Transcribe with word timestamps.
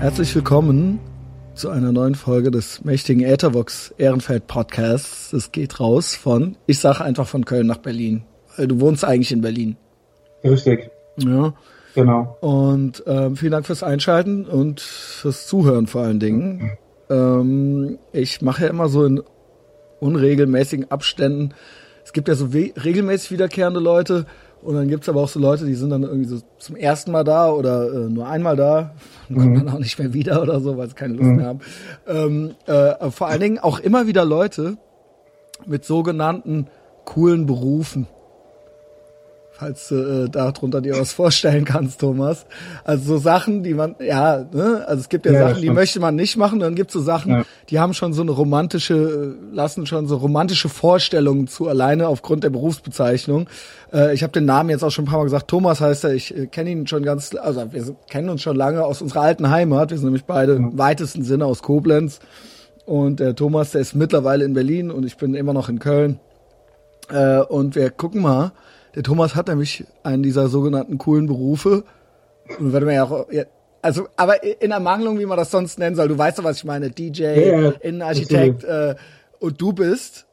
Herzlich 0.00 0.32
willkommen 0.36 1.00
zu 1.54 1.70
einer 1.70 1.90
neuen 1.90 2.14
Folge 2.14 2.52
des 2.52 2.84
mächtigen 2.84 3.24
Äthervox 3.24 3.92
Ehrenfeld 3.98 4.46
Podcasts. 4.46 5.32
Es 5.32 5.50
geht 5.50 5.80
raus 5.80 6.14
von, 6.14 6.56
ich 6.66 6.78
sage 6.78 7.02
einfach 7.02 7.26
von 7.26 7.44
Köln 7.44 7.66
nach 7.66 7.78
Berlin, 7.78 8.22
weil 8.56 8.68
du 8.68 8.78
wohnst 8.78 9.04
eigentlich 9.04 9.32
in 9.32 9.40
Berlin. 9.40 9.76
Richtig. 10.44 10.88
Ja. 11.16 11.52
Genau. 11.96 12.38
Und 12.40 13.02
ähm, 13.08 13.34
vielen 13.36 13.50
Dank 13.50 13.66
fürs 13.66 13.82
Einschalten 13.82 14.46
und 14.46 14.80
fürs 14.80 15.48
Zuhören 15.48 15.88
vor 15.88 16.02
allen 16.02 16.20
Dingen. 16.20 16.78
Ähm, 17.10 17.98
ich 18.12 18.40
mache 18.40 18.62
ja 18.62 18.70
immer 18.70 18.88
so 18.88 19.04
in 19.04 19.20
unregelmäßigen 19.98 20.92
Abständen. 20.92 21.54
Es 22.04 22.12
gibt 22.12 22.28
ja 22.28 22.36
so 22.36 22.46
regelmäßig 22.46 23.32
wiederkehrende 23.32 23.80
Leute 23.80 24.26
und 24.62 24.74
dann 24.74 24.88
gibt's 24.88 25.08
aber 25.08 25.22
auch 25.22 25.28
so 25.28 25.38
Leute, 25.40 25.64
die 25.66 25.74
sind 25.74 25.90
dann 25.90 26.02
irgendwie 26.02 26.28
so 26.28 26.38
zum 26.58 26.76
ersten 26.76 27.12
Mal 27.12 27.24
da 27.24 27.50
oder 27.50 27.92
äh, 27.92 28.08
nur 28.08 28.26
einmal 28.26 28.56
da 28.56 28.94
und 29.28 29.36
kommen 29.36 29.50
mhm. 29.52 29.66
dann 29.66 29.68
auch 29.70 29.78
nicht 29.78 29.98
mehr 29.98 30.12
wieder 30.12 30.42
oder 30.42 30.60
so, 30.60 30.76
weil 30.76 30.88
sie 30.88 30.94
keine 30.94 31.14
Lust 31.14 31.30
mhm. 31.30 31.36
mehr 31.36 31.46
haben. 31.46 31.60
Ähm, 32.06 32.54
äh, 32.66 33.10
vor 33.10 33.28
allen 33.28 33.40
Dingen 33.40 33.58
auch 33.58 33.78
immer 33.78 34.06
wieder 34.06 34.24
Leute 34.24 34.76
mit 35.66 35.84
sogenannten 35.84 36.66
coolen 37.04 37.46
Berufen 37.46 38.06
falls 39.58 39.88
du 39.88 39.96
äh, 39.96 40.28
darunter 40.28 40.80
dir 40.80 40.96
was 40.98 41.12
vorstellen 41.12 41.64
kannst, 41.64 42.00
Thomas. 42.00 42.46
Also 42.84 43.16
so 43.16 43.18
Sachen, 43.18 43.64
die 43.64 43.74
man, 43.74 43.96
ja, 43.98 44.46
ne? 44.52 44.84
also 44.86 45.00
es 45.00 45.08
gibt 45.08 45.26
ja, 45.26 45.32
ja 45.32 45.48
Sachen, 45.48 45.62
die 45.62 45.70
möchte 45.70 45.98
man 45.98 46.14
nicht 46.14 46.36
machen, 46.36 46.60
dann 46.60 46.76
gibt 46.76 46.90
es 46.90 46.94
so 46.94 47.00
Sachen, 47.00 47.32
ja. 47.32 47.44
die 47.68 47.80
haben 47.80 47.92
schon 47.92 48.12
so 48.12 48.22
eine 48.22 48.30
romantische, 48.30 49.34
lassen 49.52 49.86
schon 49.86 50.06
so 50.06 50.16
romantische 50.16 50.68
Vorstellungen 50.68 51.48
zu, 51.48 51.66
alleine 51.66 52.06
aufgrund 52.06 52.44
der 52.44 52.50
Berufsbezeichnung. 52.50 53.48
Äh, 53.92 54.14
ich 54.14 54.22
habe 54.22 54.32
den 54.32 54.44
Namen 54.44 54.70
jetzt 54.70 54.84
auch 54.84 54.92
schon 54.92 55.06
ein 55.06 55.08
paar 55.08 55.18
Mal 55.18 55.24
gesagt, 55.24 55.48
Thomas 55.48 55.80
heißt 55.80 56.04
er, 56.04 56.14
ich 56.14 56.36
äh, 56.36 56.46
kenne 56.46 56.70
ihn 56.70 56.86
schon 56.86 57.02
ganz, 57.02 57.34
also 57.34 57.72
wir 57.72 57.96
kennen 58.08 58.28
uns 58.28 58.42
schon 58.42 58.54
lange 58.54 58.84
aus 58.84 59.02
unserer 59.02 59.22
alten 59.22 59.50
Heimat, 59.50 59.90
wir 59.90 59.98
sind 59.98 60.06
nämlich 60.06 60.24
beide 60.24 60.52
ja. 60.52 60.58
im 60.58 60.78
weitesten 60.78 61.24
Sinne 61.24 61.46
aus 61.46 61.62
Koblenz. 61.62 62.20
Und 62.86 63.20
der 63.20 63.34
Thomas, 63.34 63.72
der 63.72 63.80
ist 63.80 63.94
mittlerweile 63.94 64.44
in 64.44 64.54
Berlin 64.54 64.90
und 64.90 65.04
ich 65.04 65.16
bin 65.16 65.34
immer 65.34 65.52
noch 65.52 65.68
in 65.68 65.78
Köln. 65.80 66.20
Äh, 67.10 67.40
und 67.40 67.74
wir 67.74 67.90
gucken 67.90 68.22
mal, 68.22 68.52
der 68.98 69.04
Thomas 69.04 69.36
hat 69.36 69.46
nämlich 69.46 69.84
einen 70.02 70.24
dieser 70.24 70.48
sogenannten 70.48 70.98
coolen 70.98 71.26
Berufe. 71.26 71.84
Und 72.58 72.72
würde 72.72 72.84
man 72.84 72.96
ja 72.96 73.04
auch, 73.04 73.28
also, 73.80 74.08
aber 74.16 74.42
in 74.42 74.72
Ermangelung, 74.72 75.20
wie 75.20 75.26
man 75.26 75.38
das 75.38 75.52
sonst 75.52 75.78
nennen 75.78 75.94
soll. 75.94 76.08
Du 76.08 76.18
weißt 76.18 76.40
doch, 76.40 76.42
was 76.42 76.56
ich 76.56 76.64
meine. 76.64 76.90
DJ, 76.90 77.22
ja, 77.22 77.68
Innenarchitekt, 77.80 78.64
äh, 78.64 78.96
und 79.38 79.60
du 79.60 79.72
bist? 79.72 80.26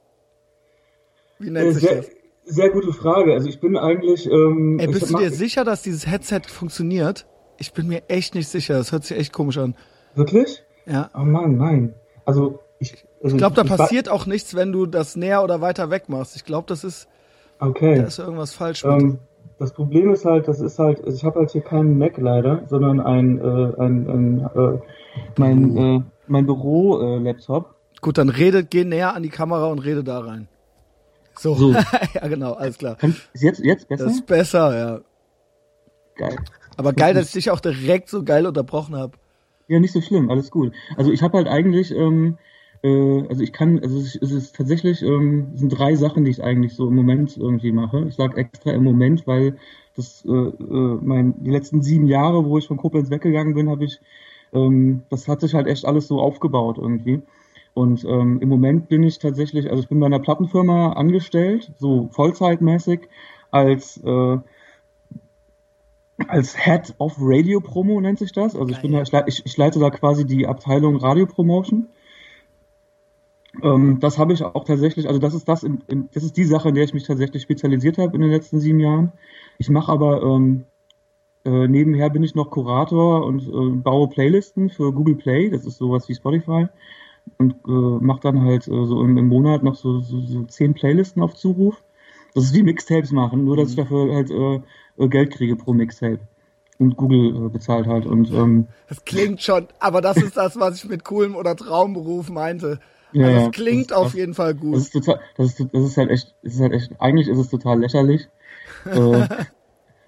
Wie 1.37 1.51
nennt 1.51 1.67
äh, 1.67 1.73
sich 1.73 1.83
sehr, 1.83 1.95
das? 1.97 2.09
Sehr 2.45 2.71
gute 2.71 2.91
Frage. 2.91 3.33
Also 3.33 3.47
ich 3.47 3.59
bin 3.59 3.77
eigentlich. 3.77 4.25
Ähm, 4.25 4.79
Ey, 4.79 4.87
bist 4.87 5.11
du 5.11 5.17
dir 5.17 5.29
sicher, 5.29 5.63
dass 5.63 5.83
dieses 5.83 6.07
Headset 6.07 6.41
funktioniert? 6.47 7.27
Ich 7.59 7.71
bin 7.71 7.85
mir 7.85 8.01
echt 8.07 8.33
nicht 8.33 8.47
sicher. 8.47 8.79
Das 8.79 8.91
hört 8.91 9.03
sich 9.03 9.15
echt 9.15 9.31
komisch 9.31 9.59
an. 9.59 9.75
Wirklich? 10.15 10.63
Ja. 10.87 11.11
Oh 11.13 11.19
Mann, 11.19 11.57
nein. 11.57 11.93
Also 12.25 12.61
ich. 12.79 13.05
Also 13.21 13.35
ich 13.35 13.37
glaube, 13.37 13.55
da 13.55 13.63
passiert 13.63 14.09
auch 14.09 14.25
nichts, 14.25 14.55
wenn 14.55 14.71
du 14.71 14.87
das 14.87 15.15
näher 15.15 15.43
oder 15.43 15.61
weiter 15.61 15.91
weg 15.91 16.09
machst. 16.09 16.35
Ich 16.35 16.45
glaube, 16.45 16.65
das 16.67 16.83
ist. 16.83 17.07
Okay. 17.65 17.95
Da 17.95 18.03
ist 18.03 18.19
irgendwas 18.19 18.53
falsch 18.53 18.83
mit. 18.83 19.01
Ähm, 19.01 19.19
das 19.57 19.73
Problem 19.73 20.11
ist 20.11 20.25
halt, 20.25 20.47
das 20.47 20.59
ist 20.59 20.79
halt, 20.79 21.01
ich 21.07 21.23
habe 21.23 21.39
halt 21.39 21.51
hier 21.51 21.61
keinen 21.61 21.97
Mac 21.97 22.17
leider, 22.17 22.63
sondern 22.67 22.99
ein, 22.99 23.39
äh, 23.39 23.81
ein, 23.81 24.09
ein 24.09 24.49
äh, 24.55 24.79
mein, 25.37 25.77
äh, 25.77 26.01
mein 26.27 26.45
Büro-Laptop. 26.45 27.75
Gut, 28.01 28.17
dann 28.17 28.29
rede, 28.29 28.65
geh 28.65 28.83
näher 28.83 29.15
an 29.15 29.23
die 29.23 29.29
Kamera 29.29 29.67
und 29.67 29.79
rede 29.79 30.03
da 30.03 30.19
rein. 30.19 30.47
So, 31.37 31.55
so. 31.55 31.71
ja 32.13 32.27
genau, 32.27 32.53
alles 32.53 32.77
klar. 32.77 32.97
ist 33.01 33.43
jetzt, 33.43 33.63
jetzt 33.63 33.87
besser? 33.87 34.05
Das 34.05 34.13
ist 34.13 34.25
besser, 34.25 34.77
ja. 34.77 34.99
Geil. 36.17 36.37
Aber 36.77 36.93
geil, 36.93 37.13
dass 37.13 37.27
ich 37.27 37.33
dich 37.33 37.51
auch 37.51 37.59
direkt 37.59 38.09
so 38.09 38.23
geil 38.23 38.45
unterbrochen 38.45 38.95
habe. 38.95 39.13
Ja, 39.67 39.79
nicht 39.79 39.93
so 39.93 40.01
schlimm, 40.01 40.29
alles 40.29 40.51
gut. 40.51 40.73
Also 40.97 41.11
ich 41.11 41.23
habe 41.23 41.37
halt 41.37 41.47
eigentlich, 41.47 41.91
ähm, 41.91 42.37
äh, 42.85 43.27
also 43.27 43.41
ich 43.41 43.51
kann, 43.51 43.79
also 43.79 43.97
es 43.97 44.15
ist 44.15 44.55
tatsächlich, 44.55 45.01
ähm, 45.01 45.51
sind 45.55 45.69
drei 45.69 45.95
Sachen, 45.95 46.23
die 46.23 46.31
ich 46.31 46.43
eigentlich 46.43 46.75
so 46.75 46.87
im 46.87 46.95
Moment 46.95 47.35
irgendwie 47.35 47.71
mache. 47.71 48.05
Ich 48.07 48.15
sage 48.15 48.37
extra 48.37 48.71
im 48.71 48.83
Moment, 48.83 49.25
weil 49.25 49.57
das 49.95 50.23
äh, 50.25 50.29
äh, 50.29 50.99
mein, 51.01 51.43
die 51.43 51.51
letzten 51.51 51.81
sieben 51.81 52.05
Jahre, 52.05 52.45
wo 52.45 52.57
ich 52.57 52.67
von 52.67 52.77
Koblenz 52.77 53.09
weggegangen 53.09 53.55
bin, 53.55 53.69
habe 53.69 53.85
ich, 53.85 53.99
ähm, 54.53 55.01
das 55.09 55.27
hat 55.27 55.41
sich 55.41 55.53
halt 55.55 55.67
echt 55.67 55.85
alles 55.85 56.07
so 56.07 56.19
aufgebaut 56.19 56.77
irgendwie. 56.77 57.21
Und 57.73 58.05
ähm, 58.05 58.39
im 58.39 58.49
Moment 58.49 58.87
bin 58.87 59.03
ich 59.03 59.19
tatsächlich, 59.19 59.69
also 59.69 59.81
ich 59.81 59.89
bin 59.89 59.99
bei 59.99 60.05
einer 60.05 60.19
Plattenfirma 60.19 60.93
angestellt, 60.93 61.71
so 61.77 62.09
vollzeitmäßig, 62.11 63.01
als 63.51 63.97
äh, 64.03 64.37
als 66.27 66.55
Head 66.55 66.95
of 66.97 67.15
Radio 67.19 67.59
Promo 67.59 67.99
nennt 67.99 68.19
sich 68.19 68.31
das. 68.31 68.55
Also 68.55 68.69
ich 68.69 68.81
bin 68.81 68.93
da, 68.93 69.03
ich, 69.27 69.45
ich 69.45 69.57
leite 69.57 69.79
da 69.79 69.89
quasi 69.89 70.25
die 70.25 70.47
Abteilung 70.47 70.95
Radio 70.95 71.25
Promotion. 71.25 71.89
Ähm, 73.63 73.99
das 73.99 74.17
habe 74.17 74.33
ich 74.33 74.43
auch 74.43 74.63
tatsächlich, 74.63 75.07
also 75.07 75.19
das 75.19 75.33
ist 75.33 75.47
das, 75.47 75.63
in, 75.63 75.81
in, 75.87 76.09
das 76.13 76.23
ist 76.23 76.37
die 76.37 76.45
Sache, 76.45 76.69
in 76.69 76.75
der 76.75 76.83
ich 76.83 76.93
mich 76.93 77.03
tatsächlich 77.03 77.43
spezialisiert 77.43 77.97
habe 77.97 78.15
in 78.15 78.21
den 78.21 78.31
letzten 78.31 78.59
sieben 78.59 78.79
Jahren. 78.79 79.11
Ich 79.57 79.69
mache 79.69 79.91
aber 79.91 80.21
ähm, 80.23 80.65
äh, 81.45 81.67
nebenher 81.67 82.09
bin 82.09 82.23
ich 82.23 82.35
noch 82.35 82.49
Kurator 82.49 83.25
und 83.25 83.47
äh, 83.47 83.77
baue 83.77 84.09
Playlisten 84.09 84.69
für 84.69 84.91
Google 84.91 85.15
Play, 85.15 85.49
das 85.49 85.65
ist 85.65 85.77
sowas 85.77 86.09
wie 86.09 86.15
Spotify 86.15 86.67
und 87.37 87.55
äh, 87.67 88.03
mache 88.03 88.21
dann 88.21 88.41
halt 88.41 88.67
äh, 88.67 88.85
so 88.85 89.01
im, 89.01 89.17
im 89.17 89.27
Monat 89.27 89.63
noch 89.63 89.75
so, 89.75 89.99
so, 89.99 90.19
so 90.21 90.43
zehn 90.43 90.73
Playlisten 90.73 91.21
auf 91.21 91.35
Zuruf. 91.35 91.83
Das 92.33 92.45
ist 92.45 92.53
wie 92.53 92.63
Mixtapes 92.63 93.11
machen, 93.11 93.45
nur 93.45 93.57
dass 93.57 93.69
ich 93.69 93.77
mhm. 93.77 93.81
dafür 93.81 94.13
halt 94.13 94.31
äh, 94.31 95.03
äh, 95.03 95.07
Geld 95.07 95.31
kriege 95.31 95.55
pro 95.55 95.73
Mixtape 95.73 96.19
und 96.79 96.97
Google 96.97 97.45
äh, 97.45 97.49
bezahlt 97.49 97.87
halt 97.87 98.05
und 98.05 98.31
ähm, 98.31 98.67
das 98.89 99.05
klingt 99.05 99.41
schon, 99.41 99.67
aber 99.79 100.01
das 100.01 100.17
ist 100.17 100.35
das, 100.35 100.59
was 100.59 100.83
ich 100.83 100.89
mit 100.89 101.05
coolem 101.05 101.35
oder 101.35 101.55
Traumberuf 101.55 102.29
meinte. 102.29 102.79
Ja, 103.15 103.27
also 103.27 103.45
das 103.45 103.51
klingt 103.51 103.91
das, 103.91 103.97
auf 103.97 104.13
jeden 104.13 104.33
Fall 104.33 104.53
gut. 104.53 104.75
Das 104.75 104.83
ist, 104.83 104.91
total, 104.91 105.19
das, 105.37 105.47
ist, 105.47 105.67
das 105.71 105.83
ist 105.83 105.97
halt 105.97 106.09
echt, 106.11 106.35
das 106.43 106.53
ist 106.55 106.59
halt 106.59 106.73
echt, 106.73 106.91
eigentlich 106.99 107.29
ist 107.29 107.37
es 107.37 107.49
total 107.49 107.79
lächerlich. 107.79 108.27
äh, 108.85 109.27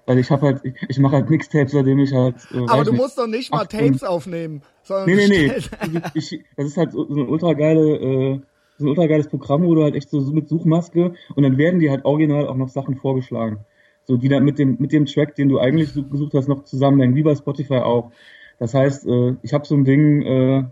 weil 0.06 0.18
ich 0.18 0.30
habe 0.30 0.46
halt, 0.46 0.60
ich, 0.62 0.74
ich 0.88 0.98
mache 0.98 1.16
halt 1.16 1.30
Mixtapes, 1.30 1.72
seitdem 1.72 1.98
ich 2.00 2.12
halt. 2.12 2.36
Äh, 2.52 2.58
Aber 2.68 2.84
du 2.84 2.92
nicht, 2.92 3.00
musst 3.00 3.18
doch 3.18 3.26
nicht 3.26 3.50
mal 3.50 3.64
Tapes 3.64 4.04
aufnehmen. 4.04 4.62
Sondern 4.82 5.06
nee, 5.08 5.26
nee, 5.26 5.52
nee. 5.90 6.00
Ich, 6.14 6.44
das 6.56 6.66
ist 6.66 6.76
halt 6.76 6.92
so, 6.92 7.06
so 7.08 7.20
ein 7.20 7.28
ultra 7.28 7.54
geile, 7.54 7.96
äh, 7.96 8.40
so 8.76 8.84
ein 8.84 8.88
ultra 8.88 9.06
geiles 9.06 9.28
Programm, 9.28 9.64
wo 9.64 9.74
du 9.74 9.84
halt 9.84 9.94
echt 9.94 10.10
so 10.10 10.20
mit 10.20 10.48
Suchmaske 10.48 11.14
und 11.34 11.42
dann 11.42 11.56
werden 11.56 11.80
dir 11.80 11.90
halt 11.90 12.04
original 12.04 12.46
auch 12.46 12.56
noch 12.56 12.68
Sachen 12.68 12.96
vorgeschlagen. 12.96 13.60
So, 14.04 14.18
die 14.18 14.28
dann 14.28 14.44
mit 14.44 14.58
dem, 14.58 14.76
mit 14.78 14.92
dem 14.92 15.06
Track, 15.06 15.34
den 15.34 15.48
du 15.48 15.58
eigentlich 15.58 15.94
gesucht 15.94 16.34
hast, 16.34 16.48
noch 16.48 16.64
zusammenhängen, 16.64 17.14
wie 17.14 17.22
bei 17.22 17.34
Spotify 17.34 17.78
auch. 17.78 18.12
Das 18.58 18.74
heißt, 18.74 19.06
äh, 19.06 19.36
ich 19.42 19.54
habe 19.54 19.66
so 19.66 19.74
ein 19.74 19.84
Ding, 19.84 20.22
äh, 20.22 20.64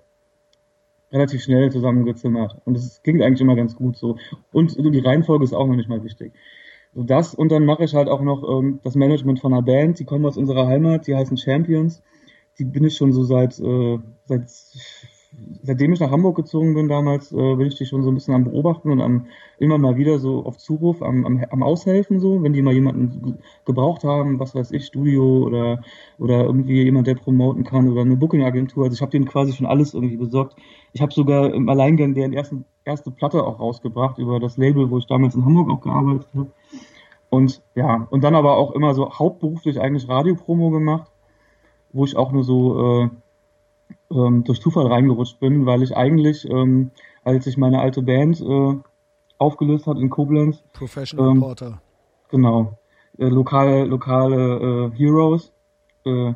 relativ 1.17 1.43
schnell 1.43 1.71
zusammengezimmert. 1.73 2.59
Und 2.65 2.77
es 2.77 3.03
klingt 3.03 3.23
eigentlich 3.23 3.41
immer 3.41 3.57
ganz 3.57 3.75
gut 3.75 3.97
so. 3.97 4.17
Und 4.53 4.77
die 4.77 5.01
Reihenfolge 5.01 5.45
ist 5.45 5.55
auch 5.55 5.67
noch 5.67 5.77
nicht 5.77 5.89
mal 5.89 6.05
wichtig. 6.05 6.33
So 6.95 7.03
das 7.03 7.35
und 7.35 7.51
dann 7.51 7.65
mache 7.65 7.85
ich 7.85 7.95
halt 7.95 8.09
auch 8.09 8.23
noch 8.23 8.43
ähm, 8.49 8.81
das 8.83 8.95
Management 8.95 9.41
von 9.41 9.53
einer 9.53 9.63
Band, 9.63 9.99
die 9.99 10.05
kommen 10.05 10.25
aus 10.25 10.37
unserer 10.37 10.67
Heimat, 10.67 11.07
die 11.07 11.15
heißen 11.15 11.37
Champions. 11.37 12.03
Die 12.59 12.65
bin 12.65 12.85
ich 12.85 12.97
schon 12.97 13.13
so 13.13 13.23
seit, 13.23 13.59
äh, 13.59 13.99
seit 14.25 14.49
seitdem 15.63 15.93
ich 15.93 16.01
nach 16.01 16.11
Hamburg 16.11 16.37
gezogen 16.37 16.75
bin 16.75 16.89
damals, 16.89 17.33
äh, 17.33 17.57
bin 17.57 17.67
ich 17.67 17.77
die 17.77 17.87
schon 17.87 18.03
so 18.03 18.11
ein 18.11 18.15
bisschen 18.15 18.35
am 18.35 18.45
Beobachten 18.45 18.91
und 18.91 19.01
am 19.01 19.27
immer 19.59 19.79
mal 19.79 19.97
wieder 19.97 20.19
so 20.19 20.45
auf 20.45 20.59
Zuruf 20.59 21.03
am, 21.03 21.25
am, 21.25 21.45
am 21.51 21.63
Aushelfen 21.63 22.21
so, 22.21 22.43
wenn 22.43 22.53
die 22.53 22.63
mal 22.63 22.75
jemanden 22.75 23.39
gebraucht 23.65 24.05
haben, 24.05 24.39
was 24.39 24.55
weiß 24.55 24.71
ich, 24.73 24.87
Studio 24.87 25.45
oder 25.45 25.83
oder 26.19 26.45
irgendwie 26.45 26.83
jemand, 26.83 27.07
der 27.07 27.15
promoten 27.15 27.65
kann 27.65 27.91
oder 27.91 28.03
eine 28.03 28.17
Booking-Agentur. 28.17 28.85
Also 28.85 28.95
ich 28.95 29.03
habe 29.03 29.11
denen 29.11 29.27
quasi 29.27 29.53
schon 29.53 29.67
alles 29.67 29.95
irgendwie 29.95 30.17
besorgt. 30.17 30.57
Ich 30.93 31.03
habe 31.03 31.13
sogar 31.13 31.53
im 31.53 31.69
Alleingang 31.69 32.15
deren 32.15 32.33
ersten, 32.33 32.65
erste 32.85 33.11
Platte 33.11 33.45
auch 33.45 33.61
rausgebracht 33.61 34.19
über 34.19 34.41
das 34.41 34.57
Label, 34.57 34.91
wo 34.91 34.99
ich 34.99 35.07
damals 35.07 35.35
in 35.35 35.45
Hamburg 35.45 35.71
auch 35.71 35.81
gearbeitet 35.81 36.29
habe. 36.35 36.51
Und 37.29 37.63
ja, 37.75 38.07
und 38.11 38.23
dann 38.25 38.35
aber 38.35 38.57
auch 38.57 38.73
immer 38.73 38.95
so 38.95 39.11
hauptberuflich 39.11 39.81
eigentlich 39.81 40.09
Radiopromo 40.09 40.71
gemacht, 40.71 41.11
wo 41.93 42.05
ich 42.05 42.17
auch 42.17 42.33
nur 42.33 42.45
so 42.45 43.03
äh, 43.05 43.09
ähm, 44.11 44.45
durch 44.45 44.61
Zufall 44.61 44.87
reingerutscht 44.87 45.41
bin, 45.41 45.67
weil 45.67 45.83
ich 45.83 45.97
eigentlich, 45.97 46.49
ähm, 46.49 46.91
als 47.25 47.47
ich 47.47 47.57
meine 47.57 47.81
alte 47.81 48.03
Band 48.03 48.41
äh, 48.41 48.75
aufgelöst 49.39 49.87
hat 49.87 49.99
in 49.99 50.11
Koblenz. 50.11 50.63
Professional 50.73 51.31
ähm, 51.31 51.43
Reporter. 51.43 51.81
Genau. 52.31 52.79
Äh, 53.19 53.27
lokale, 53.27 53.85
lokale 53.85 54.93
äh, 54.93 54.97
Heroes 54.97 55.53
äh, 56.05 56.33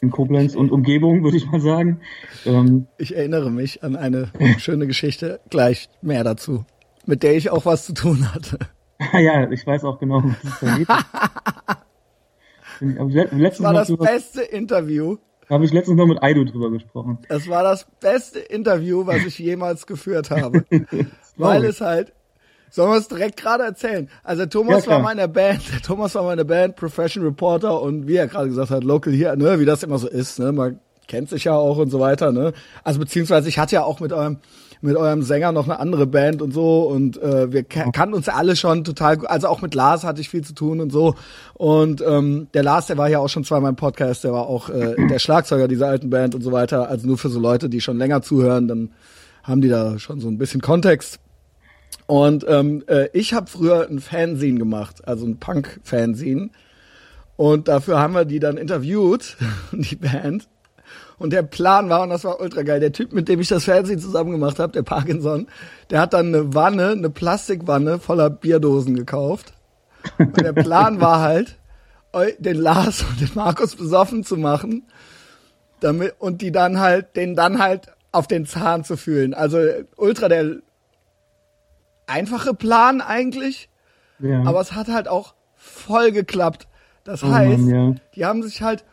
in 0.00 0.10
Koblenz 0.10 0.54
und 0.54 0.70
Umgebung, 0.70 1.24
würde 1.24 1.36
ich 1.36 1.50
mal 1.50 1.60
sagen. 1.60 2.00
Ähm, 2.46 2.86
ich 2.98 3.16
erinnere 3.16 3.50
mich 3.50 3.82
an 3.82 3.96
eine 3.96 4.30
schöne 4.58 4.86
Geschichte, 4.86 5.40
gleich 5.50 5.88
mehr 6.02 6.24
dazu, 6.24 6.64
mit 7.06 7.22
der 7.22 7.36
ich 7.36 7.50
auch 7.50 7.66
was 7.66 7.86
zu 7.86 7.94
tun 7.94 8.32
hatte. 8.32 8.58
ja, 9.12 9.50
ich 9.50 9.66
weiß 9.66 9.84
auch 9.84 9.98
genau, 9.98 10.22
was 10.22 10.44
es 10.44 10.60
da 10.60 10.76
geht. 10.76 10.88
das 13.42 13.62
war 13.62 13.72
das 13.72 13.96
beste 13.96 14.42
Interview, 14.42 15.16
habe 15.50 15.64
ich 15.64 15.72
letztens 15.72 15.96
noch 15.96 16.06
mit 16.06 16.22
Aido 16.22 16.44
drüber 16.44 16.70
gesprochen. 16.70 17.18
Es 17.28 17.48
war 17.48 17.62
das 17.62 17.86
beste 18.00 18.38
Interview, 18.38 19.06
was 19.06 19.24
ich 19.24 19.38
jemals 19.38 19.86
geführt 19.86 20.30
habe. 20.30 20.64
weil 21.36 21.64
es 21.64 21.80
halt, 21.80 22.12
sollen 22.70 22.90
wir 22.90 22.98
es 22.98 23.08
direkt 23.08 23.40
gerade 23.40 23.64
erzählen? 23.64 24.08
Also 24.22 24.46
Thomas 24.46 24.84
ja, 24.84 24.92
war 24.92 24.98
meine 25.00 25.28
Band, 25.28 25.62
Thomas 25.84 26.14
war 26.14 26.24
meine 26.24 26.44
Band, 26.44 26.76
Professional 26.76 27.28
Reporter 27.28 27.80
und 27.80 28.06
wie 28.06 28.16
er 28.16 28.26
gerade 28.26 28.48
gesagt 28.48 28.70
hat, 28.70 28.84
Local 28.84 29.12
hier, 29.12 29.34
ne, 29.36 29.58
wie 29.58 29.64
das 29.64 29.82
immer 29.82 29.98
so 29.98 30.08
ist, 30.08 30.38
ne, 30.38 30.52
man 30.52 30.80
kennt 31.06 31.30
sich 31.30 31.44
ja 31.44 31.54
auch 31.54 31.78
und 31.78 31.90
so 31.90 32.00
weiter, 32.00 32.32
ne? 32.32 32.52
Also 32.84 33.00
beziehungsweise 33.00 33.48
ich 33.48 33.58
hatte 33.58 33.76
ja 33.76 33.84
auch 33.84 34.00
mit 34.00 34.12
eurem 34.12 34.38
mit 34.80 34.96
eurem 34.96 35.22
Sänger 35.22 35.52
noch 35.52 35.64
eine 35.64 35.80
andere 35.80 36.06
Band 36.06 36.40
und 36.42 36.52
so 36.52 36.82
und 36.82 37.20
äh, 37.20 37.52
wir 37.52 37.64
kannten 37.64 38.14
uns 38.14 38.28
alle 38.28 38.56
schon 38.56 38.84
total 38.84 39.16
gut. 39.16 39.28
Also 39.28 39.48
auch 39.48 39.60
mit 39.60 39.74
Lars 39.74 40.04
hatte 40.04 40.20
ich 40.20 40.28
viel 40.28 40.42
zu 40.42 40.54
tun 40.54 40.80
und 40.80 40.92
so. 40.92 41.14
Und 41.54 42.00
ähm, 42.00 42.48
der 42.54 42.62
Lars, 42.62 42.86
der 42.86 42.96
war 42.96 43.08
ja 43.08 43.18
auch 43.18 43.28
schon 43.28 43.44
zweimal 43.44 43.70
im 43.70 43.76
Podcast, 43.76 44.24
der 44.24 44.32
war 44.32 44.46
auch 44.46 44.68
äh, 44.68 44.94
der 45.10 45.18
Schlagzeuger 45.18 45.68
dieser 45.68 45.88
alten 45.88 46.10
Band 46.10 46.34
und 46.34 46.42
so 46.42 46.52
weiter. 46.52 46.88
Also 46.88 47.06
nur 47.06 47.18
für 47.18 47.28
so 47.28 47.40
Leute, 47.40 47.68
die 47.68 47.80
schon 47.80 47.98
länger 47.98 48.22
zuhören, 48.22 48.68
dann 48.68 48.90
haben 49.42 49.60
die 49.60 49.68
da 49.68 49.98
schon 49.98 50.20
so 50.20 50.28
ein 50.28 50.38
bisschen 50.38 50.60
Kontext. 50.60 51.18
Und 52.06 52.44
ähm, 52.48 52.84
äh, 52.86 53.08
ich 53.12 53.34
habe 53.34 53.50
früher 53.50 53.88
ein 53.88 53.98
Fanzine 53.98 54.58
gemacht, 54.58 55.06
also 55.06 55.26
ein 55.26 55.38
Punk-Fanzine. 55.38 56.50
Und 57.36 57.68
dafür 57.68 57.98
haben 57.98 58.14
wir 58.14 58.24
die 58.24 58.40
dann 58.40 58.56
interviewt, 58.56 59.36
die 59.72 59.96
Band. 59.96 60.48
Und 61.18 61.32
der 61.32 61.42
Plan 61.42 61.88
war, 61.88 62.02
und 62.02 62.10
das 62.10 62.24
war 62.24 62.40
ultra 62.40 62.62
geil, 62.62 62.80
der 62.80 62.92
Typ, 62.92 63.12
mit 63.12 63.28
dem 63.28 63.40
ich 63.40 63.48
das 63.48 63.64
Fernsehen 63.64 63.98
zusammen 63.98 64.30
gemacht 64.30 64.58
habe, 64.58 64.72
der 64.72 64.82
Parkinson, 64.82 65.48
der 65.90 66.00
hat 66.00 66.12
dann 66.12 66.28
eine 66.28 66.54
Wanne, 66.54 66.90
eine 66.90 67.10
Plastikwanne 67.10 67.98
voller 67.98 68.30
Bierdosen 68.30 68.94
gekauft. 68.94 69.52
Und 70.18 70.40
der 70.40 70.52
Plan 70.52 71.00
war 71.00 71.20
halt, 71.20 71.58
den 72.38 72.56
Lars 72.56 73.02
und 73.02 73.20
den 73.20 73.30
Markus 73.34 73.76
besoffen 73.76 74.24
zu 74.24 74.36
machen, 74.36 74.84
damit, 75.80 76.14
und 76.18 76.42
die 76.42 76.52
dann 76.52 76.80
halt, 76.80 77.16
den 77.16 77.34
dann 77.34 77.58
halt 77.60 77.92
auf 78.12 78.26
den 78.26 78.46
Zahn 78.46 78.84
zu 78.84 78.96
fühlen. 78.96 79.34
Also 79.34 79.58
ultra 79.96 80.28
der 80.28 80.56
einfache 82.06 82.54
Plan 82.54 83.00
eigentlich, 83.00 83.68
ja. 84.18 84.42
aber 84.44 84.60
es 84.60 84.72
hat 84.72 84.88
halt 84.88 85.08
auch 85.08 85.34
voll 85.54 86.12
geklappt. 86.12 86.66
Das 87.04 87.22
oh 87.22 87.30
heißt, 87.30 87.58
Mann, 87.58 87.68
ja. 87.68 87.94
die 88.14 88.24
haben 88.24 88.42
sich 88.42 88.62
halt 88.62 88.84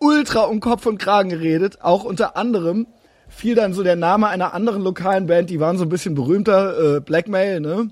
ultra 0.00 0.42
um 0.42 0.60
Kopf 0.60 0.86
und 0.86 0.98
Kragen 0.98 1.30
geredet. 1.30 1.78
Auch 1.82 2.04
unter 2.04 2.36
anderem 2.36 2.86
fiel 3.28 3.54
dann 3.54 3.72
so 3.72 3.82
der 3.82 3.96
Name 3.96 4.28
einer 4.28 4.54
anderen 4.54 4.82
lokalen 4.82 5.26
Band, 5.26 5.50
die 5.50 5.60
waren 5.60 5.78
so 5.78 5.84
ein 5.84 5.88
bisschen 5.88 6.14
berühmter, 6.14 6.96
äh, 6.96 7.00
Blackmail, 7.00 7.60
ne? 7.60 7.90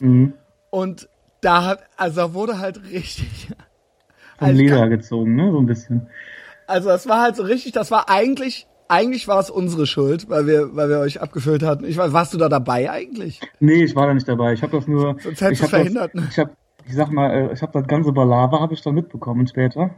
Mhm. 0.00 0.34
Und 0.70 1.08
da 1.40 1.64
hat, 1.64 1.80
also 1.96 2.20
da 2.20 2.34
wurde 2.34 2.58
halt 2.58 2.82
richtig. 2.90 3.48
Vom 4.38 4.48
also 4.48 4.60
Leder 4.60 4.88
gezogen, 4.88 5.34
ne? 5.34 5.50
So 5.50 5.58
ein 5.58 5.66
bisschen. 5.66 6.06
Also 6.66 6.88
das 6.88 7.08
war 7.08 7.20
halt 7.20 7.36
so 7.36 7.42
richtig, 7.42 7.72
das 7.72 7.90
war 7.90 8.08
eigentlich, 8.08 8.66
eigentlich 8.88 9.28
war 9.28 9.40
es 9.40 9.50
unsere 9.50 9.86
Schuld, 9.86 10.28
weil 10.30 10.46
wir, 10.46 10.74
weil 10.74 10.88
wir 10.88 10.98
euch 10.98 11.20
abgefüllt 11.20 11.62
hatten. 11.62 11.84
Ich 11.84 11.96
weiß, 11.96 12.12
warst 12.12 12.32
du 12.32 12.38
da 12.38 12.48
dabei 12.48 12.90
eigentlich? 12.90 13.40
Nee, 13.60 13.84
ich 13.84 13.96
war 13.96 14.06
da 14.06 14.14
nicht 14.14 14.28
dabei. 14.28 14.52
Ich 14.52 14.62
habe 14.62 14.76
das 14.76 14.86
nur. 14.86 15.16
Sonst 15.20 15.40
hättest 15.40 15.62
du 15.62 15.68
verhindert. 15.68 16.12
Das, 16.14 16.22
ne? 16.22 16.28
Ich 16.30 16.38
habe, 16.38 16.50
ich 16.86 16.94
sag 16.94 17.10
mal, 17.10 17.30
äh, 17.30 17.52
ich 17.52 17.62
habe 17.62 17.72
das 17.72 17.86
ganze 17.86 18.12
Balava 18.12 18.60
habe 18.60 18.74
ich 18.74 18.82
dann 18.82 18.94
mitbekommen 18.94 19.46
später. 19.46 19.90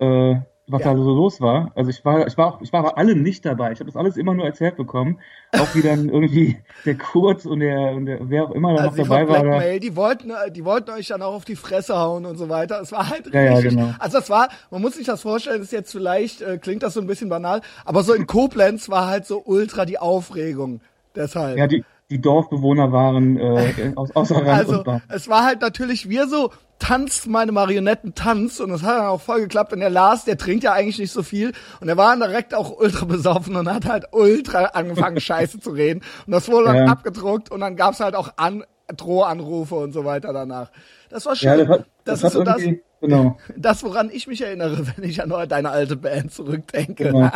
Äh, 0.00 0.40
was 0.70 0.82
ja. 0.82 0.94
da 0.94 1.02
so 1.02 1.14
los 1.14 1.40
war. 1.40 1.72
Also 1.74 1.90
ich 1.90 2.04
war, 2.04 2.26
ich 2.26 2.38
war 2.38 2.46
auch, 2.46 2.62
ich 2.62 2.72
war 2.72 2.80
aber 2.80 2.98
alle 2.98 3.16
nicht 3.16 3.44
dabei. 3.44 3.72
Ich 3.72 3.80
habe 3.80 3.90
das 3.90 3.96
alles 3.96 4.16
immer 4.16 4.34
nur 4.34 4.46
erzählt 4.46 4.76
bekommen. 4.76 5.18
Auch 5.52 5.74
wie 5.74 5.82
dann 5.82 6.08
irgendwie 6.08 6.58
der 6.84 6.96
Kurz 6.96 7.44
und 7.44 7.60
der, 7.60 7.92
und 7.92 8.06
der 8.06 8.18
wer 8.22 8.44
auch 8.44 8.52
immer 8.52 8.74
da 8.74 8.84
also 8.84 9.02
noch 9.02 9.08
dabei 9.08 9.28
war. 9.28 9.42
Blackmail, 9.42 9.80
die 9.80 9.96
wollten, 9.96 10.32
die 10.52 10.64
wollten 10.64 10.90
euch 10.90 11.08
dann 11.08 11.22
auch 11.22 11.34
auf 11.34 11.44
die 11.44 11.56
Fresse 11.56 11.96
hauen 11.96 12.24
und 12.24 12.36
so 12.36 12.48
weiter. 12.48 12.80
Es 12.80 12.92
war 12.92 13.10
halt 13.10 13.32
ja, 13.32 13.40
richtig. 13.40 13.64
Ja, 13.64 13.70
genau. 13.70 13.94
Also 13.98 14.18
das 14.18 14.30
war, 14.30 14.48
man 14.70 14.80
muss 14.80 14.94
sich 14.94 15.06
das 15.06 15.22
vorstellen, 15.22 15.58
das 15.58 15.66
ist 15.66 15.72
jetzt 15.72 15.92
vielleicht, 15.92 16.42
äh, 16.42 16.58
klingt 16.58 16.82
das 16.82 16.94
so 16.94 17.00
ein 17.00 17.06
bisschen 17.06 17.28
banal, 17.28 17.62
aber 17.84 18.02
so 18.02 18.14
in 18.14 18.26
Koblenz 18.26 18.88
war 18.88 19.08
halt 19.08 19.26
so 19.26 19.42
ultra 19.44 19.84
die 19.84 19.98
Aufregung. 19.98 20.80
Deshalb. 21.16 21.58
Ja, 21.58 21.66
die, 21.66 21.84
die 22.10 22.20
Dorfbewohner 22.20 22.92
waren 22.92 23.38
äh, 23.38 23.92
aus, 23.94 24.14
außer 24.14 24.36
Rand 24.36 24.48
also, 24.48 24.78
und 24.78 24.84
Band. 24.84 25.02
Es 25.08 25.28
war 25.28 25.44
halt 25.44 25.60
natürlich 25.60 26.08
wir 26.08 26.26
so, 26.26 26.50
tanzt 26.80 27.28
meine 27.28 27.52
Marionetten 27.52 28.14
tanzt 28.14 28.60
und 28.60 28.70
das 28.70 28.82
hat 28.82 28.98
dann 28.98 29.06
auch 29.06 29.20
voll 29.20 29.42
geklappt. 29.42 29.72
Und 29.72 29.80
der 29.80 29.90
Lars, 29.90 30.24
der 30.24 30.36
trinkt 30.36 30.64
ja 30.64 30.72
eigentlich 30.72 30.98
nicht 30.98 31.12
so 31.12 31.22
viel 31.22 31.52
und 31.80 31.88
er 31.88 31.96
war 31.96 32.16
direkt 32.16 32.54
auch 32.54 32.76
ultra 32.78 33.04
besoffen 33.04 33.54
und 33.54 33.72
hat 33.72 33.86
halt 33.86 34.06
ultra 34.12 34.64
angefangen 34.64 35.20
Scheiße 35.20 35.60
zu 35.60 35.70
reden 35.70 36.02
und 36.26 36.32
das 36.32 36.50
wurde 36.50 36.66
dann 36.66 36.76
ja. 36.76 36.84
abgedruckt 36.86 37.50
und 37.50 37.60
dann 37.60 37.76
gab's 37.76 38.00
halt 38.00 38.16
auch 38.16 38.32
an 38.36 38.64
Drohanrufe 38.96 39.76
und 39.76 39.92
so 39.92 40.04
weiter 40.04 40.32
danach. 40.32 40.70
Das 41.10 41.26
war 41.26 41.36
schön. 41.36 41.50
Ja, 41.50 41.56
das, 41.56 41.68
hat, 41.68 41.86
das, 42.04 42.20
das 42.20 42.24
ist 42.24 42.32
so 42.32 42.42
das, 42.42 42.62
genau. 43.00 43.38
das, 43.56 43.84
woran 43.84 44.10
ich 44.10 44.26
mich 44.26 44.40
erinnere, 44.42 44.84
wenn 44.96 45.08
ich 45.08 45.22
an 45.22 45.32
deine 45.48 45.70
alte 45.70 45.96
Band 45.96 46.32
zurückdenke. 46.32 47.04
Genau. 47.04 47.30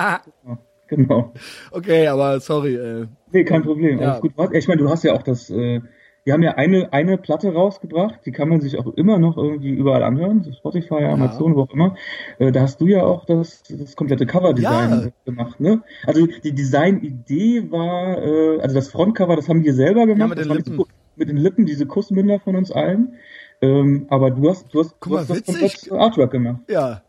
genau. 0.88 1.32
Okay, 1.70 2.08
aber 2.08 2.40
sorry. 2.40 2.74
Äh. 2.74 3.06
Nee, 3.34 3.44
kein 3.44 3.62
Problem. 3.62 4.00
Ja. 4.00 4.12
Alles 4.12 4.20
gut. 4.22 4.32
Ich 4.52 4.68
meine, 4.68 4.80
du 4.80 4.88
hast 4.88 5.04
ja 5.04 5.12
auch 5.12 5.22
das 5.22 5.50
äh, 5.50 5.80
wir 6.24 6.32
haben 6.32 6.42
ja 6.42 6.52
eine, 6.52 6.92
eine 6.92 7.18
Platte 7.18 7.52
rausgebracht, 7.52 8.20
die 8.24 8.32
kann 8.32 8.48
man 8.48 8.62
sich 8.62 8.78
auch 8.78 8.86
immer 8.94 9.18
noch 9.18 9.36
irgendwie 9.36 9.70
überall 9.70 10.02
anhören, 10.02 10.54
Spotify, 10.54 11.02
ja. 11.02 11.12
Amazon, 11.12 11.54
wo 11.54 11.62
auch 11.62 11.70
immer. 11.70 11.96
Äh, 12.38 12.50
da 12.50 12.62
hast 12.62 12.80
du 12.80 12.86
ja 12.86 13.02
auch 13.02 13.26
das, 13.26 13.62
das 13.68 13.94
komplette 13.94 14.24
Cover-Design 14.24 14.90
ja. 14.90 15.10
gemacht, 15.26 15.60
ne? 15.60 15.82
Also 16.06 16.26
die 16.26 16.52
Design-Idee 16.52 17.70
war, 17.70 18.22
äh, 18.22 18.60
also 18.60 18.74
das 18.74 18.88
Frontcover, 18.88 19.36
das 19.36 19.50
haben 19.50 19.64
wir 19.64 19.74
selber 19.74 20.06
gemacht. 20.06 20.20
Ja, 20.20 20.26
mit 20.28 20.38
den 20.38 20.48
Lippen. 20.48 20.72
Diese, 20.72 20.88
mit 21.16 21.28
den 21.28 21.36
Lippen, 21.36 21.66
diese 21.66 21.86
Kussmünder 21.86 22.40
von 22.40 22.56
uns 22.56 22.72
allen. 22.72 23.16
Ähm, 23.60 24.06
aber 24.08 24.30
du 24.30 24.48
hast, 24.48 24.72
du 24.72 24.80
hast, 24.80 24.96
Guck 25.00 25.12
du 25.12 25.18
hast 25.18 25.30
das 25.30 25.44
komplette 25.44 25.92
Artwork 25.92 26.30
gemacht. 26.32 26.60
Ja. 26.68 27.02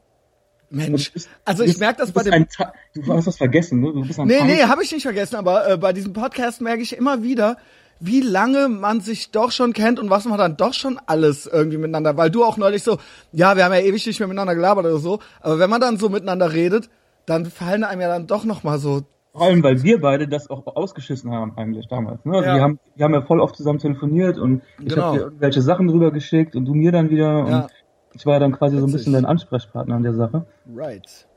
Mensch, 0.75 1.12
bist, 1.12 1.30
also 1.45 1.63
ich 1.63 1.77
merke 1.77 2.00
das 2.00 2.12
bei 2.12 2.24
dem. 2.24 2.48
du 2.94 3.13
hast 3.13 3.27
was 3.27 3.38
vergessen, 3.38 3.80
ne? 3.80 3.94
Du 3.94 4.06
bist 4.06 4.19
ein 4.19 4.27
nee, 4.27 4.44
nee, 4.44 4.63
habe 4.63 4.83
ich 4.83 4.92
nicht 4.92 5.04
vergessen, 5.04 5.36
aber 5.36 5.69
äh, 5.69 5.77
bei 5.77 5.94
diesem 5.94 6.13
Podcast 6.13 6.62
merke 6.62 6.81
ich 6.81 6.98
immer 6.98 7.24
wieder, 7.24 7.57
wie 8.00 8.22
lange 8.22 8.68
man 8.68 9.00
sich 9.00 9.31
doch 9.31 9.51
schon 9.51 9.74
kennt 9.74 10.00
und 10.00 10.10
was 10.10 10.25
man 10.25 10.38
dann 10.38 10.57
doch 10.57 10.74
schon 10.74 11.00
alles 11.06 11.45
irgendwie 11.45 11.77
miteinander, 11.77 12.18
weil 12.18 12.30
du 12.30 12.44
auch 12.44 12.57
neulich 12.57 12.83
so, 12.83 12.98
ja, 13.31 13.56
wir 13.56 13.63
haben 13.63 13.74
ja 13.74 13.80
ewig 13.80 14.06
nicht 14.06 14.19
mehr 14.19 14.27
miteinander 14.27 14.56
gelabert 14.56 14.86
oder 14.86 14.98
so, 14.98 15.19
aber 15.42 15.60
wenn 15.60 15.69
man 15.69 15.80
dann 15.80 15.98
so 15.98 16.10
miteinander 16.10 16.51
redet, 16.51 16.89
dann 17.25 17.45
fallen 17.45 17.83
einem 17.83 18.01
ja 18.01 18.07
dann 18.10 18.28
doch 18.28 18.44
noch 18.44 18.63
mal 18.63 18.78
so 18.78 19.04
vor 19.36 19.48
allem, 19.48 19.63
weil 19.63 19.83
wir 19.83 20.00
beide 20.00 20.30
das 20.30 20.50
auch 20.50 20.66
ausgeschissen 20.66 21.30
haben 21.30 21.57
eigentlich 21.57 21.89
damals. 21.89 22.24
Ne? 22.24 22.38
Also 22.38 22.48
ja. 22.48 22.56
Wir, 22.56 22.62
haben, 22.62 22.80
wir 22.95 23.04
haben 23.04 23.13
ja 23.13 23.21
voll 23.21 23.42
oft 23.42 23.57
zusammen 23.57 23.80
telefoniert 23.80 24.38
und 24.38 24.62
ich 24.80 24.94
genau. 24.94 25.07
habe 25.07 25.18
dir 25.18 25.24
irgendwelche 25.25 25.62
Sachen 25.62 25.88
drüber 25.88 26.12
geschickt 26.12 26.56
und 26.56 26.63
du 26.63 26.74
mir 26.74 26.94
dann 26.94 27.10
wieder. 27.10 27.25
Ja. 27.25 27.62
Und 27.63 27.68
ich 28.16 28.26
war 28.26 28.34
ja 28.34 28.40
dann 28.40 28.54
quasi 28.54 28.76
Witzig. 28.76 28.82
so 28.82 28.88
ein 28.88 28.98
bisschen 28.98 29.14
dein 29.14 29.26
Ansprechpartner 29.26 29.96
an 29.96 30.04
der 30.04 30.14
Sache. 30.14 30.46
Right. 30.74 31.28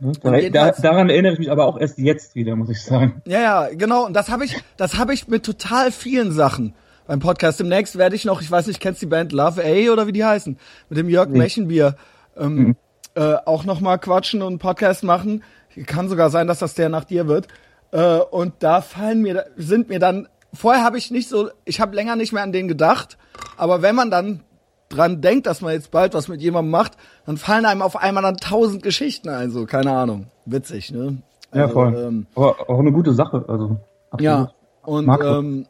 Ne? 0.00 0.12
Da, 0.22 0.40
da, 0.48 0.70
daran 0.72 1.10
erinnere 1.10 1.34
ich 1.34 1.38
mich 1.38 1.50
aber 1.50 1.66
auch 1.66 1.78
erst 1.78 1.98
jetzt 1.98 2.34
wieder, 2.34 2.56
muss 2.56 2.70
ich 2.70 2.82
sagen. 2.82 3.22
Ja, 3.26 3.40
ja, 3.40 3.68
genau. 3.72 4.06
Und 4.06 4.14
das 4.14 4.30
habe 4.30 4.44
ich, 4.44 4.56
das 4.76 4.96
habe 4.96 5.12
ich 5.14 5.28
mit 5.28 5.44
total 5.44 5.92
vielen 5.92 6.32
Sachen 6.32 6.74
beim 7.06 7.20
Podcast. 7.20 7.60
Demnächst 7.60 7.98
werde 7.98 8.16
ich 8.16 8.24
noch, 8.24 8.40
ich 8.40 8.50
weiß 8.50 8.66
nicht, 8.66 8.80
kennst 8.80 9.02
du 9.02 9.06
die 9.06 9.10
Band 9.10 9.32
Love 9.32 9.62
A 9.64 9.92
oder 9.92 10.06
wie 10.06 10.12
die 10.12 10.24
heißen, 10.24 10.58
mit 10.88 10.98
dem 10.98 11.08
Jörg 11.08 11.28
nee. 11.28 11.38
Mechenbier 11.38 11.96
ähm, 12.36 12.54
mhm. 12.54 12.76
äh, 13.14 13.34
auch 13.44 13.64
noch 13.64 13.80
mal 13.80 13.98
quatschen 13.98 14.42
und 14.42 14.48
einen 14.48 14.58
Podcast 14.58 15.04
machen. 15.04 15.42
Kann 15.86 16.08
sogar 16.08 16.30
sein, 16.30 16.46
dass 16.46 16.58
das 16.58 16.74
der 16.74 16.88
nach 16.88 17.04
dir 17.04 17.28
wird. 17.28 17.48
Äh, 17.92 18.18
und 18.18 18.54
da 18.60 18.80
fallen 18.80 19.22
mir, 19.22 19.46
sind 19.56 19.88
mir 19.88 19.98
dann, 19.98 20.28
vorher 20.52 20.82
habe 20.82 20.98
ich 20.98 21.10
nicht 21.10 21.28
so, 21.28 21.50
ich 21.64 21.80
habe 21.80 21.94
länger 21.94 22.16
nicht 22.16 22.32
mehr 22.32 22.42
an 22.42 22.52
den 22.52 22.68
gedacht, 22.68 23.18
aber 23.56 23.82
wenn 23.82 23.94
man 23.94 24.10
dann 24.10 24.42
dran 24.90 25.22
denkt, 25.22 25.46
dass 25.46 25.62
man 25.62 25.72
jetzt 25.72 25.90
bald 25.90 26.12
was 26.12 26.28
mit 26.28 26.42
jemandem 26.42 26.70
macht, 26.70 26.98
dann 27.24 27.38
fallen 27.38 27.64
einem 27.64 27.80
auf 27.80 27.96
einmal 27.96 28.22
dann 28.22 28.36
tausend 28.36 28.82
Geschichten 28.82 29.30
ein, 29.30 29.50
so, 29.50 29.64
keine 29.64 29.92
Ahnung. 29.92 30.26
Witzig, 30.44 30.90
ne? 30.90 31.22
Also, 31.50 31.66
ja, 31.66 31.68
voll. 31.68 31.96
Ähm, 31.96 32.26
Aber 32.34 32.68
auch 32.68 32.78
eine 32.78 32.92
gute 32.92 33.14
Sache, 33.14 33.44
also. 33.48 33.80
Absolut. 34.10 34.20
Ja, 34.20 34.50
und 34.82 35.08
ähm, 35.24 35.66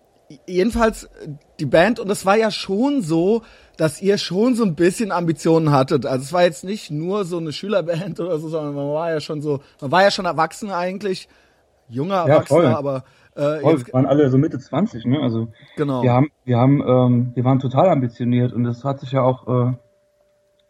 jedenfalls 0.46 1.08
die 1.58 1.66
Band, 1.66 2.00
und 2.00 2.10
es 2.10 2.24
war 2.24 2.36
ja 2.36 2.50
schon 2.50 3.02
so, 3.02 3.42
dass 3.76 4.02
ihr 4.02 4.18
schon 4.18 4.54
so 4.54 4.64
ein 4.64 4.74
bisschen 4.74 5.12
Ambitionen 5.12 5.70
hattet. 5.72 6.06
Also 6.06 6.24
es 6.24 6.32
war 6.32 6.42
jetzt 6.42 6.64
nicht 6.64 6.90
nur 6.90 7.24
so 7.24 7.38
eine 7.38 7.52
Schülerband 7.52 8.20
oder 8.20 8.38
so, 8.38 8.48
sondern 8.48 8.74
man 8.74 8.88
war 8.88 9.10
ja 9.10 9.20
schon 9.20 9.42
so, 9.42 9.60
man 9.80 9.92
war 9.92 10.02
ja 10.02 10.10
schon 10.10 10.26
erwachsen 10.26 10.70
eigentlich, 10.70 11.28
junger 11.88 12.26
Erwachsener, 12.26 12.62
ja, 12.62 12.78
aber 12.78 13.04
äh, 13.34 13.60
Voll, 13.60 13.87
wir 13.87 13.92
waren 13.92 14.06
alle 14.06 14.28
so 14.30 14.38
Mitte 14.38 14.58
20, 14.58 15.04
ne? 15.06 15.20
Also 15.20 15.49
genau. 15.76 16.02
wir 16.02 16.12
haben, 16.12 16.30
wir 16.44 16.58
haben, 16.58 16.82
ähm, 16.87 17.32
wir 17.34 17.44
waren 17.44 17.58
total 17.58 17.88
ambitioniert 17.88 18.52
und 18.52 18.64
das 18.64 18.84
hat 18.84 19.00
sich 19.00 19.12
ja 19.12 19.22
auch, 19.22 19.46
äh, 19.46 19.72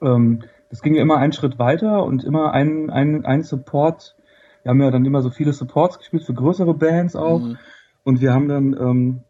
ähm, 0.03 0.43
das 0.69 0.83
ging 0.83 0.95
ja 0.95 1.03
immer 1.03 1.17
einen 1.17 1.33
Schritt 1.33 1.59
weiter 1.59 2.05
und 2.05 2.23
immer 2.25 2.53
ein, 2.53 2.91
ein, 2.91 3.25
ein 3.25 3.43
Support. 3.43 4.17
Wir 4.63 4.71
haben 4.71 4.81
ja 4.81 4.91
dann 4.91 5.05
immer 5.05 5.23
so 5.23 5.31
viele 5.31 5.53
Supports 5.53 5.99
gespielt 5.99 6.25
für 6.25 6.35
größere 6.35 6.75
Bands 6.75 7.17
auch. 7.17 7.41
Mhm. 7.41 7.59
Und 8.05 8.21
wir 8.21 8.33
haben 8.33 8.49
dann, 8.49 8.77
ähm, 8.79 9.21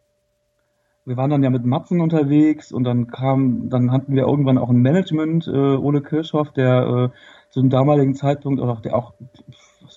wir 1.05 1.17
waren 1.17 1.29
dann 1.29 1.43
ja 1.43 1.49
mit 1.49 1.65
Matzen 1.65 1.99
unterwegs 1.99 2.71
und 2.71 2.83
dann 2.83 3.07
kam, 3.07 3.69
dann 3.69 3.91
hatten 3.91 4.13
wir 4.13 4.23
irgendwann 4.23 4.57
auch 4.57 4.69
ein 4.69 4.81
Management 4.81 5.47
äh, 5.47 5.75
ohne 5.75 6.01
Kirchhoff, 6.01 6.51
der 6.51 7.11
äh, 7.11 7.49
zu 7.49 7.61
dem 7.61 7.69
damaligen 7.69 8.13
Zeitpunkt 8.13 8.61
oder 8.61 8.73
auch 8.73 8.81
der 8.81 8.95
auch 8.95 9.13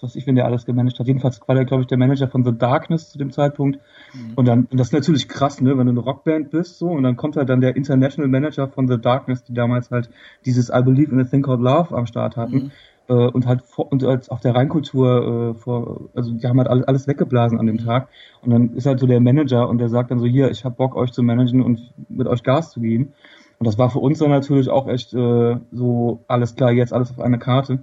was 0.05 0.17
ich, 0.17 0.27
wenn 0.27 0.37
der 0.37 0.45
alles 0.45 0.67
gemanagt 0.67 0.99
hat. 0.99 1.07
Jedenfalls 1.07 1.41
war 1.47 1.55
der, 1.55 1.65
glaube 1.65 1.83
ich, 1.83 1.87
der 1.87 1.99
Manager 1.99 2.29
von 2.29 2.45
The 2.45 2.57
Darkness 2.57 3.11
zu 3.11 3.19
dem 3.19 3.33
Zeitpunkt. 3.33 3.81
Mhm. 4.13 4.33
Und 4.37 4.47
dann, 4.47 4.67
und 4.71 4.79
das 4.79 4.89
ist 4.89 4.93
natürlich 4.93 5.29
krass, 5.29 5.61
ne, 5.61 5.77
wenn 5.77 5.87
du 5.87 5.93
eine 5.93 6.01
Rockband 6.01 6.51
bist, 6.51 6.79
so, 6.79 6.89
und 6.89 7.03
dann 7.03 7.17
kommt 7.17 7.37
halt 7.37 7.49
dann 7.49 7.61
der 7.61 7.75
International 7.77 8.29
Manager 8.29 8.69
von 8.69 8.87
The 8.87 9.01
Darkness, 9.01 9.43
die 9.45 9.55
damals 9.55 9.91
halt 9.91 10.11
dieses 10.45 10.69
I 10.69 10.83
Believe 10.83 11.13
in 11.13 11.21
a 11.21 11.25
Thing 11.25 11.43
Called 11.43 11.61
Love 11.61 11.97
am 11.97 12.07
Start 12.07 12.37
hatten. 12.37 12.55
Mhm. 12.55 12.71
Äh, 13.09 13.13
und 13.13 13.47
halt 13.47 13.63
vor, 13.63 13.91
und 13.91 14.05
als 14.05 14.31
auch 14.31 14.41
der 14.41 14.55
Rheinkultur 14.55 15.53
äh, 15.53 15.55
vor, 15.55 16.09
also 16.15 16.33
die 16.33 16.47
haben 16.47 16.59
halt 16.59 16.69
alles, 16.69 16.87
alles 16.87 17.09
weggeblasen 17.09 17.59
an 17.59 17.67
dem 17.67 17.77
mhm. 17.77 17.85
Tag. 17.85 18.09
Und 18.43 18.51
dann 18.51 18.75
ist 18.75 18.87
halt 18.87 19.01
so 19.01 19.07
der 19.07 19.21
Manager 19.21 19.69
und 19.69 19.79
der 19.79 19.89
sagt 19.89 20.11
dann 20.11 20.19
so, 20.19 20.27
hier, 20.27 20.51
ich 20.51 20.65
hab 20.65 20.77
Bock, 20.77 20.95
euch 20.97 21.13
zu 21.13 21.23
managen 21.23 21.63
und 21.63 21.81
mit 22.09 22.27
euch 22.27 22.43
Gas 22.43 22.71
zu 22.71 22.81
geben. 22.81 23.13
Und 23.59 23.67
das 23.67 23.79
war 23.79 23.89
für 23.89 24.01
uns 24.01 24.19
dann 24.19 24.31
natürlich 24.31 24.69
auch 24.69 24.89
echt 24.89 25.15
äh, 25.15 25.57
so, 25.73 26.21
alles 26.29 26.57
klar, 26.57 26.73
jetzt 26.73 26.93
alles 26.93 27.11
auf 27.11 27.21
eine 27.21 27.39
Karte 27.39 27.81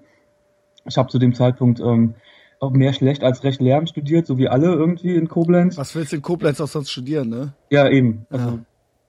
ich 0.85 0.97
habe 0.97 1.09
zu 1.09 1.19
dem 1.19 1.33
Zeitpunkt 1.33 1.79
ähm, 1.79 2.15
auch 2.59 2.71
mehr 2.71 2.93
schlecht 2.93 3.23
als 3.23 3.43
recht 3.43 3.61
Lärm 3.61 3.87
studiert, 3.87 4.27
so 4.27 4.37
wie 4.37 4.47
alle 4.47 4.67
irgendwie 4.67 5.15
in 5.15 5.27
Koblenz. 5.27 5.77
Was 5.77 5.95
willst 5.95 6.11
du 6.11 6.17
in 6.17 6.21
Koblenz 6.21 6.61
auch 6.61 6.67
sonst 6.67 6.91
studieren, 6.91 7.29
ne? 7.29 7.53
Ja, 7.69 7.89
eben. 7.89 8.25
Also, 8.29 8.59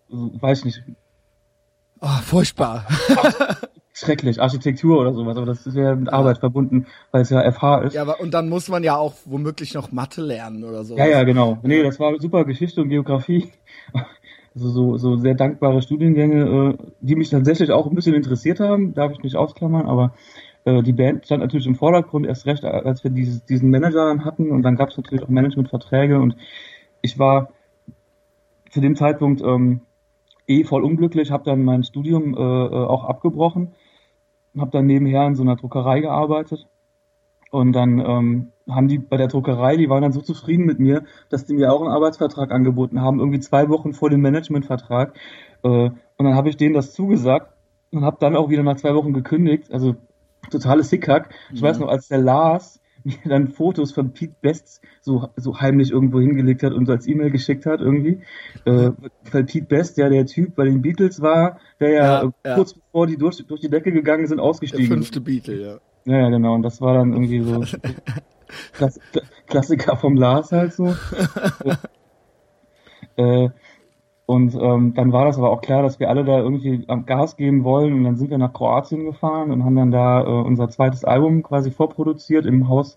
ja. 0.08 0.16
weiß 0.40 0.64
nicht. 0.64 0.82
Oh, 2.00 2.08
furchtbar. 2.22 2.86
schrecklich, 3.92 4.40
Architektur 4.40 5.00
oder 5.00 5.12
sowas, 5.12 5.36
aber 5.36 5.46
das 5.46 5.66
ist 5.66 5.76
ja 5.76 5.94
mit 5.94 6.12
Arbeit 6.12 6.38
verbunden, 6.38 6.86
weil 7.10 7.22
es 7.22 7.30
ja 7.30 7.50
FH 7.50 7.82
ist. 7.82 7.94
Ja, 7.94 8.02
aber 8.02 8.20
und 8.20 8.32
dann 8.32 8.48
muss 8.48 8.68
man 8.68 8.82
ja 8.82 8.96
auch 8.96 9.14
womöglich 9.24 9.74
noch 9.74 9.92
Mathe 9.92 10.22
lernen 10.22 10.64
oder 10.64 10.84
so. 10.84 10.96
Ja, 10.96 11.06
ja, 11.06 11.22
genau. 11.24 11.58
Nee, 11.62 11.82
das 11.82 12.00
war 12.00 12.18
super 12.18 12.44
Geschichte 12.44 12.80
und 12.82 12.88
Geografie. 12.88 13.50
Also 14.54 14.68
so, 14.68 14.98
so 14.98 15.16
sehr 15.16 15.34
dankbare 15.34 15.80
Studiengänge, 15.80 16.74
äh, 16.78 16.84
die 17.00 17.16
mich 17.16 17.30
tatsächlich 17.30 17.70
auch 17.70 17.86
ein 17.86 17.94
bisschen 17.94 18.12
interessiert 18.12 18.60
haben, 18.60 18.92
darf 18.92 19.12
ich 19.12 19.22
nicht 19.22 19.34
ausklammern, 19.34 19.86
aber 19.86 20.12
äh, 20.64 20.82
die 20.82 20.92
Band 20.92 21.24
stand 21.24 21.42
natürlich 21.42 21.66
im 21.66 21.74
Vordergrund, 21.74 22.26
erst 22.26 22.46
recht, 22.46 22.64
als 22.64 23.04
wir 23.04 23.10
dieses, 23.10 23.44
diesen 23.44 23.70
Manager 23.70 24.06
dann 24.06 24.24
hatten 24.24 24.50
und 24.50 24.62
dann 24.62 24.76
gab 24.76 24.90
es 24.90 24.96
natürlich 24.96 25.24
auch 25.24 25.28
Managementverträge 25.28 26.18
und 26.18 26.36
ich 27.00 27.18
war 27.18 27.50
zu 28.70 28.80
dem 28.80 28.96
Zeitpunkt 28.96 29.42
ähm, 29.42 29.80
eh 30.46 30.64
voll 30.64 30.82
unglücklich, 30.82 31.30
habe 31.30 31.44
dann 31.44 31.64
mein 31.64 31.84
Studium 31.84 32.34
äh, 32.34 32.38
äh 32.38 32.86
auch 32.86 33.04
abgebrochen 33.04 33.72
habe 34.58 34.70
dann 34.70 34.86
nebenher 34.86 35.26
in 35.26 35.34
so 35.34 35.42
einer 35.42 35.56
Druckerei 35.56 36.00
gearbeitet. 36.00 36.68
Und 37.50 37.72
dann 37.72 37.98
ähm, 37.98 38.52
haben 38.68 38.88
die 38.88 38.98
bei 38.98 39.16
der 39.18 39.28
Druckerei, 39.28 39.76
die 39.76 39.90
waren 39.90 40.02
dann 40.02 40.12
so 40.12 40.22
zufrieden 40.22 40.64
mit 40.64 40.78
mir, 40.78 41.04
dass 41.28 41.44
die 41.44 41.54
mir 41.54 41.72
auch 41.72 41.82
einen 41.82 41.90
Arbeitsvertrag 41.90 42.50
angeboten 42.50 43.02
haben, 43.02 43.18
irgendwie 43.18 43.40
zwei 43.40 43.68
Wochen 43.68 43.92
vor 43.92 44.08
dem 44.08 44.22
Managementvertrag. 44.22 45.14
Äh, 45.62 45.68
und 45.68 45.94
dann 46.18 46.34
habe 46.34 46.48
ich 46.48 46.56
denen 46.56 46.74
das 46.74 46.94
zugesagt 46.94 47.52
und 47.90 48.04
habe 48.04 48.16
dann 48.20 48.36
auch 48.36 48.48
wieder 48.48 48.62
nach 48.62 48.76
zwei 48.76 48.94
Wochen 48.94 49.12
gekündigt. 49.12 49.70
Also 49.70 49.96
totales 50.50 50.90
Hickhack. 50.90 51.34
Ich 51.52 51.60
mhm. 51.60 51.66
weiß 51.66 51.78
noch, 51.78 51.88
als 51.88 52.08
der 52.08 52.18
Lars 52.18 52.80
mir 53.04 53.16
dann 53.24 53.48
Fotos 53.48 53.92
von 53.92 54.12
Pete 54.12 54.34
Best 54.40 54.80
so, 55.00 55.28
so 55.36 55.60
heimlich 55.60 55.90
irgendwo 55.90 56.20
hingelegt 56.20 56.62
hat 56.62 56.72
und 56.72 56.86
so 56.86 56.92
als 56.92 57.06
E-Mail 57.06 57.30
geschickt 57.30 57.66
hat 57.66 57.80
irgendwie. 57.80 58.20
Äh, 58.64 58.90
weil 59.30 59.44
Pete 59.44 59.66
Best 59.66 59.96
ja 59.96 60.08
der 60.08 60.26
Typ 60.26 60.54
bei 60.54 60.64
den 60.64 60.82
Beatles 60.82 61.20
war, 61.20 61.58
der 61.80 61.90
ja, 61.90 62.22
ja, 62.22 62.32
ja. 62.44 62.54
kurz 62.54 62.74
bevor 62.74 63.06
die 63.06 63.16
durch, 63.16 63.44
durch 63.46 63.60
die 63.60 63.70
Decke 63.70 63.92
gegangen 63.92 64.26
sind, 64.26 64.40
ausgestiegen. 64.40 64.88
Der 64.88 64.96
fünfte 64.96 65.20
Beatle, 65.20 65.60
ja. 65.60 65.80
Ja, 66.04 66.18
ja, 66.18 66.30
genau. 66.30 66.54
Und 66.54 66.62
das 66.62 66.80
war 66.80 66.94
dann 66.94 67.12
irgendwie 67.12 67.42
so 67.42 67.60
Klass 68.72 69.00
Klassiker 69.46 69.96
vom 69.96 70.16
Lars 70.16 70.52
halt 70.52 70.72
so. 70.72 70.86
äh, 73.16 73.48
und 74.24 74.54
ähm, 74.54 74.94
dann 74.94 75.12
war 75.12 75.24
das 75.24 75.36
aber 75.36 75.50
auch 75.50 75.60
klar, 75.60 75.82
dass 75.82 75.98
wir 75.98 76.08
alle 76.08 76.24
da 76.24 76.38
irgendwie 76.38 76.86
Gas 77.06 77.36
geben 77.36 77.64
wollen. 77.64 77.92
Und 77.92 78.04
dann 78.04 78.16
sind 78.16 78.30
wir 78.30 78.38
nach 78.38 78.52
Kroatien 78.52 79.04
gefahren 79.04 79.50
und 79.50 79.64
haben 79.64 79.76
dann 79.76 79.90
da 79.90 80.22
äh, 80.22 80.46
unser 80.46 80.68
zweites 80.68 81.04
Album 81.04 81.42
quasi 81.42 81.70
vorproduziert 81.70 82.46
im 82.46 82.68
Haus 82.68 82.96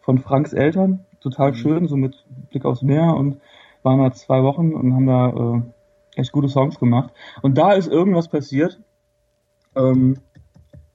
von 0.00 0.18
Franks 0.18 0.52
Eltern. 0.52 1.04
Total 1.20 1.50
mhm. 1.50 1.54
schön, 1.54 1.88
so 1.88 1.96
mit 1.96 2.24
Blick 2.50 2.64
aufs 2.64 2.82
Meer 2.82 3.16
und 3.16 3.40
waren 3.82 4.00
da 4.00 4.12
zwei 4.12 4.42
Wochen 4.42 4.74
und 4.74 4.94
haben 4.94 5.06
da 5.06 5.28
äh, 5.30 6.20
echt 6.20 6.32
gute 6.32 6.48
Songs 6.48 6.78
gemacht. 6.78 7.12
Und 7.42 7.56
da 7.56 7.72
ist 7.72 7.88
irgendwas 7.88 8.28
passiert, 8.28 8.78
ähm, 9.74 10.18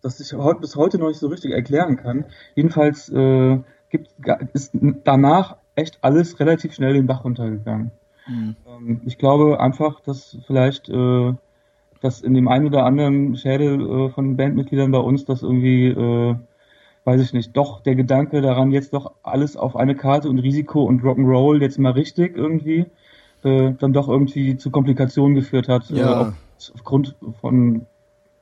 das 0.02 0.20
ich 0.20 0.34
heute, 0.34 0.60
bis 0.62 0.76
heute 0.76 1.00
noch 1.00 1.08
nicht 1.08 1.20
so 1.20 1.28
richtig 1.28 1.52
erklären 1.52 1.98
kann. 1.98 2.26
Jedenfalls 2.56 3.10
äh, 3.10 3.60
gibt, 3.90 4.10
ist 4.54 4.72
danach 5.04 5.58
echt 5.76 6.00
alles 6.02 6.40
relativ 6.40 6.74
schnell 6.74 6.94
den 6.94 7.08
Bach 7.08 7.24
runtergegangen. 7.24 7.92
Mhm. 8.28 8.56
Ähm, 8.68 9.02
ich 9.06 9.18
glaube 9.18 9.60
einfach, 9.60 10.00
dass 10.02 10.38
vielleicht 10.48 10.90
äh, 10.90 11.34
dass 12.02 12.22
in 12.22 12.34
dem 12.34 12.48
einen 12.48 12.66
oder 12.66 12.84
anderen 12.84 13.36
Schädel 13.38 13.80
äh, 13.80 14.10
von 14.10 14.36
Bandmitgliedern 14.36 14.92
bei 14.92 15.00
uns 15.00 15.24
das 15.26 15.44
irgendwie, 15.44 15.88
äh, 15.88 16.36
weiß 17.06 17.22
ich 17.22 17.34
nicht, 17.34 17.56
doch 17.56 17.82
der 17.82 17.96
Gedanke 17.96 18.42
daran, 18.42 18.72
jetzt 18.72 18.94
doch 18.94 19.14
alles 19.24 19.56
auf 19.56 19.76
eine 19.76 19.96
Karte 19.96 20.28
und 20.28 20.40
Risiko 20.40 20.84
und 20.84 21.04
Rock'n'Roll 21.04 21.62
jetzt 21.62 21.78
mal 21.78 21.92
richtig 21.92 22.36
irgendwie, 22.36 22.88
äh, 23.44 23.74
dann 23.80 23.94
doch 23.94 24.10
irgendwie 24.10 24.58
zu 24.58 24.72
Komplikationen 24.72 25.36
geführt 25.36 25.68
hat, 25.68 25.92
äh, 25.92 26.00
ja. 26.00 26.22
auf, 26.22 26.34
aufgrund 26.74 27.16
von 27.40 27.86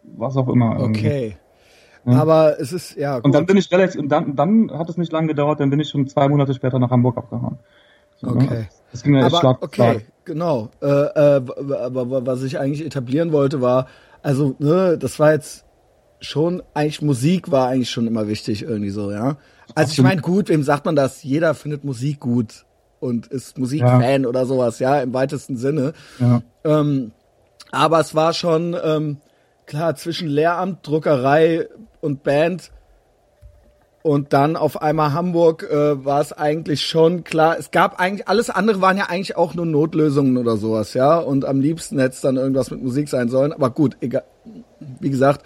was 0.04 0.38
auch 0.38 0.48
immer. 0.48 0.80
Irgendwie. 0.80 1.08
Okay. 1.08 1.38
Ja. 2.06 2.14
Aber 2.22 2.60
es 2.60 2.72
ist, 2.72 2.96
ja. 2.96 3.18
Gut. 3.18 3.26
Und 3.26 3.36
dann 3.36 3.46
bin 3.46 3.58
ich 3.58 3.70
relativ, 3.72 4.00
und 4.00 4.08
dann, 4.08 4.38
dann 4.38 4.72
hat 4.72 4.90
es 4.90 4.96
nicht 4.96 5.12
lange 5.12 5.28
gedauert, 5.28 5.60
dann 5.60 5.70
bin 5.70 5.82
ich 5.82 5.90
schon 5.90 6.08
zwei 6.08 6.30
Monate 6.30 6.54
später 6.54 6.80
nach 6.80 6.92
Hamburg 6.92 7.18
abgehauen. 7.18 7.60
Ne? 8.22 8.30
okay. 8.32 8.68
Ging 9.04 9.16
ja 9.16 9.26
aber, 9.28 9.58
okay, 9.62 10.02
genau. 10.26 10.70
Äh, 10.82 10.88
äh, 10.88 11.42
aber 11.72 12.26
was 12.26 12.44
ich 12.44 12.60
eigentlich 12.60 12.86
etablieren 12.86 13.32
wollte, 13.32 13.62
war, 13.62 13.88
also, 14.22 14.56
ne, 14.60 14.98
das 14.98 15.20
war 15.20 15.34
jetzt 15.34 15.66
schon, 16.20 16.64
eigentlich 16.74 17.02
Musik 17.02 17.52
war 17.52 17.68
eigentlich 17.68 17.92
schon 17.92 18.08
immer 18.08 18.28
wichtig, 18.28 18.64
irgendwie 18.64 18.90
so, 18.90 19.12
ja. 19.12 19.38
Also 19.76 19.92
ich 19.92 20.02
meine, 20.02 20.22
gut, 20.22 20.50
wem 20.50 20.64
sagt 20.64 20.86
man 20.86 20.96
das? 20.96 21.24
Jeder 21.24 21.54
findet 21.54 21.84
Musik 21.84 22.20
gut 22.20 22.66
und 23.00 23.28
ist 23.28 23.58
Musikfan 23.58 24.24
ja. 24.24 24.28
oder 24.28 24.46
sowas, 24.46 24.80
ja, 24.80 25.00
im 25.02 25.14
weitesten 25.14 25.56
Sinne. 25.56 25.94
Ja. 26.20 26.42
Ähm, 26.64 27.12
aber 27.72 28.00
es 28.00 28.16
war 28.16 28.34
schon, 28.34 28.76
ähm, 28.84 29.18
klar, 29.66 29.96
zwischen 29.96 30.28
Lehramt, 30.28 30.86
Druckerei 30.86 31.68
und 32.02 32.24
Band 32.24 32.72
und 34.02 34.32
dann 34.32 34.56
auf 34.56 34.82
einmal 34.82 35.14
Hamburg 35.14 35.64
äh, 35.70 36.06
war 36.06 36.22
es 36.22 36.32
eigentlich 36.32 36.86
schon 36.86 37.24
klar. 37.26 37.58
Es 37.60 37.72
gab 37.72 38.00
eigentlich, 38.00 38.28
alles 38.30 38.50
andere 38.50 38.82
waren 38.82 38.98
ja 38.98 39.06
eigentlich 39.10 39.36
auch 39.36 39.56
nur 39.56 39.66
Notlösungen 39.66 40.38
oder 40.38 40.56
sowas, 40.56 40.94
ja. 40.94 41.18
Und 41.20 41.44
am 41.44 41.60
liebsten 41.60 42.00
hätte 42.00 42.14
es 42.14 42.22
dann 42.22 42.38
irgendwas 42.38 42.72
mit 42.72 42.82
Musik 42.82 43.10
sein 43.10 43.28
sollen. 43.28 43.52
Aber 43.52 43.70
gut, 43.72 43.98
egal. 44.00 44.24
Wie 45.00 45.10
gesagt, 45.10 45.44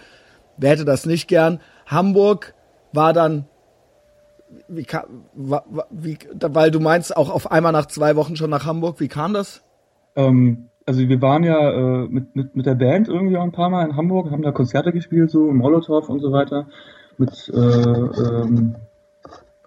wer 0.57 0.71
hätte 0.71 0.85
das 0.85 1.07
nicht 1.07 1.27
gern? 1.27 1.61
Hamburg 1.87 2.53
war 2.91 3.11
dann, 3.11 3.45
wie, 4.67 4.85
wie, 5.89 6.17
weil 6.39 6.69
du 6.69 6.79
meinst 6.79 7.17
auch 7.17 7.31
auf 7.31 7.51
einmal 7.51 7.71
nach 7.71 7.87
zwei 7.87 8.15
Wochen 8.15 8.35
schon 8.35 8.51
nach 8.51 8.67
Hamburg. 8.67 8.99
Wie 8.99 9.07
kam 9.07 9.33
das? 9.33 9.63
Ähm, 10.15 10.69
also 10.85 10.99
wir 10.99 11.21
waren 11.23 11.43
ja 11.43 11.71
äh, 11.71 12.07
mit, 12.07 12.35
mit, 12.35 12.55
mit 12.55 12.65
der 12.67 12.75
Band 12.75 13.07
irgendwie 13.07 13.35
auch 13.35 13.43
ein 13.43 13.51
paar 13.51 13.71
Mal 13.71 13.83
in 13.89 13.95
Hamburg, 13.95 14.29
haben 14.29 14.43
da 14.43 14.51
Konzerte 14.51 14.91
gespielt, 14.91 15.31
so 15.31 15.51
Molotow 15.51 16.07
und 16.07 16.19
so 16.19 16.31
weiter 16.31 16.67
mit 17.19 17.49
äh, 17.53 17.59
ähm, 17.59 18.75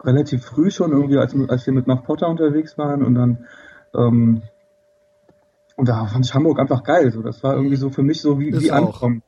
relativ 0.03 0.45
früh 0.45 0.71
schon 0.71 0.93
irgendwie, 0.93 1.19
als, 1.19 1.35
als 1.49 1.67
wir 1.67 1.75
mit 1.75 1.87
Mark 1.87 2.05
Potter 2.05 2.29
unterwegs 2.29 2.79
waren 2.79 3.03
und 3.03 3.15
dann 3.15 3.47
ähm, 3.95 4.43
und 5.77 5.89
da 5.89 6.07
fand 6.07 6.25
ich 6.25 6.35
Hamburg 6.35 6.59
einfach 6.59 6.83
geil. 6.83 7.11
So, 7.13 7.23
das 7.23 7.43
war 7.43 7.55
irgendwie 7.55 7.77
so 7.77 7.91
für 7.91 8.03
mich 8.03 8.23
so 8.23 8.41
wie, 8.41 8.59
wie 8.59 8.71
ankommen. 8.71 9.23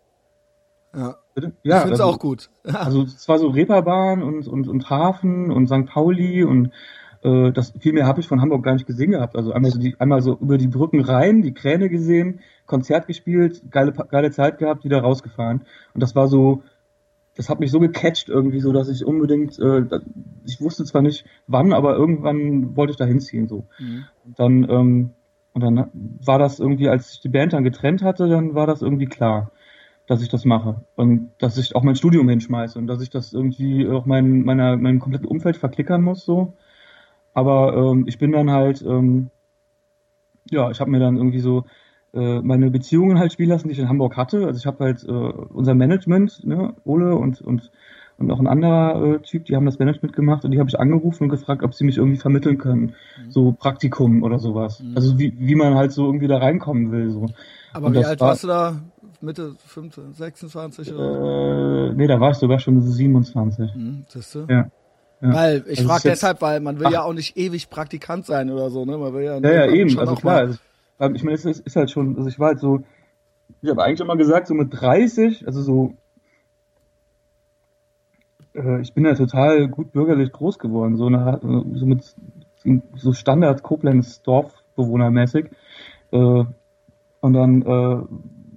Ja. 0.97 1.17
Bitte? 1.35 1.53
Ja, 1.63 1.77
ich 1.77 1.83
finde 1.83 1.95
es 1.95 2.01
also, 2.01 2.13
auch 2.13 2.19
gut. 2.19 2.51
also 2.65 3.03
es 3.03 3.29
war 3.29 3.39
so 3.39 3.49
Reeperbahn 3.49 4.23
und, 4.23 4.49
und, 4.49 4.67
und 4.67 4.91
Hafen 4.91 5.53
und 5.53 5.69
St. 5.69 5.87
Pauli 5.87 6.43
und 6.43 6.73
äh, 7.23 7.53
das 7.53 7.73
viel 7.79 7.93
mehr 7.93 8.07
habe 8.07 8.21
ich 8.21 8.29
von 8.29 8.41
Hamburg 8.41 8.65
gar 8.65 8.73
nicht 8.73 8.87
gesehen 8.87 9.11
gehabt. 9.11 9.37
Also 9.37 9.53
einmal 9.53 9.71
so, 9.71 9.79
die, 9.79 9.95
einmal 10.01 10.23
so 10.23 10.37
über 10.39 10.59
die 10.59 10.69
Brücken 10.69 11.01
rein, 11.01 11.43
die 11.43 11.55
Kräne 11.55 11.91
gesehen, 11.91 12.41
Konzert 12.67 13.07
gespielt, 13.07 13.63
geile, 13.71 13.93
geile 13.93 14.31
Zeit 14.31 14.59
gehabt, 14.59 14.85
wieder 14.85 15.01
rausgefahren. 15.01 15.63
Und 15.95 16.03
das 16.03 16.17
war 16.17 16.29
so 16.29 16.63
das 17.39 17.49
hat 17.49 17.61
mich 17.61 17.71
so 17.71 17.79
gecatcht 17.79 18.29
irgendwie 18.29 18.59
so, 18.59 18.73
dass 18.73 18.89
ich 18.89 19.05
unbedingt, 19.05 19.61
äh, 19.61 19.85
ich 20.45 20.61
wusste 20.61 20.85
zwar 20.85 21.03
nicht 21.03 21.25
wann, 21.47 21.73
aber 21.73 21.95
irgendwann 21.95 22.77
wollte 22.77 22.91
ich 22.91 22.97
da 22.97 23.05
hinziehen 23.05 23.47
so. 23.47 23.65
Mhm. 23.79 24.05
Und 24.25 24.39
dann 24.39 24.69
ähm, 24.69 25.11
und 25.53 25.63
dann 25.63 25.89
war 25.93 26.41
das 26.41 26.59
irgendwie, 26.59 26.89
als 26.89 27.13
ich 27.13 27.21
die 27.21 27.29
Band 27.29 27.53
dann 27.53 27.63
getrennt 27.63 28.03
hatte, 28.03 28.29
dann 28.29 28.55
war 28.55 28.67
das 28.67 28.83
irgendwie 28.83 29.07
klar, 29.07 29.53
dass 30.09 30.21
ich 30.21 30.29
das 30.29 30.45
mache 30.45 30.85
und 30.97 31.31
dass 31.39 31.59
ich 31.59 31.77
auch 31.77 31.85
mein 31.85 31.95
Studium 31.95 32.29
hinschmeiße 32.29 32.77
und 32.77 32.89
dass 32.89 33.01
ich 33.01 33.11
das 33.11 33.33
irgendwie 33.33 33.89
auch 33.89 34.05
mein 34.05 34.43
meiner 34.43 34.77
mein 34.77 34.99
komplettes 34.99 35.31
Umfeld 35.31 35.57
verklickern 35.57 36.03
muss 36.03 36.25
so. 36.25 36.55
Aber 37.35 37.77
ähm, 37.77 38.05
ich 38.09 38.19
bin 38.19 38.33
dann 38.33 38.51
halt 38.51 38.83
ähm, 38.83 39.31
ja, 40.51 40.73
ich 40.73 40.81
habe 40.81 40.91
mir 40.91 40.99
dann 40.99 41.17
irgendwie 41.17 41.41
so 41.41 41.67
äh, 42.19 42.41
meine 42.43 42.71
Beziehungen 42.71 43.19
halt 43.19 43.33
spielen 43.33 43.51
lassen, 43.51 43.69
die 43.69 43.75
ich 43.75 43.79
in 43.79 43.89
Hamburg 43.89 44.17
hatte. 44.17 44.47
Also 44.47 44.59
ich 44.59 44.67
habe 44.67 44.85
halt 44.85 45.05
äh, 45.05 45.11
unser 45.11 45.75
Management, 45.75 46.45
ne, 46.45 46.75
Ole 46.85 47.15
und 47.15 47.41
und 47.41 47.71
und 48.19 48.27
noch 48.27 48.41
ein 48.41 48.49
anderer 48.49 49.15
äh, 49.15 49.19
Typ, 49.21 49.45
die 49.45 49.55
haben 49.55 49.65
das 49.65 49.79
Management 49.79 50.15
gemacht 50.15 50.45
und 50.45 50.51
die 50.51 50.59
habe 50.59 50.69
ich 50.69 50.79
angerufen 50.79 51.25
und 51.25 51.29
gefragt, 51.29 51.63
ob 51.63 51.73
sie 51.73 51.85
mich 51.85 51.99
irgendwie 51.99 52.19
vermitteln 52.19 52.59
können, 52.59 52.95
mhm. 53.27 53.31
so 53.31 53.53
Praktikum 53.53 54.25
oder 54.25 54.41
sowas. 54.41 54.81
Mhm. 54.81 54.97
Also 54.97 55.19
wie, 55.19 55.33
wie 55.39 55.55
man 55.55 55.77
halt 55.77 55.93
so 55.93 56.07
irgendwie 56.07 56.27
da 56.27 56.39
reinkommen 56.39 56.91
will. 56.91 57.11
So. 57.11 57.27
Aber 57.73 57.87
und 57.87 57.95
wie 57.95 58.05
alt 58.05 58.21
war, 58.21 58.31
warst 58.31 58.43
du 58.43 58.49
da? 58.49 58.77
Mitte 59.21 59.55
15, 59.67 60.15
26 60.15 60.95
oder? 60.95 61.91
Äh, 61.91 61.95
nee, 61.95 62.07
da 62.07 62.21
war 62.21 62.31
ich 62.33 62.37
sogar 62.37 62.59
schon 62.59 62.81
27. 62.83 63.75
Mhm, 63.75 64.05
siehst 64.09 64.35
du? 64.35 64.47
Ja. 64.49 64.69
Ja. 65.21 65.35
Weil 65.35 65.65
ich 65.67 65.79
also 65.81 65.91
frage 65.91 66.03
deshalb, 66.05 66.41
weil 66.43 66.61
man 66.61 66.79
will 66.79 66.87
Ach. 66.87 66.93
ja 66.93 67.03
auch 67.03 67.13
nicht 67.13 67.37
ewig 67.37 67.71
Praktikant 67.71 68.27
sein 68.27 68.51
oder 68.51 68.71
so, 68.71 68.85
ne? 68.85 68.97
Man 68.97 69.13
will 69.13 69.25
ja, 69.25 69.39
ja, 69.39 69.67
ja 69.67 69.73
eben, 69.73 69.99
also 69.99 70.15
klar. 70.15 70.37
Also 70.39 70.59
ich 71.01 71.23
meine, 71.23 71.35
es 71.35 71.45
ist, 71.45 71.67
ist, 71.67 71.77
halt 71.77 71.91
schon, 71.91 72.17
also 72.17 72.29
ich 72.29 72.39
war 72.39 72.49
halt 72.49 72.61
so, 72.61 72.81
ich 73.63 73.71
habe 73.71 73.83
eigentlich 73.83 74.01
immer 74.01 74.17
gesagt, 74.17 74.47
so 74.47 74.55
mit 74.55 74.69
30, 74.73 75.47
also 75.47 75.63
so, 75.63 75.95
äh, 78.55 78.81
ich 78.81 78.93
bin 78.95 79.05
ja 79.05 79.15
total 79.15 79.69
gut 79.69 79.93
bürgerlich 79.93 80.33
groß 80.33 80.59
geworden, 80.59 80.97
so, 80.97 81.07
eine, 81.07 81.39
so 81.75 81.87
mit 81.87 82.15
so 82.97 83.13
Standard 83.13 83.63
Koblenz 83.63 84.23
Dorfbewohnermäßig. 84.23 85.51
Äh, 86.11 86.45
und 87.21 87.33
dann 87.33 87.63
äh, 87.63 88.03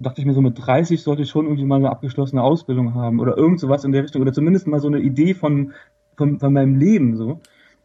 dachte 0.02 0.22
ich 0.22 0.26
mir 0.26 0.34
so, 0.34 0.42
mit 0.42 0.58
30 0.58 1.02
sollte 1.02 1.24
ich 1.24 1.30
schon 1.30 1.46
irgendwie 1.46 1.66
mal 1.66 1.78
eine 1.78 1.90
abgeschlossene 1.90 2.42
Ausbildung 2.42 2.96
haben 2.96 3.20
oder 3.20 3.38
irgend 3.38 3.60
sowas 3.60 3.84
in 3.84 3.92
der 3.92 4.04
Richtung 4.04 4.22
oder 4.22 4.34
zumindest 4.34 4.68
mal 4.68 4.80
so 4.80 4.88
eine 4.88 5.00
Idee 5.00 5.34
von, 5.34 5.74
von, 6.18 6.40
von 6.40 6.54
meinem 6.54 6.76
Leben 6.76 7.16
so. 7.16 7.40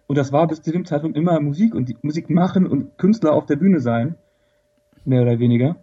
Und 0.06 0.16
das 0.16 0.32
war 0.32 0.46
bis 0.46 0.62
zu 0.62 0.70
dem 0.70 0.84
Zeitpunkt 0.84 1.16
immer 1.16 1.40
Musik 1.40 1.74
und 1.74 1.88
die 1.88 1.96
Musik 2.02 2.30
machen 2.30 2.66
und 2.66 2.96
Künstler 2.96 3.32
auf 3.32 3.46
der 3.46 3.56
Bühne 3.56 3.80
sein. 3.80 4.16
Mehr 5.06 5.22
oder 5.22 5.38
weniger. 5.38 5.76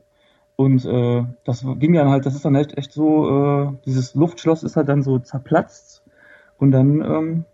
Und 0.55 0.85
äh, 0.85 1.23
das 1.45 1.65
ging 1.79 1.93
dann 1.93 2.09
halt, 2.09 2.27
das 2.27 2.35
ist 2.35 2.45
dann 2.45 2.55
echt, 2.55 2.77
echt 2.77 2.93
so, 2.93 3.29
äh, 3.29 3.71
dieses 3.85 4.13
Luftschloss 4.13 4.61
ist 4.61 4.75
halt 4.75 4.87
dann 4.87 5.01
so 5.01 5.17
zerplatzt. 5.17 6.03
Und 6.57 6.71
dann 6.71 7.01
ähm, 7.01 7.45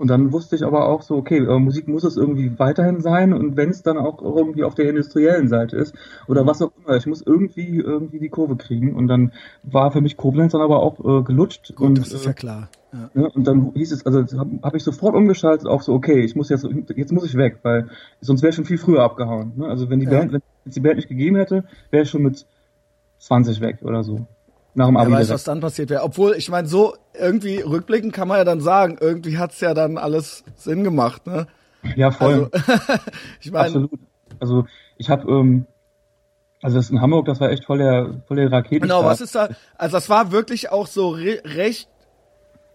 und 0.00 0.08
dann 0.08 0.32
wusste 0.32 0.56
ich 0.56 0.64
aber 0.64 0.88
auch 0.88 1.02
so, 1.02 1.16
okay, 1.16 1.36
äh, 1.36 1.58
Musik 1.58 1.86
muss 1.86 2.04
es 2.04 2.16
irgendwie 2.16 2.58
weiterhin 2.58 3.02
sein 3.02 3.34
und 3.34 3.58
wenn 3.58 3.68
es 3.68 3.82
dann 3.82 3.98
auch 3.98 4.22
irgendwie 4.22 4.64
auf 4.64 4.74
der 4.74 4.88
industriellen 4.88 5.46
Seite 5.48 5.76
ist 5.76 5.94
oder 6.26 6.46
was 6.46 6.62
auch 6.62 6.72
immer, 6.82 6.96
ich 6.96 7.04
muss 7.04 7.20
irgendwie 7.20 7.76
irgendwie 7.76 8.18
die 8.18 8.30
Kurve 8.30 8.56
kriegen 8.56 8.94
und 8.94 9.08
dann 9.08 9.32
war 9.62 9.92
für 9.92 10.00
mich 10.00 10.16
Koblenz 10.16 10.52
dann 10.52 10.62
aber 10.62 10.80
auch 10.80 11.00
äh, 11.00 11.22
gelutscht 11.22 11.74
Gut, 11.76 11.86
und 11.86 11.98
das 11.98 12.14
ist 12.14 12.24
ja 12.24 12.32
klar. 12.32 12.70
Ja. 12.94 13.10
ne, 13.12 13.28
und 13.28 13.46
dann 13.46 13.72
hieß 13.74 13.92
es, 13.92 14.06
also 14.06 14.20
habe 14.38 14.58
hab 14.62 14.74
ich 14.74 14.84
sofort 14.84 15.14
umgeschaltet 15.14 15.68
auf 15.68 15.82
so, 15.82 15.92
okay, 15.92 16.20
ich 16.20 16.34
muss 16.34 16.48
jetzt 16.48 16.66
jetzt 16.96 17.12
muss 17.12 17.26
ich 17.26 17.36
weg, 17.36 17.58
weil 17.60 17.90
sonst 18.22 18.40
wäre 18.40 18.48
ich 18.48 18.56
schon 18.56 18.64
viel 18.64 18.78
früher 18.78 19.02
abgehauen. 19.02 19.52
Ne? 19.56 19.66
Also 19.66 19.90
wenn 19.90 20.00
die 20.00 20.06
ja. 20.06 20.12
Band, 20.12 20.32
wenn 20.32 20.40
es 20.64 20.74
die 20.74 20.80
Band 20.80 20.96
nicht 20.96 21.08
gegeben 21.08 21.36
hätte, 21.36 21.64
wäre 21.90 22.04
ich 22.04 22.10
schon 22.10 22.22
mit 22.22 22.46
20 23.18 23.60
weg 23.60 23.78
oder 23.82 24.02
so 24.02 24.26
nach 24.74 24.86
dem 24.86 24.96
Abi. 24.96 25.10
Wer 25.10 25.18
weiß, 25.18 25.30
was 25.30 25.44
dann 25.44 25.60
passiert 25.60 25.90
wäre. 25.90 26.02
Obwohl, 26.02 26.34
ich 26.36 26.48
meine, 26.48 26.68
so 26.68 26.94
irgendwie 27.18 27.60
rückblickend 27.60 28.12
kann 28.12 28.28
man 28.28 28.38
ja 28.38 28.44
dann 28.44 28.60
sagen, 28.60 28.98
irgendwie 29.00 29.38
hat's 29.38 29.60
ja 29.60 29.74
dann 29.74 29.98
alles 29.98 30.44
Sinn 30.56 30.84
gemacht, 30.84 31.26
ne? 31.26 31.46
Ja, 31.96 32.10
voll. 32.10 32.50
Also, 32.52 33.00
ich 33.40 33.50
meine, 33.50 33.66
Absolut. 33.66 33.90
Also 34.38 34.64
ich 34.96 35.10
habe, 35.10 35.30
ähm, 35.30 35.66
also 36.62 36.76
das 36.76 36.90
in 36.90 37.00
Hamburg, 37.00 37.26
das 37.26 37.40
war 37.40 37.50
echt 37.50 37.64
voll 37.64 37.78
der, 37.78 38.22
voll 38.26 38.36
der 38.36 38.52
Raketen. 38.52 38.82
Genau, 38.82 39.04
was 39.04 39.20
ist 39.20 39.34
da? 39.34 39.48
Also 39.76 39.96
das 39.96 40.08
war 40.08 40.30
wirklich 40.30 40.70
auch 40.70 40.86
so 40.86 41.10
re 41.10 41.40
recht 41.44 41.88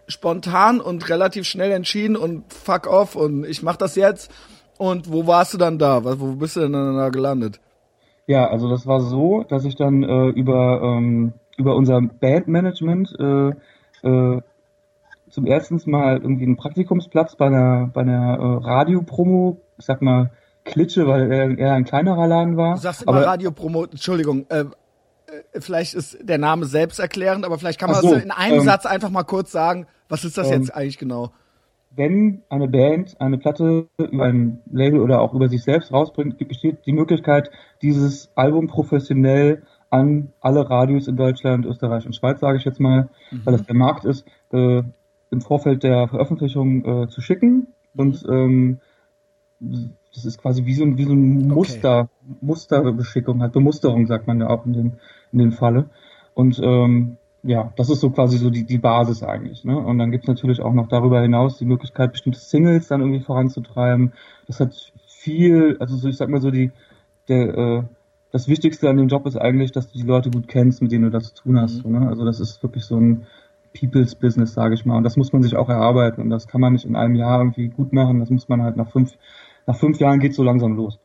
spontan 0.08 0.80
und 0.80 1.08
relativ 1.08 1.46
schnell 1.46 1.72
entschieden 1.72 2.16
und 2.16 2.52
fuck 2.52 2.86
off 2.86 3.16
und 3.16 3.44
ich 3.44 3.62
mach 3.62 3.76
das 3.76 3.96
jetzt. 3.96 4.30
Und 4.78 5.10
wo 5.10 5.26
warst 5.26 5.54
du 5.54 5.58
dann 5.58 5.78
da? 5.78 6.04
Wo 6.04 6.32
bist 6.32 6.56
du 6.56 6.60
denn 6.60 6.72
dann 6.72 6.96
da 6.96 7.08
gelandet? 7.08 7.60
Ja, 8.26 8.48
also 8.48 8.68
das 8.68 8.86
war 8.86 9.00
so, 9.00 9.44
dass 9.44 9.64
ich 9.64 9.76
dann 9.76 10.02
äh, 10.02 10.28
über 10.28 10.82
ähm, 10.82 11.32
über 11.56 11.74
unser 11.74 12.00
Bandmanagement 12.00 13.14
äh, 13.18 13.48
äh, 14.06 14.40
zum 15.28 15.46
ersten 15.46 15.80
Mal 15.90 16.18
irgendwie 16.18 16.44
einen 16.44 16.56
Praktikumsplatz 16.56 17.36
bei 17.36 17.46
einer, 17.46 17.90
bei 17.92 18.02
einer 18.02 18.38
äh, 18.38 18.64
Radiopromo, 18.64 19.60
ich 19.78 19.84
sag 19.84 20.02
mal 20.02 20.30
Klitsche, 20.64 21.06
weil 21.06 21.30
er 21.30 21.58
eher 21.58 21.74
ein 21.74 21.84
kleinerer 21.84 22.26
Laden 22.26 22.56
war. 22.56 22.74
Du 22.74 22.80
sagst 22.80 23.02
immer 23.02 23.14
aber, 23.14 23.26
Radiopromo, 23.26 23.84
Entschuldigung, 23.84 24.46
äh, 24.48 24.60
äh, 24.60 25.60
vielleicht 25.60 25.94
ist 25.94 26.18
der 26.20 26.38
Name 26.38 26.66
selbst 26.66 26.98
erklärend, 26.98 27.44
aber 27.44 27.58
vielleicht 27.58 27.78
kann 27.78 27.90
man 27.90 28.00
so, 28.00 28.14
das 28.14 28.22
in 28.22 28.30
einem 28.30 28.60
ähm, 28.60 28.64
Satz 28.64 28.86
einfach 28.86 29.10
mal 29.10 29.24
kurz 29.24 29.52
sagen, 29.52 29.86
was 30.08 30.24
ist 30.24 30.38
das 30.38 30.48
ähm, 30.48 30.60
jetzt 30.60 30.74
eigentlich 30.74 30.98
genau? 30.98 31.32
Wenn 31.96 32.42
eine 32.50 32.68
Band 32.68 33.20
eine 33.20 33.38
Platte 33.38 33.88
über 33.98 34.24
ein 34.24 34.60
Label 34.70 35.00
oder 35.00 35.20
auch 35.20 35.32
über 35.32 35.48
sich 35.48 35.62
selbst 35.62 35.92
rausbringt, 35.92 36.36
besteht 36.46 36.84
die 36.84 36.92
Möglichkeit, 36.92 37.50
dieses 37.80 38.30
Album 38.34 38.66
professionell 38.66 39.62
an 39.88 40.32
alle 40.40 40.68
Radios 40.68 41.08
in 41.08 41.16
Deutschland, 41.16 41.64
Österreich 41.64 42.04
und 42.04 42.14
Schweiz, 42.14 42.40
sage 42.40 42.58
ich 42.58 42.64
jetzt 42.64 42.80
mal, 42.80 43.08
mhm. 43.30 43.40
weil 43.44 43.56
das 43.56 43.66
der 43.66 43.76
Markt 43.76 44.04
ist, 44.04 44.26
äh, 44.52 44.82
im 45.30 45.40
Vorfeld 45.40 45.82
der 45.82 46.08
Veröffentlichung 46.08 46.84
äh, 46.84 47.08
zu 47.08 47.20
schicken. 47.20 47.68
Und 47.96 48.24
ähm, 48.28 48.78
das 49.58 50.24
ist 50.24 50.40
quasi 50.40 50.66
wie 50.66 50.74
so 50.74 50.84
ein, 50.84 50.98
wie 50.98 51.04
so 51.04 51.12
ein 51.12 51.48
Muster, 51.48 52.00
okay. 52.00 52.36
Musterbeschickung, 52.42 53.40
halt 53.40 53.52
Bemusterung, 53.52 54.06
sagt 54.06 54.26
man 54.26 54.40
ja 54.40 54.48
auch 54.48 54.66
in 54.66 54.72
dem, 54.72 54.92
in 55.32 55.38
dem 55.38 55.52
Falle. 55.52 55.88
Und 56.34 56.60
ähm, 56.62 57.16
ja, 57.46 57.72
das 57.76 57.90
ist 57.90 58.00
so 58.00 58.10
quasi 58.10 58.38
so 58.38 58.50
die, 58.50 58.64
die 58.64 58.78
Basis 58.78 59.22
eigentlich. 59.22 59.64
Ne? 59.64 59.78
Und 59.78 59.98
dann 59.98 60.10
gibt's 60.10 60.26
natürlich 60.26 60.60
auch 60.60 60.72
noch 60.72 60.88
darüber 60.88 61.20
hinaus 61.20 61.58
die 61.58 61.64
Möglichkeit, 61.64 62.12
bestimmte 62.12 62.40
Singles 62.40 62.88
dann 62.88 63.00
irgendwie 63.00 63.20
voranzutreiben. 63.20 64.12
Das 64.46 64.58
hat 64.58 64.92
viel, 65.06 65.76
also 65.78 65.96
so, 65.96 66.08
ich 66.08 66.16
sag 66.16 66.28
mal 66.28 66.40
so, 66.40 66.50
die, 66.50 66.72
der, 67.28 67.56
äh, 67.56 67.82
das 68.32 68.48
Wichtigste 68.48 68.90
an 68.90 68.96
dem 68.96 69.08
Job 69.08 69.26
ist 69.26 69.36
eigentlich, 69.36 69.70
dass 69.70 69.90
du 69.90 69.98
die 69.98 70.04
Leute 70.04 70.30
gut 70.30 70.48
kennst, 70.48 70.82
mit 70.82 70.90
denen 70.90 71.04
du 71.04 71.10
das 71.10 71.34
zu 71.34 71.44
tun 71.44 71.60
hast. 71.60 71.86
Mhm. 71.86 72.00
Ne? 72.00 72.08
Also 72.08 72.24
das 72.24 72.40
ist 72.40 72.62
wirklich 72.62 72.84
so 72.84 72.96
ein 72.96 73.26
People's 73.78 74.16
Business, 74.16 74.54
sage 74.54 74.74
ich 74.74 74.84
mal. 74.84 74.96
Und 74.96 75.04
das 75.04 75.16
muss 75.16 75.32
man 75.32 75.42
sich 75.42 75.56
auch 75.56 75.68
erarbeiten. 75.68 76.20
Und 76.22 76.30
das 76.30 76.48
kann 76.48 76.60
man 76.60 76.72
nicht 76.72 76.84
in 76.84 76.96
einem 76.96 77.14
Jahr 77.14 77.38
irgendwie 77.38 77.68
gut 77.68 77.92
machen. 77.92 78.18
Das 78.18 78.30
muss 78.30 78.48
man 78.48 78.62
halt 78.62 78.76
nach 78.76 78.90
fünf, 78.90 79.16
nach 79.66 79.76
fünf 79.76 80.00
Jahren 80.00 80.18
geht 80.18 80.34
so 80.34 80.42
langsam 80.42 80.74
los. 80.74 80.98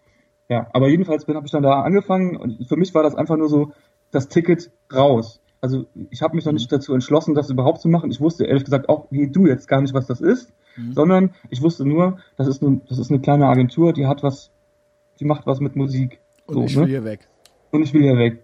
Ja, 0.50 0.68
aber 0.74 0.90
jedenfalls 0.90 1.26
bin 1.26 1.36
habe 1.36 1.46
ich 1.46 1.52
dann 1.52 1.64
da 1.64 1.82
angefangen 1.82 2.36
und 2.36 2.68
für 2.68 2.76
mich 2.76 2.94
war 2.94 3.04
das 3.04 3.16
einfach 3.16 3.38
nur 3.38 3.48
so 3.48 3.72
das 4.12 4.28
Ticket 4.28 4.70
raus. 4.94 5.41
Also 5.62 5.86
ich 6.10 6.24
habe 6.24 6.36
mich 6.36 6.46
noch 6.46 6.52
mhm. 6.52 6.58
nicht 6.58 6.72
dazu 6.72 6.94
entschlossen, 6.94 7.36
das 7.36 7.50
überhaupt 7.52 7.82
zu 7.82 7.88
machen. 7.88 8.10
Ich 8.10 8.20
wusste 8.20 8.46
ehrlich 8.46 8.66
gesagt 8.66 8.90
auch 8.90 9.06
wie 9.12 9.28
du 9.28 9.46
jetzt 9.46 9.68
gar 9.68 9.80
nicht, 9.80 9.94
was 9.94 10.08
das 10.08 10.20
ist, 10.20 10.52
mhm. 10.76 10.94
sondern 10.94 11.30
ich 11.50 11.62
wusste 11.62 11.86
nur, 11.86 12.18
das 12.36 12.48
ist, 12.48 12.64
eine, 12.64 12.82
das 12.90 12.98
ist 12.98 13.12
eine 13.12 13.22
kleine 13.22 13.46
Agentur, 13.48 13.94
die 13.94 14.08
hat 14.08 14.24
was, 14.24 14.50
die 15.20 15.26
macht 15.26 15.46
was 15.46 15.60
mit 15.60 15.76
Musik. 15.76 16.20
Und 16.48 16.56
so, 16.56 16.64
ich 16.64 16.76
will 16.76 16.84
ne? 16.84 16.90
hier 16.90 17.04
weg. 17.04 17.28
Und 17.70 17.84
ich 17.84 17.94
will 17.94 18.02
hier 18.02 18.18
weg. 18.18 18.44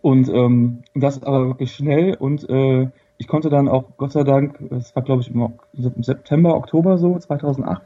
Und 0.00 0.28
ähm, 0.28 0.82
das 0.94 1.22
aber 1.22 1.48
wirklich 1.48 1.72
schnell 1.72 2.14
und 2.14 2.48
äh, 2.48 2.88
ich 3.16 3.28
konnte 3.28 3.48
dann 3.48 3.68
auch, 3.68 3.96
Gott 3.96 4.12
sei 4.12 4.24
Dank, 4.24 4.60
es 4.72 4.96
war 4.96 5.02
glaube 5.02 5.22
ich 5.22 5.30
im 5.30 6.02
September, 6.02 6.56
Oktober 6.56 6.98
so, 6.98 7.16
2008, 7.16 7.82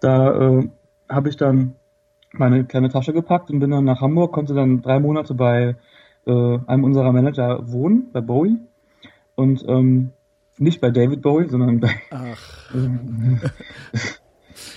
da 0.00 0.58
äh, 0.58 0.68
habe 1.08 1.28
ich 1.28 1.36
dann 1.36 1.76
meine 2.32 2.64
kleine 2.64 2.90
Tasche 2.90 3.12
gepackt 3.12 3.50
und 3.50 3.60
bin 3.60 3.70
dann 3.70 3.84
nach 3.84 4.00
Hamburg, 4.00 4.32
konnte 4.32 4.54
dann 4.54 4.82
drei 4.82 5.00
Monate 5.00 5.34
bei 5.34 5.76
äh, 6.26 6.58
einem 6.66 6.84
unserer 6.84 7.12
Manager 7.12 7.70
wohnen, 7.70 8.10
bei 8.12 8.20
Bowie. 8.20 8.58
Und 9.34 9.64
ähm, 9.68 10.10
nicht 10.58 10.80
bei 10.80 10.90
David 10.90 11.22
Bowie, 11.22 11.48
sondern 11.48 11.80
bei. 11.80 11.90
Ach. 12.10 12.72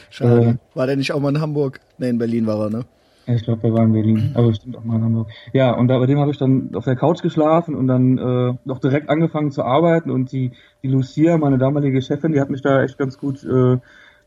Schade. 0.09 0.41
Äh, 0.41 0.77
war 0.77 0.87
der 0.87 0.95
nicht 0.95 1.11
auch 1.11 1.19
mal 1.19 1.29
in 1.29 1.41
Hamburg? 1.41 1.79
Ne, 1.97 2.09
in 2.09 2.17
Berlin 2.17 2.45
war 2.45 2.59
er, 2.61 2.69
ne? 2.69 2.85
Ich 3.25 3.43
glaube, 3.43 3.61
der 3.61 3.73
war 3.73 3.83
in 3.83 3.93
Berlin, 3.93 4.31
aber 4.33 4.47
bestimmt 4.47 4.77
auch 4.77 4.83
mal 4.83 4.97
in 4.97 5.03
Hamburg. 5.03 5.29
Ja, 5.53 5.71
und 5.71 5.87
da, 5.87 5.97
bei 5.97 6.05
dem 6.05 6.19
habe 6.19 6.31
ich 6.31 6.37
dann 6.37 6.71
auf 6.75 6.83
der 6.83 6.95
Couch 6.95 7.21
geschlafen 7.21 7.73
und 7.73 7.87
dann 7.87 8.17
äh, 8.17 8.53
noch 8.65 8.79
direkt 8.79 9.09
angefangen 9.09 9.51
zu 9.51 9.63
arbeiten 9.63 10.11
und 10.11 10.31
die, 10.31 10.51
die 10.83 10.89
Lucia, 10.89 11.37
meine 11.37 11.57
damalige 11.57 12.01
Chefin, 12.01 12.33
die 12.33 12.41
hat 12.41 12.49
mich 12.49 12.61
da 12.61 12.83
echt 12.83 12.97
ganz 12.97 13.17
gut, 13.17 13.43
äh, 13.43 13.77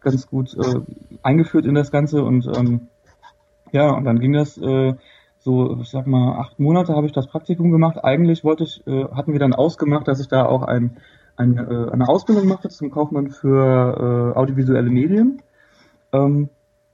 ganz 0.00 0.26
gut 0.26 0.56
äh, 0.56 0.80
eingeführt 1.22 1.66
in 1.66 1.74
das 1.74 1.90
Ganze 1.90 2.22
und 2.24 2.46
ähm, 2.56 2.88
ja, 3.72 3.90
und 3.90 4.04
dann 4.04 4.18
ging 4.18 4.32
das 4.32 4.56
äh, 4.56 4.94
so, 5.46 5.78
ich 5.80 5.90
sag 5.90 6.08
mal, 6.08 6.40
acht 6.40 6.58
Monate 6.58 6.92
habe 6.96 7.06
ich 7.06 7.12
das 7.12 7.28
Praktikum 7.28 7.70
gemacht. 7.70 8.02
Eigentlich 8.02 8.42
wollte 8.42 8.64
ich, 8.64 8.84
äh, 8.88 9.04
hatten 9.12 9.32
wir 9.32 9.38
dann 9.38 9.54
ausgemacht, 9.54 10.08
dass 10.08 10.18
ich 10.18 10.26
da 10.26 10.44
auch 10.44 10.62
ein, 10.62 10.96
ein, 11.36 11.56
äh, 11.56 11.90
eine 11.92 12.08
Ausbildung 12.08 12.48
mache 12.48 12.68
zum 12.68 12.90
Kaufmann 12.90 13.30
für 13.30 14.32
äh, 14.34 14.36
audiovisuelle 14.36 14.90
Medien. 14.90 15.40
Ähm, 16.12 16.48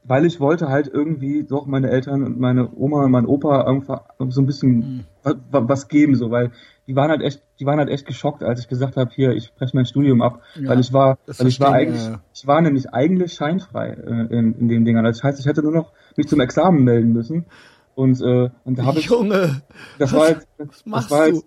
weil 0.04 0.26
ich 0.26 0.38
wollte 0.38 0.68
halt 0.68 0.86
irgendwie 0.86 1.44
doch 1.44 1.64
meine 1.64 1.88
Eltern 1.88 2.24
und 2.24 2.38
meine 2.38 2.68
Oma 2.76 3.04
und 3.04 3.12
mein 3.12 3.24
Opa 3.24 3.62
einfach 3.62 4.02
so 4.18 4.42
ein 4.42 4.46
bisschen 4.46 5.06
mhm. 5.24 5.36
was, 5.50 5.88
geben, 5.88 6.14
so, 6.16 6.30
weil 6.30 6.50
die 6.86 6.94
waren 6.94 7.08
halt 7.08 7.22
echt, 7.22 7.40
die 7.58 7.64
waren 7.64 7.78
halt 7.78 7.88
echt 7.88 8.04
geschockt, 8.04 8.42
als 8.42 8.60
ich 8.60 8.68
gesagt 8.68 8.98
habe, 8.98 9.10
hier, 9.14 9.32
ich 9.32 9.54
breche 9.54 9.76
mein 9.76 9.86
Studium 9.86 10.20
ab, 10.20 10.40
ja, 10.56 10.68
weil 10.68 10.80
ich 10.80 10.92
war, 10.92 11.18
weil 11.26 11.46
ich 11.46 11.60
war 11.60 11.72
eigentlich, 11.72 12.04
ja. 12.04 12.20
ich 12.34 12.46
war 12.46 12.60
nämlich 12.60 12.92
eigentlich 12.92 13.32
scheinfrei 13.32 13.90
äh, 13.90 14.36
in, 14.36 14.58
in 14.58 14.68
den 14.68 14.84
Dingern. 14.84 15.04
Das 15.04 15.22
heißt, 15.22 15.40
ich 15.40 15.46
hätte 15.46 15.62
nur 15.62 15.72
noch 15.72 15.92
mich 16.16 16.26
zum 16.26 16.40
Examen 16.40 16.82
melden 16.82 17.12
müssen 17.12 17.46
und 17.94 18.20
äh, 18.20 18.50
und 18.64 18.78
da 18.78 18.84
habe 18.84 18.98
ich, 18.98 19.06
Junge, 19.06 19.62
das 19.98 20.12
war 20.12 20.26
halt, 20.26 20.46
was 20.58 20.86
machst 20.86 21.10
das 21.10 21.10
war 21.10 21.24
halt, 21.24 21.44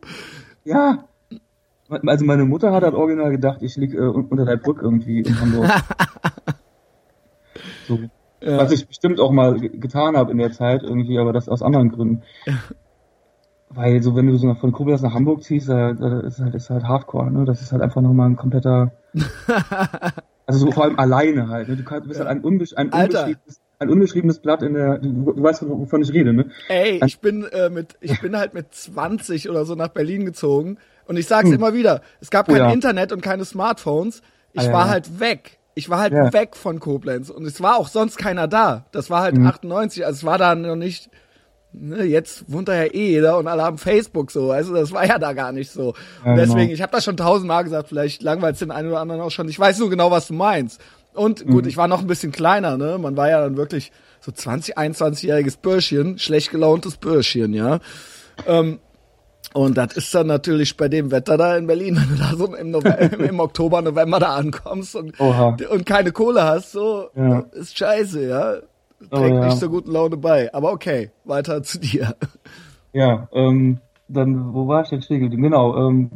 ja, 0.64 1.06
also 1.90 2.26
meine 2.26 2.46
Mutter 2.46 2.72
hat 2.72 2.84
halt 2.84 2.96
original 2.96 3.32
gedacht, 3.32 3.62
ich 3.62 3.76
lieg 3.76 3.94
äh, 3.94 4.00
unter 4.00 4.46
der 4.46 4.58
Brücke 4.58 4.82
irgendwie 4.82 5.22
in 5.22 5.40
Hamburg. 5.40 5.70
so. 7.88 8.00
Ja. 8.42 8.58
Was 8.58 8.72
ich 8.72 8.88
bestimmt 8.88 9.20
auch 9.20 9.32
mal 9.32 9.60
getan 9.60 10.18
habe 10.18 10.32
in 10.32 10.38
der 10.38 10.52
Zeit 10.52 10.84
irgendwie, 10.84 11.18
aber 11.18 11.34
das 11.34 11.50
aus 11.50 11.62
anderen 11.62 11.90
Gründen. 11.90 12.24
Ja. 12.46 12.54
Weil 13.70 14.02
so, 14.02 14.16
wenn 14.16 14.28
du 14.28 14.38
so 14.38 14.54
von 14.54 14.72
Koblenz 14.72 15.02
nach 15.02 15.14
Hamburg 15.14 15.44
ziehst, 15.44 15.68
da, 15.68 15.94
da 15.94 16.22
ist 16.22 16.40
halt, 16.40 16.56
ist 16.56 16.70
halt 16.70 16.86
Hardcore, 16.86 17.30
ne? 17.30 17.46
Das 17.46 17.62
ist 17.62 17.72
halt 17.72 17.82
einfach 17.82 18.02
nochmal 18.02 18.30
ein 18.30 18.38
kompletter, 18.38 18.92
also 20.46 20.66
so 20.66 20.72
vor 20.72 20.86
allem 20.86 20.98
alleine 20.98 21.50
halt, 21.50 21.68
ne? 21.68 21.76
Du, 21.76 21.84
kannst, 21.84 22.06
du 22.06 22.08
bist 22.08 22.20
halt 22.20 22.30
ein, 22.30 22.42
unbesch 22.42 22.74
ein 22.78 22.94
unbeschriebenes, 22.94 23.60
ein 23.86 23.90
unbeschriebenes 23.90 24.40
Blatt 24.40 24.62
in 24.62 24.74
der, 24.74 24.98
du, 24.98 25.34
du 25.34 25.44
weißt, 25.44 25.68
wovon 25.68 26.02
ich 26.02 26.12
rede, 26.14 26.34
ne? 26.34 26.50
Ey, 26.68 27.02
ich 27.06 27.20
bin 27.20 27.44
äh, 27.46 27.70
mit, 27.70 27.96
ich 28.02 28.20
bin 28.22 28.38
halt 28.38 28.54
mit 28.54 28.74
20 28.74 29.50
oder 29.50 29.66
so 29.66 29.76
nach 29.76 29.90
Berlin 29.90 30.26
gezogen 30.26 30.78
und 31.08 31.18
ich 31.18 31.28
sag's 31.28 31.50
hm. 31.50 31.56
immer 31.56 31.74
wieder, 31.74 32.02
es 32.22 32.30
gab 32.30 32.48
kein 32.48 32.56
oh, 32.58 32.66
ja. 32.66 32.72
Internet 32.72 33.12
und 33.12 33.22
keine 33.22 33.46
Smartphones, 33.46 34.22
ich 34.54 34.70
ah, 34.70 34.74
war 34.74 34.90
halt 34.90 35.20
weg 35.20 35.60
ich 35.76 35.90
war 35.90 36.00
halt 36.00 36.14
ja. 36.14 36.34
weg 36.34 36.56
von 36.56 36.80
Koblenz 36.80 37.30
und 37.30 37.46
es 37.46 37.62
war 37.62 37.78
auch 37.78 37.90
sonst 37.90 38.18
keiner 38.18 38.48
da. 38.48 38.86
Das 38.92 39.10
war 39.10 39.22
halt 39.22 39.38
mhm. 39.38 39.46
98, 39.46 40.06
also 40.06 40.18
es 40.18 40.24
war 40.24 40.38
da 40.38 40.56
noch 40.56 40.78
nicht, 40.78 41.10
ne, 41.74 42.04
jetzt 42.04 42.52
wohnt 42.52 42.70
da 42.70 42.76
ja 42.76 42.86
eh 42.86 43.10
jeder 43.10 43.38
und 43.38 43.48
alle 43.48 43.64
haben 43.64 43.78
Facebook 43.78 44.32
so, 44.32 44.52
also 44.52 44.74
das 44.74 44.94
war 44.94 45.06
ja 45.06 45.20
da 45.20 45.34
gar 45.34 45.52
nicht 45.52 45.72
so. 45.72 45.94
Ja, 46.24 46.32
und 46.32 46.38
deswegen, 46.38 46.60
genau. 46.60 46.74
ich 46.74 46.82
habe 46.82 46.94
das 46.94 47.04
schon 47.04 47.18
tausendmal 47.18 47.66
gesagt, 47.66 47.90
vielleicht 47.90 48.24
langweilt 48.24 48.60
den 48.60 48.72
einen 48.72 48.88
oder 48.88 49.02
anderen 49.02 49.22
auch 49.22 49.32
schon. 49.32 49.50
Ich 49.50 49.60
weiß 49.60 49.78
so 49.78 49.90
genau, 49.90 50.12
was 50.12 50.28
du 50.28 50.34
meinst. 50.34 50.82
Und 51.16 51.46
gut, 51.48 51.64
mhm. 51.64 51.70
ich 51.70 51.78
war 51.78 51.88
noch 51.88 52.02
ein 52.02 52.08
bisschen 52.08 52.32
kleiner, 52.32 52.78
ne? 52.78 52.98
Man 52.98 53.16
war 53.18 53.30
ja 53.30 53.42
dann 53.42 53.58
wirklich 53.58 53.92
so 54.20 54.32
20, 54.32 54.78
21-jähriges 54.78 55.58
Bürschchen, 55.62 56.20
schlecht 56.20 56.52
gelauntes 56.52 56.98
Bürschchen, 56.98 57.54
ja. 57.54 57.80
Ähm, 58.48 58.80
Und 59.54 59.78
das 59.78 59.96
ist 59.96 60.14
dann 60.14 60.28
natürlich 60.28 60.76
bei 60.76 60.90
dem 60.90 61.12
Wetter 61.12 61.38
da 61.38 61.56
in 61.56 61.68
Berlin, 61.68 61.96
wenn 62.02 62.10
du 62.10 62.22
da 62.22 62.36
so 62.36 62.54
im, 62.56 62.72
November, 62.72 63.24
im 63.24 63.40
Oktober, 63.40 63.82
November 63.82 64.20
da 64.20 64.36
ankommst 64.36 64.96
und, 64.96 65.18
und 65.20 65.86
keine 65.86 66.12
Kohle 66.12 66.44
hast, 66.44 66.74
so 66.74 67.10
ja. 67.16 67.40
ist 67.54 67.78
scheiße, 67.78 68.28
ja. 68.28 68.56
Oh, 69.12 69.16
Trägt 69.16 69.34
oh, 69.34 69.40
ja. 69.40 69.46
nicht 69.46 69.60
so 69.60 69.70
guten 69.70 69.92
Laune 69.92 70.18
bei. 70.18 70.54
Aber 70.54 70.72
okay, 70.72 71.12
weiter 71.24 71.64
zu 71.64 71.80
dir. 71.80 72.16
Ja, 72.94 73.28
ähm, 73.34 73.80
dann, 74.08 74.54
wo 74.54 74.68
war 74.68 74.84
ich 74.84 74.90
denn 74.90 75.02
stehen 75.02 75.30
Genau, 75.30 75.76
ähm, 75.78 76.12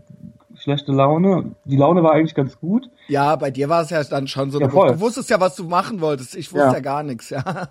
schlechte 0.55 0.91
Laune. 0.91 1.55
Die 1.65 1.77
Laune 1.77 2.03
war 2.03 2.13
eigentlich 2.13 2.35
ganz 2.35 2.59
gut. 2.59 2.89
Ja, 3.09 3.35
bei 3.35 3.51
dir 3.51 3.69
war 3.69 3.81
es 3.81 3.89
ja 3.89 4.03
dann 4.03 4.27
schon 4.27 4.51
so. 4.51 4.59
Ja, 4.59 4.69
voll. 4.69 4.93
Du 4.93 4.99
wusstest 4.99 5.29
ja, 5.29 5.39
was 5.39 5.55
du 5.55 5.63
machen 5.63 5.99
wolltest. 5.99 6.35
Ich 6.35 6.53
wusste 6.53 6.67
ja, 6.67 6.73
ja 6.73 6.79
gar 6.79 7.03
nichts, 7.03 7.29
ja. 7.29 7.67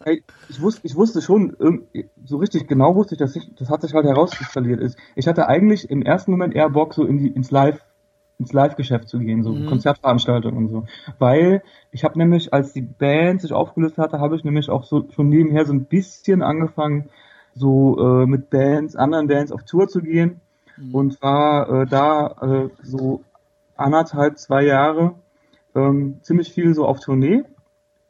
Ich 0.48 0.60
wusste, 0.60 0.80
ich 0.84 0.96
wusste 0.96 1.22
schon, 1.22 1.56
so 2.24 2.38
richtig 2.38 2.66
genau 2.66 2.94
wusste 2.94 3.14
ich, 3.14 3.18
dass 3.18 3.36
ich, 3.36 3.48
das 3.56 3.70
hat 3.70 3.82
sich 3.82 3.94
halt 3.94 4.04
herauskristallisiert 4.04 4.80
ist. 4.80 4.98
Ich 5.14 5.28
hatte 5.28 5.48
eigentlich 5.48 5.88
im 5.90 6.02
ersten 6.02 6.32
Moment 6.32 6.54
eher 6.54 6.70
Bock, 6.70 6.94
so 6.94 7.04
in 7.04 7.18
die, 7.18 7.28
ins 7.28 7.50
Live, 7.50 7.80
ins 8.38 8.52
Live-Geschäft 8.52 9.08
zu 9.08 9.18
gehen, 9.18 9.42
so 9.42 9.52
mhm. 9.52 9.66
Konzertveranstaltungen 9.66 10.58
und 10.58 10.68
so. 10.68 10.84
Weil 11.18 11.62
ich 11.92 12.04
habe 12.04 12.18
nämlich, 12.18 12.52
als 12.52 12.72
die 12.72 12.82
Band 12.82 13.40
sich 13.40 13.52
aufgelöst 13.52 13.98
hatte, 13.98 14.20
habe 14.20 14.36
ich 14.36 14.44
nämlich 14.44 14.70
auch 14.70 14.84
so 14.84 15.06
schon 15.14 15.28
nebenher 15.28 15.66
so 15.66 15.72
ein 15.72 15.84
bisschen 15.84 16.42
angefangen, 16.42 17.10
so 17.54 17.98
äh, 17.98 18.26
mit 18.26 18.50
Bands, 18.50 18.96
anderen 18.96 19.28
Bands 19.28 19.52
auf 19.52 19.62
Tour 19.64 19.88
zu 19.88 20.00
gehen 20.00 20.40
mhm. 20.76 20.94
und 20.94 21.22
war 21.22 21.82
äh, 21.82 21.86
da 21.86 22.34
äh, 22.42 22.68
so 22.82 23.22
anderthalb, 23.76 24.38
zwei 24.38 24.64
Jahre 24.64 25.14
ähm, 25.74 26.18
ziemlich 26.22 26.52
viel 26.52 26.74
so 26.74 26.86
auf 26.86 27.00
Tournee, 27.00 27.44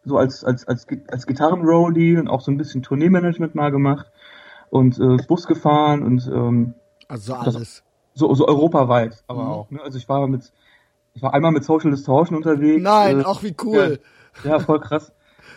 so 0.05 0.17
als, 0.17 0.45
als, 0.45 0.67
als, 0.67 0.87
als 1.09 1.27
Gitarrenroadie 1.27 2.17
und 2.17 2.29
auch 2.29 2.41
so 2.41 2.51
ein 2.51 2.57
bisschen 2.57 2.83
Tourneemanagement 2.83 3.55
mal 3.55 3.71
gemacht 3.71 4.11
und 4.71 4.99
äh, 4.99 5.17
Bus 5.27 5.47
gefahren 5.47 6.03
und 6.03 6.27
ähm, 6.27 6.75
also 7.09 7.35
alles. 7.35 7.55
Das, 7.55 7.83
so, 8.15 8.35
so 8.35 8.49
europaweit 8.49 9.23
aber 9.27 9.45
mhm. 9.45 9.51
auch. 9.51 9.71
Ne? 9.71 9.81
Also 9.83 9.99
ich 9.99 10.09
war 10.09 10.27
mit, 10.27 10.53
ich 11.15 11.23
war 11.23 11.35
einmal 11.35 11.53
mit 11.53 11.65
Social 11.65 11.91
Distortion 11.91 12.37
unterwegs. 12.37 12.83
Nein, 12.83 13.21
äh, 13.21 13.25
auch 13.25 13.43
wie 13.43 13.55
cool. 13.63 14.01
Ja, 14.45 14.51
ja 14.51 14.59
voll 14.61 14.81
krass 14.81 15.13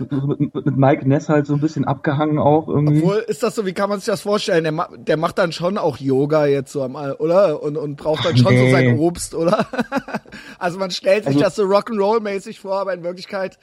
mit, 0.10 0.54
mit 0.54 0.78
Mike 0.78 1.08
Ness 1.08 1.30
halt 1.30 1.46
so 1.46 1.54
ein 1.54 1.62
bisschen 1.62 1.86
abgehangen 1.86 2.40
auch 2.40 2.68
irgendwie. 2.68 3.02
Obwohl, 3.02 3.18
ist 3.18 3.44
das 3.44 3.56
so, 3.56 3.66
wie 3.66 3.74
kann 3.74 3.90
man 3.90 4.00
sich 4.00 4.08
das 4.08 4.22
vorstellen? 4.22 4.64
Der, 4.64 4.72
ma 4.72 4.90
der 4.96 5.18
macht 5.18 5.38
dann 5.38 5.52
schon 5.52 5.78
auch 5.78 5.98
Yoga 5.98 6.46
jetzt 6.46 6.72
so 6.72 6.84
am, 6.84 6.96
oder? 6.96 7.62
Und, 7.62 7.78
und 7.78 7.96
braucht 7.96 8.26
dann 8.26 8.38
schon 8.38 8.54
nee. 8.54 8.66
so 8.66 8.72
sein 8.76 9.00
Obst, 9.00 9.36
oder? 9.36 9.68
also 10.60 10.80
man 10.80 10.92
stellt 10.92 11.26
sich 11.26 11.36
also, 11.36 11.40
das 11.40 11.56
so 11.56 11.64
Rock'n'Roll-mäßig 11.64 12.60
vor, 12.60 12.80
aber 12.80 12.94
in 12.94 13.04
Wirklichkeit 13.04 13.58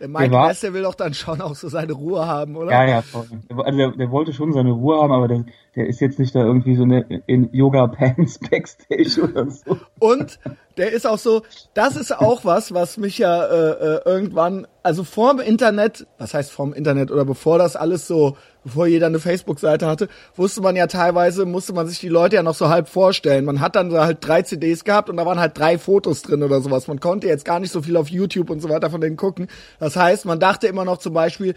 der 0.00 0.08
Mike 0.08 0.30
der 0.30 0.46
Ness, 0.46 0.60
der 0.60 0.72
will 0.72 0.82
doch 0.82 0.94
dann 0.94 1.12
schon 1.12 1.42
auch 1.42 1.54
so 1.54 1.68
seine 1.68 1.92
Ruhe 1.92 2.26
haben, 2.26 2.56
oder? 2.56 2.72
Ja, 2.72 2.88
ja, 2.88 3.02
voll. 3.02 3.26
Also 3.50 3.76
der, 3.76 3.90
der 3.92 4.10
wollte 4.10 4.32
schon 4.32 4.52
seine 4.52 4.70
Ruhe 4.70 5.00
haben, 5.00 5.12
aber 5.12 5.28
der, 5.28 5.44
der 5.76 5.86
ist 5.86 6.00
jetzt 6.00 6.18
nicht 6.18 6.34
da 6.34 6.40
irgendwie 6.40 6.74
so 6.74 6.84
eine, 6.84 7.04
in 7.26 7.52
Yoga-Pants 7.52 8.38
Backstage 8.50 9.22
oder 9.22 9.50
so. 9.50 9.76
Und 9.98 10.38
der 10.76 10.92
ist 10.92 11.06
auch 11.06 11.18
so, 11.18 11.42
das 11.74 11.96
ist 11.96 12.16
auch 12.16 12.44
was, 12.44 12.72
was 12.72 12.96
mich 12.96 13.18
ja 13.18 13.44
äh, 13.44 13.70
äh, 13.70 14.00
irgendwann, 14.04 14.66
also 14.82 15.04
vorm 15.04 15.40
Internet, 15.40 16.06
was 16.18 16.34
heißt 16.34 16.50
vorm 16.50 16.72
Internet 16.72 17.10
oder 17.10 17.24
bevor 17.24 17.58
das 17.58 17.76
alles 17.76 18.06
so, 18.06 18.36
bevor 18.64 18.86
jeder 18.86 19.06
eine 19.06 19.18
Facebook-Seite 19.18 19.86
hatte, 19.86 20.08
wusste 20.36 20.60
man 20.60 20.76
ja 20.76 20.86
teilweise, 20.86 21.44
musste 21.46 21.72
man 21.72 21.86
sich 21.86 21.98
die 21.98 22.08
Leute 22.08 22.36
ja 22.36 22.42
noch 22.42 22.54
so 22.54 22.68
halb 22.68 22.88
vorstellen. 22.88 23.44
Man 23.44 23.60
hat 23.60 23.76
dann 23.76 23.92
halt 23.92 24.18
drei 24.20 24.42
CDs 24.42 24.84
gehabt 24.84 25.10
und 25.10 25.16
da 25.16 25.26
waren 25.26 25.40
halt 25.40 25.58
drei 25.58 25.78
Fotos 25.78 26.22
drin 26.22 26.42
oder 26.42 26.60
sowas. 26.60 26.88
Man 26.88 27.00
konnte 27.00 27.26
jetzt 27.26 27.44
gar 27.44 27.60
nicht 27.60 27.72
so 27.72 27.82
viel 27.82 27.96
auf 27.96 28.08
YouTube 28.08 28.50
und 28.50 28.60
so 28.60 28.68
weiter 28.68 28.90
von 28.90 29.00
denen 29.00 29.16
gucken. 29.16 29.48
Das 29.78 29.96
heißt, 29.96 30.24
man 30.24 30.40
dachte 30.40 30.66
immer 30.66 30.84
noch 30.84 30.98
zum 30.98 31.14
Beispiel, 31.14 31.54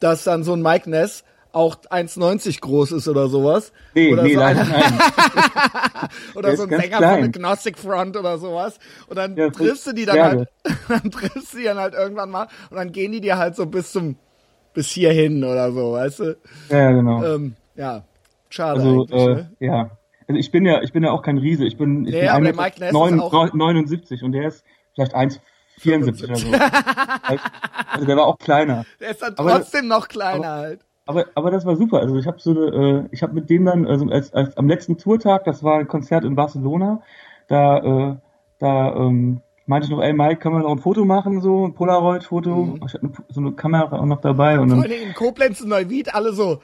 dass 0.00 0.24
dann 0.24 0.44
so 0.44 0.52
ein 0.52 0.62
Mike 0.62 0.90
Ness 0.90 1.24
auch 1.56 1.76
1,90 1.76 2.60
groß 2.60 2.92
ist 2.92 3.08
oder 3.08 3.28
sowas. 3.28 3.72
Nee, 3.94 4.12
oder 4.12 4.22
nee, 4.24 4.34
so 4.34 4.40
leider 4.40 4.64
nein. 4.64 4.98
oder 6.34 6.54
so 6.54 6.64
ein 6.64 6.68
Sänger 6.68 6.98
klein. 6.98 7.14
von 7.14 7.24
Agnostic 7.24 7.78
Front 7.78 8.16
oder 8.18 8.36
sowas. 8.36 8.78
Und 9.08 9.16
dann 9.16 9.36
ja, 9.36 9.48
triffst 9.48 9.86
du 9.86 9.92
die 9.92 10.04
dann 10.04 10.20
halt, 10.20 10.48
dann 10.88 11.10
triffst 11.10 11.54
du 11.54 11.58
die 11.58 11.64
dann 11.64 11.78
halt 11.78 11.94
irgendwann 11.94 12.30
mal 12.30 12.48
und 12.70 12.76
dann 12.76 12.92
gehen 12.92 13.12
die 13.12 13.22
dir 13.22 13.38
halt 13.38 13.56
so 13.56 13.64
bis 13.64 13.90
zum, 13.90 14.16
bis 14.74 14.90
hierhin 14.90 15.42
oder 15.42 15.72
so, 15.72 15.92
weißt 15.92 16.20
du? 16.20 16.36
Ja, 16.68 16.92
genau. 16.92 17.24
Ähm, 17.24 17.56
ja, 17.74 18.04
schade 18.50 18.80
also, 18.80 19.06
äh, 19.06 19.34
ne? 19.34 19.50
Ja. 19.58 19.90
Also 20.28 20.38
ich 20.38 20.50
bin 20.50 20.66
ja, 20.66 20.82
ich 20.82 20.92
bin 20.92 21.04
ja 21.04 21.10
auch 21.10 21.22
kein 21.22 21.38
Riese. 21.38 21.64
Ich 21.64 21.78
bin, 21.78 22.04
ich 22.04 22.12
nee, 22.12 22.28
bin 22.38 22.92
79 22.92 24.22
und 24.22 24.32
der 24.32 24.48
ist 24.48 24.62
vielleicht 24.94 25.14
1, 25.14 25.40
74 25.78 26.24
oder 26.24 26.36
so. 26.36 26.48
also 27.92 28.04
der 28.04 28.16
war 28.16 28.26
auch 28.26 28.38
kleiner. 28.38 28.84
Der 29.00 29.12
ist 29.12 29.22
dann 29.22 29.36
trotzdem 29.36 29.90
aber, 29.90 30.00
noch 30.00 30.08
kleiner 30.08 30.48
aber, 30.48 30.62
halt 30.62 30.85
aber, 31.06 31.26
aber 31.34 31.50
das 31.50 31.64
war 31.64 31.76
super. 31.76 32.00
Also 32.00 32.16
ich 32.16 32.26
habe 32.26 32.38
so, 32.40 32.70
äh, 32.70 33.04
ich 33.12 33.22
habe 33.22 33.32
mit 33.32 33.48
dem 33.48 33.64
dann, 33.64 33.86
also 33.86 34.06
als, 34.06 34.34
als 34.34 34.56
am 34.56 34.68
letzten 34.68 34.98
Tourtag, 34.98 35.44
das 35.44 35.62
war 35.62 35.78
ein 35.78 35.88
Konzert 35.88 36.24
in 36.24 36.34
Barcelona, 36.34 37.00
da, 37.48 37.78
äh, 37.78 38.16
da 38.58 38.94
ähm, 38.96 39.40
meinte 39.66 39.86
ich 39.86 39.90
noch, 39.90 40.02
ey 40.02 40.12
Mike, 40.12 40.36
können 40.36 40.56
wir 40.56 40.62
noch 40.62 40.72
ein 40.72 40.78
Foto 40.78 41.04
machen, 41.04 41.40
so 41.40 41.66
ein 41.66 41.74
Polaroid-Foto. 41.74 42.50
Mhm. 42.50 42.80
Ich 42.86 42.94
hatte 42.94 43.10
so 43.28 43.40
eine 43.40 43.52
Kamera 43.52 43.98
auch 43.98 44.04
noch 44.04 44.20
dabei. 44.20 44.58
Und 44.58 44.68
dann, 44.68 44.82
Vor 44.82 44.90
allem 44.90 45.08
in 45.08 45.14
Koblenz 45.14 45.60
und 45.60 45.68
Neuwied 45.68 46.14
alle 46.14 46.32
so 46.32 46.60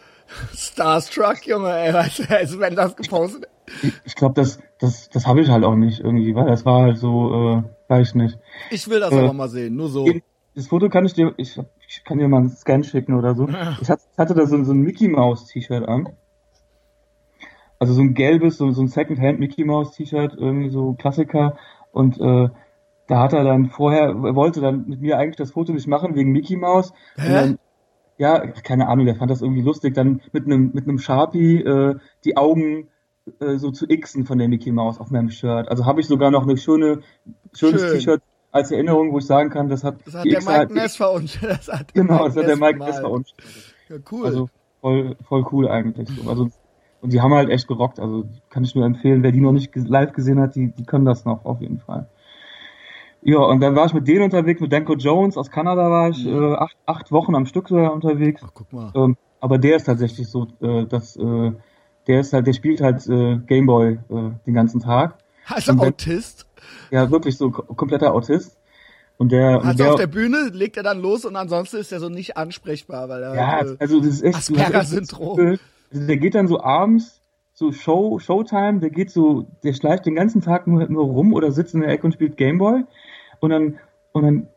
Starstruck, 0.54 1.46
Junge, 1.46 1.70
ey, 1.70 1.94
weißt 1.94 2.20
du, 2.20 2.36
also 2.36 2.58
wenn 2.58 2.74
das 2.74 2.96
gepostet 2.96 3.48
Ich, 3.82 3.92
ich 4.04 4.14
glaube, 4.16 4.34
das, 4.34 4.58
das, 4.80 5.08
das 5.08 5.26
habe 5.26 5.40
ich 5.40 5.48
halt 5.48 5.64
auch 5.64 5.76
nicht 5.76 6.00
irgendwie, 6.00 6.34
weil 6.34 6.46
das 6.46 6.64
war 6.64 6.82
halt 6.82 6.98
so, 6.98 7.62
äh, 7.62 7.62
weiß 7.88 8.08
ich 8.08 8.14
nicht. 8.14 8.38
Ich 8.70 8.88
will 8.88 9.00
das 9.00 9.12
äh, 9.12 9.18
aber 9.18 9.32
mal 9.32 9.48
sehen, 9.48 9.76
nur 9.76 9.88
so. 9.88 10.06
Das 10.54 10.66
Foto 10.66 10.88
kann 10.88 11.06
ich 11.06 11.14
dir, 11.14 11.32
ich 11.38 11.58
ich 11.88 12.04
kann 12.04 12.18
dir 12.18 12.28
mal 12.28 12.38
einen 12.38 12.50
Scan 12.50 12.82
schicken 12.82 13.14
oder 13.14 13.34
so. 13.34 13.48
Ich 13.80 13.88
hatte 13.88 14.34
da 14.34 14.46
so, 14.46 14.62
so 14.64 14.72
ein 14.72 14.80
Mickey 14.80 15.08
Mouse 15.08 15.46
T-Shirt 15.46 15.88
an. 15.88 16.10
Also 17.78 17.94
so 17.94 18.02
ein 18.02 18.14
gelbes, 18.14 18.58
so, 18.58 18.70
so 18.70 18.82
ein 18.82 18.88
Secondhand 18.88 19.40
Mickey 19.40 19.64
Mouse 19.64 19.92
T-Shirt, 19.92 20.34
irgendwie 20.36 20.68
so 20.68 20.92
Klassiker. 20.92 21.56
Und 21.90 22.20
äh, 22.20 22.48
da 23.08 23.18
hat 23.18 23.32
er 23.32 23.44
dann 23.44 23.70
vorher, 23.70 24.08
er 24.08 24.34
wollte 24.34 24.60
dann 24.60 24.86
mit 24.86 25.00
mir 25.00 25.18
eigentlich 25.18 25.36
das 25.36 25.52
Foto 25.52 25.72
nicht 25.72 25.88
machen 25.88 26.14
wegen 26.14 26.32
Mickey 26.32 26.56
Mouse. 26.56 26.92
Dann, 27.16 27.58
ja, 28.18 28.46
keine 28.46 28.88
Ahnung, 28.88 29.06
der 29.06 29.16
fand 29.16 29.30
das 29.30 29.42
irgendwie 29.42 29.62
lustig. 29.62 29.94
Dann 29.94 30.20
mit 30.32 30.44
einem 30.46 30.70
mit 30.74 30.86
einem 30.86 30.98
Sharpie 30.98 31.62
äh, 31.62 31.96
die 32.24 32.36
Augen 32.36 32.88
äh, 33.40 33.56
so 33.56 33.70
zu 33.70 33.86
Xen 33.86 34.26
von 34.26 34.38
der 34.38 34.48
Mickey 34.48 34.70
Mouse 34.70 35.00
auf 35.00 35.10
meinem 35.10 35.30
Shirt. 35.30 35.68
Also 35.68 35.86
habe 35.86 36.00
ich 36.00 36.06
sogar 36.06 36.30
noch 36.30 36.42
eine 36.42 36.56
schöne 36.56 37.00
schönes 37.52 37.80
Schön. 37.80 37.92
T-Shirt 37.94 38.22
als 38.52 38.70
Erinnerung, 38.70 39.12
wo 39.12 39.18
ich 39.18 39.26
sagen 39.26 39.50
kann, 39.50 39.68
das 39.68 39.82
hat, 39.82 39.96
das 40.04 40.14
hat 40.14 40.24
der 40.26 40.40
Mike 40.40 40.52
halt, 40.52 40.70
Ness 40.70 40.96
verunstaltet. 40.96 41.94
Genau, 41.94 42.24
das 42.26 42.36
hat 42.36 42.46
der 42.46 42.56
Mike 42.56 42.78
Ness 42.78 42.98
verunstaltet. 43.00 43.74
Ja, 43.88 43.96
cool. 44.12 44.26
Also 44.26 44.48
voll, 44.80 45.16
voll 45.26 45.46
cool 45.50 45.68
eigentlich. 45.68 46.08
Also, 46.28 46.50
und 47.00 47.12
die 47.12 47.20
haben 47.20 47.34
halt 47.34 47.50
echt 47.50 47.66
gerockt. 47.66 47.98
Also 47.98 48.26
kann 48.48 48.62
ich 48.62 48.76
nur 48.76 48.84
empfehlen, 48.84 49.24
wer 49.24 49.32
die 49.32 49.40
noch 49.40 49.50
nicht 49.50 49.74
live 49.74 50.12
gesehen 50.12 50.38
hat, 50.38 50.54
die, 50.54 50.70
die 50.70 50.84
können 50.84 51.04
das 51.04 51.24
noch 51.24 51.44
auf 51.44 51.60
jeden 51.60 51.80
Fall. 51.80 52.08
Ja, 53.22 53.38
und 53.38 53.60
dann 53.60 53.74
war 53.74 53.86
ich 53.86 53.94
mit 53.94 54.06
denen 54.06 54.22
unterwegs, 54.22 54.60
mit 54.60 54.72
Danko 54.72 54.94
Jones 54.94 55.36
aus 55.36 55.50
Kanada 55.50 55.90
war 55.90 56.10
ich 56.10 56.24
mhm. 56.24 56.42
äh, 56.42 56.54
acht, 56.54 56.76
acht 56.86 57.12
Wochen 57.12 57.34
am 57.34 57.46
Stück 57.46 57.68
sogar 57.68 57.92
unterwegs. 57.92 58.42
Ach, 58.44 58.50
guck 58.52 58.72
mal. 58.72 58.92
Ähm, 58.94 59.16
aber 59.40 59.58
der 59.58 59.76
ist 59.76 59.84
tatsächlich 59.84 60.28
so, 60.28 60.46
äh, 60.60 60.86
dass 60.86 61.16
äh, 61.16 61.52
der 62.06 62.20
ist 62.20 62.32
halt, 62.32 62.46
der 62.46 62.52
spielt 62.52 62.80
halt 62.80 63.06
äh, 63.08 63.38
Gameboy 63.38 63.92
äh, 63.92 64.30
den 64.46 64.54
ganzen 64.54 64.80
Tag. 64.80 65.18
Also 65.46 65.72
Autist? 65.72 66.46
Ja, 66.92 67.10
wirklich 67.10 67.38
so 67.38 67.50
kompletter 67.50 68.12
Autist. 68.12 68.58
Und 69.16 69.32
der, 69.32 69.64
also 69.64 69.76
der, 69.76 69.92
auf 69.92 70.00
der 70.00 70.06
Bühne 70.06 70.50
legt 70.52 70.76
er 70.76 70.82
dann 70.82 71.00
los 71.00 71.24
und 71.24 71.36
ansonsten 71.36 71.78
ist 71.78 71.90
er 71.90 72.00
so 72.00 72.10
nicht 72.10 72.36
ansprechbar, 72.36 73.08
weil 73.08 73.22
er 73.22 73.34
ja, 73.34 73.46
halt, 73.46 73.80
also 73.80 73.98
das 73.98 74.08
ist 74.08 74.22
echt 74.22 74.36
Asperger-Syndrom. 74.36 75.58
Also 75.92 76.06
der 76.06 76.16
geht 76.18 76.34
dann 76.34 76.48
so 76.48 76.60
abends 76.60 77.20
so 77.54 77.72
Show 77.72 78.18
Showtime, 78.18 78.80
der 78.80 78.90
geht 78.90 79.10
so, 79.10 79.46
der 79.62 79.72
schleicht 79.72 80.04
den 80.04 80.14
ganzen 80.14 80.42
Tag 80.42 80.66
nur, 80.66 80.86
nur 80.88 81.04
rum 81.04 81.32
oder 81.32 81.50
sitzt 81.50 81.74
in 81.74 81.80
der 81.80 81.90
Ecke 81.90 82.04
und 82.04 82.12
spielt 82.12 82.36
Gameboy 82.36 82.84
und 83.40 83.50
dann 83.50 83.78
und 84.12 84.22
dann 84.22 84.48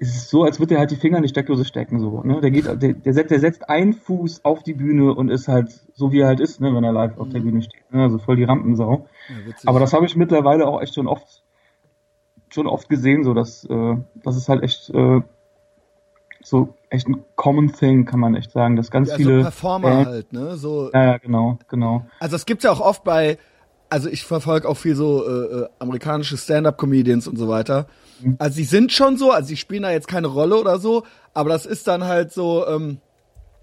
ist 0.00 0.16
es 0.16 0.30
so, 0.30 0.44
als 0.44 0.58
würde 0.58 0.74
er 0.74 0.80
halt 0.80 0.90
die 0.90 0.96
Finger 0.96 1.18
in 1.18 1.24
die 1.24 1.28
Steckdose 1.28 1.66
stecken 1.66 2.00
so. 2.00 2.22
Ne? 2.22 2.40
Der 2.40 2.50
geht, 2.50 2.64
der, 2.64 2.94
der, 2.94 3.12
setzt, 3.12 3.30
der 3.30 3.38
setzt 3.38 3.68
einen 3.68 3.92
Fuß 3.92 4.46
auf 4.46 4.62
die 4.62 4.72
Bühne 4.72 5.14
und 5.14 5.28
ist 5.28 5.46
halt 5.46 5.78
so 5.92 6.10
wie 6.10 6.20
er 6.20 6.26
halt 6.26 6.40
ist, 6.40 6.58
ne, 6.58 6.74
wenn 6.74 6.82
er 6.82 6.92
live 6.92 7.18
auf 7.18 7.28
der 7.28 7.40
mhm. 7.40 7.44
Bühne 7.44 7.62
steht. 7.62 7.92
Ne? 7.92 8.04
Also 8.04 8.16
voll 8.16 8.36
die 8.36 8.44
Rampensau. 8.44 9.06
Ja, 9.28 9.54
Aber 9.66 9.78
das 9.78 9.92
habe 9.92 10.06
ich 10.06 10.16
mittlerweile 10.16 10.66
auch 10.66 10.80
echt 10.80 10.94
schon 10.94 11.06
oft 11.06 11.42
schon 12.48 12.66
oft 12.66 12.88
gesehen, 12.88 13.24
so 13.24 13.34
dass 13.34 13.64
äh, 13.66 13.96
das 14.24 14.38
ist 14.38 14.48
halt 14.48 14.62
echt 14.62 14.88
äh, 14.88 15.20
so 16.42 16.74
echt 16.88 17.06
ein 17.06 17.22
common 17.36 17.70
thing, 17.70 18.06
kann 18.06 18.20
man 18.20 18.34
echt 18.34 18.52
sagen, 18.52 18.76
dass 18.76 18.90
ganz 18.90 19.10
ja, 19.10 19.16
viele 19.16 19.36
so 19.36 19.42
Performer 19.42 19.88
äh, 19.90 20.04
halt, 20.06 20.32
ne? 20.32 20.56
So. 20.56 20.90
Ja, 20.94 21.04
ja, 21.04 21.18
genau, 21.18 21.58
genau. 21.68 22.06
Also 22.18 22.36
es 22.36 22.46
gibt's 22.46 22.64
ja 22.64 22.72
auch 22.72 22.80
oft 22.80 23.04
bei, 23.04 23.36
also 23.90 24.08
ich 24.08 24.24
verfolge 24.24 24.68
auch 24.68 24.76
viel 24.76 24.94
so 24.94 25.26
äh, 25.26 25.62
äh, 25.62 25.68
amerikanische 25.78 26.38
Stand-up-Comedians 26.38 27.26
und 27.28 27.36
so 27.36 27.48
weiter. 27.48 27.86
Mhm. 28.22 28.36
Also 28.38 28.56
sie 28.56 28.64
sind 28.64 28.92
schon 28.92 29.16
so, 29.16 29.32
also 29.32 29.48
sie 29.48 29.56
spielen 29.56 29.82
da 29.82 29.90
jetzt 29.90 30.08
keine 30.08 30.28
Rolle 30.28 30.58
oder 30.58 30.78
so, 30.78 31.04
aber 31.34 31.50
das 31.50 31.66
ist 31.66 31.86
dann 31.86 32.04
halt 32.04 32.32
so. 32.32 32.66
ähm, 32.66 32.98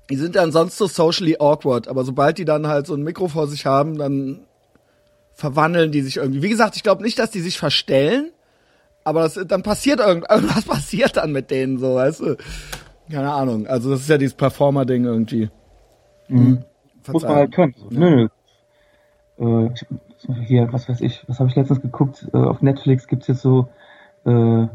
die 0.09 0.15
sind 0.15 0.35
dann 0.35 0.51
sonst 0.51 0.77
so 0.77 0.87
socially 0.87 1.35
awkward, 1.39 1.87
aber 1.87 2.05
sobald 2.05 2.37
die 2.37 2.45
dann 2.45 2.67
halt 2.67 2.87
so 2.87 2.93
ein 2.93 3.03
Mikro 3.03 3.27
vor 3.27 3.47
sich 3.47 3.65
haben, 3.65 3.97
dann 3.97 4.39
verwandeln 5.33 5.91
die 5.91 6.01
sich 6.01 6.17
irgendwie. 6.17 6.41
Wie 6.41 6.49
gesagt, 6.49 6.75
ich 6.75 6.83
glaube 6.83 7.03
nicht, 7.03 7.19
dass 7.19 7.31
die 7.31 7.41
sich 7.41 7.59
verstellen, 7.59 8.31
aber 9.03 9.21
das, 9.21 9.39
dann 9.47 9.63
passiert 9.63 9.99
irgend, 9.99 10.25
irgendwas 10.29 10.65
passiert 10.65 11.17
dann 11.17 11.31
mit 11.31 11.51
denen 11.51 11.77
so, 11.77 11.95
weißt 11.95 12.21
du? 12.21 12.37
Keine 13.11 13.31
Ahnung. 13.31 13.67
Also 13.67 13.91
das 13.91 14.01
ist 14.01 14.09
ja 14.09 14.17
dieses 14.17 14.35
Performer-Ding 14.35 15.05
irgendwie. 15.05 15.49
Mhm. 16.27 16.63
Muss 17.07 17.23
man 17.23 17.35
halt 17.35 17.53
können. 17.53 17.75
Nö, 17.89 18.27
nö. 19.37 19.67
äh, 19.67 19.69
hier, 20.45 20.71
was 20.71 20.89
weiß 20.89 21.01
ich, 21.01 21.23
was 21.27 21.39
habe 21.39 21.49
ich 21.49 21.55
letztens 21.55 21.81
geguckt, 21.81 22.27
äh, 22.33 22.37
auf 22.37 22.61
Netflix 22.61 23.07
gibt's 23.07 23.27
jetzt 23.27 23.41
so 23.41 23.67
äh, 24.25 24.67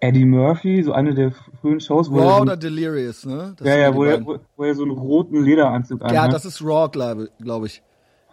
Eddie 0.00 0.24
Murphy, 0.24 0.82
so 0.82 0.92
eine 0.92 1.14
der 1.14 1.32
frühen 1.60 1.80
Shows, 1.80 2.10
wo 2.10 2.18
Raw 2.18 2.42
oder 2.42 2.56
Delirious, 2.56 3.24
ne? 3.24 3.54
Das 3.56 3.66
ja, 3.66 3.76
ja, 3.76 3.94
wo 3.94 4.04
er, 4.04 4.24
wo, 4.24 4.38
wo 4.56 4.64
er 4.64 4.74
so 4.74 4.82
einen 4.82 4.92
roten 4.92 5.42
Lederanzug 5.42 6.02
anhat. 6.02 6.14
Ja, 6.14 6.28
das 6.28 6.44
ist 6.44 6.62
Raw, 6.62 6.88
glaube 6.90 7.30
glaub 7.40 7.64
ich. 7.64 7.82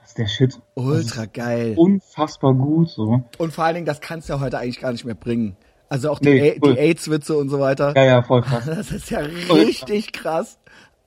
Das 0.01 0.09
ist 0.09 0.17
der 0.17 0.27
Shit. 0.27 0.59
Ultra 0.75 1.25
geil. 1.25 1.75
Unfassbar 1.77 2.53
gut, 2.53 2.89
so. 2.89 3.21
Und 3.37 3.53
vor 3.53 3.63
allen 3.63 3.75
Dingen, 3.75 3.85
das 3.85 4.01
kannst 4.01 4.27
du 4.27 4.33
ja 4.33 4.39
heute 4.41 4.59
eigentlich 4.59 4.81
gar 4.81 4.91
nicht 4.91 5.05
mehr 5.05 5.15
bringen. 5.15 5.55
Also 5.87 6.09
auch 6.09 6.19
die, 6.19 6.33
nee, 6.33 6.59
die 6.59 6.77
AIDS-Witze 6.77 7.37
und 7.37 7.49
so 7.49 7.59
weiter. 7.59 7.93
Ja, 7.95 8.03
ja, 8.03 8.23
voll 8.23 8.41
krass. 8.41 8.65
Das 8.65 8.91
ist 8.91 9.09
ja 9.11 9.19
richtig 9.19 10.11
krass. 10.11 10.57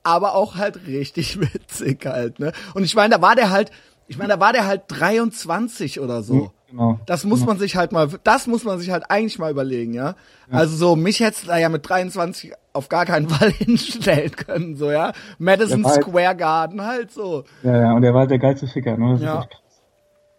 Aber 0.03 0.35
auch 0.35 0.55
halt 0.55 0.87
richtig 0.87 1.41
witzig 1.55 2.07
halt, 2.07 2.39
ne? 2.39 2.53
Und 2.75 2.85
ich 2.85 2.95
meine, 2.95 3.17
da 3.17 3.21
war 3.21 3.35
der 3.35 3.51
halt, 3.51 3.71
ich 4.09 4.19
meine, 4.19 4.35
da 4.35 4.41
war 4.41 4.53
der 4.53 4.67
halt 4.67 4.83
23 4.89 6.01
oder 6.01 6.23
so. 6.23 6.53
Genau. 6.69 6.99
Das 7.07 7.25
muss 7.25 7.41
genau. 7.41 7.53
man 7.53 7.59
sich 7.59 7.77
halt 7.77 7.93
mal, 7.93 8.09
das 8.25 8.47
muss 8.47 8.65
man 8.65 8.79
sich 8.79 8.91
halt 8.91 9.05
eigentlich 9.09 9.39
mal 9.39 9.51
überlegen, 9.51 9.95
ja. 9.95 10.09
ja. 10.09 10.15
Also 10.51 10.77
so, 10.77 10.97
mich 10.97 11.21
hätte 11.21 11.47
da 11.47 11.59
ja 11.59 11.69
mit 11.69 11.89
23 11.89 12.53
auf 12.73 12.89
gar 12.89 13.07
keinen 13.07 13.29
Fall 13.31 13.51
hinstellen 13.51 14.33
können, 14.33 14.77
so, 14.77 14.91
ja. 14.91 15.13
Madison 15.39 15.85
halt, 15.85 16.03
Square 16.03 16.37
Garden 16.37 16.83
halt 16.83 17.13
so. 17.13 17.45
Ja, 17.63 17.81
ja, 17.81 17.93
und 17.93 18.03
er 18.03 18.13
war 18.13 18.21
halt 18.21 18.31
der 18.31 18.39
geilste 18.39 18.67
Ficker, 18.67 18.97
ne? 18.97 19.13
Das 19.13 19.23
ja. 19.23 19.39
Ist 19.39 19.45
echt 19.45 19.51
krass. 19.51 19.83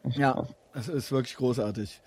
Echt 0.04 0.18
ja, 0.18 0.34
krass. 0.34 0.48
das 0.74 0.88
ist 0.90 1.12
wirklich 1.12 1.36
großartig. 1.38 2.02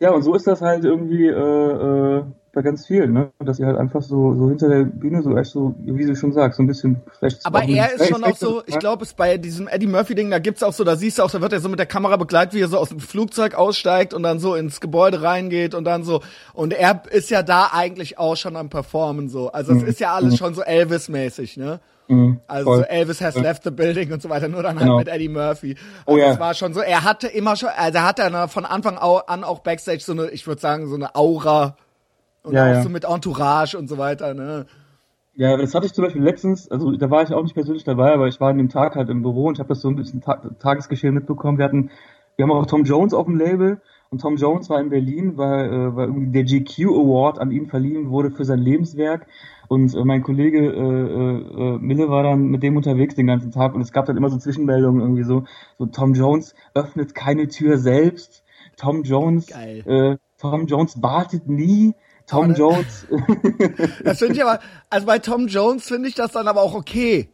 Ja, 0.00 0.10
und 0.10 0.22
so 0.22 0.34
ist 0.34 0.46
das 0.46 0.60
halt 0.60 0.84
irgendwie 0.84 1.26
äh, 1.26 1.32
äh, 1.32 2.24
bei 2.54 2.62
ganz 2.62 2.86
vielen, 2.86 3.12
ne? 3.12 3.30
Dass 3.40 3.58
sie 3.58 3.64
halt 3.64 3.76
einfach 3.76 4.02
so, 4.02 4.34
so 4.34 4.48
hinter 4.48 4.68
der 4.68 4.84
Bühne 4.84 5.22
so 5.22 5.36
echt 5.36 5.50
so, 5.50 5.74
wie 5.78 6.06
du 6.06 6.16
schon 6.16 6.32
sagst, 6.32 6.56
so 6.56 6.62
ein 6.62 6.66
bisschen 6.66 7.00
vielleicht. 7.18 7.44
Aber 7.44 7.62
er 7.62 7.92
ist 7.92 8.08
schon 8.08 8.24
auch 8.24 8.36
so, 8.36 8.62
ich 8.66 8.78
glaube, 8.78 9.04
es 9.04 9.14
bei 9.14 9.36
diesem 9.36 9.68
Eddie 9.68 9.86
Murphy-Ding, 9.86 10.30
da 10.30 10.38
gibt's 10.38 10.62
auch 10.62 10.72
so, 10.72 10.84
da 10.84 10.96
siehst 10.96 11.18
du 11.18 11.22
auch, 11.22 11.30
da 11.30 11.40
wird 11.40 11.52
er 11.52 11.60
so 11.60 11.68
mit 11.68 11.78
der 11.78 11.86
Kamera 11.86 12.16
begleitet, 12.16 12.54
wie 12.54 12.60
er 12.60 12.68
so 12.68 12.78
aus 12.78 12.88
dem 12.88 13.00
Flugzeug 13.00 13.54
aussteigt 13.54 14.14
und 14.14 14.22
dann 14.22 14.38
so 14.38 14.54
ins 14.54 14.80
Gebäude 14.80 15.22
reingeht 15.22 15.74
und 15.74 15.84
dann 15.84 16.04
so. 16.04 16.22
Und 16.52 16.72
er 16.72 17.02
ist 17.10 17.30
ja 17.30 17.42
da 17.42 17.70
eigentlich 17.72 18.18
auch 18.18 18.36
schon 18.36 18.56
am 18.56 18.70
Performen 18.70 19.28
so. 19.28 19.50
Also 19.52 19.72
es 19.72 19.82
mhm. 19.82 19.88
ist 19.88 20.00
ja 20.00 20.14
alles 20.14 20.34
mhm. 20.34 20.38
schon 20.38 20.54
so 20.54 20.62
Elvis-mäßig, 20.62 21.56
ne? 21.56 21.80
Mhm, 22.08 22.40
also 22.46 22.66
voll. 22.66 22.78
so 22.78 22.84
Elvis 22.84 23.20
has 23.20 23.34
left 23.34 23.64
the 23.64 23.70
building 23.70 24.12
und 24.12 24.20
so 24.20 24.28
weiter, 24.28 24.48
nur 24.48 24.62
dann 24.62 24.76
halt 24.76 24.86
genau. 24.86 24.98
mit 24.98 25.08
Eddie 25.08 25.28
Murphy. 25.28 25.74
Oh 26.06 26.12
also 26.12 26.12
oh 26.12 26.16
ja. 26.18 26.30
Das 26.30 26.40
war 26.40 26.54
schon 26.54 26.74
so, 26.74 26.80
er 26.80 27.02
hatte 27.02 27.28
immer 27.28 27.56
schon, 27.56 27.70
also 27.74 27.98
er 27.98 28.04
hatte 28.04 28.48
von 28.48 28.66
Anfang 28.66 28.98
an 28.98 29.44
auch 29.44 29.60
Backstage 29.60 30.00
so 30.00 30.12
eine, 30.12 30.28
ich 30.30 30.46
würde 30.46 30.60
sagen, 30.60 30.86
so 30.86 30.96
eine 30.96 31.14
Aura 31.14 31.76
und 32.44 32.54
ja, 32.54 32.62
auch 32.62 32.74
ja. 32.74 32.82
so 32.82 32.88
mit 32.88 33.04
Entourage 33.04 33.76
und 33.76 33.88
so 33.88 33.98
weiter, 33.98 34.34
ne? 34.34 34.66
Ja, 35.36 35.56
das 35.56 35.74
hatte 35.74 35.86
ich 35.86 35.92
zum 35.92 36.04
Beispiel 36.04 36.22
letztens, 36.22 36.70
also 36.70 36.92
da 36.92 37.10
war 37.10 37.22
ich 37.22 37.32
auch 37.32 37.42
nicht 37.42 37.54
persönlich 37.54 37.82
dabei, 37.82 38.12
aber 38.12 38.28
ich 38.28 38.40
war 38.40 38.50
an 38.50 38.58
dem 38.58 38.68
Tag 38.68 38.94
halt 38.94 39.08
im 39.08 39.22
Büro 39.22 39.46
und 39.48 39.54
ich 39.54 39.58
habe 39.58 39.68
das 39.68 39.80
so 39.80 39.88
ein 39.88 39.96
bisschen 39.96 40.20
Ta 40.20 40.36
Tagesgeschehen 40.60 41.12
mitbekommen. 41.12 41.58
Wir 41.58 41.64
hatten, 41.64 41.90
wir 42.36 42.44
haben 42.44 42.52
auch 42.52 42.66
Tom 42.66 42.84
Jones 42.84 43.14
auf 43.14 43.26
dem 43.26 43.36
Label 43.36 43.80
und 44.10 44.20
Tom 44.20 44.36
Jones 44.36 44.70
war 44.70 44.80
in 44.80 44.90
Berlin, 44.90 45.36
weil, 45.36 45.66
äh, 45.66 45.96
weil 45.96 46.06
irgendwie 46.06 46.30
der 46.30 46.44
GQ 46.44 46.86
Award 46.88 47.40
an 47.40 47.50
ihn 47.50 47.66
verliehen 47.66 48.10
wurde 48.10 48.30
für 48.30 48.44
sein 48.44 48.60
Lebenswerk. 48.60 49.26
Und 49.66 49.92
äh, 49.92 50.04
mein 50.04 50.22
Kollege 50.22 50.58
äh, 50.58 51.74
äh, 51.74 51.78
Mille 51.78 52.08
war 52.08 52.22
dann 52.22 52.46
mit 52.46 52.62
dem 52.62 52.76
unterwegs 52.76 53.16
den 53.16 53.26
ganzen 53.26 53.50
Tag 53.50 53.74
und 53.74 53.80
es 53.80 53.90
gab 53.90 54.06
dann 54.06 54.16
immer 54.16 54.30
so 54.30 54.38
Zwischenmeldungen 54.38 55.00
irgendwie 55.00 55.24
so, 55.24 55.44
so 55.78 55.86
Tom 55.86 56.14
Jones 56.14 56.54
öffnet 56.74 57.16
keine 57.16 57.48
Tür 57.48 57.78
selbst, 57.78 58.44
Tom 58.76 59.02
Jones, 59.02 59.50
äh, 59.50 60.16
Tom 60.38 60.66
Jones 60.66 61.02
wartet 61.02 61.48
nie, 61.48 61.94
Tom 62.26 62.44
aber 62.44 62.54
Jones. 62.54 63.06
das 64.04 64.18
finde 64.18 64.34
ich 64.34 64.42
aber, 64.42 64.60
also 64.90 65.06
bei 65.06 65.18
Tom 65.18 65.46
Jones 65.48 65.86
finde 65.86 66.08
ich 66.08 66.14
das 66.14 66.32
dann 66.32 66.48
aber 66.48 66.62
auch 66.62 66.74
okay. 66.74 67.28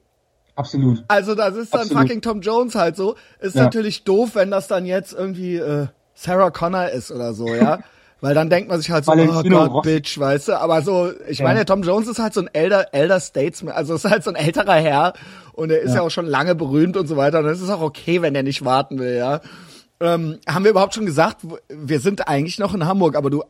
Absolut. 0.56 1.04
Also 1.08 1.34
das 1.34 1.56
ist 1.56 1.72
dann 1.72 1.82
Absolut. 1.82 2.02
fucking 2.02 2.22
Tom 2.22 2.40
Jones 2.40 2.74
halt 2.74 2.96
so. 2.96 3.14
Ist 3.40 3.56
ja. 3.56 3.64
natürlich 3.64 4.04
doof, 4.04 4.34
wenn 4.34 4.50
das 4.50 4.68
dann 4.68 4.84
jetzt 4.84 5.12
irgendwie 5.12 5.56
äh, 5.56 5.86
Sarah 6.14 6.50
Connor 6.50 6.88
ist 6.90 7.10
oder 7.10 7.32
so, 7.32 7.54
ja. 7.54 7.78
Weil 8.20 8.34
dann 8.34 8.50
denkt 8.50 8.68
man 8.68 8.78
sich 8.78 8.90
halt 8.90 9.06
so, 9.06 9.12
oh 9.12 9.42
Gott, 9.48 9.82
Bitch, 9.82 10.18
weißt 10.18 10.48
du. 10.48 10.60
Aber 10.60 10.82
so, 10.82 11.10
ich 11.26 11.38
ja. 11.38 11.46
meine, 11.46 11.64
Tom 11.64 11.82
Jones 11.82 12.06
ist 12.06 12.18
halt 12.18 12.34
so 12.34 12.40
ein 12.42 12.50
elder, 12.52 12.92
elder 12.92 13.18
Statesman, 13.18 13.74
also 13.74 13.94
ist 13.94 14.04
halt 14.04 14.24
so 14.24 14.30
ein 14.30 14.36
älterer 14.36 14.74
Herr 14.74 15.14
und 15.54 15.70
er 15.70 15.80
ist 15.80 15.90
ja. 15.90 15.96
ja 15.96 16.02
auch 16.02 16.10
schon 16.10 16.26
lange 16.26 16.54
berühmt 16.54 16.98
und 16.98 17.06
so 17.06 17.16
weiter. 17.16 17.38
Und 17.38 17.46
es 17.46 17.62
ist 17.62 17.70
auch 17.70 17.80
okay, 17.80 18.20
wenn 18.20 18.34
er 18.34 18.42
nicht 18.42 18.62
warten 18.64 18.98
will, 18.98 19.16
ja. 19.16 19.40
Ähm, 20.02 20.38
haben 20.48 20.64
wir 20.64 20.70
überhaupt 20.70 20.94
schon 20.94 21.06
gesagt, 21.06 21.38
wir 21.68 22.00
sind 22.00 22.28
eigentlich 22.28 22.58
noch 22.58 22.74
in 22.74 22.86
Hamburg, 22.86 23.16
aber 23.16 23.30
du, 23.30 23.42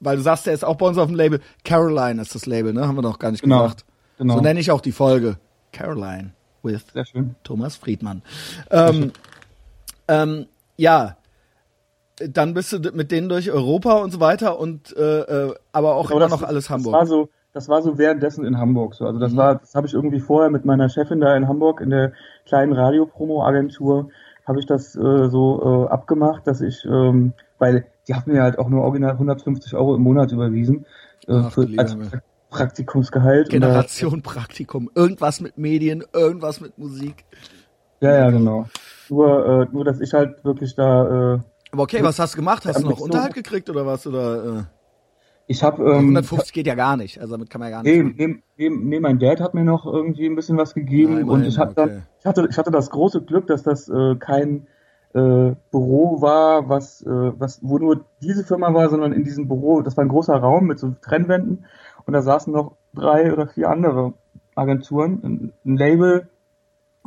weil 0.00 0.16
du 0.16 0.22
sagst, 0.22 0.46
er 0.46 0.54
ist 0.54 0.64
auch 0.64 0.76
bei 0.76 0.86
uns 0.86 0.98
auf 0.98 1.06
dem 1.06 1.16
Label. 1.16 1.40
Caroline 1.64 2.20
ist 2.20 2.34
das 2.34 2.46
Label, 2.46 2.72
ne? 2.72 2.86
Haben 2.86 2.96
wir 2.96 3.02
noch 3.02 3.18
gar 3.18 3.30
nicht 3.30 3.42
genau. 3.42 3.64
gesagt. 3.64 3.84
Genau. 4.18 4.34
So 4.34 4.40
nenne 4.40 4.60
ich 4.60 4.70
auch 4.70 4.80
die 4.80 4.92
Folge. 4.92 5.38
Caroline 5.72 6.32
with 6.62 6.84
Thomas 7.44 7.76
Friedmann. 7.76 8.22
Ähm, 8.70 9.12
ähm, 10.08 10.46
ja, 10.76 11.16
dann 12.18 12.54
bist 12.54 12.72
du 12.72 12.78
mit 12.92 13.12
denen 13.12 13.28
durch 13.28 13.50
Europa 13.50 13.94
und 13.94 14.10
so 14.10 14.20
weiter 14.20 14.58
und 14.58 14.96
äh, 14.96 15.20
äh 15.20 15.54
aber 15.72 15.94
auch 15.94 16.08
genau, 16.08 16.16
immer 16.16 16.28
das, 16.28 16.40
noch 16.40 16.48
alles 16.48 16.70
Hamburg. 16.70 16.94
Das 16.94 17.00
war 17.00 17.06
so, 17.06 17.28
das 17.52 17.68
war 17.68 17.82
so 17.82 17.98
währenddessen 17.98 18.44
in 18.44 18.58
Hamburg. 18.58 18.94
So. 18.94 19.04
Also 19.06 19.20
das 19.20 19.32
mhm. 19.32 19.36
war, 19.36 19.54
das 19.56 19.74
habe 19.74 19.86
ich 19.86 19.94
irgendwie 19.94 20.20
vorher 20.20 20.50
mit 20.50 20.64
meiner 20.64 20.88
Chefin 20.88 21.20
da 21.20 21.36
in 21.36 21.46
Hamburg 21.46 21.80
in 21.80 21.90
der 21.90 22.12
kleinen 22.44 22.72
Radiopromo-Agentur 22.72 24.10
habe 24.48 24.58
ich 24.58 24.66
das 24.66 24.96
äh, 24.96 25.28
so 25.28 25.86
äh, 25.86 25.92
abgemacht, 25.92 26.46
dass 26.46 26.62
ich, 26.62 26.84
ähm, 26.86 27.34
weil 27.58 27.84
die 28.08 28.14
haben 28.14 28.32
mir 28.32 28.42
halt 28.42 28.58
auch 28.58 28.68
nur 28.68 28.82
original 28.82 29.12
150 29.12 29.74
Euro 29.74 29.94
im 29.94 30.02
Monat 30.02 30.32
überwiesen 30.32 30.86
äh, 31.26 31.42
für, 31.50 31.68
als 31.76 31.96
Praktikumsgehalt. 32.50 33.50
Generation 33.50 34.22
Praktikum, 34.22 34.90
irgendwas 34.94 35.40
mit 35.40 35.58
Medien, 35.58 36.02
irgendwas 36.12 36.60
mit 36.60 36.78
Musik. 36.78 37.24
Ja, 38.00 38.16
ja, 38.16 38.30
genau. 38.30 38.66
Nur, 39.10 39.46
äh, 39.46 39.66
nur 39.72 39.84
dass 39.84 40.00
ich 40.00 40.12
halt 40.14 40.44
wirklich 40.44 40.74
da 40.74 41.34
äh, 41.34 41.38
aber 41.70 41.82
okay, 41.82 42.02
was 42.02 42.18
hast 42.18 42.34
du 42.34 42.38
gemacht? 42.38 42.64
Hast 42.64 42.82
du 42.82 42.88
noch 42.88 43.00
Unterhalt 43.00 43.34
gekriegt 43.34 43.68
oder 43.68 43.84
was? 43.84 44.06
Oder, 44.06 44.44
äh? 44.44 44.62
Ich 45.46 45.62
habe 45.62 45.82
ähm, 45.82 46.16
150 46.16 46.52
geht 46.52 46.66
ja 46.66 46.74
gar 46.74 46.96
nicht, 46.96 47.18
also 47.20 47.32
damit 47.32 47.48
kann 47.48 47.60
man 47.60 47.70
ja 47.70 47.76
gar 47.76 47.82
nicht. 47.82 48.18
Nee, 48.18 48.26
nee, 48.26 48.42
nee, 48.58 48.68
nee, 48.68 49.00
mein 49.00 49.18
Dad 49.18 49.40
hat 49.40 49.54
mir 49.54 49.64
noch 49.64 49.86
irgendwie 49.86 50.26
ein 50.26 50.34
bisschen 50.34 50.58
was 50.58 50.74
gegeben 50.74 51.14
Nein, 51.14 51.28
und 51.28 51.44
ich 51.44 51.58
hatte, 51.58 51.80
okay. 51.80 52.02
ich 52.20 52.26
hatte 52.26 52.48
ich 52.50 52.58
hatte 52.58 52.70
das 52.70 52.90
große 52.90 53.22
Glück, 53.22 53.46
dass 53.46 53.62
das 53.62 53.88
äh, 53.88 54.16
kein 54.16 54.66
äh, 55.18 55.54
Büro 55.70 56.20
war, 56.20 56.68
was 56.68 57.02
äh, 57.02 57.08
was 57.38 57.60
wo 57.62 57.78
nur 57.78 58.04
diese 58.22 58.44
Firma 58.44 58.72
war, 58.74 58.88
sondern 58.88 59.12
in 59.12 59.24
diesem 59.24 59.48
Büro, 59.48 59.82
das 59.82 59.96
war 59.96 60.04
ein 60.04 60.08
großer 60.08 60.36
Raum 60.36 60.66
mit 60.66 60.78
so 60.78 60.94
Trennwänden 61.02 61.64
und 62.06 62.12
da 62.14 62.22
saßen 62.22 62.52
noch 62.52 62.76
drei 62.94 63.32
oder 63.32 63.46
vier 63.48 63.68
andere 63.68 64.14
Agenturen, 64.54 65.52
ein, 65.64 65.76
Label, 65.76 66.28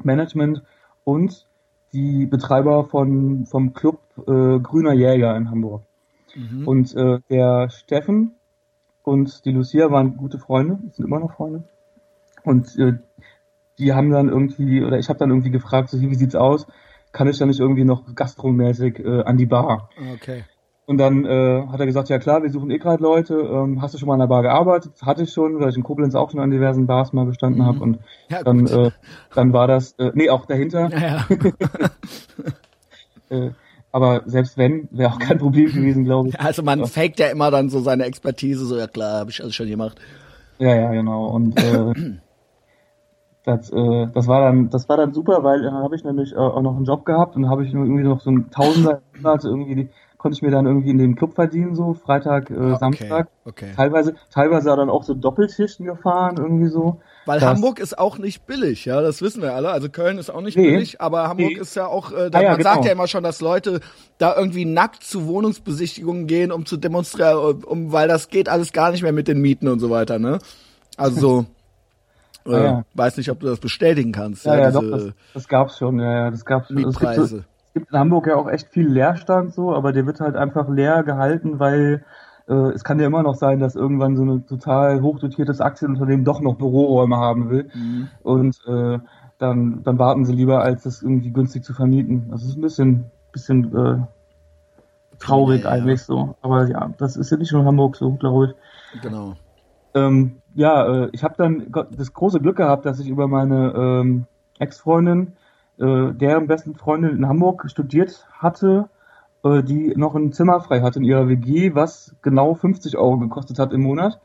Management 0.04 0.63
und 1.04 1.47
die 1.93 2.26
Betreiber 2.26 2.86
von, 2.86 3.45
vom 3.45 3.74
Club 3.74 4.00
äh, 4.19 4.60
Grüner 4.60 4.93
Jäger 4.93 5.36
in 5.36 5.52
Hamburg. 5.52 5.84
Mhm. 6.36 6.67
Und 6.67 6.95
äh, 6.95 7.19
der 7.30 7.69
Steffen 7.69 8.32
und 9.04 9.43
die 9.45 9.52
Lucia 9.52 9.91
waren 9.91 10.17
gute 10.17 10.39
Freunde, 10.39 10.80
sind 10.93 11.06
immer 11.06 11.19
noch 11.19 11.34
Freunde. 11.34 11.63
Und 12.43 12.78
äh, 12.80 12.93
die 13.78 13.93
haben 13.93 14.12
dann 14.12 14.30
irgendwie, 14.30 14.84
oder 14.84 15.00
ich 15.00 15.10
habe 15.10 15.19
dann 15.19 15.30
irgendwie 15.30 15.52
gefragt, 15.52 15.89
so, 15.89 16.00
wie 16.00 16.15
sieht's 16.15 16.36
aus? 16.36 16.67
Kann 17.12 17.28
ich 17.28 17.38
da 17.38 17.45
nicht 17.45 17.60
irgendwie 17.60 17.84
noch 17.84 18.15
gastromäßig 18.15 19.00
äh, 19.00 19.24
an 19.24 19.38
die 19.38 19.45
Bar? 19.45 19.89
Okay. 20.15 20.43
Und 20.86 20.97
dann 20.97 21.26
äh, 21.26 21.67
hat 21.67 21.80
er 21.80 21.86
gesagt, 21.86 22.10
ja 22.10 22.19
klar, 22.19 22.43
wir 22.43 22.50
suchen 22.50 22.69
eh 22.69 22.78
gerade 22.78 23.02
Leute. 23.02 23.36
Ähm, 23.36 23.82
hast 23.82 23.93
du 23.93 23.97
schon 23.97 24.08
mal 24.08 24.15
an 24.15 24.19
der 24.19 24.28
Bar 24.28 24.41
gearbeitet? 24.41 24.93
Hatte 25.02 25.24
ich 25.24 25.32
schon, 25.32 25.60
weil 25.60 25.69
ich 25.69 25.78
in 25.78 25.84
Koblenz 25.84 26.15
auch 26.15 26.32
schon 26.32 26.39
an 26.39 26.52
diversen 26.52 26.86
Bars 26.86 27.13
mal 27.13 27.26
gestanden 27.26 27.62
mhm. 27.62 27.65
habe. 27.65 27.80
Und 27.80 28.00
ja, 28.30 28.43
dann, 28.43 28.67
äh, 28.67 28.91
dann 29.34 29.54
war 29.54 29.67
das, 29.67 29.93
äh, 29.93 30.12
nee, 30.15 30.30
auch 30.30 30.45
dahinter. 30.45 30.89
Ja, 30.89 31.00
ja. 31.00 31.26
äh, 33.30 33.52
aber 33.91 34.24
selbst 34.26 34.58
wenn, 34.58 34.88
wäre 34.91 35.12
auch 35.12 35.19
kein 35.19 35.38
Problem 35.38 35.71
gewesen, 35.71 36.04
glaube 36.04 36.30
ich. 36.30 36.39
Also 36.39 36.63
man 36.63 36.86
faked 36.86 37.19
ja 37.19 37.28
immer 37.28 37.52
dann 37.52 37.69
so 37.69 37.80
seine 37.82 38.06
Expertise, 38.06 38.65
so 38.65 38.78
ja 38.78 38.88
klar, 38.88 39.19
habe 39.19 39.32
ich 39.32 39.41
alles 39.41 39.56
schon 39.56 39.67
gemacht. 39.67 40.00
Ja, 40.60 40.76
ja, 40.76 40.91
genau. 40.91 41.28
Und 41.28 41.58
äh, 41.58 41.93
das, 43.43 43.71
äh, 43.71 44.08
das 44.13 44.27
war 44.27 44.41
dann, 44.41 44.69
das 44.69 44.88
war 44.88 44.97
dann 44.97 45.13
super, 45.13 45.43
weil 45.43 45.63
dann 45.63 45.73
habe 45.73 45.95
ich 45.95 46.04
nämlich 46.04 46.34
äh, 46.34 46.38
auch 46.38 46.62
noch 46.62 46.75
einen 46.75 46.86
Job 46.86 47.06
gehabt 47.06 47.36
und 47.36 47.49
habe 47.49 47.65
ich 47.65 47.73
irgendwie 47.73 48.04
noch 48.04 48.21
so 48.21 48.30
ein 48.30 48.51
Tausender 48.51 49.01
also 49.23 49.49
irgendwie 49.49 49.75
die, 49.75 49.89
konnte 50.21 50.36
ich 50.36 50.43
mir 50.43 50.51
dann 50.51 50.67
irgendwie 50.67 50.91
in 50.91 50.99
den 50.99 51.15
Club 51.15 51.34
verdienen, 51.34 51.73
so 51.73 51.95
Freitag, 51.95 52.51
äh, 52.51 52.54
ah, 52.54 52.65
okay, 52.67 52.77
Samstag. 52.77 53.27
Okay. 53.43 53.71
Teilweise, 53.75 54.13
teilweise 54.32 54.69
dann 54.75 54.91
auch 54.91 55.04
so 55.04 55.15
Doppelschichten 55.15 55.88
gefahren, 55.88 56.36
irgendwie 56.38 56.67
so. 56.67 57.01
Weil 57.25 57.39
das, 57.39 57.49
Hamburg 57.49 57.80
ist 57.80 57.97
auch 57.97 58.19
nicht 58.19 58.45
billig, 58.45 58.86
ja, 58.86 59.01
das 59.01 59.23
wissen 59.23 59.41
wir 59.41 59.56
alle. 59.56 59.71
Also 59.71 59.89
Köln 59.89 60.19
ist 60.19 60.30
auch 60.30 60.41
nicht 60.41 60.58
nee, 60.58 60.69
billig, 60.69 61.01
aber 61.01 61.27
Hamburg 61.27 61.54
nee. 61.54 61.60
ist 61.60 61.75
ja 61.75 61.88
auch, 61.88 62.12
äh, 62.12 62.30
da, 62.30 62.38
ah, 62.38 62.41
ja, 62.43 62.49
man 62.49 62.58
genau. 62.60 62.71
sagt 62.71 62.86
ja 62.86 62.91
immer 62.91 63.08
schon, 63.08 63.23
dass 63.23 63.41
Leute 63.41 63.80
da 64.19 64.36
irgendwie 64.38 64.65
nackt 64.65 65.04
zu 65.04 65.25
Wohnungsbesichtigungen 65.25 66.27
gehen, 66.27 66.51
um 66.51 66.67
zu 66.67 66.77
demonstrieren, 66.77 67.63
um, 67.63 67.91
weil 67.91 68.08
das 68.08 68.30
geht 68.30 68.47
alles 68.47 68.73
gar 68.73 68.91
nicht 68.91 69.01
mehr 69.01 69.13
mit 69.13 69.27
den 69.27 69.41
Mieten 69.41 69.67
und 69.67 69.80
so 69.80 69.89
weiter, 69.89 70.19
ne? 70.19 70.38
Also 70.97 71.47
äh, 72.45 72.63
ja. 72.63 72.84
weiß 72.93 73.17
nicht, 73.17 73.30
ob 73.30 73.39
du 73.39 73.47
das 73.47 73.60
bestätigen 73.60 74.12
kannst. 74.12 74.45
Ja, 74.45 74.56
ja, 74.56 74.62
ja 74.62 74.71
doch, 74.71 74.89
das, 74.89 75.13
das 75.34 75.47
gab's 75.47 75.77
schon, 75.77 75.99
ja, 75.99 76.12
ja, 76.12 76.32
das 76.32 76.45
gab's 76.45 76.67
schon. 76.67 76.77
Mietpreise 76.77 77.45
es 77.71 77.73
gibt 77.73 77.91
in 77.93 77.99
Hamburg 77.99 78.27
ja 78.27 78.36
auch 78.36 78.49
echt 78.49 78.67
viel 78.67 78.88
Leerstand 78.88 79.54
so, 79.54 79.73
aber 79.73 79.93
der 79.93 80.06
wird 80.06 80.19
halt 80.19 80.36
einfach 80.36 80.67
leer 80.67 81.04
gehalten, 81.04 81.58
weil 81.58 82.04
äh, 82.49 82.54
es 82.54 82.84
kann 82.84 82.99
ja 82.99 83.08
immer 83.08 83.23
noch 83.23 83.36
sein, 83.36 83.60
dass 83.60 83.77
irgendwann 83.77 84.17
so 84.17 84.25
ein 84.25 84.45
total 84.45 85.01
hochdotiertes 85.01 85.62
Aktienunternehmen 85.62 86.25
doch 86.25 86.41
noch 86.41 86.56
Büroräume 86.56 87.15
haben 87.15 87.49
will. 87.49 87.69
Mhm. 87.73 88.10
Und 88.23 88.60
äh, 88.67 88.99
dann, 89.38 89.84
dann 89.84 89.99
warten 89.99 90.25
sie 90.25 90.34
lieber, 90.34 90.62
als 90.62 90.84
das 90.84 91.01
irgendwie 91.01 91.32
günstig 91.32 91.63
zu 91.63 91.73
vermieten. 91.73 92.27
Das 92.30 92.43
ist 92.43 92.58
ein 92.58 92.62
bisschen, 92.62 93.06
bisschen 93.32 93.73
äh, 93.73 93.97
traurig 95.19 95.63
ja, 95.63 95.69
ja. 95.69 95.75
eigentlich 95.75 96.04
so. 96.04 96.36
Aber 96.41 96.67
ja, 96.67 96.91
das 96.97 97.15
ist 97.15 97.32
ja 97.32 97.38
nicht 97.38 97.54
nur 97.54 97.62
in 97.62 97.67
Hamburg 97.67 97.95
so, 97.95 98.12
glaube 98.12 98.47
ich. 98.93 99.01
Genau. 99.01 99.36
Ähm, 99.93 100.38
ja, 100.56 101.06
äh, 101.06 101.10
ich 101.12 101.23
habe 101.23 101.36
dann 101.38 101.71
das 101.91 102.13
große 102.13 102.39
Glück 102.39 102.58
gehabt, 102.58 102.86
dass 102.86 102.99
ich 102.99 103.10
über 103.10 103.27
meine 103.27 103.73
ähm, 103.75 104.25
Ex-Freundin, 104.60 105.34
äh, 105.80 106.13
deren 106.13 106.47
besten 106.47 106.75
Freundin 106.75 107.17
in 107.17 107.27
Hamburg 107.27 107.69
studiert 107.69 108.27
hatte, 108.34 108.89
äh, 109.43 109.63
die 109.63 109.93
noch 109.95 110.15
ein 110.15 110.34
Zimmer 110.34 110.62
frei 110.62 110.82
hatte 110.82 110.99
in 110.99 111.06
ihrer 111.06 111.27
WG, 111.27 111.73
was 111.73 112.15
genau 112.21 112.54
50 112.54 112.97
Euro 112.97 113.17
gekostet 113.17 113.60
hat 113.60 113.73
im 113.73 113.82
Monat. 113.82 114.19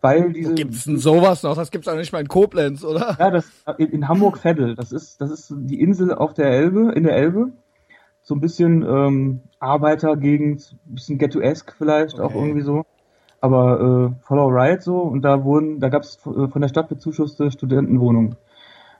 Weil 0.00 0.32
diese. 0.32 0.54
Gibt's 0.54 0.84
denn 0.84 0.98
sowas 0.98 1.44
noch? 1.44 1.54
Das 1.54 1.70
gibt's 1.70 1.86
auch 1.86 1.96
nicht 1.96 2.12
mal 2.12 2.20
in 2.20 2.28
Koblenz, 2.28 2.84
oder? 2.84 3.16
Ja, 3.20 3.30
das 3.30 3.48
in, 3.78 3.88
in 3.90 4.08
Hamburg-Veddel. 4.08 4.74
Das 4.74 4.90
ist, 4.90 5.20
das 5.20 5.30
ist 5.30 5.54
die 5.56 5.80
Insel 5.80 6.12
auf 6.12 6.34
der 6.34 6.46
Elbe, 6.46 6.92
in 6.92 7.04
der 7.04 7.14
Elbe. 7.14 7.52
So 8.22 8.34
ein 8.34 8.40
bisschen 8.40 8.82
ähm, 8.82 9.40
Arbeitergegend, 9.60 10.76
bisschen 10.86 11.18
ghetto-esque 11.18 11.74
vielleicht 11.76 12.18
okay. 12.18 12.22
auch 12.22 12.34
irgendwie 12.34 12.62
so. 12.62 12.84
Aber 13.42 14.12
äh, 14.14 14.24
voll 14.24 14.38
alright 14.38 14.82
so. 14.82 14.98
Und 14.98 15.22
da 15.22 15.44
wurden, 15.44 15.80
da 15.80 15.88
gab's 15.88 16.18
äh, 16.24 16.48
von 16.48 16.62
der 16.62 16.68
Stadt 16.68 16.88
bezuschusste 16.88 17.50
Studentenwohnungen. 17.50 18.36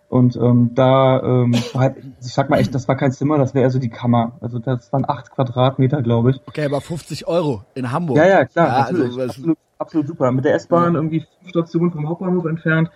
Und 0.08 0.36
ähm, 0.36 0.72
da 0.74 1.22
ähm, 1.22 1.54
halt, 1.74 1.96
ich 2.20 2.34
sag 2.34 2.50
mal 2.50 2.58
echt, 2.58 2.74
das 2.74 2.86
war 2.86 2.96
kein 2.96 3.12
Zimmer, 3.12 3.38
das 3.38 3.54
wäre 3.54 3.62
eher 3.62 3.70
so 3.70 3.78
die 3.78 3.88
Kammer. 3.88 4.32
Also 4.40 4.58
das 4.58 4.92
waren 4.92 5.08
acht 5.08 5.30
Quadratmeter, 5.30 6.02
glaube 6.02 6.32
ich. 6.32 6.40
Okay, 6.46 6.66
aber 6.66 6.82
50 6.82 7.26
Euro 7.28 7.62
in 7.74 7.92
Hamburg. 7.92 8.18
Ja, 8.18 8.26
ja, 8.26 8.44
klar, 8.44 8.66
ja, 8.66 8.78
natürlich. 8.80 9.12
Also, 9.12 9.22
absolut, 9.22 9.58
absolut 9.78 10.08
super. 10.08 10.32
Mit 10.32 10.44
der 10.44 10.54
S-Bahn 10.56 10.94
ja. 10.94 10.98
irgendwie 10.98 11.20
fünf 11.20 11.48
Stationen 11.48 11.92
vom 11.92 12.08
Hauptbahnhof 12.08 12.44
entfernt. 12.44 12.90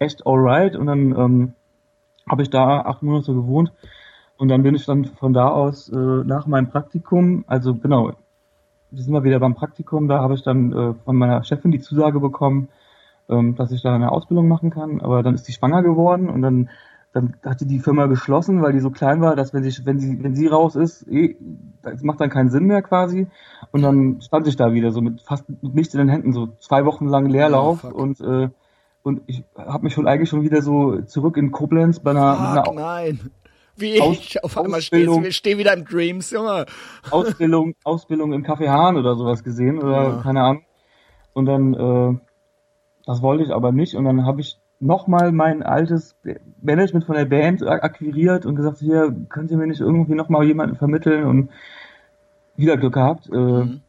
Echt 0.00 0.26
alright. 0.26 0.76
Und 0.76 0.86
dann 0.86 1.16
ähm, 1.16 1.52
habe 2.28 2.42
ich 2.42 2.50
da 2.50 2.80
acht 2.80 3.02
Monate 3.02 3.32
gewohnt. 3.32 3.72
Und 4.36 4.48
dann 4.48 4.62
bin 4.62 4.74
ich 4.74 4.84
dann 4.84 5.04
von 5.04 5.32
da 5.32 5.48
aus 5.48 5.88
äh, 5.88 5.96
nach 5.96 6.46
meinem 6.46 6.68
Praktikum, 6.68 7.44
also 7.46 7.74
genau, 7.74 8.12
wir 8.90 9.02
sind 9.02 9.12
mal 9.12 9.24
wieder 9.24 9.38
beim 9.38 9.54
Praktikum, 9.54 10.08
da 10.08 10.20
habe 10.20 10.34
ich 10.34 10.42
dann 10.42 10.72
äh, 10.72 10.94
von 11.04 11.16
meiner 11.16 11.44
Chefin 11.44 11.70
die 11.70 11.80
Zusage 11.80 12.20
bekommen, 12.20 12.68
ähm, 13.28 13.54
dass 13.56 13.72
ich 13.72 13.82
da 13.82 13.94
eine 13.94 14.12
Ausbildung 14.12 14.48
machen 14.48 14.70
kann. 14.70 15.00
Aber 15.00 15.22
dann 15.22 15.34
ist 15.34 15.44
sie 15.44 15.52
schwanger 15.52 15.82
geworden 15.82 16.28
und 16.28 16.42
dann, 16.42 16.70
dann 17.12 17.34
hatte 17.44 17.66
die 17.66 17.78
Firma 17.78 18.06
geschlossen, 18.06 18.62
weil 18.62 18.72
die 18.72 18.80
so 18.80 18.90
klein 18.90 19.20
war, 19.20 19.36
dass 19.36 19.52
wenn 19.52 19.62
sie, 19.62 19.84
wenn 19.84 19.98
sie, 19.98 20.22
wenn 20.22 20.34
sie 20.34 20.46
raus 20.46 20.76
ist, 20.76 21.06
eh, 21.08 21.36
das 21.82 22.02
macht 22.02 22.20
dann 22.20 22.30
keinen 22.30 22.50
Sinn 22.50 22.64
mehr 22.64 22.82
quasi. 22.82 23.26
Und 23.72 23.82
dann 23.82 24.20
stand 24.20 24.46
ich 24.46 24.56
da 24.56 24.72
wieder 24.72 24.90
so 24.90 25.00
mit 25.00 25.20
fast 25.20 25.48
mit 25.48 25.74
nichts 25.74 25.94
in 25.94 25.98
den 25.98 26.08
Händen, 26.08 26.32
so 26.32 26.48
zwei 26.60 26.84
Wochen 26.84 27.06
lang 27.06 27.26
Leerlauf 27.26 27.84
oh, 27.84 27.94
und 27.94 28.20
äh, 28.20 28.48
und 29.02 29.22
ich 29.26 29.42
habe 29.56 29.84
mich 29.84 29.94
schon 29.94 30.06
eigentlich 30.06 30.28
schon 30.28 30.42
wieder 30.42 30.60
so 30.60 31.00
zurück 31.02 31.36
in 31.36 31.50
Koblenz 31.50 32.00
bei 32.00 32.10
einer, 32.10 32.34
fuck, 32.34 32.68
einer 32.68 32.72
nein. 32.74 33.30
Wie 33.78 34.00
Aus, 34.00 34.18
ich 34.18 34.44
auf 34.44 34.58
einmal 34.58 34.82
stehe 34.82 35.32
steh 35.32 35.58
wieder 35.58 35.72
im 35.72 35.84
Dreams, 35.84 36.30
Junge. 36.30 36.66
Ausbildung, 37.10 37.74
Ausbildung 37.84 38.32
im 38.32 38.44
Café 38.44 38.68
Hahn 38.68 38.96
oder 38.96 39.14
sowas 39.14 39.44
gesehen 39.44 39.78
oder 39.78 40.02
ja. 40.02 40.20
keine 40.22 40.42
Ahnung. 40.42 40.62
Und 41.32 41.46
dann 41.46 41.74
äh, 41.74 42.18
das 43.08 43.22
wollte 43.22 43.42
ich 43.42 43.54
aber 43.54 43.72
nicht 43.72 43.94
und 43.94 44.04
dann 44.04 44.26
habe 44.26 44.42
ich 44.42 44.60
nochmal 44.80 45.32
mein 45.32 45.62
altes 45.62 46.14
Management 46.60 47.06
von 47.06 47.16
der 47.16 47.24
Band 47.24 47.66
akquiriert 47.66 48.44
und 48.44 48.54
gesagt, 48.54 48.80
hier, 48.80 49.16
könnt 49.30 49.50
ihr 49.50 49.56
mir 49.56 49.66
nicht 49.66 49.80
irgendwie 49.80 50.14
nochmal 50.14 50.44
jemanden 50.44 50.76
vermitteln 50.76 51.24
und 51.24 51.48
wieder 52.56 52.76
Glück 52.76 52.92
gehabt. 52.92 53.30
Äh, 53.32 53.34
mhm. 53.34 53.80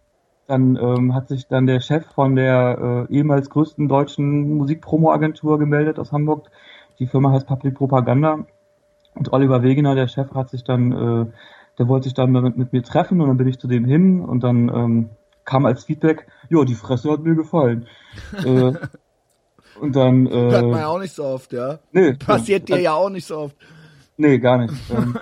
Dann 0.47 0.77
ähm, 0.77 1.13
hat 1.13 1.27
sich 1.27 1.49
dann 1.49 1.67
der 1.67 1.81
Chef 1.81 2.05
von 2.15 2.37
der 2.37 3.07
äh, 3.09 3.13
ehemals 3.13 3.49
größten 3.49 3.89
deutschen 3.89 4.55
Musikpromo-Agentur 4.57 5.59
gemeldet 5.59 5.99
aus 5.99 6.13
Hamburg. 6.13 6.49
Die 6.99 7.05
Firma 7.05 7.33
heißt 7.33 7.45
Public 7.45 7.75
Propaganda. 7.75 8.45
Und 9.19 9.33
Oliver 9.33 9.63
Wegener, 9.63 9.95
der 9.95 10.07
Chef, 10.07 10.31
hat 10.33 10.49
sich 10.49 10.63
dann, 10.63 10.93
äh, 10.93 11.25
der 11.77 11.87
wollte 11.89 12.05
sich 12.05 12.13
dann 12.13 12.31
mit, 12.31 12.55
mit 12.55 12.71
mir 12.71 12.83
treffen 12.83 13.19
und 13.19 13.27
dann 13.27 13.35
bin 13.35 13.47
ich 13.47 13.59
zu 13.59 13.67
dem 13.67 13.83
hin 13.83 14.21
und 14.21 14.43
dann 14.45 14.69
ähm, 14.69 15.09
kam 15.43 15.65
als 15.65 15.83
Feedback, 15.83 16.25
ja, 16.49 16.63
die 16.63 16.73
Fresse 16.73 17.11
hat 17.11 17.19
mir 17.19 17.35
gefallen. 17.35 17.85
äh, 18.45 18.71
und 19.81 19.95
dann. 19.95 20.25
Äh, 20.25 20.51
Hört 20.51 20.65
man 20.67 20.79
ja 20.79 20.87
auch 20.87 20.99
nicht 20.99 21.13
so 21.13 21.25
oft, 21.25 21.51
ja. 21.51 21.79
Nee. 21.91 22.13
Passiert 22.25 22.69
ja. 22.69 22.77
dir 22.77 22.81
ja 22.81 22.93
auch 22.93 23.09
nicht 23.09 23.27
so 23.27 23.39
oft. 23.39 23.57
Nee, 24.15 24.39
gar 24.39 24.57
nicht. 24.57 24.73
Ähm, 24.89 25.17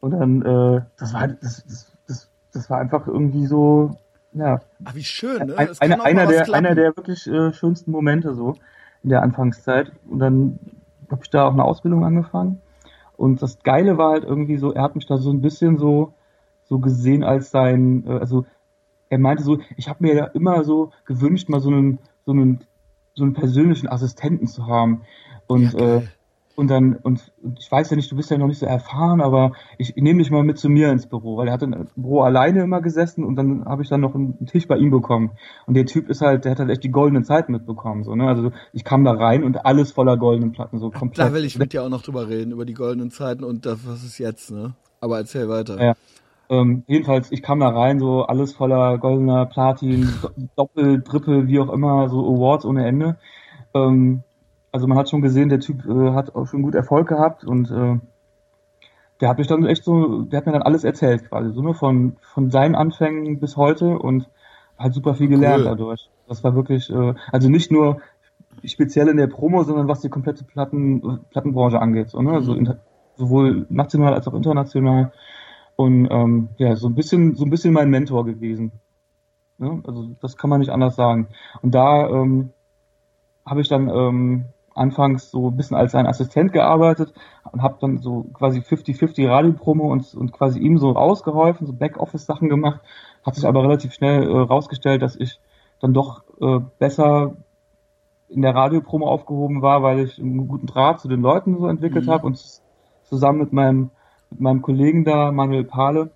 und 0.00 0.10
dann, 0.10 0.42
äh, 0.42 0.82
das 0.98 1.14
war 1.14 1.28
das, 1.28 1.64
das, 1.64 1.92
das, 2.06 2.30
das 2.52 2.68
war 2.68 2.78
einfach 2.78 3.06
irgendwie 3.06 3.46
so, 3.46 3.96
ja. 4.34 4.60
Ach, 4.84 4.94
wie 4.94 5.02
schön, 5.02 5.46
ne? 5.46 5.56
Ein, 5.56 5.70
eine, 5.80 6.04
einer, 6.04 6.26
der, 6.26 6.52
einer 6.52 6.74
der 6.74 6.94
wirklich 6.94 7.26
äh, 7.26 7.54
schönsten 7.54 7.90
Momente 7.90 8.34
so 8.34 8.54
in 9.02 9.08
der 9.08 9.22
Anfangszeit. 9.22 9.92
Und 10.06 10.18
dann 10.18 10.58
habe 11.14 11.24
ich 11.24 11.30
da 11.30 11.46
auch 11.46 11.52
eine 11.52 11.64
Ausbildung 11.64 12.04
angefangen. 12.04 12.60
Und 13.16 13.42
das 13.42 13.62
Geile 13.62 13.96
war 13.96 14.10
halt 14.10 14.24
irgendwie 14.24 14.56
so, 14.56 14.72
er 14.72 14.82
hat 14.82 14.96
mich 14.96 15.06
da 15.06 15.18
so 15.18 15.30
ein 15.30 15.40
bisschen 15.40 15.78
so, 15.78 16.14
so 16.64 16.78
gesehen 16.78 17.22
als 17.22 17.50
sein, 17.50 18.04
äh, 18.06 18.18
also 18.18 18.44
er 19.08 19.18
meinte 19.18 19.44
so, 19.44 19.58
ich 19.76 19.88
habe 19.88 20.02
mir 20.02 20.14
ja 20.14 20.24
immer 20.24 20.64
so 20.64 20.90
gewünscht, 21.04 21.48
mal 21.48 21.60
so 21.60 21.70
einen, 21.70 21.98
so 22.26 22.32
einen 22.32 22.64
so 23.14 23.22
einen 23.22 23.32
persönlichen 23.32 23.88
Assistenten 23.88 24.46
zu 24.46 24.66
haben. 24.66 25.02
Und, 25.46 25.72
ja, 25.72 25.98
äh, 25.98 26.02
und 26.56 26.68
dann, 26.68 26.96
und, 26.96 27.32
und 27.42 27.58
ich 27.58 27.70
weiß 27.70 27.90
ja 27.90 27.96
nicht, 27.96 28.10
du 28.10 28.16
bist 28.16 28.30
ja 28.30 28.38
noch 28.38 28.46
nicht 28.46 28.58
so 28.58 28.66
erfahren, 28.66 29.20
aber 29.20 29.52
ich, 29.78 29.96
ich 29.96 30.02
nehme 30.02 30.20
dich 30.20 30.30
mal 30.30 30.44
mit 30.44 30.58
zu 30.58 30.68
mir 30.68 30.90
ins 30.90 31.06
Büro, 31.06 31.36
weil 31.36 31.48
er 31.48 31.54
hat 31.54 31.62
im 31.62 31.88
Büro 31.96 32.22
alleine 32.22 32.62
immer 32.62 32.80
gesessen 32.80 33.24
und 33.24 33.36
dann 33.36 33.64
habe 33.64 33.82
ich 33.82 33.88
dann 33.88 34.00
noch 34.00 34.14
einen 34.14 34.46
Tisch 34.46 34.68
bei 34.68 34.76
ihm 34.76 34.90
bekommen. 34.90 35.32
Und 35.66 35.74
der 35.74 35.86
Typ 35.86 36.08
ist 36.08 36.20
halt, 36.20 36.44
der 36.44 36.52
hat 36.52 36.60
halt 36.60 36.70
echt 36.70 36.84
die 36.84 36.90
goldenen 36.90 37.24
Zeiten 37.24 37.52
mitbekommen. 37.52 38.04
So, 38.04 38.14
ne? 38.14 38.28
Also 38.28 38.52
ich 38.72 38.84
kam 38.84 39.04
da 39.04 39.12
rein 39.12 39.42
und 39.42 39.66
alles 39.66 39.92
voller 39.92 40.16
goldenen 40.16 40.52
Platten, 40.52 40.78
so 40.78 40.90
komplett. 40.90 41.28
Da 41.28 41.34
will 41.34 41.44
ich 41.44 41.58
mit 41.58 41.72
dir 41.72 41.82
auch 41.82 41.88
noch 41.88 42.02
drüber 42.02 42.28
reden, 42.28 42.52
über 42.52 42.64
die 42.64 42.74
goldenen 42.74 43.10
Zeiten 43.10 43.42
und 43.42 43.66
das, 43.66 43.86
was 43.86 44.04
ist 44.04 44.18
jetzt, 44.18 44.50
ne? 44.50 44.74
Aber 45.00 45.18
erzähl 45.18 45.48
weiter. 45.48 45.82
Ja. 45.82 45.94
Ähm, 46.50 46.84
jedenfalls, 46.86 47.32
ich 47.32 47.42
kam 47.42 47.60
da 47.60 47.68
rein, 47.68 47.98
so 47.98 48.22
alles 48.22 48.52
voller 48.52 48.98
goldener 48.98 49.46
Platin, 49.46 50.08
Doppel, 50.56 51.02
Triple, 51.02 51.48
wie 51.48 51.58
auch 51.58 51.72
immer, 51.72 52.08
so 52.08 52.20
Awards 52.20 52.64
ohne 52.64 52.86
Ende. 52.86 53.16
Ähm, 53.74 54.22
also 54.74 54.88
man 54.88 54.98
hat 54.98 55.08
schon 55.08 55.22
gesehen, 55.22 55.50
der 55.50 55.60
Typ 55.60 55.86
äh, 55.86 56.10
hat 56.14 56.34
auch 56.34 56.48
schon 56.48 56.62
gut 56.62 56.74
Erfolg 56.74 57.06
gehabt 57.06 57.44
und 57.44 57.70
äh, 57.70 57.96
der 59.20 59.28
hat 59.28 59.38
mich 59.38 59.46
dann 59.46 59.64
echt 59.66 59.84
so, 59.84 60.22
der 60.22 60.38
hat 60.38 60.46
mir 60.46 60.52
dann 60.52 60.62
alles 60.62 60.82
erzählt 60.82 61.28
quasi, 61.28 61.52
so 61.52 61.62
nur 61.62 61.76
von, 61.76 62.16
von 62.20 62.50
seinen 62.50 62.74
Anfängen 62.74 63.38
bis 63.38 63.56
heute 63.56 63.96
und 63.96 64.28
hat 64.76 64.92
super 64.92 65.14
viel 65.14 65.28
gelernt 65.28 65.60
cool. 65.60 65.70
dadurch. 65.70 66.10
Das 66.26 66.42
war 66.42 66.56
wirklich, 66.56 66.90
äh, 66.90 67.14
also 67.30 67.48
nicht 67.48 67.70
nur 67.70 68.00
speziell 68.64 69.06
in 69.06 69.16
der 69.16 69.28
Promo, 69.28 69.62
sondern 69.62 69.86
was 69.86 70.00
die 70.00 70.08
komplette 70.08 70.42
Platten, 70.42 71.20
Plattenbranche 71.30 71.80
angeht. 71.80 72.10
So, 72.10 72.20
ne? 72.20 72.32
Also 72.32 72.54
in, 72.54 72.74
sowohl 73.14 73.66
national 73.68 74.12
als 74.12 74.26
auch 74.26 74.34
international. 74.34 75.12
Und 75.76 76.08
ähm, 76.10 76.48
ja, 76.56 76.74
so 76.74 76.88
ein 76.88 76.96
bisschen, 76.96 77.36
so 77.36 77.44
ein 77.44 77.50
bisschen 77.50 77.72
mein 77.72 77.90
Mentor 77.90 78.26
gewesen. 78.26 78.72
Ja, 79.58 79.78
also 79.86 80.16
das 80.20 80.36
kann 80.36 80.50
man 80.50 80.58
nicht 80.58 80.72
anders 80.72 80.96
sagen. 80.96 81.28
Und 81.62 81.76
da 81.76 82.08
ähm, 82.08 82.50
habe 83.46 83.60
ich 83.60 83.68
dann 83.68 83.88
ähm, 83.88 84.46
anfangs 84.74 85.30
so 85.30 85.50
ein 85.50 85.56
bisschen 85.56 85.76
als 85.76 85.92
sein 85.92 86.06
Assistent 86.06 86.52
gearbeitet 86.52 87.14
und 87.52 87.62
habe 87.62 87.76
dann 87.80 87.98
so 87.98 88.24
quasi 88.34 88.60
50-50 88.60 89.28
Radiopromo 89.28 89.90
und, 89.90 90.14
und 90.14 90.32
quasi 90.32 90.58
ihm 90.58 90.78
so 90.78 90.94
ausgeholfen, 90.96 91.66
so 91.66 91.72
Backoffice-Sachen 91.72 92.48
gemacht. 92.48 92.80
Hat 93.24 93.36
sich 93.36 93.46
aber 93.46 93.62
relativ 93.62 93.94
schnell 93.94 94.24
äh, 94.24 94.36
rausgestellt, 94.36 95.02
dass 95.02 95.16
ich 95.16 95.40
dann 95.80 95.94
doch 95.94 96.24
äh, 96.40 96.60
besser 96.78 97.36
in 98.28 98.42
der 98.42 98.54
Radiopromo 98.54 99.06
aufgehoben 99.06 99.62
war, 99.62 99.82
weil 99.82 100.00
ich 100.00 100.18
einen 100.18 100.48
guten 100.48 100.66
Draht 100.66 101.00
zu 101.00 101.08
den 101.08 101.20
Leuten 101.20 101.58
so 101.58 101.68
entwickelt 101.68 102.06
mhm. 102.06 102.10
habe 102.10 102.26
und 102.26 102.60
zusammen 103.04 103.38
mit 103.38 103.52
meinem 103.52 103.90
mit 104.30 104.40
meinem 104.40 104.62
Kollegen 104.62 105.04
da, 105.04 105.30
Manuel 105.30 105.64
Pahle, 105.64 106.10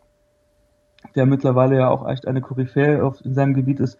der 1.15 1.27
mittlerweile 1.27 1.77
ja 1.77 1.91
auch 1.91 2.09
echt 2.09 2.27
eine 2.27 2.41
Koryphäe 2.41 3.13
in 3.23 3.35
seinem 3.35 3.55
Gebiet 3.55 3.79
ist, 3.79 3.99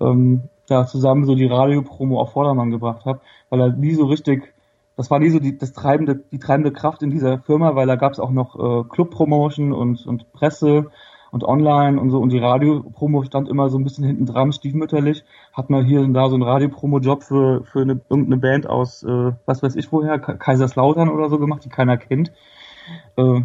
ähm, 0.00 0.44
da 0.70 0.86
zusammen 0.86 1.24
so 1.24 1.34
die 1.34 1.46
Radiopromo 1.46 2.20
auf 2.20 2.32
Vordermann 2.32 2.70
gebracht 2.70 3.04
habe, 3.04 3.20
weil 3.50 3.60
er 3.60 3.72
nie 3.72 3.94
so 3.94 4.06
richtig, 4.06 4.52
das 4.96 5.10
war 5.10 5.18
nie 5.18 5.30
so 5.30 5.38
die, 5.38 5.58
das 5.58 5.72
treibende, 5.72 6.16
die 6.16 6.38
treibende 6.38 6.72
Kraft 6.72 7.02
in 7.02 7.10
dieser 7.10 7.38
Firma, 7.38 7.74
weil 7.74 7.86
da 7.86 7.96
gab 7.96 8.12
es 8.12 8.20
auch 8.20 8.30
noch 8.30 8.54
äh, 8.56 8.84
Club-Promotion 8.88 9.72
und, 9.72 10.06
und 10.06 10.32
Presse 10.32 10.90
und 11.30 11.44
online 11.44 12.00
und 12.00 12.10
so 12.10 12.18
und 12.18 12.32
die 12.32 12.38
Radiopromo 12.38 13.22
stand 13.22 13.48
immer 13.48 13.68
so 13.68 13.78
ein 13.78 13.84
bisschen 13.84 14.04
hinten 14.04 14.26
dran, 14.26 14.52
stiefmütterlich. 14.52 15.24
Hat 15.52 15.70
man 15.70 15.84
hier 15.84 16.00
und 16.00 16.14
da 16.14 16.28
so 16.28 16.34
einen 16.34 16.44
Radiopromo-Job 16.44 17.22
für, 17.22 17.64
für 17.64 17.82
eine, 17.82 18.00
irgendeine 18.08 18.38
Band 18.38 18.66
aus, 18.66 19.02
äh, 19.02 19.32
was 19.46 19.62
weiß 19.62 19.76
ich 19.76 19.92
woher, 19.92 20.18
Kaiserslautern 20.18 21.08
oder 21.08 21.28
so 21.28 21.38
gemacht, 21.38 21.64
die 21.64 21.68
keiner 21.68 21.96
kennt. 21.96 22.32
Äh, 23.16 23.42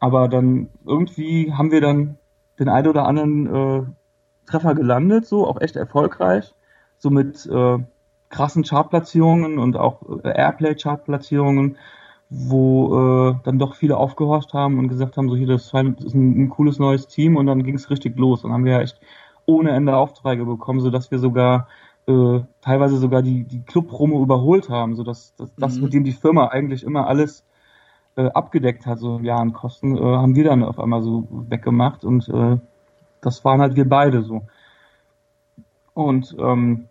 aber 0.00 0.28
dann 0.28 0.68
irgendwie 0.84 1.52
haben 1.52 1.70
wir 1.70 1.80
dann 1.80 2.18
den 2.58 2.68
einen 2.68 2.88
oder 2.88 3.06
anderen 3.06 3.46
äh, 3.46 3.82
Treffer 4.46 4.74
gelandet, 4.74 5.26
so 5.26 5.46
auch 5.46 5.60
echt 5.60 5.76
erfolgreich, 5.76 6.54
so 6.98 7.10
mit 7.10 7.46
äh, 7.46 7.78
krassen 8.30 8.64
Chartplatzierungen 8.64 9.58
und 9.58 9.76
auch 9.76 10.02
äh, 10.24 10.28
Airplay-Chartplatzierungen, 10.28 11.76
wo 12.30 13.30
äh, 13.30 13.34
dann 13.44 13.58
doch 13.58 13.74
viele 13.74 13.96
aufgehorcht 13.96 14.54
haben 14.54 14.78
und 14.78 14.88
gesagt 14.88 15.16
haben, 15.16 15.28
so 15.28 15.36
hier, 15.36 15.46
das 15.46 15.66
ist 15.66 15.74
ein, 15.74 15.96
ein 16.14 16.48
cooles 16.48 16.78
neues 16.78 17.06
Team 17.06 17.36
und 17.36 17.46
dann 17.46 17.62
ging 17.62 17.76
es 17.76 17.90
richtig 17.90 18.18
los 18.18 18.44
und 18.44 18.52
haben 18.52 18.64
wir 18.64 18.80
echt 18.80 19.00
ohne 19.46 19.70
Ende 19.70 19.96
Aufträge 19.96 20.44
bekommen, 20.44 20.80
so 20.80 20.90
dass 20.90 21.10
wir 21.10 21.18
sogar 21.18 21.68
äh, 22.06 22.40
teilweise 22.60 22.96
sogar 22.98 23.22
die, 23.22 23.44
die 23.44 23.62
Club-Promo 23.62 24.22
überholt 24.22 24.68
haben, 24.68 24.96
so 24.96 25.04
dass 25.04 25.34
das, 25.36 25.54
das 25.56 25.76
Mhm. 25.76 25.84
mit 25.84 25.92
dem 25.94 26.04
die 26.04 26.12
Firma 26.12 26.48
eigentlich 26.48 26.82
immer 26.82 27.06
alles 27.06 27.44
äh, 28.16 28.26
abgedeckt 28.26 28.86
hat, 28.86 28.98
so 28.98 29.20
ja 29.20 29.36
an 29.36 29.52
Kosten, 29.52 29.96
äh, 29.96 30.00
haben 30.00 30.34
wir 30.34 30.44
dann 30.44 30.62
auf 30.64 30.78
einmal 30.78 31.02
so 31.02 31.26
weggemacht 31.48 32.04
und 32.04 32.28
äh, 32.28 32.58
das 33.24 33.44
waren 33.44 33.60
halt 33.60 33.76
wir 33.76 33.88
beide 33.88 34.22
so. 34.22 34.42
Und 35.94 36.34
ähm, 36.38 36.88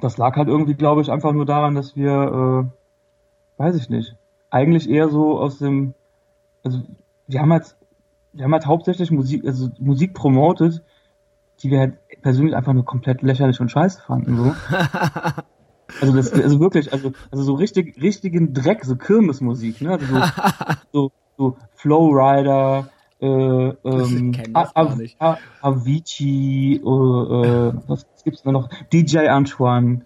das 0.00 0.16
lag 0.16 0.36
halt 0.36 0.48
irgendwie, 0.48 0.74
glaube 0.74 1.02
ich, 1.02 1.10
einfach 1.10 1.32
nur 1.32 1.46
daran, 1.46 1.74
dass 1.74 1.96
wir, 1.96 2.10
äh, 2.10 3.60
weiß 3.62 3.76
ich 3.76 3.90
nicht, 3.90 4.16
eigentlich 4.50 4.88
eher 4.88 5.08
so 5.08 5.38
aus 5.38 5.58
dem, 5.58 5.94
also 6.64 6.80
wir 7.26 7.40
haben 7.40 7.52
halt, 7.52 7.76
wir 8.32 8.44
haben 8.44 8.52
halt 8.52 8.66
hauptsächlich 8.66 9.10
Musik, 9.10 9.44
also 9.46 9.70
Musik 9.78 10.14
promotet, 10.14 10.82
die 11.60 11.70
wir 11.70 11.80
halt 11.80 11.98
persönlich 12.22 12.56
einfach 12.56 12.72
nur 12.72 12.84
komplett 12.84 13.22
lächerlich 13.22 13.60
und 13.60 13.70
scheiße 13.70 14.02
fanden. 14.02 14.36
So. 14.36 14.54
Also 16.00 16.14
das, 16.14 16.32
also 16.32 16.58
wirklich, 16.60 16.92
also, 16.92 17.12
also 17.30 17.44
so 17.44 17.54
richtig, 17.54 18.00
richtigen 18.00 18.54
Dreck, 18.54 18.84
so 18.84 18.96
Kirmesmusik, 18.96 19.82
ne? 19.82 19.90
Also 19.90 20.06
so, 20.06 20.22
so, 20.92 21.12
so 21.36 21.56
Flowrider, 21.74 22.88
äh, 23.22 23.26
ähm, 23.84 24.32
das 24.52 24.74
A- 24.76 24.84
gar 24.84 24.96
nicht. 24.96 25.20
A- 25.20 25.38
Avicii, 25.62 26.76
äh, 26.76 26.78
äh, 26.80 27.72
was 27.86 28.04
gibt's 28.24 28.42
da 28.42 28.52
noch? 28.52 28.68
DJ 28.92 29.28
Antoine, 29.28 30.02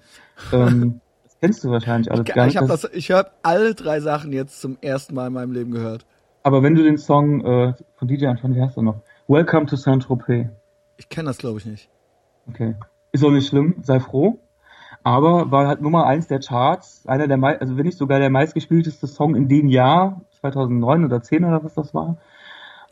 ähm, 0.52 1.00
das 1.24 1.36
kennst 1.40 1.64
du 1.64 1.70
wahrscheinlich 1.70 2.10
alles 2.10 2.24
gar 2.26 2.46
Ich, 2.46 2.54
nicht. 2.54 2.70
Das- 2.70 2.82
das, 2.82 2.90
ich 2.92 3.10
habe 3.10 3.30
alle 3.42 3.74
drei 3.74 4.00
Sachen 4.00 4.32
jetzt 4.32 4.60
zum 4.60 4.78
ersten 4.80 5.14
Mal 5.14 5.28
in 5.28 5.32
meinem 5.32 5.52
Leben 5.52 5.70
gehört. 5.72 6.04
aber 6.42 6.62
wenn 6.62 6.74
du 6.74 6.82
den 6.84 6.98
Song 6.98 7.44
äh, 7.44 7.74
von 7.96 8.06
DJ 8.08 8.26
Antoine, 8.26 8.54
wie 8.54 8.62
heißt 8.62 8.76
er 8.76 8.82
noch? 8.84 9.00
Welcome 9.28 9.66
to 9.66 9.76
Saint-Tropez. 9.76 10.46
Ich 10.98 11.08
kenne 11.08 11.26
das, 11.28 11.38
glaube 11.38 11.58
ich, 11.58 11.66
nicht. 11.66 11.88
Okay. 12.48 12.74
Ist 13.12 13.24
auch 13.24 13.30
nicht 13.32 13.48
schlimm, 13.48 13.76
sei 13.82 13.98
froh. 13.98 14.38
Aber 15.02 15.50
war 15.50 15.66
halt 15.68 15.80
Nummer 15.82 16.06
eins 16.06 16.26
der 16.28 16.40
Charts, 16.40 17.04
einer 17.06 17.26
der, 17.28 17.42
also 17.60 17.76
wenn 17.76 17.86
nicht 17.86 17.98
sogar 17.98 18.18
der 18.18 18.30
meistgespielteste 18.30 19.06
Song 19.06 19.34
in 19.36 19.48
dem 19.48 19.68
Jahr, 19.68 20.20
2009 20.40 21.04
oder 21.04 21.22
10 21.22 21.44
oder 21.44 21.62
was 21.64 21.74
das 21.74 21.94
war. 21.94 22.16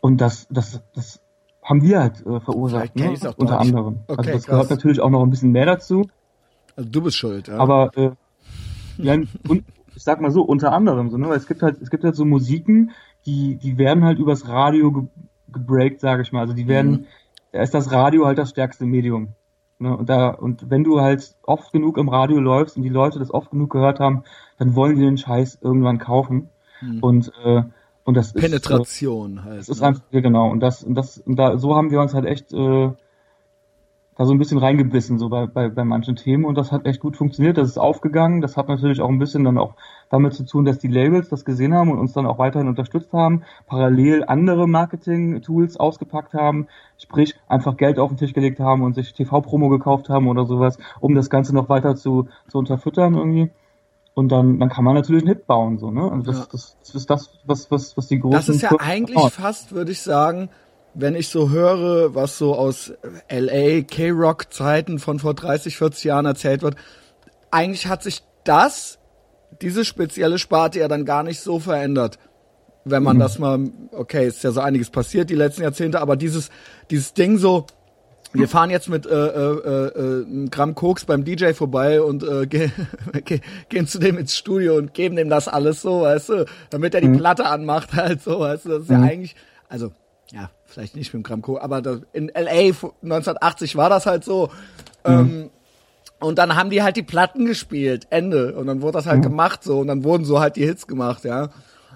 Und 0.05 0.21
das, 0.21 0.47
das, 0.51 0.83
das 0.93 1.19
haben 1.63 1.81
wir 1.81 1.99
halt 1.99 2.23
äh, 2.27 2.39
verursacht, 2.39 2.95
ne? 2.95 3.17
unter 3.37 3.59
anderem. 3.59 4.01
Okay, 4.05 4.17
also 4.19 4.31
das 4.33 4.43
krass. 4.43 4.45
gehört 4.45 4.69
natürlich 4.69 4.99
auch 4.99 5.09
noch 5.09 5.23
ein 5.23 5.31
bisschen 5.31 5.51
mehr 5.51 5.65
dazu. 5.65 6.07
Also 6.75 6.87
du 6.91 7.01
bist 7.01 7.17
schuld, 7.17 7.47
ja. 7.47 7.57
Aber 7.57 7.89
äh, 7.97 8.11
ja, 8.99 9.13
und 9.15 9.63
ich 9.95 10.03
sag 10.03 10.21
mal 10.21 10.29
so, 10.29 10.43
unter 10.43 10.73
anderem 10.73 11.09
so, 11.09 11.17
ne? 11.17 11.27
Weil 11.27 11.37
es 11.37 11.47
gibt 11.47 11.63
halt, 11.63 11.81
es 11.81 11.89
gibt 11.89 12.03
halt 12.03 12.15
so 12.15 12.23
Musiken, 12.23 12.91
die, 13.25 13.55
die 13.55 13.79
werden 13.79 14.03
halt 14.03 14.19
übers 14.19 14.47
Radio 14.47 14.91
ge 14.91 15.03
gebreakt, 15.51 16.01
sage 16.01 16.21
ich 16.21 16.31
mal. 16.31 16.41
Also 16.41 16.53
die 16.53 16.67
werden, 16.67 16.91
Mhm. 16.91 17.05
da 17.53 17.63
ist 17.63 17.73
das 17.73 17.91
Radio 17.91 18.27
halt 18.27 18.37
das 18.37 18.51
stärkste 18.51 18.85
Medium. 18.85 19.29
Ne? 19.79 19.97
Und 19.97 20.07
da, 20.07 20.29
und 20.29 20.69
wenn 20.69 20.83
du 20.83 21.01
halt 21.01 21.35
oft 21.41 21.71
genug 21.71 21.97
im 21.97 22.09
Radio 22.09 22.39
läufst 22.39 22.77
und 22.77 22.83
die 22.83 22.89
Leute 22.89 23.17
das 23.17 23.33
oft 23.33 23.49
genug 23.49 23.71
gehört 23.71 23.99
haben, 23.99 24.21
dann 24.59 24.75
wollen 24.75 24.97
die 24.97 25.01
den 25.01 25.17
Scheiß 25.17 25.57
irgendwann 25.63 25.97
kaufen. 25.97 26.49
Mhm. 26.79 26.99
Und, 26.99 27.31
äh, 27.43 27.63
und 28.05 28.15
das 28.15 28.27
ist. 28.27 28.35
Äh, 28.37 28.41
Penetration 28.41 29.43
halt. 29.43 29.59
das 29.59 29.69
ist 29.69 29.81
ne? 29.81 29.87
einfach, 29.87 30.03
ja, 30.11 30.21
genau. 30.21 30.49
Und 30.49 30.61
das, 30.61 30.83
und 30.83 30.95
das, 30.95 31.17
und 31.17 31.35
da, 31.35 31.57
so 31.57 31.75
haben 31.75 31.91
wir 31.91 31.99
uns 31.99 32.13
halt 32.13 32.25
echt 32.25 32.53
äh, 32.53 32.91
da 34.17 34.25
so 34.25 34.31
ein 34.31 34.37
bisschen 34.37 34.59
reingebissen, 34.59 35.19
so 35.19 35.27
bei, 35.27 35.45
bei, 35.45 35.67
bei 35.67 35.83
manchen 35.83 36.15
Themen. 36.15 36.45
Und 36.45 36.55
das 36.57 36.71
hat 36.71 36.85
echt 36.85 37.01
gut 37.01 37.17
funktioniert. 37.17 37.57
Das 37.57 37.67
ist 37.67 37.77
aufgegangen. 37.77 38.41
Das 38.41 38.55
hat 38.55 38.69
natürlich 38.69 39.01
auch 39.01 39.09
ein 39.09 39.19
bisschen 39.19 39.43
dann 39.43 39.57
auch 39.57 39.73
damit 40.09 40.33
zu 40.33 40.45
tun, 40.45 40.63
dass 40.63 40.79
die 40.79 40.87
Labels 40.87 41.27
das 41.27 41.43
gesehen 41.43 41.73
haben 41.73 41.91
und 41.91 41.97
uns 41.99 42.13
dann 42.13 42.25
auch 42.25 42.37
weiterhin 42.37 42.69
unterstützt 42.69 43.11
haben, 43.11 43.43
parallel 43.65 44.23
andere 44.25 44.67
Marketing-Tools 44.67 45.77
ausgepackt 45.77 46.33
haben, 46.33 46.67
sprich 46.97 47.35
einfach 47.49 47.75
Geld 47.75 47.99
auf 47.99 48.09
den 48.09 48.17
Tisch 48.17 48.33
gelegt 48.33 48.59
haben 48.59 48.83
und 48.83 48.93
sich 48.93 49.13
TV-Promo 49.13 49.67
gekauft 49.67 50.07
haben 50.09 50.27
oder 50.27 50.45
sowas, 50.45 50.77
um 51.01 51.15
das 51.15 51.29
Ganze 51.29 51.53
noch 51.53 51.67
weiter 51.67 51.95
zu, 51.95 52.29
zu 52.47 52.59
unterfüttern 52.59 53.15
irgendwie. 53.15 53.49
Und 54.15 54.29
dann, 54.29 54.59
dann 54.59 54.69
kann 54.69 54.85
man 54.85 54.95
natürlich 54.95 55.23
einen 55.23 55.35
Hit 55.35 55.45
bauen, 55.45 55.77
so, 55.77 55.91
ne? 55.91 56.09
Also 56.09 56.31
das, 56.31 56.37
Ja. 56.39 56.47
das, 56.51 56.77
das 56.85 56.95
ist 56.95 57.09
das, 57.09 57.29
was, 57.45 57.69
was, 57.69 57.97
was 57.97 58.07
die 58.07 58.19
großen 58.19 58.31
Das 58.37 58.49
ist 58.49 58.61
ja 58.61 58.69
Firmen 58.69 58.85
eigentlich 58.85 59.15
machen. 59.17 59.31
fast, 59.31 59.73
würde 59.73 59.91
ich 59.91 60.01
sagen, 60.01 60.49
wenn 60.93 61.15
ich 61.15 61.27
so 61.27 61.49
höre, 61.49 62.15
was 62.15 62.37
so 62.37 62.55
aus 62.55 62.93
LA, 63.29 63.81
K-Rock-Zeiten 63.81 64.99
von 64.99 65.19
vor 65.19 65.33
30, 65.33 65.75
40 65.75 66.05
Jahren 66.05 66.25
erzählt 66.25 66.61
wird, 66.61 66.77
eigentlich 67.51 67.87
hat 67.87 68.03
sich 68.03 68.23
das, 68.45 68.99
diese 69.61 69.83
spezielle 69.83 70.39
Sparte 70.39 70.79
ja 70.79 70.87
dann 70.87 71.03
gar 71.03 71.23
nicht 71.23 71.41
so 71.41 71.59
verändert. 71.59 72.17
Wenn 72.85 73.03
man 73.03 73.19
das 73.19 73.37
mal, 73.39 73.69
okay, 73.91 74.27
ist 74.27 74.43
ja 74.43 74.51
so 74.51 74.61
einiges 74.61 74.89
passiert 74.91 75.29
die 75.29 75.35
letzten 75.35 75.63
Jahrzehnte, 75.63 75.99
aber 75.99 76.15
dieses, 76.15 76.51
dieses 76.89 77.13
Ding 77.13 77.37
so, 77.37 77.65
wir 78.39 78.47
fahren 78.47 78.69
jetzt 78.69 78.89
mit 78.89 79.05
äh, 79.05 79.09
äh, 79.09 79.87
äh, 79.87 80.25
einem 80.25 80.49
Gramm 80.49 80.75
Koks 80.75 81.05
beim 81.05 81.23
DJ 81.25 81.53
vorbei 81.53 82.01
und 82.01 82.23
äh, 82.23 82.45
ge 82.47 82.69
ge 83.25 83.39
gehen 83.69 83.87
zu 83.87 83.99
dem 83.99 84.17
ins 84.17 84.35
Studio 84.35 84.75
und 84.77 84.93
geben 84.93 85.15
dem 85.15 85.29
das 85.29 85.47
alles 85.47 85.81
so, 85.81 86.01
weißt 86.01 86.29
du, 86.29 86.45
damit 86.69 86.93
er 86.95 87.01
die 87.01 87.09
Platte 87.17 87.45
anmacht 87.45 87.93
halt 87.95 88.21
so, 88.21 88.39
weißt 88.39 88.65
du, 88.65 88.69
das 88.69 88.83
ist 88.83 88.89
ja 88.89 88.99
eigentlich, 89.01 89.35
also 89.69 89.91
ja, 90.31 90.49
vielleicht 90.65 90.95
nicht 90.95 91.13
mit 91.13 91.23
dem 91.23 91.27
Gramm 91.27 91.41
Koks, 91.41 91.61
aber 91.61 91.81
das, 91.81 91.99
in 92.13 92.27
LA 92.35 92.73
fu- 92.73 92.93
1980 93.03 93.75
war 93.75 93.89
das 93.89 94.05
halt 94.05 94.23
so. 94.23 94.49
Ähm, 95.03 95.49
und 96.19 96.39
dann 96.39 96.55
haben 96.55 96.69
die 96.69 96.81
halt 96.81 96.95
die 96.95 97.03
Platten 97.03 97.45
gespielt, 97.45 98.07
Ende. 98.09 98.55
Und 98.55 98.65
dann 98.67 98.81
wurde 98.81 98.93
das 98.93 99.05
halt 99.05 99.21
gemacht 99.21 99.63
so 99.63 99.79
und 99.79 99.87
dann 99.87 100.03
wurden 100.03 100.25
so 100.25 100.39
halt 100.39 100.55
die 100.55 100.65
Hits 100.65 100.87
gemacht, 100.87 101.23
ja. 101.25 101.49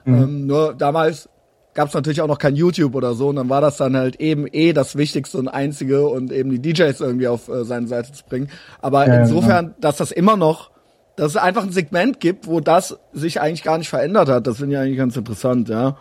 Ähm, 0.05 0.45
nur 0.45 0.73
damals 0.75 1.27
gab 1.73 1.89
es 1.89 1.93
natürlich 1.93 2.21
auch 2.21 2.27
noch 2.27 2.39
kein 2.39 2.55
YouTube 2.55 2.95
oder 2.95 3.13
so 3.13 3.29
und 3.29 3.35
dann 3.35 3.49
war 3.49 3.61
das 3.61 3.77
dann 3.77 3.95
halt 3.95 4.19
eben 4.19 4.47
eh 4.51 4.73
das 4.73 4.95
Wichtigste 4.95 5.37
und 5.37 5.47
Einzige 5.47 6.07
und 6.07 6.31
eben 6.31 6.49
die 6.49 6.59
DJs 6.59 6.99
irgendwie 6.99 7.27
auf 7.27 7.47
äh, 7.47 7.63
seine 7.63 7.87
Seite 7.87 8.11
zu 8.11 8.23
bringen. 8.25 8.49
Aber 8.81 9.07
Ja, 9.07 9.21
insofern, 9.21 9.75
dass 9.79 9.97
das 9.97 10.11
immer 10.11 10.35
noch, 10.35 10.71
dass 11.15 11.31
es 11.31 11.37
einfach 11.37 11.63
ein 11.63 11.71
Segment 11.71 12.19
gibt, 12.19 12.47
wo 12.47 12.59
das 12.59 12.97
sich 13.13 13.41
eigentlich 13.41 13.63
gar 13.63 13.77
nicht 13.77 13.89
verändert 13.89 14.29
hat, 14.29 14.47
das 14.47 14.57
finde 14.57 14.75
ich 14.75 14.81
eigentlich 14.81 14.97
ganz 14.97 15.15
interessant, 15.15 15.69
ja. 15.69 15.97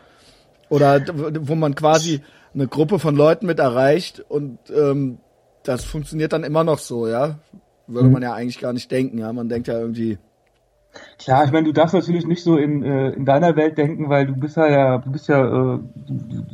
Oder 0.69 1.01
wo 1.41 1.55
man 1.55 1.75
quasi 1.75 2.21
eine 2.55 2.69
Gruppe 2.69 2.99
von 2.99 3.17
Leuten 3.17 3.47
mit 3.47 3.59
erreicht 3.59 4.25
und 4.29 4.59
ähm, 4.75 5.19
das 5.65 5.85
funktioniert 5.85 6.33
dann 6.33 6.45
immer 6.45 6.65
noch 6.65 6.79
so, 6.79 7.09
ja. 7.09 7.39
Würde 7.87 8.11
man 8.11 8.23
ja 8.23 8.35
eigentlich 8.35 8.61
gar 8.61 8.73
nicht 8.73 8.91
denken, 8.91 9.19
ja. 9.19 9.33
Man 9.33 9.49
denkt 9.49 9.69
ja 9.69 9.79
irgendwie, 9.79 10.19
Klar, 11.19 11.45
ich 11.45 11.53
meine, 11.53 11.67
du 11.67 11.73
darfst 11.73 11.95
natürlich 11.95 12.27
nicht 12.27 12.43
so 12.43 12.57
in, 12.57 12.83
äh, 12.83 13.11
in 13.11 13.25
deiner 13.25 13.57
Welt 13.57 13.77
denken, 13.79 14.09
weil 14.09 14.27
du 14.27 14.35
bist 14.35 14.57
ja, 14.57 14.69
ja 14.69 14.99
du 14.99 15.11
bist 15.11 15.29
ja, 15.29 15.45
äh, 15.45 15.51
du, 15.51 15.83
du, 16.07 16.45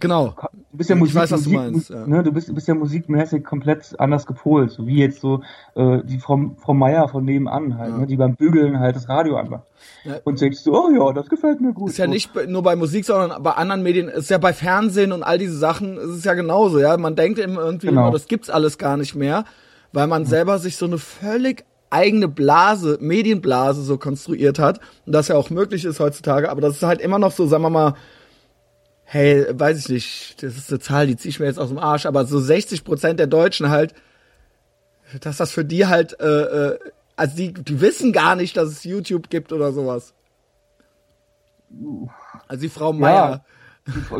genau. 0.00 0.34
du 0.72 0.76
bist 0.76 0.90
ja 0.90 0.96
Ich 0.96 1.00
Musik, 1.00 1.14
weiß, 1.16 1.30
was 1.30 1.44
du 1.44 1.50
Musik, 1.50 1.72
meinst, 1.72 1.90
ja. 1.90 2.06
ne, 2.06 2.22
du 2.22 2.32
bist, 2.32 2.48
du 2.48 2.54
bist 2.54 2.66
ja 2.68 2.74
musikmäßig 2.74 3.44
komplett 3.44 3.94
anders 4.00 4.26
gepolt, 4.26 4.70
so 4.72 4.86
wie 4.86 4.98
jetzt 4.98 5.20
so 5.20 5.42
äh, 5.76 5.98
die 6.04 6.18
Frau, 6.18 6.40
Frau 6.58 6.74
Meier 6.74 7.08
von 7.08 7.24
nebenan 7.24 7.78
halt, 7.78 7.90
Ja. 7.90 7.98
ne, 7.98 8.06
die 8.06 8.16
beim 8.16 8.34
Bügeln 8.34 8.80
halt 8.80 8.96
das 8.96 9.08
Radio 9.08 9.36
anmacht. 9.36 9.62
Ja. 10.04 10.16
Und 10.24 10.40
denkst 10.40 10.64
du, 10.64 10.74
oh 10.76 10.90
ja, 10.90 11.12
das 11.12 11.28
gefällt 11.28 11.60
mir 11.60 11.72
gut. 11.72 11.90
Ist 11.90 11.98
ja 11.98 12.06
nicht 12.06 12.30
nur 12.48 12.62
bei 12.62 12.74
Musik, 12.76 13.04
sondern 13.04 13.42
bei 13.42 13.52
anderen 13.52 13.82
Medien, 13.82 14.08
ist 14.08 14.30
ja 14.30 14.38
bei 14.38 14.52
Fernsehen 14.52 15.12
und 15.12 15.22
all 15.22 15.38
diese 15.38 15.56
Sachen, 15.56 15.96
ist 15.96 16.10
es 16.10 16.24
ja 16.24 16.34
genauso, 16.34 16.78
ja. 16.80 16.96
Man 16.96 17.14
denkt 17.16 17.38
eben 17.38 17.56
irgendwie 17.56 17.86
Genau. 17.88 18.02
immer, 18.02 18.10
das 18.10 18.26
gibt's 18.26 18.50
alles 18.50 18.78
gar 18.78 18.96
nicht 18.96 19.14
mehr, 19.14 19.44
weil 19.92 20.06
man 20.08 20.24
selber 20.24 20.58
sich 20.58 20.76
so 20.76 20.86
eine 20.86 20.98
völlig 20.98 21.64
eigene 21.92 22.26
Blase, 22.28 22.98
Medienblase 23.00 23.82
so 23.82 23.98
konstruiert 23.98 24.58
hat 24.58 24.80
und 25.06 25.12
das 25.12 25.28
ja 25.28 25.36
auch 25.36 25.50
möglich 25.50 25.84
ist 25.84 26.00
heutzutage, 26.00 26.50
aber 26.50 26.60
das 26.60 26.76
ist 26.76 26.82
halt 26.82 27.00
immer 27.00 27.18
noch 27.18 27.32
so, 27.32 27.46
sagen 27.46 27.62
wir 27.62 27.70
mal, 27.70 27.94
hey, 29.04 29.46
weiß 29.50 29.78
ich 29.78 29.88
nicht, 29.88 30.42
das 30.42 30.56
ist 30.56 30.70
eine 30.70 30.80
Zahl, 30.80 31.06
die 31.06 31.16
zieh 31.16 31.28
ich 31.28 31.38
mir 31.38 31.46
jetzt 31.46 31.58
aus 31.58 31.68
dem 31.68 31.78
Arsch, 31.78 32.06
aber 32.06 32.24
so 32.24 32.40
60 32.40 32.82
Prozent 32.84 33.20
der 33.20 33.26
Deutschen 33.26 33.68
halt, 33.68 33.94
dass 35.20 35.36
das 35.36 35.52
für 35.52 35.64
die 35.64 35.86
halt, 35.86 36.18
äh, 36.18 36.26
äh, 36.26 36.78
also 37.16 37.36
die, 37.36 37.52
die 37.52 37.80
wissen 37.82 38.12
gar 38.12 38.36
nicht, 38.36 38.56
dass 38.56 38.70
es 38.70 38.84
YouTube 38.84 39.28
gibt 39.28 39.52
oder 39.52 39.72
sowas. 39.72 40.14
Also 42.48 42.62
die 42.62 42.70
Frau 42.70 42.92
Meier. 42.92 43.14
Ja, 43.14 43.44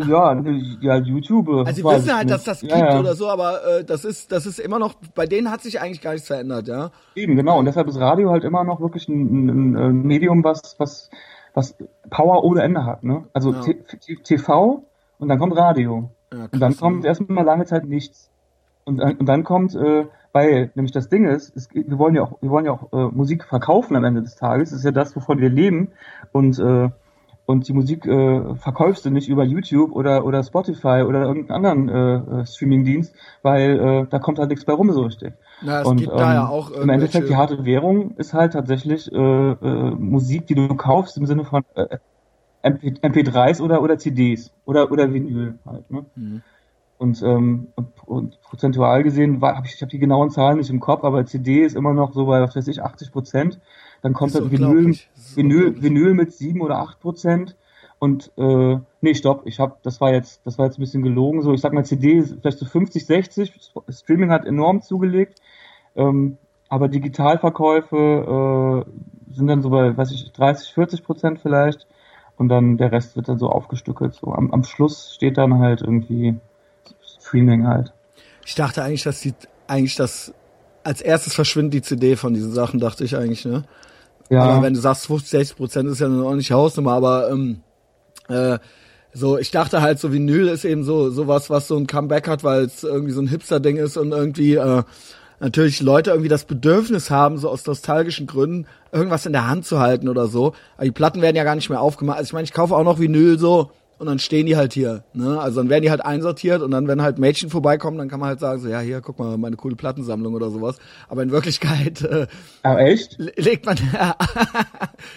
ja, 0.09 0.97
YouTube. 0.97 1.49
äh, 1.49 1.59
Also 1.61 1.73
sie 1.73 1.85
weiß 1.85 2.03
wissen 2.05 2.15
halt, 2.17 2.25
nicht. 2.27 2.35
dass 2.35 2.45
das 2.45 2.63
ja, 2.63 2.77
gibt 2.77 2.93
ja. 2.93 3.01
oder 3.01 3.15
so, 3.15 3.29
aber 3.29 3.65
äh, 3.65 3.85
das 3.85 4.05
ist, 4.05 4.33
das 4.33 4.47
ist 4.47 4.59
immer 4.59 4.79
noch, 4.79 4.95
bei 5.15 5.27
denen 5.27 5.51
hat 5.51 5.61
sich 5.63 5.81
eigentlich 5.81 6.01
gar 6.01 6.13
nichts 6.13 6.27
verändert, 6.27 6.67
ja. 6.69 6.91
Eben, 7.15 7.37
genau. 7.37 7.59
Und 7.59 7.67
deshalb 7.67 7.87
ist 7.89 7.99
Radio 8.01 8.31
halt 8.31 8.45
immer 8.45 8.65
noch 8.65 8.81
wirklich 8.81 9.09
ein, 9.09 9.47
ein, 9.47 9.77
ein 9.77 10.03
Medium, 10.03 10.43
was, 10.45 10.75
was, 10.79 11.11
was 11.55 11.77
Power 12.11 12.43
ohne 12.45 12.63
Ende 12.63 12.85
hat. 12.85 13.05
Ne? 13.05 13.25
Also 13.33 13.53
Ja. 13.53 13.63
TV 14.25 14.85
und 15.19 15.29
dann 15.29 15.39
kommt 15.39 15.57
Radio. 15.57 16.11
Ja, 16.33 16.45
und 16.51 16.61
dann 16.61 16.73
krass, 16.73 16.81
kommt 16.81 17.03
ne? 17.03 17.09
erstmal 17.09 17.45
lange 17.45 17.65
Zeit 17.65 17.85
nichts. 17.87 18.31
Und, 18.85 18.97
dann- 18.99 19.17
und 19.17 19.27
dann 19.27 19.45
kommt, 19.45 19.75
äh, 19.77 20.07
weil 20.33 20.73
nämlich 20.75 20.93
das 20.93 21.09
Ding 21.09 21.25
ist, 21.27 21.55
es, 21.57 21.69
wir 21.73 21.99
wollen 21.99 22.15
ja 22.17 22.23
auch, 22.23 22.39
wir 22.41 22.51
wollen 22.51 22.65
ja 22.65 22.73
auch 22.73 22.93
äh, 22.93 23.15
Musik 23.15 23.45
verkaufen 23.45 23.95
am 23.97 24.03
Ende 24.05 24.23
des 24.23 24.35
Tages. 24.35 24.71
Das 24.71 24.79
ist 24.81 24.85
ja 24.85 24.91
das, 24.91 25.15
wovon 25.15 25.39
wir 25.39 25.51
leben. 25.51 25.93
Und 26.33 26.59
äh, 26.59 26.89
und 27.47 27.67
die 27.67 27.73
Musik 27.73 28.07
äh, 28.07 28.55
verkaufst 28.57 29.05
du 29.05 29.11
nicht 29.11 29.29
über 29.29 29.45
YouTube 29.45 29.93
oder 29.93 30.25
oder 30.25 30.43
Spotify 30.43 31.03
oder 31.07 31.23
irgendeinen 31.23 31.65
anderen 31.67 31.89
äh, 31.89 32.41
äh, 32.41 32.47
Streamingdienst, 32.47 33.15
weil 33.43 33.81
äh, 33.81 34.07
da 34.09 34.19
kommt 34.19 34.39
halt 34.39 34.51
nichts 34.51 34.65
bei 34.65 34.73
rum 34.73 34.93
so 34.93 35.03
richtig. 35.03 35.35
Na, 35.61 35.81
es 35.81 35.87
Und 35.87 35.99
gibt 35.99 36.13
da 36.13 36.35
ja 36.35 36.43
ähm, 36.45 36.51
auch 36.51 36.71
im 36.71 36.89
Endeffekt 36.89 37.29
die 37.29 37.37
harte 37.37 37.65
Währung 37.65 38.13
ist 38.17 38.33
halt 38.33 38.53
tatsächlich 38.53 39.11
äh, 39.13 39.17
äh, 39.17 39.91
Musik, 39.91 40.47
die 40.47 40.55
du 40.55 40.69
kaufst 40.75 41.17
im 41.17 41.27
Sinne 41.27 41.45
von 41.45 41.65
äh, 41.75 41.99
MP, 42.63 42.95
MP3s 43.03 43.61
oder 43.61 43.83
oder 43.83 43.99
CDs 43.99 44.53
oder 44.65 44.91
oder 44.91 45.13
Vinyl 45.13 45.59
halt. 45.67 45.91
Ne? 45.91 46.05
Mhm. 46.15 46.43
Und, 46.99 47.21
ähm, 47.25 47.67
und 48.07 48.41
prozentual 48.43 49.03
gesehen, 49.03 49.43
habe 49.43 49.67
ich, 49.67 49.75
ich 49.75 49.83
habe 49.83 49.91
die 49.91 49.99
genauen 49.99 50.31
Zahlen 50.31 50.59
nicht 50.59 50.71
im 50.71 50.79
Kopf, 50.79 51.03
aber 51.03 51.27
CD 51.27 51.65
ist 51.65 51.75
immer 51.75 51.93
noch 51.95 52.13
so 52.13 52.27
bei, 52.27 52.41
was 52.41 52.55
weiß 52.55 52.69
ich, 52.69 52.81
80 52.81 53.11
Prozent. 53.11 53.61
Dann 54.03 54.13
kommt 54.13 54.35
das 54.35 54.51
Vinyl, 54.51 54.97
Vinyl, 55.35 55.81
Vinyl 55.83 56.15
mit 56.15 56.33
7 56.33 56.61
oder 56.61 56.79
8 56.79 57.01
Prozent. 57.01 57.57
Und 58.01 58.33
äh, 58.37 58.79
nee, 59.01 59.15
stopp, 59.15 59.43
ich 59.47 59.61
habe, 59.61 59.77
das 59.85 60.01
war 60.01 60.13
jetzt, 60.13 60.45
das 60.45 60.59
war 60.59 60.67
jetzt 60.67 60.79
ein 60.79 60.83
bisschen 60.83 61.05
gelogen. 61.05 61.41
So, 61.43 61.53
ich 61.53 61.61
sag 61.61 61.73
mal, 61.73 61.85
CD 61.85 62.15
ist 62.15 62.37
vielleicht 62.41 62.59
so 62.59 62.67
50, 62.67 63.07
60. 63.07 63.53
Streaming 63.89 64.31
hat 64.31 64.45
enorm 64.45 64.83
zugelegt. 64.83 65.41
Ähm, 65.95 66.37
aber 66.69 66.89
Digitalverkäufe 66.89 68.85
äh, 68.87 69.35
sind 69.35 69.47
dann 69.47 69.63
so 69.63 69.71
bei, 69.71 69.97
weiß 69.97 70.11
ich, 70.11 70.33
30, 70.33 70.75
40 70.75 71.05
Prozent 71.05 71.39
vielleicht. 71.41 71.87
Und 72.37 72.49
dann 72.49 72.77
der 72.77 72.91
Rest 72.91 73.15
wird 73.15 73.29
dann 73.29 73.39
so 73.39 73.51
aufgestückelt. 73.51 74.15
So 74.15 74.33
am, 74.33 74.51
am 74.51 74.65
Schluss 74.65 75.15
steht 75.15 75.39
dann 75.39 75.61
halt 75.61 75.81
irgendwie 75.81 76.35
Streaming 77.05 77.69
halt. 77.69 77.93
Ich 78.45 78.57
dachte 78.57 78.83
eigentlich, 78.83 79.05
dass 79.05 79.21
die 79.21 79.35
eigentlich 79.69 79.95
das 79.95 80.35
als 80.83 81.01
erstes 81.01 81.35
verschwindet 81.35 81.75
die 81.75 81.83
CD 81.83 82.17
von 82.17 82.35
diesen 82.35 82.53
Sachen, 82.53 82.81
dachte 82.81 83.05
ich 83.05 83.17
eigentlich, 83.17 83.45
ne? 83.45 83.63
Ja. 84.33 84.45
Aber 84.45 84.63
wenn 84.63 84.73
du 84.73 84.81
sagst 84.81 85.07
50, 85.07 85.31
60 85.31 85.57
Prozent 85.59 85.89
ist 85.91 86.01
ja 86.01 86.07
eine 86.07 86.25
ordentliche 86.25 86.55
Hausnummer, 86.55 86.93
aber 86.93 87.31
ähm, 87.31 87.61
äh, 88.29 88.59
so, 89.13 89.37
ich 89.37 89.51
dachte 89.51 89.83
halt, 89.83 89.99
so 89.99 90.11
Vinyl 90.11 90.49
ist 90.49 90.65
eben 90.65 90.85
so 90.85 91.11
sowas, 91.11 91.51
was 91.51 91.69
so 91.69 91.77
ein 91.77 91.87
Comeback 91.87 92.29
hat, 92.29 92.43
weil 92.43 92.63
es 92.63 92.83
irgendwie 92.83 93.13
so 93.13 93.21
ein 93.21 93.29
Hipster-Ding 93.29 93.77
ist 93.77 93.99
und 93.99 94.13
irgendwie 94.13 94.55
äh, 94.55 94.85
natürlich 95.39 95.83
Leute 95.83 96.13
irgendwie 96.13 96.31
das 96.31 96.45
Bedürfnis 96.45 97.11
haben, 97.11 97.37
so 97.37 97.51
aus 97.51 97.67
nostalgischen 97.67 98.27
Gründen 98.27 98.67
irgendwas 98.91 99.27
in 99.27 99.33
der 99.33 99.49
Hand 99.49 99.67
zu 99.67 99.81
halten 99.81 100.09
oder 100.09 100.29
so. 100.29 100.55
Aber 100.77 100.87
die 100.87 100.93
Platten 100.93 101.21
werden 101.21 101.37
ja 101.37 101.45
gar 101.45 101.55
nicht 101.55 101.69
mehr 101.69 101.83
aufgemacht. 101.83 102.17
Also 102.17 102.31
ich 102.31 102.33
meine, 102.33 102.45
ich 102.45 102.55
kaufe 102.55 102.75
auch 102.75 102.85
noch 102.85 102.99
Vinyl 102.99 103.39
so 103.39 103.71
und 104.03 104.09
dann 104.09 104.19
stehen 104.19 104.47
die 104.47 104.57
halt 104.57 104.73
hier. 104.73 105.05
Ne? 105.15 105.41
Also 105.41 105.61
dann 105.61 105.71
werden 105.71 105.85
die 105.85 105.91
halt 105.93 106.05
einsortiert 106.05 106.61
und 106.61 106.73
dann, 106.73 106.89
wenn 106.89 107.03
halt 107.03 107.21
Mädchen 107.21 107.51
vorbeikommen, 107.51 107.99
dann 107.99 108.09
kann 108.09 108.19
man 108.19 108.31
halt 108.31 108.41
sagen, 108.41 108.61
so, 108.61 108.69
ja, 108.69 108.81
hier, 108.81 109.01
guck 109.01 109.17
mal, 109.21 109.39
meine 109.39 109.55
coole 109.55 109.77
Plattensammlung 109.77 110.35
oder 110.35 110.51
sowas. 110.51 110.79
Aber 111.09 111.23
in 111.23 111.31
Wirklichkeit 111.31 112.03
äh, 112.03 112.27
ach, 112.65 112.79
echt? 112.79 113.17
legt 113.37 113.65
man 113.65 113.77
ja, 113.93 114.17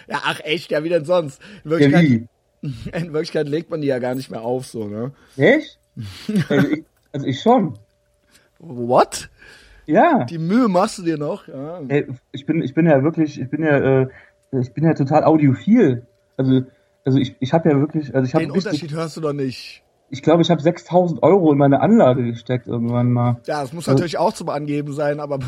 ach 0.07 0.39
echt, 0.43 0.69
ja, 0.69 0.83
wie 0.83 0.89
denn 0.89 1.03
sonst? 1.03 1.41
In 1.63 1.71
Wirklichkeit, 1.71 2.03
ja, 2.03 2.09
wie? 2.09 2.27
in 2.93 3.11
Wirklichkeit 3.11 3.49
legt 3.49 3.71
man 3.71 3.81
die 3.81 3.87
ja 3.87 3.97
gar 3.97 4.13
nicht 4.13 4.29
mehr 4.29 4.43
auf, 4.43 4.67
so, 4.67 4.87
ne? 4.87 5.13
Echt? 5.35 5.79
also, 6.47 6.67
ich, 6.67 6.83
also 7.11 7.25
ich 7.25 7.41
schon. 7.41 7.79
What? 8.59 9.29
Ja. 9.87 10.25
Die 10.25 10.37
Mühe 10.37 10.67
machst 10.67 10.99
du 10.99 11.01
dir 11.01 11.17
noch, 11.17 11.47
ja. 11.47 11.81
Ey, 11.87 12.05
ich 12.33 12.45
bin, 12.45 12.61
ich 12.61 12.75
bin 12.75 12.85
ja 12.85 13.01
wirklich, 13.01 13.41
ich 13.41 13.49
bin 13.49 13.63
ja, 13.63 14.01
äh, 14.01 14.07
ich 14.51 14.73
bin 14.73 14.83
ja 14.83 14.93
total 14.93 15.23
audiophil. 15.23 16.05
Also 16.37 16.65
also 17.05 17.19
ich, 17.19 17.35
ich 17.39 17.53
habe 17.53 17.69
ja 17.69 17.79
wirklich, 17.79 18.13
also 18.13 18.27
ich 18.27 18.33
habe 18.33 18.45
den 18.45 18.51
Unterschied 18.51 18.91
hörst 18.91 19.15
du 19.15 19.21
doch 19.21 19.33
nicht. 19.33 19.83
Ich 20.11 20.21
glaube, 20.21 20.43
ich 20.43 20.51
habe 20.51 20.61
6000 20.61 21.23
Euro 21.23 21.51
in 21.51 21.57
meine 21.57 21.81
Anlage 21.81 22.23
gesteckt 22.23 22.67
irgendwann 22.67 23.11
mal. 23.11 23.37
Ja, 23.47 23.61
das 23.61 23.73
muss 23.73 23.87
also, 23.87 23.97
natürlich 23.97 24.19
auch 24.19 24.33
zum 24.33 24.49
Angeben 24.49 24.93
sein, 24.93 25.19
aber 25.19 25.39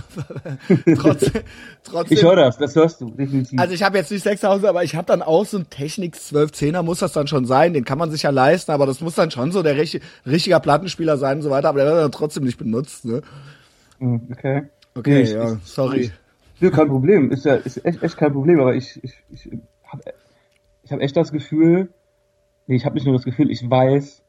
trotzdem, 0.98 1.44
trotzdem. 1.84 2.18
Ich 2.18 2.24
höre 2.24 2.36
das, 2.36 2.58
das 2.58 2.76
hörst 2.76 3.02
du, 3.02 3.12
definitiv. 3.12 3.60
Also 3.60 3.74
ich 3.76 3.84
habe 3.84 3.98
jetzt 3.98 4.12
nicht 4.12 4.24
6000, 4.24 4.68
aber 4.68 4.84
ich 4.84 4.96
habe 4.96 5.06
dann 5.06 5.22
auch 5.22 5.46
so 5.46 5.60
ein 5.60 5.70
Technik 5.70 6.16
1210er 6.16 6.82
muss 6.82 7.00
das 7.00 7.14
dann 7.14 7.28
schon 7.28 7.46
sein, 7.46 7.74
den 7.74 7.86
kann 7.86 8.00
man 8.00 8.10
sich 8.10 8.24
ja 8.24 8.32
leisten, 8.32 8.72
aber 8.72 8.88
das 8.88 9.00
muss 9.00 9.14
dann 9.14 9.30
schon 9.30 9.52
so 9.52 9.62
der 9.62 9.78
richtige, 9.78 10.04
richtiger 10.26 10.60
Plattenspieler 10.60 11.18
sein 11.18 11.38
und 11.38 11.44
so 11.44 11.52
weiter, 11.52 11.70
aber 11.70 11.80
der 11.80 11.88
wird 11.92 12.04
dann 12.04 12.12
trotzdem 12.12 12.44
nicht 12.44 12.58
benutzt, 12.58 13.06
ne? 13.06 13.22
Hm, 14.00 14.28
okay. 14.32 14.64
Okay, 14.96 15.24
nee, 15.24 15.34
ja, 15.34 15.54
ich, 15.54 15.64
sorry. 15.64 16.12
Ich, 16.60 16.72
kein 16.72 16.88
Problem, 16.88 17.32
ist 17.32 17.46
ja 17.46 17.56
ist 17.56 17.86
echt, 17.86 18.02
echt 18.02 18.18
kein 18.18 18.34
Problem, 18.34 18.60
aber 18.60 18.74
ich, 18.74 19.00
ich, 19.04 19.14
ich 19.30 19.50
habe 19.86 20.02
ich 20.88 20.94
habe 20.94 21.02
echt 21.02 21.18
das 21.18 21.34
Gefühl, 21.34 21.90
nee, 22.66 22.78
ich 22.78 22.86
habe 22.86 22.96
nicht 22.96 23.04
nur 23.04 23.14
das 23.14 23.26
Gefühl, 23.26 23.52
ich 23.52 23.70
weiß, 23.70 24.24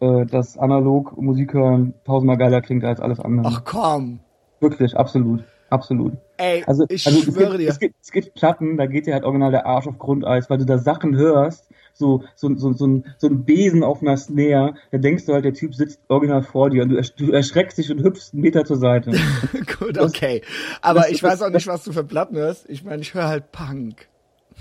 äh, 0.00 0.26
dass 0.26 0.58
analog 0.58 1.16
Musik 1.16 1.54
hören 1.54 1.94
tausendmal 2.04 2.36
geiler 2.36 2.60
klingt 2.60 2.84
als 2.84 3.00
alles 3.00 3.18
andere. 3.18 3.48
Ach 3.50 3.64
komm. 3.64 4.20
Wirklich, 4.60 4.94
absolut. 4.94 5.42
Absolut. 5.70 6.12
Ey, 6.36 6.62
also, 6.66 6.84
ich 6.90 7.06
also 7.06 7.22
schwöre 7.22 7.44
es 7.44 7.48
gibt, 7.48 7.60
dir. 7.60 7.68
Es 7.70 7.78
gibt, 7.78 7.94
es 8.02 8.12
gibt 8.12 8.34
Platten, 8.34 8.76
da 8.76 8.84
geht 8.84 9.06
dir 9.06 9.14
halt 9.14 9.24
original 9.24 9.50
der 9.50 9.64
Arsch 9.64 9.86
auf 9.86 9.98
Grundeis, 9.98 10.50
weil 10.50 10.58
du 10.58 10.66
da 10.66 10.76
Sachen 10.76 11.16
hörst, 11.16 11.66
so, 11.94 12.24
so, 12.34 12.54
so, 12.56 12.74
so, 12.74 12.86
ein, 12.86 13.06
so 13.16 13.26
ein 13.26 13.44
Besen 13.46 13.82
auf 13.82 14.02
einer 14.02 14.18
Snare, 14.18 14.74
da 14.90 14.98
denkst 14.98 15.24
du 15.24 15.32
halt, 15.32 15.46
der 15.46 15.54
Typ 15.54 15.74
sitzt 15.74 15.98
original 16.08 16.42
vor 16.42 16.68
dir 16.68 16.82
und 16.82 16.90
du, 16.90 17.00
du 17.00 17.32
erschreckst 17.32 17.78
dich 17.78 17.90
und 17.90 18.02
hüpfst 18.02 18.34
einen 18.34 18.42
Meter 18.42 18.66
zur 18.66 18.76
Seite. 18.76 19.12
Gut, 19.78 19.96
okay. 19.96 20.42
Aber 20.82 21.00
das, 21.00 21.10
ich 21.12 21.22
weiß 21.22 21.40
auch 21.40 21.48
nicht, 21.48 21.66
was 21.66 21.84
du 21.84 21.92
für 21.92 22.04
Platten 22.04 22.36
hörst. 22.36 22.68
Ich 22.68 22.84
meine, 22.84 23.00
ich 23.00 23.14
höre 23.14 23.28
halt 23.28 23.50
Punk. 23.50 24.08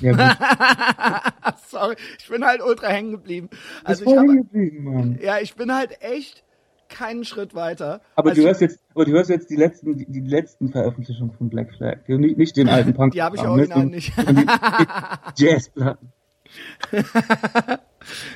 Ja, 0.02 1.22
Sorry, 1.68 1.96
ich 2.20 2.28
bin 2.28 2.44
halt 2.44 2.62
ultra 2.62 2.88
hängen 2.88 3.12
geblieben. 3.12 3.50
Also 3.84 4.06
ich 4.06 4.18
hab, 4.18 4.26
geblieben, 4.28 4.84
Mann. 4.84 5.20
Ja, 5.22 5.40
ich 5.40 5.56
bin 5.56 5.74
halt 5.74 6.02
echt 6.02 6.44
keinen 6.90 7.24
Schritt 7.24 7.56
weiter. 7.56 8.02
Aber 8.16 8.30
also 8.30 8.42
du 8.42 8.48
hörst 8.48 8.62
jetzt, 8.62 8.80
aber 8.94 9.06
du 9.06 9.12
hörst 9.12 9.30
jetzt 9.30 9.50
die 9.50 9.56
letzten, 9.56 9.98
die, 9.98 10.06
die 10.06 10.20
letzten 10.20 10.70
Veröffentlichungen 10.70 11.34
von 11.34 11.50
Black 11.50 11.74
Flag, 11.76 12.08
nicht, 12.08 12.38
nicht 12.38 12.58
den 12.58 12.68
alten 12.68 12.94
Punk. 12.96 13.14
Die 13.14 13.22
habe 13.22 13.36
ich 13.36 13.42
original 13.44 13.86
nicht. 13.86 14.12
Jazzplatten. 15.38 16.12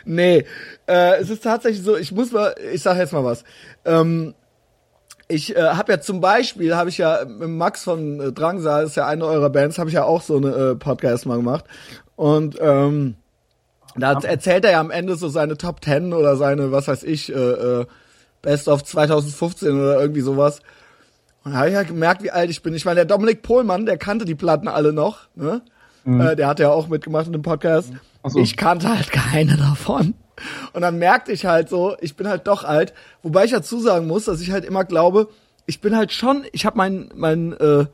nee, 0.05 0.45
äh, 0.87 1.17
es 1.19 1.29
ist 1.29 1.43
tatsächlich 1.43 1.83
so, 1.83 1.97
ich 1.97 2.13
muss 2.13 2.31
mal, 2.31 2.55
ich 2.73 2.81
sag 2.81 2.97
jetzt 2.97 3.11
mal 3.11 3.25
was. 3.25 3.43
Ähm, 3.83 4.33
ich 5.27 5.55
äh, 5.55 5.61
habe 5.61 5.93
ja 5.93 5.99
zum 5.99 6.21
Beispiel, 6.21 6.75
habe 6.75 6.89
ich 6.89 6.97
ja 6.97 7.25
mit 7.25 7.49
Max 7.49 7.83
von 7.83 8.19
äh, 8.19 8.31
Drangsal, 8.31 8.85
ist 8.85 8.95
ja 8.95 9.07
eine 9.07 9.25
eurer 9.25 9.49
Bands, 9.49 9.79
habe 9.79 9.89
ich 9.89 9.95
ja 9.95 10.03
auch 10.03 10.21
so 10.21 10.37
eine 10.37 10.49
äh, 10.49 10.75
Podcast 10.75 11.25
mal 11.25 11.37
gemacht. 11.37 11.65
Und 12.15 12.57
ähm, 12.61 13.15
da 13.97 14.13
erzählt 14.19 14.65
er 14.65 14.71
ja 14.71 14.79
am 14.79 14.91
Ende 14.91 15.15
so 15.15 15.27
seine 15.29 15.57
Top 15.57 15.81
Ten 15.81 16.13
oder 16.13 16.35
seine, 16.35 16.71
was 16.71 16.87
weiß 16.87 17.03
ich, 17.03 17.33
äh, 17.33 17.35
äh, 17.35 17.85
Best 18.41 18.67
of 18.67 18.83
2015 18.83 19.71
oder 19.71 19.99
irgendwie 19.99 20.21
sowas. 20.21 20.59
Und 21.43 21.53
da 21.53 21.59
habe 21.59 21.69
ich 21.69 21.73
ja 21.73 21.83
gemerkt, 21.83 22.23
wie 22.23 22.31
alt 22.31 22.49
ich 22.49 22.61
bin. 22.61 22.73
Ich 22.73 22.85
meine, 22.85 22.95
der 22.95 23.05
Dominik 23.05 23.41
Pohlmann, 23.41 23.85
der 23.85 23.97
kannte 23.97 24.25
die 24.25 24.35
Platten 24.35 24.67
alle 24.67 24.93
noch. 24.93 25.27
Ne? 25.35 25.61
Mhm. 26.03 26.21
Äh, 26.21 26.35
der 26.35 26.47
hat 26.47 26.59
ja 26.59 26.69
auch 26.69 26.87
mitgemacht 26.87 27.27
in 27.27 27.33
dem 27.33 27.41
Podcast. 27.41 27.91
So. 28.23 28.39
Ich 28.39 28.57
kannte 28.57 28.89
halt 28.89 29.11
keine 29.11 29.57
davon. 29.57 30.15
Und 30.73 30.81
dann 30.81 30.97
merkte 30.97 31.31
ich 31.31 31.45
halt 31.45 31.69
so, 31.69 31.95
ich 32.01 32.15
bin 32.15 32.27
halt 32.27 32.47
doch 32.47 32.63
alt. 32.63 32.93
Wobei 33.23 33.45
ich 33.45 33.51
dazu 33.51 33.79
sagen 33.79 34.07
muss, 34.07 34.25
dass 34.25 34.41
ich 34.41 34.51
halt 34.51 34.65
immer 34.65 34.83
glaube, 34.83 35.29
ich 35.65 35.81
bin 35.81 35.95
halt 35.95 36.11
schon, 36.11 36.45
ich 36.51 36.65
habe 36.65 36.77
mein, 36.77 37.09
mein 37.15 37.53
äh, 37.53 37.85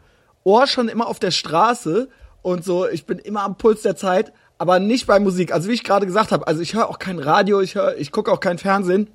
Ohr 0.43 0.67
schon 0.67 0.89
immer 0.89 1.07
auf 1.07 1.19
der 1.19 1.31
Straße 1.31 2.09
und 2.41 2.63
so, 2.63 2.87
ich 2.87 3.05
bin 3.05 3.19
immer 3.19 3.43
am 3.43 3.57
Puls 3.57 3.83
der 3.83 3.95
Zeit, 3.95 4.33
aber 4.57 4.79
nicht 4.79 5.07
bei 5.07 5.19
Musik. 5.19 5.53
Also 5.53 5.69
wie 5.69 5.73
ich 5.73 5.83
gerade 5.83 6.05
gesagt 6.05 6.31
habe, 6.31 6.47
also 6.47 6.61
ich 6.61 6.73
höre 6.73 6.89
auch 6.89 6.99
kein 6.99 7.19
Radio, 7.19 7.61
ich 7.61 7.75
höre, 7.75 7.97
ich 7.97 8.11
gucke 8.11 8.31
auch 8.31 8.39
kein 8.39 8.57
Fernsehen. 8.57 9.09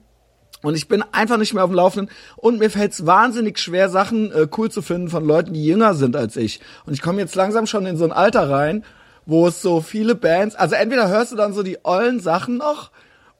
Und 0.63 0.75
ich 0.75 0.89
bin 0.89 1.05
einfach 1.13 1.37
nicht 1.37 1.53
mehr 1.53 1.65
auf 1.65 1.71
dem 1.71 1.77
Laufenden. 1.77 2.15
Und 2.37 2.59
mir 2.59 2.71
fällt 2.71 2.93
es 2.93 3.05
wahnsinnig 3.05 3.59
schwer, 3.59 3.91
Sachen 3.91 4.33
äh, 4.33 4.49
cool 4.57 4.71
zu 4.71 4.81
finden 4.81 5.09
von 5.09 5.25
Leuten, 5.25 5.53
die 5.53 5.65
jünger 5.65 5.95
sind 5.95 6.17
als 6.17 6.37
ich. 6.37 6.61
Und 6.87 6.95
ich 6.95 7.03
komme 7.03 7.21
jetzt 7.21 7.35
langsam 7.35 7.67
schon 7.67 7.85
in 7.85 7.97
so 7.97 8.05
ein 8.05 8.13
Alter 8.13 8.49
rein, 8.49 8.85
wo 9.27 9.49
es 9.49 9.61
so 9.61 9.81
viele 9.81 10.15
Bands, 10.15 10.55
also 10.55 10.77
entweder 10.77 11.09
hörst 11.09 11.33
du 11.33 11.37
dann 11.37 11.53
so 11.53 11.63
die 11.63 11.85
ollen 11.85 12.21
Sachen 12.21 12.57
noch, 12.57 12.91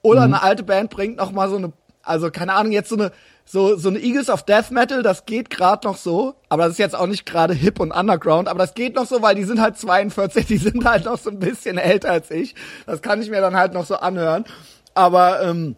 oder 0.07 0.27
mhm. 0.27 0.33
eine 0.33 0.43
alte 0.43 0.63
Band 0.63 0.89
bringt 0.89 1.17
noch 1.17 1.31
mal 1.31 1.49
so 1.49 1.57
eine, 1.57 1.73
also 2.01 2.31
keine 2.31 2.53
Ahnung, 2.53 2.71
jetzt 2.71 2.89
so 2.89 2.95
eine, 2.95 3.11
so, 3.45 3.75
so 3.75 3.89
eine 3.89 3.99
Eagles 3.99 4.29
of 4.29 4.43
Death 4.43 4.71
Metal, 4.71 5.03
das 5.03 5.25
geht 5.25 5.49
gerade 5.49 5.85
noch 5.87 5.97
so, 5.97 6.35
aber 6.49 6.63
das 6.63 6.73
ist 6.73 6.79
jetzt 6.79 6.95
auch 6.95 7.07
nicht 7.07 7.25
gerade 7.25 7.53
hip 7.53 7.79
und 7.79 7.91
underground, 7.91 8.47
aber 8.47 8.59
das 8.59 8.73
geht 8.73 8.95
noch 8.95 9.05
so, 9.05 9.21
weil 9.21 9.35
die 9.35 9.43
sind 9.43 9.61
halt 9.61 9.77
42, 9.77 10.45
die 10.45 10.57
sind 10.57 10.85
halt 10.85 11.05
noch 11.05 11.17
so 11.17 11.29
ein 11.29 11.39
bisschen 11.39 11.77
älter 11.77 12.11
als 12.11 12.31
ich. 12.31 12.55
Das 12.85 13.01
kann 13.01 13.21
ich 13.21 13.29
mir 13.29 13.41
dann 13.41 13.55
halt 13.55 13.73
noch 13.73 13.85
so 13.85 13.95
anhören. 13.95 14.45
Aber 14.93 15.41
ähm, 15.43 15.75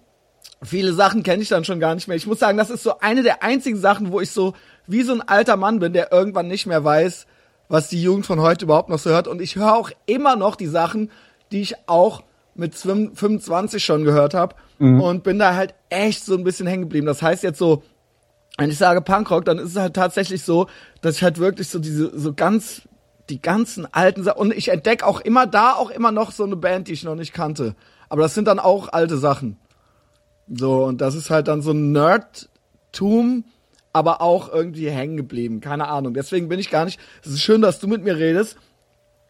viele 0.64 0.94
Sachen 0.94 1.24
kenne 1.24 1.44
ich 1.44 1.50
dann 1.50 1.66
schon 1.66 1.80
gar 1.80 1.96
nicht 1.96 2.08
mehr. 2.08 2.18
Ich 2.18 2.28
muss 2.28 2.40
sagen, 2.40 2.58
das 2.58 2.70
ist 2.70 2.84
so 2.84 3.00
eine 3.00 3.24
der 3.24 3.44
einzigen 3.44 3.78
Sachen, 3.78 4.12
wo 4.12 4.22
ich 4.22 4.32
so 4.32 4.54
wie 4.88 5.04
so 5.04 5.14
ein 5.14 5.22
alter 5.22 5.58
Mann 5.58 5.80
bin, 5.80 5.94
der 5.94 6.12
irgendwann 6.12 6.48
nicht 6.48 6.66
mehr 6.66 6.84
weiß, 6.84 7.26
was 7.68 7.90
die 7.90 8.02
Jugend 8.02 8.26
von 8.26 8.42
heute 8.42 8.66
überhaupt 8.66 8.90
noch 8.90 9.00
so 9.00 9.10
hört. 9.10 9.28
Und 9.28 9.42
ich 9.42 9.56
höre 9.56 9.76
auch 9.76 9.92
immer 10.06 10.36
noch 10.36 10.56
die 10.56 10.68
Sachen, 10.68 11.12
die 11.52 11.62
ich 11.62 11.76
auch 11.88 12.24
mit 12.60 12.76
25 12.76 13.84
schon 13.84 14.04
gehört 14.04 14.34
habe 14.34 14.56
mhm. 14.78 15.02
und 15.02 15.24
bin 15.24 15.40
da 15.40 15.56
halt 15.56 15.74
echt 15.90 16.24
so 16.26 16.36
ein 16.36 16.44
bisschen 16.44 16.68
hängen 16.68 16.84
geblieben. 16.84 17.08
Das 17.08 17.22
heißt 17.22 17.42
jetzt 17.44 17.58
so, 17.58 17.84
wenn 18.58 18.70
ich 18.70 18.78
sage 18.78 19.02
Punkrock, 19.02 19.46
dann 19.46 19.58
ist 19.58 19.72
es 19.72 19.78
halt 19.78 19.96
tatsächlich 19.96 20.44
so, 20.44 20.68
dass 21.02 21.16
ich 21.16 21.24
halt 21.24 21.40
wirklich 21.40 21.70
so 21.70 21.80
diese 21.80 22.18
so 22.18 22.34
ganz 22.34 22.82
die 23.30 23.42
ganzen 23.42 23.92
alten 23.92 24.24
Sachen 24.24 24.40
und 24.40 24.54
ich 24.54 24.70
entdecke 24.70 25.06
auch 25.06 25.22
immer 25.22 25.48
da 25.48 25.74
auch 25.74 25.90
immer 25.92 26.12
noch 26.12 26.32
so 26.32 26.44
eine 26.44 26.56
Band, 26.56 26.88
die 26.88 26.94
ich 26.94 27.04
noch 27.04 27.16
nicht 27.16 27.34
kannte. 27.34 27.76
Aber 28.10 28.24
das 28.24 28.34
sind 28.34 28.48
dann 28.48 28.60
auch 28.60 28.92
alte 28.92 29.18
Sachen. 29.18 29.58
So 30.52 30.84
und 30.84 31.00
das 31.00 31.16
ist 31.16 31.30
halt 31.30 31.48
dann 31.48 31.62
so 31.62 31.72
ein 31.72 31.92
Nerdtum, 31.92 33.46
aber 33.94 34.22
auch 34.22 34.52
irgendwie 34.52 34.90
hängen 34.90 35.16
geblieben. 35.16 35.62
Keine 35.62 35.88
Ahnung. 35.88 36.14
Deswegen 36.14 36.50
bin 36.50 36.60
ich 36.60 36.70
gar 36.70 36.86
nicht. 36.86 37.00
Es 37.24 37.32
ist 37.32 37.42
schön, 37.42 37.62
dass 37.62 37.80
du 37.80 37.88
mit 37.88 38.04
mir 38.04 38.18
redest 38.18 38.58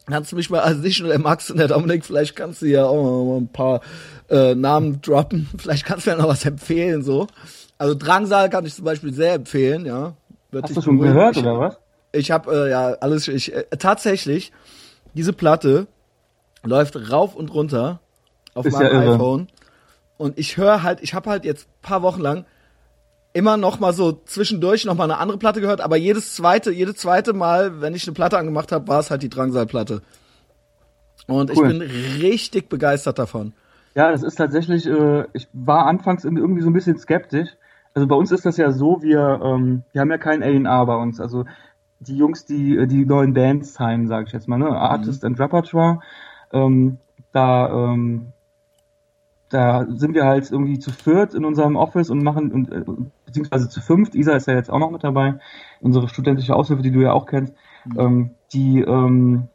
Kannst 0.09 0.31
du 0.31 0.35
mich 0.35 0.49
mal, 0.49 0.59
also 0.59 0.81
nicht 0.81 0.99
nur 0.99 1.09
der 1.09 1.19
Max 1.19 1.49
und 1.51 1.57
der 1.57 1.67
Dominik, 1.67 2.05
vielleicht 2.05 2.35
kannst 2.35 2.61
du 2.61 2.65
ja 2.65 2.85
auch 2.85 3.25
mal 3.25 3.37
ein 3.37 3.47
paar 3.47 3.81
äh, 4.29 4.55
Namen 4.55 5.01
droppen. 5.01 5.49
Vielleicht 5.57 5.85
kannst 5.85 6.05
du 6.05 6.11
ja 6.11 6.17
noch 6.17 6.27
was 6.27 6.45
empfehlen, 6.45 7.03
so. 7.03 7.27
Also 7.77 7.95
Drangsal 7.95 8.49
kann 8.49 8.65
ich 8.65 8.75
zum 8.75 8.85
Beispiel 8.85 9.13
sehr 9.13 9.33
empfehlen, 9.33 9.85
ja. 9.85 10.13
Wird 10.51 10.65
Hast 10.65 10.77
du 10.77 10.81
schon 10.81 10.99
gehört, 10.99 11.37
ich, 11.37 11.43
oder 11.43 11.59
was? 11.59 11.77
Ich 12.11 12.31
habe 12.31 12.51
äh, 12.51 12.69
ja 12.71 12.93
alles, 12.99 13.27
ich, 13.27 13.53
äh, 13.53 13.65
tatsächlich, 13.77 14.51
diese 15.13 15.33
Platte 15.33 15.87
läuft 16.63 17.11
rauf 17.11 17.35
und 17.35 17.53
runter 17.53 17.99
auf 18.53 18.65
Ist 18.65 18.73
meinem 18.73 19.03
ja 19.03 19.13
iPhone. 19.13 19.47
Und 20.17 20.37
ich 20.37 20.57
höre 20.57 20.83
halt, 20.83 20.99
ich 21.01 21.13
habe 21.13 21.29
halt 21.29 21.45
jetzt 21.45 21.67
paar 21.81 22.01
Wochen 22.01 22.21
lang 22.21 22.45
immer 23.33 23.57
noch 23.57 23.79
mal 23.79 23.93
so 23.93 24.11
zwischendurch 24.11 24.85
noch 24.85 24.95
mal 24.95 25.03
eine 25.05 25.17
andere 25.17 25.37
Platte 25.37 25.61
gehört, 25.61 25.81
aber 25.81 25.97
jedes 25.97 26.35
zweite, 26.35 26.71
jedes 26.71 26.95
zweite 26.95 27.33
Mal, 27.33 27.81
wenn 27.81 27.93
ich 27.93 28.07
eine 28.07 28.13
Platte 28.13 28.37
angemacht 28.37 28.71
habe, 28.71 28.87
war 28.87 28.99
es 28.99 29.11
halt 29.11 29.21
die 29.23 29.29
Drangsal-Platte. 29.29 30.01
Und 31.27 31.55
cool. 31.55 31.71
ich 31.71 31.77
bin 31.79 31.81
richtig 32.21 32.69
begeistert 32.69 33.19
davon. 33.19 33.53
Ja, 33.95 34.11
das 34.11 34.23
ist 34.23 34.35
tatsächlich, 34.35 34.87
äh, 34.87 35.25
ich 35.33 35.47
war 35.53 35.85
anfangs 35.85 36.25
irgendwie 36.25 36.61
so 36.61 36.69
ein 36.69 36.73
bisschen 36.73 36.97
skeptisch. 36.97 37.49
Also 37.93 38.07
bei 38.07 38.15
uns 38.15 38.31
ist 38.31 38.45
das 38.45 38.57
ja 38.57 38.71
so, 38.71 39.01
wir, 39.01 39.39
ähm, 39.43 39.83
wir 39.91 40.01
haben 40.01 40.11
ja 40.11 40.17
kein 40.17 40.41
A&R 40.41 40.85
bei 40.85 40.95
uns. 40.95 41.19
Also 41.19 41.45
die 41.99 42.17
Jungs, 42.17 42.45
die 42.45 42.87
die 42.87 43.05
neuen 43.05 43.33
Bands 43.33 43.73
sein, 43.73 44.07
sage 44.07 44.25
ich 44.27 44.33
jetzt 44.33 44.47
mal, 44.47 44.57
ne? 44.57 44.69
Artist 44.69 45.23
mhm. 45.23 45.27
and 45.27 45.39
Repertoire. 45.39 45.99
Ähm, 46.51 46.97
da 47.31 47.69
ähm, 47.69 48.31
da 49.49 49.87
sind 49.89 50.13
wir 50.13 50.25
halt 50.25 50.51
irgendwie 50.51 50.79
zu 50.79 50.91
viert 50.91 51.33
in 51.33 51.43
unserem 51.43 51.75
Office 51.75 52.09
und 52.09 52.23
machen, 52.23 52.51
und, 52.51 52.71
äh, 52.71 52.83
beziehungsweise 53.29 53.69
zu 53.69 53.81
fünft, 53.81 54.15
Isa 54.15 54.33
ist 54.33 54.47
ja 54.47 54.55
jetzt 54.55 54.69
auch 54.69 54.79
noch 54.79 54.91
mit 54.91 55.03
dabei, 55.03 55.35
unsere 55.79 56.09
studentische 56.09 56.55
Aushilfe, 56.55 56.83
die 56.83 56.91
du 56.91 57.01
ja 57.01 57.13
auch 57.13 57.25
kennst, 57.25 57.53
mhm. 57.85 57.99
ähm, 57.99 58.29
die, 58.53 58.81
ähm, 58.81 59.47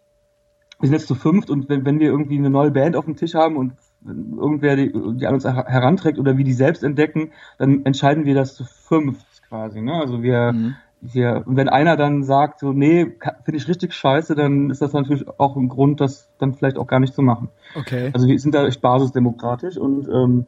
wir 0.80 0.88
sind 0.88 0.94
jetzt 0.94 1.08
zu 1.08 1.14
fünft 1.14 1.50
und 1.50 1.68
wenn, 1.68 1.84
wenn 1.84 2.00
wir 2.00 2.08
irgendwie 2.08 2.38
eine 2.38 2.50
neue 2.50 2.70
Band 2.70 2.96
auf 2.96 3.04
dem 3.04 3.16
Tisch 3.16 3.34
haben 3.34 3.56
und 3.56 3.74
irgendwer 4.06 4.76
die, 4.76 4.92
die 4.92 5.26
an 5.26 5.34
uns 5.34 5.44
heranträgt 5.44 6.18
oder 6.18 6.36
wir 6.36 6.44
die 6.44 6.52
selbst 6.52 6.84
entdecken, 6.84 7.32
dann 7.58 7.84
entscheiden 7.86 8.26
wir 8.26 8.34
das 8.34 8.54
zu 8.54 8.64
fünf 8.64 9.18
quasi. 9.48 9.80
Ne? 9.80 9.94
Also 9.94 10.22
wir, 10.22 10.52
mhm 10.52 10.76
und 11.14 11.56
wenn 11.56 11.68
einer 11.68 11.96
dann 11.96 12.24
sagt, 12.24 12.60
so, 12.60 12.72
nee, 12.72 13.04
finde 13.44 13.58
ich 13.58 13.68
richtig 13.68 13.92
scheiße, 13.92 14.34
dann 14.34 14.70
ist 14.70 14.80
das 14.80 14.94
natürlich 14.94 15.26
auch 15.38 15.56
ein 15.56 15.68
Grund, 15.68 16.00
das 16.00 16.30
dann 16.38 16.54
vielleicht 16.54 16.78
auch 16.78 16.86
gar 16.86 16.98
nicht 16.98 17.14
zu 17.14 17.20
machen. 17.20 17.50
Okay. 17.74 18.10
Also 18.14 18.26
wir 18.26 18.38
sind 18.38 18.54
da 18.54 18.66
echt 18.66 18.80
basisdemokratisch 18.80 19.76
und 19.76 20.08
ähm, 20.08 20.46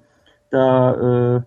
da, 0.51 1.37
äh, 1.37 1.41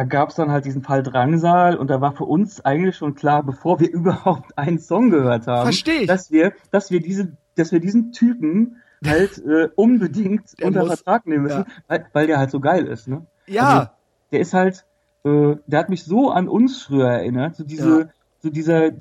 da 0.00 0.04
gab 0.04 0.30
es 0.30 0.36
dann 0.36 0.50
halt 0.50 0.64
diesen 0.64 0.82
Fall 0.82 1.02
Drangsal 1.02 1.76
und 1.76 1.88
da 1.88 2.00
war 2.00 2.12
für 2.12 2.24
uns 2.24 2.64
eigentlich 2.64 2.96
schon 2.96 3.14
klar, 3.14 3.42
bevor 3.42 3.80
wir 3.80 3.90
überhaupt 3.92 4.56
einen 4.56 4.78
Song 4.78 5.10
gehört 5.10 5.46
haben, 5.46 5.70
dass 6.06 6.30
wir, 6.30 6.54
dass 6.70 6.90
wir 6.90 7.00
diese, 7.02 7.36
dass 7.54 7.70
wir 7.70 7.80
diesen 7.80 8.10
Typen 8.10 8.80
halt 9.04 9.36
äh, 9.44 9.68
unbedingt 9.76 10.58
der 10.58 10.68
unter 10.68 10.80
muss, 10.80 10.94
Vertrag 10.94 11.26
nehmen 11.26 11.42
müssen, 11.42 11.66
ja. 11.68 11.74
weil, 11.86 12.06
weil 12.14 12.26
der 12.28 12.38
halt 12.38 12.50
so 12.50 12.60
geil 12.60 12.86
ist, 12.86 13.08
ne? 13.08 13.26
Ja. 13.46 13.68
Also, 13.68 13.90
der 14.32 14.40
ist 14.40 14.54
halt, 14.54 14.86
äh, 15.24 15.56
der 15.66 15.78
hat 15.78 15.90
mich 15.90 16.04
so 16.04 16.30
an 16.30 16.48
uns 16.48 16.80
früher 16.80 17.10
erinnert, 17.10 17.56
so 17.56 17.64
diese, 17.64 18.00
ja. 18.00 18.08
so 18.42 18.48
dieser 18.48 18.92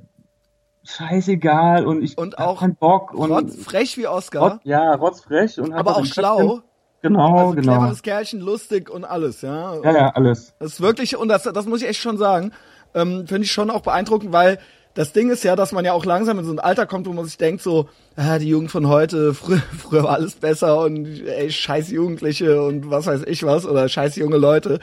scheißegal 0.84 1.86
und 1.86 2.04
ich 2.04 2.18
und 2.18 2.40
auch 2.40 2.60
keinen 2.60 2.76
Bock 2.76 3.14
und 3.14 3.32
rotzfrech 3.32 3.98
wie 3.98 4.08
Oscar. 4.08 4.42
Rotz, 4.42 4.62
ja, 4.66 4.96
rotzfrech 4.96 5.62
und 5.62 5.72
aber 5.72 5.96
auch 5.96 6.06
schlau. 6.06 6.62
Genau, 7.02 7.38
also 7.38 7.56
genau. 7.56 7.78
Cleveres 7.78 8.02
Kerlchen, 8.02 8.40
lustig 8.42 8.90
und 8.90 9.06
alles, 9.06 9.42
ja. 9.42 9.76
Ja, 9.82 9.92
ja, 9.92 10.10
alles. 10.10 10.54
Das 10.60 10.74
ist 10.74 10.82
wirklich, 10.82 11.16
und 11.16 11.30
das, 11.30 11.44
das 11.44 11.66
muss 11.66 11.82
ich 11.82 11.88
echt 11.88 12.02
schon 12.02 12.18
sagen, 12.18 12.52
ähm, 12.94 13.26
finde 13.28 13.44
ich 13.44 13.52
schon 13.52 13.70
auch 13.70 13.82
beeindruckend, 13.82 14.34
weil 14.34 14.60
das 14.96 15.14
Ding 15.14 15.30
ist 15.30 15.44
ja, 15.44 15.56
dass 15.56 15.72
man 15.72 15.86
ja 15.86 15.94
auch 15.94 16.04
langsam 16.04 16.40
in 16.40 16.46
so 16.46 16.52
ein 16.52 16.60
Alter 16.60 16.86
kommt, 16.86 17.08
wo 17.08 17.14
man 17.14 17.24
sich 17.26 17.38
denkt 17.38 17.62
so, 17.62 17.88
ah, 18.16 18.38
die 18.38 18.50
Jugend 18.50 18.72
von 18.72 18.88
heute, 18.88 19.34
früher, 19.34 19.62
früher 19.78 20.04
war 20.04 20.16
alles 20.16 20.36
besser 20.36 20.82
und 20.82 21.06
ey, 21.26 21.50
scheiß 21.50 21.90
Jugendliche 21.90 22.62
und 22.62 22.90
was 22.90 23.06
weiß 23.06 23.22
ich 23.28 23.44
was 23.44 23.66
oder 23.66 23.88
scheiß 23.88 24.16
junge 24.18 24.38
Leute. 24.38 24.80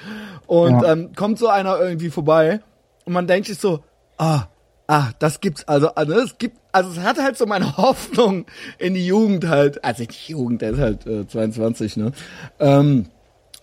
Und 0.46 0.82
ja. 0.82 0.92
ähm, 0.92 1.10
kommt 1.14 1.38
so 1.38 1.48
einer 1.48 1.78
irgendwie 1.80 2.10
vorbei 2.10 2.60
und 3.04 3.12
man 3.12 3.26
denkt 3.26 3.48
sich 3.48 3.58
so, 3.58 3.80
ah, 4.16 4.44
ah, 4.86 5.10
das 5.18 5.40
gibt's 5.40 5.66
also, 5.68 5.88
also 5.94 6.14
es 6.14 6.38
gibt, 6.38 6.56
also 6.76 6.90
es 6.90 7.00
hat 7.00 7.18
halt 7.18 7.36
so 7.36 7.46
meine 7.46 7.76
Hoffnung 7.76 8.46
in 8.78 8.94
die 8.94 9.06
Jugend 9.06 9.48
halt, 9.48 9.84
also 9.84 10.04
die 10.04 10.32
Jugend, 10.32 10.62
der 10.62 10.70
ist 10.70 10.80
halt 10.80 11.06
äh, 11.06 11.26
22, 11.26 11.96
ne, 11.96 12.12
ähm, 12.60 13.06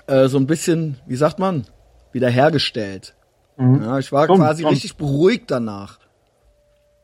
äh, 0.07 0.27
so 0.27 0.37
ein 0.37 0.47
bisschen, 0.47 0.97
wie 1.07 1.15
sagt 1.15 1.39
man, 1.39 1.65
wiederhergestellt. 2.11 3.15
Mhm. 3.57 3.83
Ja, 3.83 3.99
ich 3.99 4.11
war 4.11 4.27
komm, 4.27 4.37
quasi 4.37 4.63
komm. 4.63 4.71
richtig 4.71 4.97
beruhigt 4.97 5.49
danach 5.49 5.99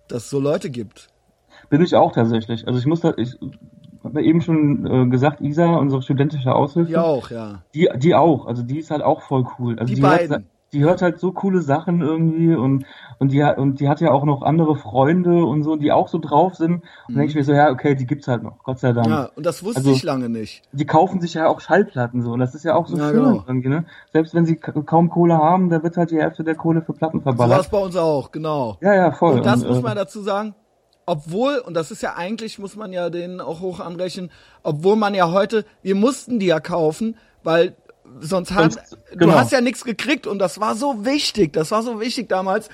dass 0.10 0.24
es 0.24 0.30
so 0.30 0.40
Leute 0.40 0.70
gibt. 0.70 1.08
Bin 1.70 1.82
ich 1.82 1.96
auch 1.96 2.12
tatsächlich. 2.12 2.68
Also 2.68 2.80
ich 2.80 2.86
muss 2.86 3.02
da, 3.02 3.14
ich 3.16 3.38
habe 4.04 4.22
ja 4.22 4.28
eben 4.28 4.42
schon 4.42 4.86
äh, 4.86 5.10
gesagt, 5.10 5.40
Isa, 5.42 5.76
unsere 5.76 6.02
studentische 6.02 6.54
Aushilfe. 6.54 6.90
Die 6.90 6.98
auch, 6.98 7.30
ja. 7.30 7.62
Die, 7.74 7.90
die 7.98 8.16
auch. 8.16 8.48
Also 8.48 8.64
die 8.64 8.80
ist 8.80 8.92
halt 8.92 9.04
auch 9.04 9.22
voll 9.22 9.46
cool. 9.58 9.78
Also 9.80 9.86
die, 9.86 9.96
die 9.96 10.02
beiden. 10.02 10.30
Hört, 10.30 10.44
die 10.74 10.84
hört 10.84 11.02
halt 11.02 11.20
so 11.20 11.32
coole 11.32 11.62
Sachen 11.62 12.02
irgendwie 12.02 12.54
und 12.56 12.86
und 13.18 13.32
die 13.32 13.42
und 13.42 13.80
die 13.80 13.90
hat 13.90 14.02
ja 14.02 14.12
auch 14.12 14.24
noch 14.24 14.42
andere 14.42 14.76
Freunde 14.76 15.44
und 15.46 15.64
so, 15.64 15.76
die 15.76 15.92
auch 15.92 16.08
so 16.08 16.20
drauf 16.20 16.56
sind. 16.56 16.84
Und 17.08 17.16
mhm. 17.16 17.16
denke 17.16 17.30
ich 17.30 17.36
mir 17.36 17.44
so, 17.44 17.54
ja, 17.54 17.72
okay, 17.72 17.96
die 17.96 18.06
gibt's 18.06 18.28
halt 18.28 18.44
noch, 18.44 18.64
Gott 18.64 18.80
sei 18.80 18.94
Dank. 18.94 19.08
Ja, 19.08 19.30
und 19.36 19.46
das 19.46 19.64
wusste 19.64 19.80
also, 19.80 19.92
ich 19.92 20.04
lange 20.04 20.30
nicht. 20.30 20.64
Die 20.72 20.86
kaufen 20.86 21.20
sich 21.22 21.34
ja 21.34 21.48
auch 21.48 21.60
Schallplatten 21.60 22.22
so 22.22 22.32
und 22.32 22.40
das 22.40 22.56
ist 22.56 22.64
ja 22.64 22.76
auch 22.76 22.88
so 22.88 22.98
ja, 22.98 23.10
schön 23.10 23.24
genau. 23.24 23.44
irgendwie, 23.48 23.70
ne? 23.70 23.86
Selbst 24.14 24.34
wenn 24.34 24.46
sie 24.46 24.56
kaum 24.56 25.10
Kohle 25.10 25.38
haben, 25.38 25.70
da 25.70 25.84
wird 25.84 25.98
halt 25.98 26.12
die 26.12 26.20
Hälfte 26.20 26.44
der 26.44 26.56
Kohle 26.56 26.82
für 26.82 26.94
Platten 26.94 27.22
verballert. 27.22 27.58
So 27.58 27.60
was 27.60 27.70
bei 27.70 27.80
uns 27.80 27.96
auch, 27.96 28.32
genau. 28.32 28.78
Ja, 28.82 28.94
ja, 28.94 29.12
voll. 29.12 29.38
Und 29.38 29.46
das 29.46 29.64
und, 29.64 29.70
muss 29.70 29.82
man 29.82 29.94
äh, 29.94 30.02
dazu 30.02 30.22
sagen, 30.22 30.56
obwohl, 31.06 31.58
und 31.58 31.74
das 31.74 31.90
ist 31.90 32.04
ja 32.04 32.16
eigentlich, 32.16 32.60
muss 32.60 32.76
man 32.76 32.94
ja 32.94 33.10
den 33.10 33.42
auch 33.42 33.62
hoch 33.62 33.80
anrechnen, 33.80 34.32
obwohl 34.62 34.96
man 34.96 35.16
ja 35.16 35.32
heute, 35.32 35.66
wir 35.82 35.96
mussten 35.96 36.40
die 36.40 36.46
ja 36.46 36.60
kaufen, 36.60 37.18
weil 37.44 37.76
sonst 38.20 38.52
hat, 38.52 38.78
genau. 39.12 39.34
du 39.34 39.40
hast 39.40 39.52
ja 39.52 39.62
nichts 39.62 39.84
gekriegt 39.84 40.28
und 40.28 40.40
das 40.40 40.60
war 40.60 40.76
so 40.76 41.06
wichtig, 41.06 41.54
das 41.54 41.72
war 41.72 41.84
so 41.84 42.00
wichtig 42.00 42.30
damals, 42.30 42.70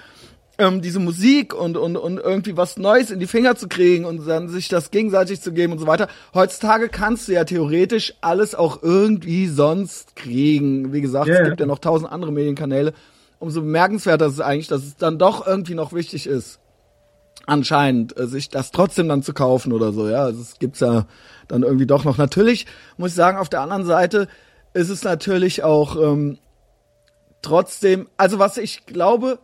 ähm, 0.57 0.81
diese 0.81 0.99
Musik 0.99 1.53
und, 1.53 1.77
und, 1.77 1.97
und 1.97 2.17
irgendwie 2.17 2.55
was 2.55 2.77
Neues 2.77 3.11
in 3.11 3.19
die 3.19 3.27
Finger 3.27 3.55
zu 3.55 3.67
kriegen 3.67 4.05
und 4.05 4.25
dann 4.25 4.49
sich 4.49 4.67
das 4.69 4.91
gegenseitig 4.91 5.41
zu 5.41 5.51
geben 5.51 5.73
und 5.73 5.79
so 5.79 5.87
weiter. 5.87 6.07
Heutzutage 6.33 6.89
kannst 6.89 7.27
du 7.27 7.33
ja 7.33 7.43
theoretisch 7.43 8.13
alles 8.21 8.55
auch 8.55 8.81
irgendwie 8.81 9.47
sonst 9.47 10.15
kriegen. 10.15 10.93
Wie 10.93 11.01
gesagt, 11.01 11.27
yeah. 11.27 11.41
es 11.41 11.49
gibt 11.49 11.59
ja 11.59 11.65
noch 11.65 11.79
tausend 11.79 12.11
andere 12.11 12.31
Medienkanäle. 12.31 12.93
Umso 13.39 13.61
bemerkenswerter 13.61 14.27
ist 14.27 14.33
es 14.33 14.39
eigentlich, 14.39 14.67
dass 14.67 14.83
es 14.83 14.95
dann 14.95 15.19
doch 15.19 15.45
irgendwie 15.45 15.75
noch 15.75 15.93
wichtig 15.93 16.25
ist. 16.25 16.59
Anscheinend, 17.45 18.17
äh, 18.17 18.27
sich 18.27 18.49
das 18.49 18.71
trotzdem 18.71 19.09
dann 19.09 19.23
zu 19.23 19.33
kaufen 19.33 19.73
oder 19.73 19.91
so, 19.91 20.07
ja. 20.07 20.23
Also 20.23 20.41
es 20.41 20.57
gibt's 20.57 20.79
ja 20.79 21.05
dann 21.47 21.63
irgendwie 21.63 21.85
doch 21.85 22.05
noch. 22.05 22.17
Natürlich 22.17 22.65
muss 22.97 23.09
ich 23.09 23.15
sagen, 23.15 23.37
auf 23.37 23.49
der 23.49 23.61
anderen 23.61 23.85
Seite, 23.85 24.27
ist 24.75 24.89
es 24.89 25.03
natürlich 25.03 25.63
auch 25.63 25.95
ähm, 25.95 26.37
trotzdem, 27.41 28.09
also 28.17 28.39
was 28.39 28.57
ich 28.57 28.85
glaube, 28.85 29.39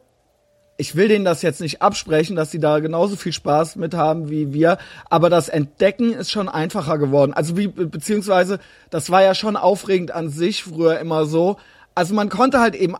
ich 0.75 0.95
will 0.95 1.07
denen 1.07 1.23
das 1.23 1.41
jetzt 1.41 1.61
nicht 1.61 1.81
absprechen, 1.81 2.35
dass 2.35 2.51
sie 2.51 2.59
da 2.59 2.79
genauso 2.79 3.15
viel 3.15 3.31
Spaß 3.31 3.77
mit 3.77 3.93
haben 3.93 4.29
wie 4.29 4.51
wir, 4.51 4.77
aber 5.09 5.29
das 5.29 5.47
Entdecken 5.47 6.11
ist 6.11 6.31
schon 6.31 6.49
einfacher 6.49 6.97
geworden. 6.97 7.33
Also 7.33 7.55
wie, 7.55 7.67
beziehungsweise, 7.67 8.59
das 8.89 9.09
war 9.09 9.23
ja 9.23 9.33
schon 9.33 9.55
aufregend 9.55 10.11
an 10.11 10.29
sich 10.29 10.63
früher 10.63 10.99
immer 10.99 11.25
so. 11.25 11.55
Also 11.95 12.13
man 12.13 12.27
konnte 12.27 12.59
halt 12.59 12.75
eben, 12.75 12.97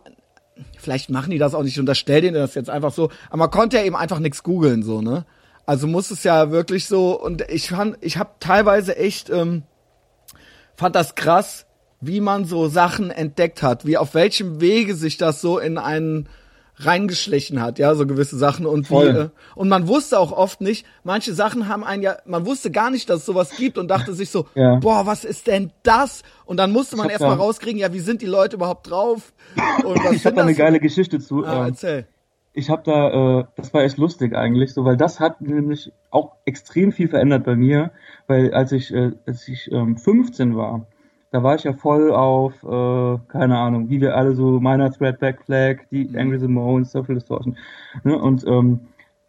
vielleicht 0.78 1.10
machen 1.10 1.32
die 1.32 1.38
das 1.38 1.54
auch 1.54 1.62
nicht, 1.62 1.74
ich 1.74 1.80
unterstell 1.80 2.22
denen 2.22 2.36
das 2.36 2.54
jetzt 2.54 2.70
einfach 2.70 2.94
so, 2.94 3.10
aber 3.28 3.36
man 3.38 3.50
konnte 3.50 3.76
ja 3.76 3.82
eben 3.82 3.96
einfach 3.96 4.20
nichts 4.20 4.42
googeln, 4.42 4.82
so, 4.82 5.02
ne? 5.02 5.26
Also 5.66 5.86
muss 5.86 6.10
es 6.10 6.24
ja 6.24 6.50
wirklich 6.50 6.86
so, 6.86 7.20
und 7.20 7.42
ich 7.50 7.68
fand, 7.68 7.98
ich 8.00 8.16
habe 8.16 8.30
teilweise 8.40 8.96
echt, 8.96 9.28
ähm, 9.28 9.64
fand 10.76 10.96
das 10.96 11.14
krass, 11.14 11.66
wie 12.02 12.20
man 12.20 12.44
so 12.44 12.68
Sachen 12.68 13.10
entdeckt 13.10 13.62
hat, 13.62 13.86
wie 13.86 13.96
auf 13.96 14.14
welchem 14.14 14.60
Wege 14.60 14.94
sich 14.94 15.16
das 15.16 15.40
so 15.40 15.58
in 15.58 15.78
einen 15.78 16.28
reingeschlichen 16.76 17.60
hat, 17.60 17.78
ja, 17.78 17.94
so 17.94 18.06
gewisse 18.06 18.36
Sachen 18.36 18.66
und 18.66 18.90
wie, 18.90 19.04
äh, 19.04 19.28
und 19.54 19.68
man 19.68 19.86
wusste 19.88 20.18
auch 20.18 20.32
oft 20.32 20.60
nicht, 20.60 20.86
manche 21.04 21.32
Sachen 21.32 21.68
haben 21.68 21.84
einen 21.84 22.02
ja, 22.02 22.16
man 22.24 22.44
wusste 22.44 22.70
gar 22.70 22.90
nicht, 22.90 23.08
dass 23.08 23.20
es 23.20 23.26
sowas 23.26 23.56
gibt 23.56 23.78
und 23.78 23.88
dachte 23.88 24.14
sich 24.14 24.30
so, 24.30 24.46
ja. 24.54 24.76
boah, 24.76 25.06
was 25.06 25.24
ist 25.24 25.46
denn 25.46 25.70
das? 25.82 26.22
Und 26.44 26.56
dann 26.56 26.72
musste 26.72 26.96
man 26.96 27.08
erstmal 27.08 27.36
rauskriegen, 27.36 27.78
ja, 27.78 27.92
wie 27.92 28.00
sind 28.00 28.20
die 28.20 28.26
Leute 28.26 28.56
überhaupt 28.56 28.90
drauf? 28.90 29.32
Und 29.84 30.02
was 30.04 30.12
ich 30.12 30.26
habe 30.26 30.36
da 30.36 30.42
eine 30.42 30.54
geile 30.54 30.80
Geschichte 30.80 31.20
zu. 31.20 31.44
Ah, 31.44 31.60
ähm, 31.60 31.66
erzähl. 31.66 32.06
Ich 32.54 32.68
habe 32.68 32.82
da, 32.84 33.40
äh, 33.40 33.44
das 33.56 33.72
war 33.72 33.82
echt 33.82 33.98
lustig 33.98 34.34
eigentlich, 34.34 34.74
so, 34.74 34.84
weil 34.84 34.96
das 34.96 35.20
hat 35.20 35.40
nämlich 35.40 35.92
auch 36.10 36.32
extrem 36.44 36.92
viel 36.92 37.08
verändert 37.08 37.44
bei 37.44 37.54
mir, 37.54 37.92
weil 38.26 38.52
als 38.52 38.72
ich, 38.72 38.92
äh, 38.92 39.12
als 39.26 39.46
ich 39.48 39.70
ähm, 39.70 39.96
15 39.96 40.56
war, 40.56 40.86
da 41.32 41.42
war 41.42 41.54
ich 41.54 41.64
ja 41.64 41.72
voll 41.72 42.12
auf, 42.12 42.62
äh, 42.62 43.18
keine 43.28 43.58
Ahnung, 43.58 43.88
wie 43.88 44.00
wir 44.00 44.16
alle 44.16 44.34
so, 44.34 44.60
meiner 44.60 44.92
Threadback 44.92 45.42
Flag, 45.44 45.78
die 45.90 46.04
mhm. 46.04 46.18
Angry 46.18 46.38
Simones, 46.38 46.92
Social 46.92 47.14
Distortion, 47.14 47.56
ne, 48.04 48.18
und 48.18 48.46
ähm, 48.46 48.80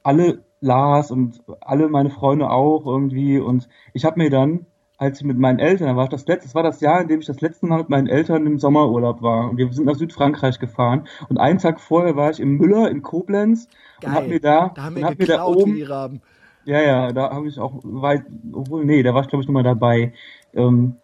alle 0.03 0.43
Lars 0.59 1.11
und 1.11 1.41
alle 1.61 1.87
meine 1.87 2.09
Freunde 2.09 2.49
auch 2.49 2.85
irgendwie 2.85 3.39
und 3.39 3.69
ich 3.93 4.05
habe 4.05 4.21
mir 4.21 4.29
dann, 4.29 4.65
als 4.97 5.21
ich 5.21 5.25
mit 5.25 5.37
meinen 5.37 5.59
Eltern, 5.59 5.87
da 5.87 5.95
war 5.95 6.07
das 6.07 6.27
letzte, 6.27 6.47
das 6.47 6.55
war 6.55 6.63
das 6.63 6.81
Jahr, 6.81 7.01
in 7.01 7.07
dem 7.07 7.21
ich 7.21 7.25
das 7.25 7.41
letzte 7.41 7.65
Mal 7.65 7.79
mit 7.79 7.89
meinen 7.89 8.07
Eltern 8.07 8.45
im 8.45 8.59
Sommerurlaub 8.59 9.21
war 9.21 9.49
und 9.49 9.57
wir 9.57 9.71
sind 9.71 9.85
nach 9.85 9.95
Südfrankreich 9.95 10.59
gefahren 10.59 11.07
und 11.29 11.37
einen 11.37 11.59
Tag 11.59 11.79
vorher 11.79 12.17
war 12.17 12.31
ich 12.31 12.41
im 12.41 12.57
Müller 12.57 12.91
in 12.91 13.01
Koblenz 13.01 13.69
Geil. 14.01 14.09
und 14.09 14.15
hab 14.15 14.27
mir 14.27 14.39
da, 14.41 14.71
da 14.75 14.83
haben 14.83 14.95
wir 14.97 15.05
hab 15.05 15.17
mir 15.17 15.25
da 15.25 15.45
oben, 15.45 16.21
ja, 16.65 16.81
ja, 16.81 17.11
da 17.11 17.31
habe 17.31 17.47
ich 17.47 17.59
auch 17.59 17.79
weit, 17.83 18.23
obwohl, 18.51 18.85
nee, 18.85 19.03
da 19.03 19.13
war 19.13 19.21
ich 19.21 19.27
glaube 19.27 19.41
ich 19.41 19.47
noch 19.47 19.53
mal 19.53 19.63
dabei. 19.63 20.13
Ähm, 20.53 20.95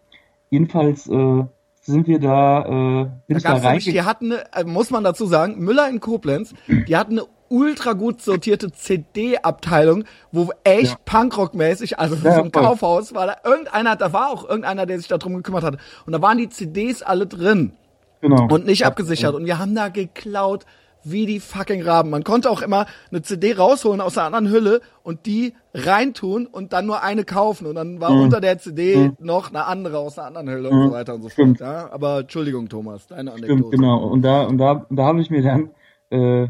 Jedenfalls 0.50 1.06
äh, 1.08 1.44
sind 1.82 2.06
wir 2.06 2.18
da, 2.18 2.60
äh, 2.64 3.04
bin 3.04 3.10
da 3.28 3.36
ich 3.36 3.42
da 3.42 3.54
rein. 3.54 3.78
Die 3.78 4.02
hatten, 4.02 4.32
eine, 4.32 4.44
äh, 4.54 4.64
muss 4.64 4.90
man 4.90 5.04
dazu 5.04 5.26
sagen, 5.26 5.58
Müller 5.58 5.88
in 5.88 6.00
Koblenz, 6.00 6.52
die 6.68 6.96
hatten 6.96 7.12
eine 7.18 7.26
ultra 7.48 7.94
gut 7.94 8.20
sortierte 8.22 8.70
CD-Abteilung, 8.70 10.04
wo 10.32 10.50
echt 10.64 10.92
Ja. 10.92 10.96
Punkrock-mäßig, 11.04 11.98
also 11.98 12.14
Ja, 12.16 12.34
so 12.34 12.42
ein 12.42 12.52
voll. 12.52 12.62
Kaufhaus, 12.62 13.14
war 13.14 13.26
da 13.26 13.36
irgendeiner, 13.44 13.96
da 13.96 14.12
war 14.12 14.30
auch 14.30 14.48
irgendeiner, 14.48 14.86
der 14.86 14.98
sich 14.98 15.08
darum 15.08 15.34
gekümmert 15.34 15.64
hat. 15.64 15.76
Und 16.06 16.12
da 16.12 16.22
waren 16.22 16.38
die 16.38 16.48
CDs 16.48 17.02
alle 17.02 17.26
drin 17.26 17.72
Genau. 18.20 18.46
und 18.52 18.66
nicht 18.66 18.84
abgesichert. 18.84 19.34
Und 19.34 19.46
wir 19.46 19.58
haben 19.58 19.74
da 19.74 19.88
geklaut 19.88 20.66
wie 21.04 21.26
die 21.26 21.40
fucking 21.40 21.82
Raben. 21.82 22.10
Man 22.10 22.24
konnte 22.24 22.50
auch 22.50 22.62
immer 22.62 22.86
eine 23.10 23.22
CD 23.22 23.54
rausholen 23.54 24.00
aus 24.00 24.18
einer 24.18 24.26
anderen 24.26 24.50
Hülle 24.50 24.80
und 25.02 25.26
die 25.26 25.54
reintun 25.74 26.46
und 26.46 26.72
dann 26.72 26.86
nur 26.86 27.02
eine 27.02 27.24
kaufen. 27.24 27.66
Und 27.66 27.76
dann 27.76 28.00
war 28.00 28.10
unter 28.10 28.40
der 28.40 28.58
CD 28.58 29.12
noch 29.18 29.50
eine 29.50 29.66
andere 29.66 29.98
aus 29.98 30.18
einer 30.18 30.28
anderen 30.28 30.50
Hülle 30.50 30.68
und 30.70 30.88
so 30.88 30.92
weiter 30.92 31.14
und 31.14 31.22
so 31.22 31.28
fort. 31.28 31.32
Stimmt. 31.32 31.60
Ja? 31.60 31.90
Aber 31.92 32.20
Entschuldigung, 32.20 32.68
Thomas, 32.68 33.06
deine 33.06 33.32
Anekdote. 33.32 33.58
Stimmt, 33.58 33.70
genau. 33.72 34.04
Und 34.04 34.22
da, 34.22 34.42
und 34.42 34.58
da, 34.58 34.86
und 34.88 34.96
da 34.96 35.04
habe 35.04 35.20
ich 35.20 35.30
mir 35.30 35.42
dann, 35.42 35.70
äh, 36.10 36.48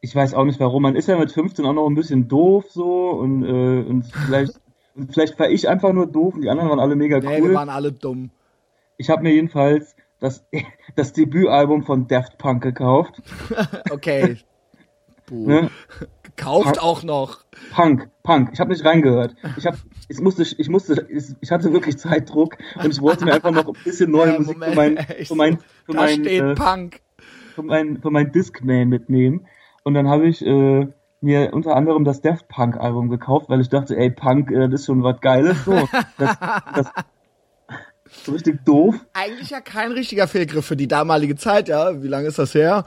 ich 0.00 0.14
weiß 0.14 0.34
auch 0.34 0.44
nicht 0.44 0.60
warum, 0.60 0.82
man 0.82 0.96
ist 0.96 1.08
ja 1.08 1.16
mit 1.16 1.30
15 1.32 1.64
auch 1.64 1.72
noch 1.72 1.86
ein 1.88 1.94
bisschen 1.94 2.28
doof 2.28 2.66
so 2.70 3.10
und, 3.10 3.44
äh, 3.44 3.84
und 3.88 4.04
vielleicht, 4.04 4.54
und 4.94 5.12
vielleicht 5.12 5.38
war 5.38 5.48
ich 5.48 5.68
einfach 5.68 5.92
nur 5.92 6.06
doof 6.06 6.34
und 6.34 6.42
die 6.42 6.50
anderen 6.50 6.70
waren 6.70 6.80
alle 6.80 6.96
mega 6.96 7.20
Nee, 7.20 7.36
wir 7.36 7.42
cool. 7.44 7.54
waren 7.54 7.68
alle 7.68 7.92
dumm. 7.92 8.30
Ich 8.96 9.10
habe 9.10 9.22
mir 9.22 9.32
jedenfalls 9.32 9.94
das, 10.22 10.46
das 10.96 11.12
Debütalbum 11.12 11.82
von 11.82 12.06
Daft 12.08 12.38
Punk 12.38 12.62
gekauft. 12.62 13.20
Okay. 13.90 14.38
Ne? 15.30 15.70
Gekauft 16.22 16.80
auch 16.80 17.02
noch. 17.02 17.44
Punk, 17.74 18.10
Punk. 18.22 18.50
Ich 18.52 18.60
habe 18.60 18.70
nicht 18.70 18.84
reingehört. 18.84 19.34
Ich 19.56 19.66
habe, 19.66 19.78
ich 20.08 20.20
musste, 20.20 20.42
ich 20.42 20.68
musste, 20.68 21.06
ich 21.08 21.50
hatte 21.50 21.72
wirklich 21.72 21.96
Zeitdruck 21.96 22.58
und 22.82 22.90
ich 22.90 23.00
wollte 23.00 23.24
mir 23.24 23.32
einfach 23.32 23.50
noch 23.50 23.66
ein 23.66 23.82
bisschen 23.84 24.10
neue 24.10 24.32
Ja, 24.32 24.38
Musik 24.38 24.58
für 24.62 24.70
Moment, 24.70 24.76
mein, 24.76 24.96
echt 24.96 25.28
für 25.28 25.34
mein, 25.34 25.58
für 25.86 25.92
Da 25.92 26.00
mein, 26.02 26.20
steht 26.20 26.42
äh, 26.42 26.54
Punk. 26.54 27.00
für 27.54 27.62
mein, 27.62 28.02
für 28.02 28.10
mein 28.10 28.32
Discman 28.32 28.88
mitnehmen. 28.88 29.46
Und 29.84 29.94
dann 29.94 30.08
habe 30.08 30.26
ich 30.26 30.44
äh, 30.44 30.88
mir 31.22 31.54
unter 31.54 31.76
anderem 31.76 32.04
das 32.04 32.20
Daft 32.20 32.48
Punk 32.48 32.76
Album 32.76 33.08
gekauft, 33.08 33.48
weil 33.48 33.60
ich 33.60 33.68
dachte, 33.70 33.96
ey, 33.96 34.10
Punk, 34.10 34.50
äh, 34.50 34.68
das 34.68 34.80
ist 34.80 34.86
schon 34.86 35.02
was 35.02 35.20
Geiles. 35.20 35.64
So, 35.64 35.88
das, 36.18 36.38
das, 36.74 36.92
so 38.24 38.32
richtig 38.32 38.64
doof. 38.64 38.94
Eigentlich 39.12 39.50
ja 39.50 39.60
kein 39.60 39.92
richtiger 39.92 40.28
Fehlgriff 40.28 40.66
für 40.66 40.76
die 40.76 40.88
damalige 40.88 41.36
Zeit, 41.36 41.68
ja. 41.68 42.02
Wie 42.02 42.08
lange 42.08 42.28
ist 42.28 42.38
das 42.38 42.54
her? 42.54 42.84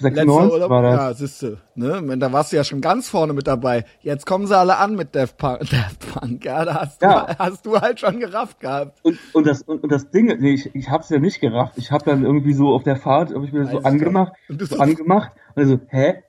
96 0.00 0.68
war 0.68 0.82
das. 0.82 0.94
Ja, 0.94 1.14
siehste, 1.14 1.58
ne? 1.74 2.18
Da 2.18 2.32
warst 2.32 2.52
du 2.52 2.56
ja 2.56 2.64
schon 2.64 2.80
ganz 2.80 3.08
vorne 3.08 3.32
mit 3.32 3.46
dabei. 3.46 3.84
Jetzt 4.00 4.26
kommen 4.26 4.46
sie 4.46 4.56
alle 4.56 4.78
an 4.78 4.96
mit 4.96 5.14
Daft 5.14 5.36
Punk. 5.36 5.60
Daft 5.70 6.12
Punk 6.12 6.44
ja, 6.44 6.64
da 6.64 6.74
hast, 6.80 7.02
Ja. 7.02 7.26
Du, 7.26 7.38
hast 7.38 7.66
du 7.66 7.80
halt 7.80 8.00
schon 8.00 8.18
gerafft 8.20 8.60
gehabt. 8.60 8.98
Und, 9.04 9.18
und, 9.32 9.46
das, 9.46 9.62
und, 9.62 9.82
und 9.82 9.92
das 9.92 10.10
Ding, 10.10 10.26
nee, 10.40 10.54
ich, 10.54 10.74
ich 10.74 10.90
hab's 10.90 11.08
ja 11.10 11.18
nicht 11.18 11.40
gerafft. 11.40 11.74
Ich 11.76 11.92
hab 11.92 12.04
dann 12.04 12.24
irgendwie 12.24 12.54
so 12.54 12.68
auf 12.74 12.82
der 12.82 12.96
Fahrt, 12.96 13.32
hab 13.34 13.44
ich 13.44 13.52
mir 13.52 13.60
das 13.60 13.70
so 13.70 13.78
angemacht, 13.82 14.32
du 14.48 14.66
so 14.66 14.78
angemacht 14.78 15.32
und 15.54 15.66
so, 15.66 15.80
hä? 15.88 16.22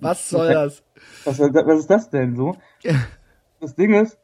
Was 0.00 0.30
soll 0.30 0.52
das? 0.52 0.82
Was, 1.24 1.40
was 1.40 1.80
ist 1.80 1.90
das 1.90 2.10
denn 2.10 2.36
so? 2.36 2.56
Das 3.60 3.74
Ding 3.74 3.92
ist, 3.94 4.16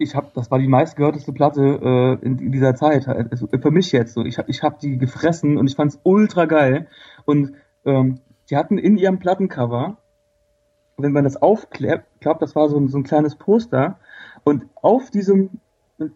ich 0.00 0.14
habe, 0.14 0.28
das 0.34 0.50
war 0.50 0.58
die 0.58 0.68
meistgehörteste 0.68 1.32
Platte 1.32 1.60
äh, 1.62 2.26
in, 2.26 2.38
in 2.38 2.52
dieser 2.52 2.74
Zeit, 2.74 3.06
also 3.06 3.46
für 3.46 3.70
mich 3.70 3.92
jetzt 3.92 4.14
so. 4.14 4.24
Ich 4.24 4.38
habe 4.38 4.50
ich 4.50 4.62
hab 4.62 4.78
die 4.78 4.96
gefressen 4.96 5.58
und 5.58 5.68
ich 5.68 5.76
fand's 5.76 6.00
ultra 6.02 6.46
geil. 6.46 6.88
Und 7.24 7.52
ähm, 7.84 8.20
die 8.48 8.56
hatten 8.56 8.78
in 8.78 8.96
ihrem 8.96 9.18
Plattencover, 9.18 9.98
wenn 10.96 11.12
man 11.12 11.24
das 11.24 11.36
aufklappt, 11.36 12.06
klappt, 12.20 12.42
das 12.42 12.56
war 12.56 12.68
so 12.68 12.78
ein, 12.78 12.88
so 12.88 12.98
ein 12.98 13.04
kleines 13.04 13.36
Poster 13.36 13.98
und 14.42 14.64
auf 14.74 15.10
diesem, 15.10 15.50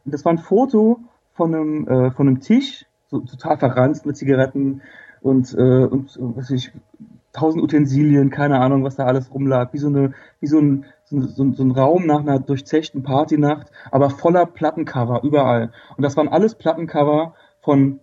das 0.04 0.24
war 0.24 0.32
ein 0.32 0.38
Foto 0.38 1.00
von 1.34 1.54
einem, 1.54 1.88
äh, 1.88 2.10
von 2.10 2.28
einem 2.28 2.40
Tisch, 2.40 2.86
so 3.08 3.20
total 3.20 3.58
verranzt 3.58 4.06
mit 4.06 4.16
Zigaretten 4.16 4.82
und, 5.20 5.54
äh, 5.54 5.84
und 5.84 6.16
äh, 6.16 6.20
was 6.20 6.46
weiß 6.46 6.50
ich, 6.50 6.72
tausend 7.32 7.62
Utensilien, 7.62 8.30
keine 8.30 8.60
Ahnung, 8.60 8.84
was 8.84 8.96
da 8.96 9.04
alles 9.04 9.32
rumlag, 9.32 9.72
wie 9.72 9.78
so 9.78 9.88
eine, 9.88 10.14
wie 10.40 10.46
so 10.46 10.58
ein, 10.58 10.86
so, 11.04 11.16
ein- 11.16 11.28
so, 11.28 11.52
so 11.52 11.62
ein 11.62 11.70
Raum 11.70 12.06
nach 12.06 12.20
einer 12.20 12.38
durchzechten 12.38 13.02
Partynacht, 13.02 13.68
aber 13.90 14.10
voller 14.10 14.46
Plattencover 14.46 15.22
überall. 15.22 15.72
Und 15.96 16.02
das 16.02 16.16
waren 16.16 16.28
alles 16.28 16.54
Plattencover 16.54 17.34
von 17.60 18.00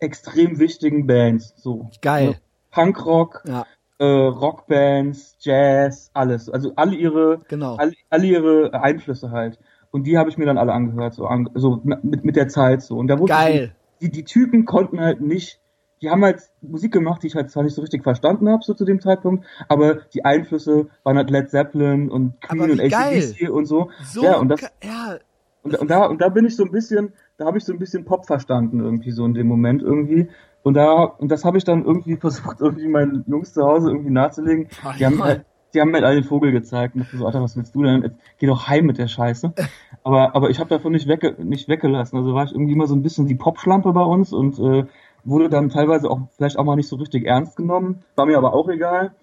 extrem 0.00 0.58
wichtigen 0.58 1.06
Bands, 1.06 1.54
so. 1.56 1.90
Geil. 2.02 2.36
Punkrock, 2.70 3.42
Ja, 3.46 3.64
äh, 3.98 4.04
Rockbands, 4.04 5.36
Jazz, 5.40 6.10
alles. 6.14 6.50
Also 6.50 6.72
alle 6.76 6.96
ihre, 6.96 7.38
genau. 7.48 7.76
alle, 7.76 7.92
alle 8.10 8.26
ihre 8.26 8.74
Einflüsse 8.74 9.30
halt. 9.30 9.58
Und 9.92 10.04
die 10.08 10.18
habe 10.18 10.28
ich 10.28 10.36
mir 10.36 10.46
dann 10.46 10.58
alle 10.58 10.72
angehört, 10.72 11.14
so, 11.14 11.26
an, 11.26 11.48
so 11.54 11.80
mit, 11.84 12.24
mit 12.24 12.34
der 12.36 12.48
Zeit 12.48 12.82
so. 12.82 12.96
Und 12.98 13.06
da 13.06 13.18
wusste 13.18 13.36
Geil. 13.36 13.76
die, 14.00 14.10
die 14.10 14.24
Typen 14.24 14.64
konnten 14.64 15.00
halt 15.00 15.20
nicht, 15.20 15.60
die 16.04 16.10
haben 16.10 16.22
halt 16.22 16.42
Musik 16.60 16.92
gemacht, 16.92 17.22
die 17.22 17.28
ich 17.28 17.34
halt 17.34 17.50
zwar 17.50 17.62
nicht 17.62 17.74
so 17.74 17.80
richtig 17.80 18.02
verstanden 18.02 18.48
habe, 18.48 18.62
so 18.62 18.74
zu 18.74 18.84
dem 18.84 19.00
Zeitpunkt, 19.00 19.46
aber 19.68 19.94
die 20.12 20.24
Einflüsse 20.24 20.88
waren 21.02 21.16
halt 21.16 21.30
Led 21.30 21.48
Zeppelin 21.50 22.10
und 22.10 22.40
Queen 22.42 22.72
und. 22.72 22.80
ACDC 22.80 23.48
und 23.50 23.64
so. 23.64 23.90
So, 24.04 24.22
ja, 24.22 24.36
und 24.36 24.48
das, 24.48 24.60
ja, 24.82 25.16
und, 25.62 25.74
und 25.76 25.90
da, 25.90 26.04
und 26.04 26.20
da 26.20 26.28
bin 26.28 26.44
ich 26.44 26.56
so 26.56 26.64
ein 26.64 26.70
bisschen, 26.70 27.14
da 27.38 27.46
habe 27.46 27.56
ich 27.56 27.64
so 27.64 27.72
ein 27.72 27.78
bisschen 27.78 28.04
Pop 28.04 28.26
verstanden 28.26 28.80
irgendwie 28.80 29.12
so 29.12 29.24
in 29.24 29.32
dem 29.32 29.46
Moment 29.46 29.82
irgendwie. 29.82 30.28
Und 30.62 30.74
da, 30.74 31.04
und 31.04 31.30
das 31.30 31.44
habe 31.44 31.56
ich 31.56 31.64
dann 31.64 31.84
irgendwie 31.84 32.16
versucht, 32.20 32.60
irgendwie 32.60 32.86
meinen 32.86 33.24
Jungs 33.26 33.54
zu 33.54 33.64
Hause 33.64 33.88
irgendwie 33.88 34.10
nachzulegen. 34.10 34.68
Ach, 34.84 34.96
Die 34.96 35.06
haben 35.06 35.22
halt, 35.24 35.46
die 35.72 35.80
haben 35.80 35.88
mir 35.88 35.96
halt 35.96 36.04
alle 36.04 36.20
den 36.20 36.24
Vogel 36.24 36.52
gezeigt 36.52 36.94
und 36.94 37.02
dachte 37.02 37.16
so, 37.16 37.26
Alter, 37.26 37.42
was 37.42 37.56
willst 37.56 37.74
du 37.74 37.82
denn? 37.82 38.02
Jetzt 38.02 38.18
geh 38.38 38.46
doch 38.46 38.68
heim 38.68 38.84
mit 38.84 38.98
der 38.98 39.08
Scheiße. 39.08 39.54
Aber, 40.02 40.36
aber 40.36 40.50
ich 40.50 40.60
habe 40.60 40.68
davon 40.68 40.92
nicht, 40.92 41.08
wegge 41.08 41.34
nicht 41.42 41.66
weggelassen. 41.66 42.18
Also 42.18 42.34
war 42.34 42.44
ich 42.44 42.52
irgendwie 42.52 42.74
immer 42.74 42.86
so 42.86 42.94
ein 42.94 43.02
bisschen 43.02 43.26
die 43.26 43.34
Popschlampe 43.34 43.92
bei 43.92 44.02
uns 44.02 44.34
und 44.34 44.58
äh, 44.58 44.84
wurde 45.24 45.48
dann 45.48 45.70
teilweise 45.70 46.10
auch 46.10 46.20
vielleicht 46.36 46.58
auch 46.58 46.64
mal 46.64 46.76
nicht 46.76 46.88
so 46.88 46.96
richtig 46.96 47.26
ernst 47.26 47.56
genommen. 47.56 48.04
War 48.16 48.26
mir 48.26 48.38
aber 48.38 48.54
auch 48.54 48.68
egal. 48.68 49.14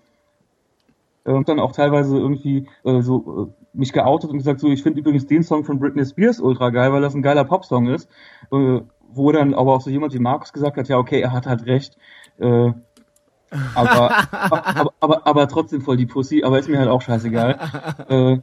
Äh, 1.25 1.31
Und 1.31 1.47
dann 1.49 1.59
auch 1.59 1.71
teilweise 1.71 2.17
irgendwie 2.17 2.67
äh, 2.83 3.01
so 3.01 3.49
äh, 3.49 3.77
mich 3.77 3.93
geoutet 3.93 4.31
und 4.31 4.37
gesagt, 4.37 4.59
so 4.59 4.67
ich 4.67 4.83
finde 4.83 4.99
übrigens 4.99 5.27
den 5.27 5.43
Song 5.43 5.63
von 5.63 5.79
Britney 5.79 6.05
Spears 6.05 6.39
ultra 6.39 6.69
geil, 6.71 6.91
weil 6.91 7.01
das 7.01 7.15
ein 7.15 7.21
geiler 7.21 7.43
Popsong 7.43 7.87
ist. 7.87 8.09
Äh, 8.51 8.81
wo 9.13 9.31
dann 9.31 9.53
aber 9.53 9.73
auch 9.73 9.81
so 9.81 9.89
jemand 9.89 10.13
wie 10.13 10.19
Markus 10.19 10.53
gesagt 10.53 10.77
hat, 10.77 10.87
ja 10.87 10.97
okay, 10.97 11.19
er 11.21 11.33
hat 11.33 11.45
halt 11.45 11.65
recht. 11.65 11.97
Äh, 12.39 12.71
aber, 13.75 14.11
aber, 14.31 14.93
aber, 14.99 15.27
aber 15.27 15.47
trotzdem 15.47 15.81
voll 15.81 15.97
die 15.97 16.05
Pussy, 16.05 16.43
aber 16.43 16.59
ist 16.59 16.69
mir 16.69 16.79
halt 16.79 16.89
auch 16.89 17.01
scheißegal. 17.01 17.59
Äh, 18.07 18.39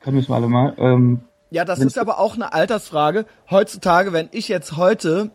können 0.00 0.16
mich 0.16 0.28
mal 0.28 0.36
alle 0.36 0.48
mal. 0.48 0.74
Ähm, 0.78 1.20
Ja, 1.50 1.64
das 1.64 1.80
ist 1.80 1.98
aber 1.98 2.18
auch 2.18 2.34
eine 2.34 2.52
Altersfrage. 2.52 3.26
Heutzutage, 3.50 4.12
wenn 4.12 4.28
ich 4.32 4.48
jetzt 4.48 4.76
heute 4.76 5.30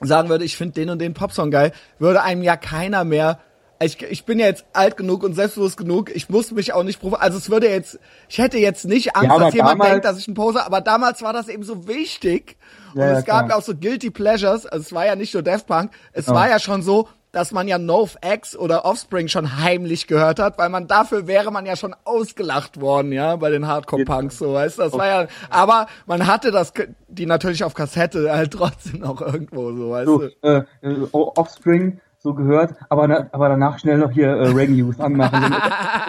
sagen 0.00 0.28
würde, 0.28 0.44
ich 0.44 0.56
finde 0.56 0.74
den 0.74 0.90
und 0.90 0.98
den 0.98 1.14
Popsong 1.14 1.50
geil, 1.50 1.72
würde 1.98 2.22
einem 2.22 2.42
ja 2.42 2.56
keiner 2.56 3.04
mehr. 3.04 3.38
Ich, 3.82 4.00
ich 4.02 4.24
bin 4.24 4.38
ja 4.38 4.46
jetzt 4.46 4.64
alt 4.72 4.96
genug 4.96 5.24
und 5.24 5.34
selbstbewusst 5.34 5.76
genug, 5.76 6.14
ich 6.14 6.28
muss 6.30 6.52
mich 6.52 6.72
auch 6.72 6.84
nicht 6.84 7.02
provo- 7.02 7.16
Also 7.16 7.36
es 7.38 7.50
würde 7.50 7.68
jetzt, 7.68 7.98
ich 8.28 8.38
hätte 8.38 8.56
jetzt 8.58 8.84
nicht 8.86 9.16
Angst, 9.16 9.28
Ja, 9.30 9.38
dass 9.38 9.52
jemand 9.54 9.72
damals- 9.74 9.90
denkt, 9.90 10.04
dass 10.04 10.18
ich 10.18 10.28
ein 10.28 10.34
Poser, 10.34 10.64
aber 10.64 10.80
damals 10.80 11.22
war 11.22 11.32
das 11.32 11.48
eben 11.48 11.64
so 11.64 11.86
wichtig. 11.88 12.56
Und 12.94 13.00
Ja, 13.00 13.06
ja, 13.12 13.18
es 13.18 13.24
gab 13.24 13.40
klar. 13.46 13.48
ja 13.50 13.56
auch 13.56 13.62
so 13.62 13.74
Guilty 13.74 14.10
Pleasures, 14.10 14.64
also 14.66 14.82
es 14.82 14.92
war 14.92 15.04
ja 15.06 15.16
nicht 15.16 15.34
nur 15.34 15.42
Daft 15.42 15.66
Punk, 15.66 15.90
es 16.12 16.28
war 16.28 16.48
ja 16.48 16.58
schon 16.60 16.82
so, 16.82 17.08
dass 17.34 17.50
man 17.52 17.66
ja 17.68 17.78
NoFX 17.78 18.56
oder 18.56 18.84
Offspring 18.84 19.28
schon 19.28 19.60
heimlich 19.60 20.06
gehört 20.06 20.38
hat, 20.38 20.56
weil 20.56 20.68
man 20.68 20.86
dafür 20.86 21.26
wäre 21.26 21.50
man 21.50 21.66
ja 21.66 21.76
schon 21.76 21.94
ausgelacht 22.04 22.80
worden, 22.80 23.12
ja, 23.12 23.36
bei 23.36 23.50
den 23.50 23.66
Hardcore-Punks, 23.66 24.38
so, 24.38 24.54
weißt 24.54 24.78
du, 24.78 24.82
das 24.82 24.92
war 24.92 25.06
ja, 25.06 25.26
aber 25.50 25.86
man 26.06 26.26
hatte 26.26 26.52
das, 26.52 26.72
die 27.08 27.26
natürlich 27.26 27.64
auf 27.64 27.74
Kassette 27.74 28.32
halt 28.32 28.52
trotzdem 28.56 29.00
noch 29.00 29.20
irgendwo, 29.20 29.72
so, 29.72 29.90
weißt 29.90 30.06
so, 30.06 30.18
du. 30.18 30.28
äh, 30.42 30.64
äh, 30.82 31.08
Offspring 31.12 32.00
so 32.18 32.34
gehört, 32.34 32.74
aber, 32.88 33.28
aber 33.32 33.48
danach 33.48 33.78
schnell 33.80 33.98
noch 33.98 34.12
hier 34.12 34.28
äh, 34.28 34.48
Reggae 34.48 34.74
Youth 34.74 35.00
anmachen, 35.00 35.54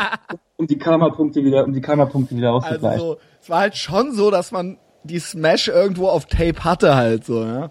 um, 0.57 0.67
die 0.67 0.77
Karma-Punkte 0.77 1.43
wieder, 1.43 1.65
um 1.65 1.73
die 1.73 1.81
Karma-Punkte 1.81 2.35
wieder 2.35 2.51
Also 2.53 2.67
auszugleichen. 2.67 2.99
so, 2.99 3.17
es 3.41 3.49
war 3.49 3.59
halt 3.61 3.75
schon 3.75 4.13
so, 4.13 4.29
dass 4.29 4.51
man 4.51 4.77
die 5.03 5.19
Smash 5.19 5.67
irgendwo 5.67 6.07
auf 6.07 6.25
Tape 6.27 6.63
hatte 6.63 6.95
halt 6.95 7.25
so, 7.25 7.43
ja. 7.43 7.69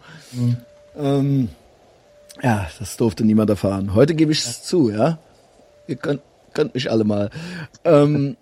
Ähm, 0.96 1.48
ja, 2.42 2.66
das 2.78 2.96
durfte 2.96 3.24
niemand 3.24 3.50
erfahren. 3.50 3.94
Heute 3.94 4.14
gebe 4.14 4.32
ich 4.32 4.44
es 4.44 4.62
zu, 4.62 4.90
ja. 4.90 5.18
Ihr 5.86 5.96
könnt, 5.96 6.20
könnt 6.52 6.74
mich 6.74 6.90
alle 6.90 7.04
mal. 7.04 7.30
Ähm, 7.84 8.36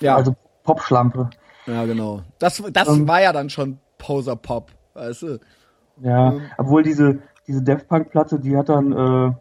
ja, 0.00 0.16
Also 0.16 0.34
Popschlampe. 0.64 1.30
ja, 1.66 1.84
genau. 1.84 2.22
Das, 2.38 2.62
das 2.72 2.88
Ähm. 2.88 3.06
war 3.08 3.20
ja 3.22 3.32
dann 3.32 3.50
schon 3.50 3.78
Poser 3.98 4.36
Pop, 4.36 4.70
weißt 4.94 5.22
du. 5.22 5.38
Ja, 6.02 6.34
obwohl 6.58 6.82
diese, 6.82 7.18
diese 7.46 7.62
Daft 7.62 7.88
Punk-Platte, 7.88 8.40
die 8.40 8.56
hat 8.56 8.68
dann 8.68 8.92
äh, 8.92 9.32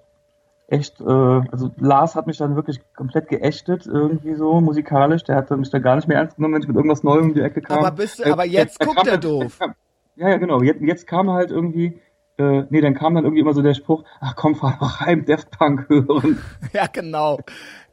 echt, 0.76 1.00
äh, 1.02 1.04
also 1.04 1.72
Lars 1.78 2.16
hat 2.16 2.28
mich 2.28 2.38
dann 2.38 2.56
wirklich 2.56 2.80
komplett 2.96 3.28
geächtet, 3.30 3.88
irgendwie 3.88 4.36
so 4.36 4.62
musikalisch. 4.62 5.24
Der 5.24 5.38
hat 5.38 5.50
dann 5.50 5.60
mich 5.62 5.70
da 5.72 5.80
gar 5.80 5.96
nicht 5.96 6.08
mehr 6.08 6.18
ernst 6.18 6.36
genommen, 6.36 6.56
wenn 6.56 6.62
ich 6.62 6.68
mit 6.68 6.76
irgendwas 6.78 7.04
Neuem 7.04 7.30
um 7.30 7.34
die 7.34 7.42
Ecke 7.42 7.62
kam. 7.62 7.80
Aber 7.80 7.92
bist 7.92 8.20
du- 8.20 8.24
Äh, 8.24 8.32
aber 8.32 8.46
jetzt 8.46 8.80
da 8.82 8.86
guckt 8.86 8.98
kam 8.98 9.08
er 9.08 9.18
dann- 9.18 9.22
doof. 9.22 9.58
kam- 9.60 9.74
Ja, 10.18 10.30
ja, 10.30 10.38
genau. 10.38 10.62
Jetzt, 10.62 10.82
jetzt 10.82 11.08
kam 11.08 11.32
halt 11.32 11.50
irgendwie, 11.52 12.00
äh, 12.42 12.66
nee, 12.70 12.82
dann 12.82 12.96
kam 12.96 13.16
dann 13.16 13.24
irgendwie 13.24 13.42
immer 13.42 13.54
so 13.54 13.62
der 13.62 13.74
Spruch, 13.74 14.04
ach 14.20 14.36
komm, 14.36 14.56
fahr 14.56 14.78
doch 14.80 15.00
heim, 15.02 15.26
Daft 15.26 15.52
Punk 15.52 15.88
hören. 15.90 16.40
Ja, 16.74 16.88
genau. 16.88 17.40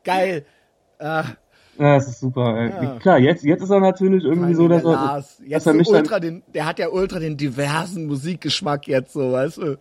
Geil. 0.04 0.44
Äh, 0.98 1.22
Ja, 1.78 1.94
das 1.94 2.08
ist 2.08 2.20
super. 2.20 2.64
Ja. 2.64 2.98
Klar, 2.98 3.18
jetzt, 3.18 3.44
jetzt 3.44 3.62
ist 3.62 3.70
er 3.70 3.80
natürlich 3.80 4.24
irgendwie 4.24 4.54
so, 4.54 4.66
dass 4.68 4.84
er, 4.84 4.92
Lars, 4.92 5.36
dass 5.38 5.46
jetzt 5.46 5.66
er 5.66 5.74
mich 5.74 5.88
ultra 5.88 6.18
den, 6.18 6.42
der 6.54 6.66
hat 6.66 6.78
ja 6.78 6.88
ultra 6.88 7.18
den 7.18 7.36
diversen 7.36 8.06
Musikgeschmack 8.06 8.88
jetzt 8.88 9.12
so, 9.12 9.32
weißt 9.32 9.58
du. 9.58 9.76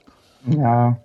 Ja. 0.46 0.98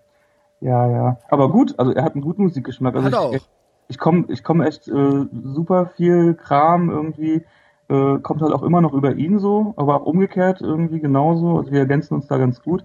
Ja, 0.61 0.89
ja. 0.89 1.19
Aber 1.29 1.51
gut, 1.51 1.75
also 1.79 1.93
er 1.93 2.05
hat 2.05 2.15
einen 2.15 2.23
guten 2.23 2.43
Musikgeschmack. 2.45 2.95
Also 2.95 3.07
Hat 3.07 3.13
er 3.15 3.21
auch. 3.21 3.35
Ich, 3.35 3.49
ich 3.89 3.99
komme 3.99 4.27
ich 4.29 4.45
komm 4.45 4.61
echt 4.61 4.87
äh, 4.89 5.25
super 5.33 5.91
viel 5.97 6.35
Kram 6.35 6.89
irgendwie, 6.91 7.45
äh, 7.89 8.19
kommt 8.19 8.43
halt 8.43 8.53
auch 8.53 8.63
immer 8.63 8.81
noch 8.81 8.93
über 8.93 9.15
ihn 9.15 9.39
so, 9.41 9.75
aber 9.77 9.97
auch 9.97 10.07
umgekehrt 10.07 10.61
irgendwie 10.61 11.01
genauso. 11.01 11.59
Also 11.59 11.73
wir 11.73 11.81
ergänzen 11.81 12.15
uns 12.15 12.27
da 12.29 12.39
ganz 12.39 12.63
gut. 12.63 12.85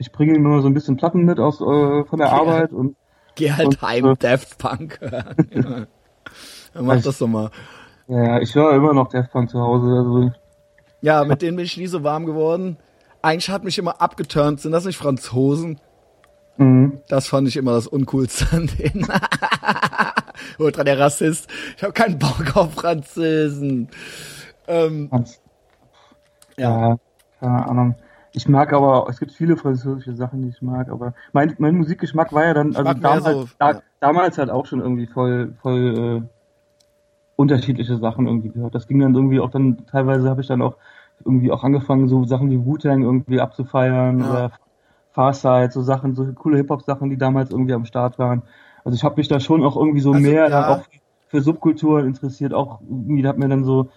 Ich 0.00 0.10
bringe 0.12 0.34
ihm 0.34 0.44
immer 0.46 0.62
so 0.62 0.66
ein 0.68 0.74
bisschen 0.74 0.96
Platten 0.96 1.24
mit 1.24 1.38
aus 1.38 1.60
äh, 1.60 2.04
von 2.04 2.18
der 2.18 2.28
Ja. 2.28 2.32
Arbeit 2.32 2.72
und 2.72 2.96
Geh 3.36 3.52
halt 3.52 3.66
Und, 3.66 3.82
heim, 3.82 4.06
äh, 4.06 4.16
Daft 4.16 4.58
Punk 4.58 4.98
ja. 5.12 5.24
Dann 6.74 6.86
mach 6.86 7.00
das 7.02 7.18
doch 7.18 7.28
mal. 7.28 7.50
ja, 8.08 8.40
ich 8.40 8.54
höre 8.54 8.72
immer 8.74 8.92
noch 8.94 9.08
Daft 9.08 9.30
Punk 9.30 9.50
zu 9.50 9.60
Hause. 9.60 9.86
Also 9.86 10.32
Ja, 11.02 11.24
mit 11.24 11.42
denen 11.42 11.56
bin 11.56 11.66
ich 11.66 11.76
nie 11.76 11.86
so 11.86 12.02
warm 12.02 12.26
geworden. 12.26 12.76
Eigentlich 13.22 13.50
hat 13.50 13.62
mich 13.64 13.78
immer 13.78 14.00
abgeturnt. 14.00 14.60
Sind 14.60 14.72
das 14.72 14.84
nicht 14.86 14.96
Franzosen? 14.96 15.78
mhm. 16.56 17.00
Das 17.08 17.26
fand 17.28 17.46
ich 17.48 17.56
immer 17.58 17.72
das 17.72 17.86
Uncoolste 17.86 18.46
an 18.56 18.70
denen. 18.78 19.06
Ultra 20.58 20.84
der 20.84 20.98
Rassist. 20.98 21.48
Ich 21.76 21.82
habe 21.82 21.92
keinen 21.92 22.18
Bock 22.18 22.56
auf 22.56 22.74
Französen. 22.74 23.88
Ähm, 24.66 25.10
ja. 26.56 26.88
ja, 26.90 26.96
keine 27.40 27.66
Ahnung. 27.68 27.94
Ich 28.32 28.48
mag 28.48 28.72
aber, 28.72 29.06
es 29.08 29.18
gibt 29.18 29.32
viele 29.32 29.56
französische 29.56 30.14
Sachen, 30.14 30.42
die 30.42 30.48
ich 30.50 30.62
mag, 30.62 30.88
aber 30.88 31.14
mein, 31.32 31.54
mein 31.58 31.76
Musikgeschmack 31.76 32.32
war 32.32 32.44
ja 32.44 32.54
dann, 32.54 32.76
also 32.76 32.94
damals, 32.94 33.24
so, 33.24 33.48
da, 33.58 33.72
ja. 33.72 33.82
damals 33.98 34.38
halt 34.38 34.50
auch 34.50 34.66
schon 34.66 34.80
irgendwie 34.80 35.06
voll, 35.06 35.54
voll 35.60 36.22
äh, 36.22 36.28
unterschiedliche 37.36 37.96
Sachen 37.96 38.26
irgendwie 38.26 38.50
gehört. 38.50 38.74
Das 38.74 38.86
ging 38.86 39.00
dann 39.00 39.14
irgendwie 39.14 39.40
auch 39.40 39.50
dann, 39.50 39.84
teilweise 39.86 40.28
habe 40.30 40.42
ich 40.42 40.46
dann 40.46 40.62
auch 40.62 40.76
irgendwie 41.24 41.50
auch 41.50 41.64
angefangen, 41.64 42.08
so 42.08 42.24
Sachen 42.24 42.50
wie 42.50 42.64
Wu-Tang 42.64 43.02
irgendwie 43.02 43.40
abzufeiern 43.40 44.20
Ja. 44.20 44.30
oder 44.30 44.52
Farside, 45.12 45.70
so 45.72 45.82
Sachen, 45.82 46.14
so 46.14 46.24
coole 46.32 46.58
Hip-Hop-Sachen, 46.58 47.10
die 47.10 47.16
damals 47.16 47.50
irgendwie 47.50 47.74
am 47.74 47.84
Start 47.84 48.18
waren. 48.18 48.42
Also 48.84 48.94
ich 48.94 49.04
habe 49.04 49.16
mich 49.16 49.28
da 49.28 49.40
schon 49.40 49.64
auch 49.64 49.76
irgendwie 49.76 50.00
so 50.00 50.12
Also, 50.12 50.22
mehr 50.22 50.48
ja. 50.48 50.48
dann 50.48 50.64
auch 50.64 50.84
für 51.28 51.42
Subkulturen 51.42 52.06
interessiert, 52.06 52.54
auch 52.54 52.80
irgendwie 52.80 53.26
hat 53.26 53.38
mir 53.38 53.48
dann 53.48 53.64
so 53.64 53.88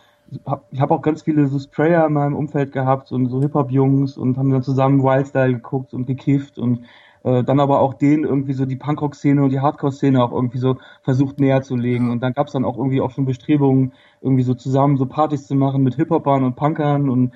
hab, 0.45 0.65
ich 0.71 0.82
habe 0.82 0.93
auch 0.93 1.01
ganz 1.01 1.24
viele 1.24 1.47
so 1.47 1.59
Sprayer 1.59 2.07
in 2.07 2.13
meinem 2.13 2.36
Umfeld 2.36 2.71
gehabt 2.71 3.11
und 3.11 3.30
so 3.30 3.41
Hip-Hop-Jungs 3.41 4.17
und 4.17 4.38
haben 4.38 4.49
dann 4.49 4.63
zusammen 4.63 5.03
Wildstyle 5.03 5.53
geguckt 5.53 5.93
und 5.93 6.05
gekifft 6.05 6.57
und 6.57 6.86
äh, 7.24 7.43
dann 7.43 7.59
aber 7.59 7.80
auch 7.80 7.93
denen 7.93 8.24
irgendwie 8.26 8.53
so 8.53 8.65
die 8.65 8.76
Punkrock-Szene 8.76 9.43
und 9.43 9.49
die 9.49 9.59
Hardcore-Szene 9.61 10.24
auch 10.24 10.32
irgendwie 10.32 10.57
so 10.57 10.78
versucht 11.03 11.39
näher 11.39 11.61
zu 11.61 11.76
legen. 11.76 12.11
Und 12.11 12.21
dann 12.21 12.34
gab's 12.34 12.51
dann 12.51 12.65
auch 12.65 12.78
irgendwie 12.78 13.01
auch 13.01 13.11
schon 13.11 13.26
Bestrebungen, 13.26 13.93
irgendwie 14.21 14.43
so 14.43 14.53
zusammen 14.53 14.97
so 14.97 15.05
Partys 15.05 15.47
zu 15.47 15.55
machen 15.55 15.84
mit 15.84 15.95
Hip-Hopern 15.95 16.43
und 16.43 16.55
Punkern 16.55 17.09
und 17.09 17.32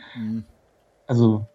also 1.08 1.46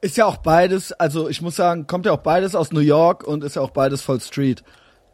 Ist 0.00 0.16
ja 0.16 0.26
auch 0.26 0.36
beides, 0.36 0.92
also 0.92 1.28
ich 1.28 1.40
muss 1.42 1.56
sagen, 1.56 1.86
kommt 1.86 2.06
ja 2.06 2.12
auch 2.12 2.22
beides 2.22 2.54
aus 2.54 2.72
New 2.72 2.80
York 2.80 3.26
und 3.26 3.42
ist 3.42 3.56
ja 3.56 3.62
auch 3.62 3.70
beides 3.70 4.02
voll 4.02 4.20
Street. 4.20 4.62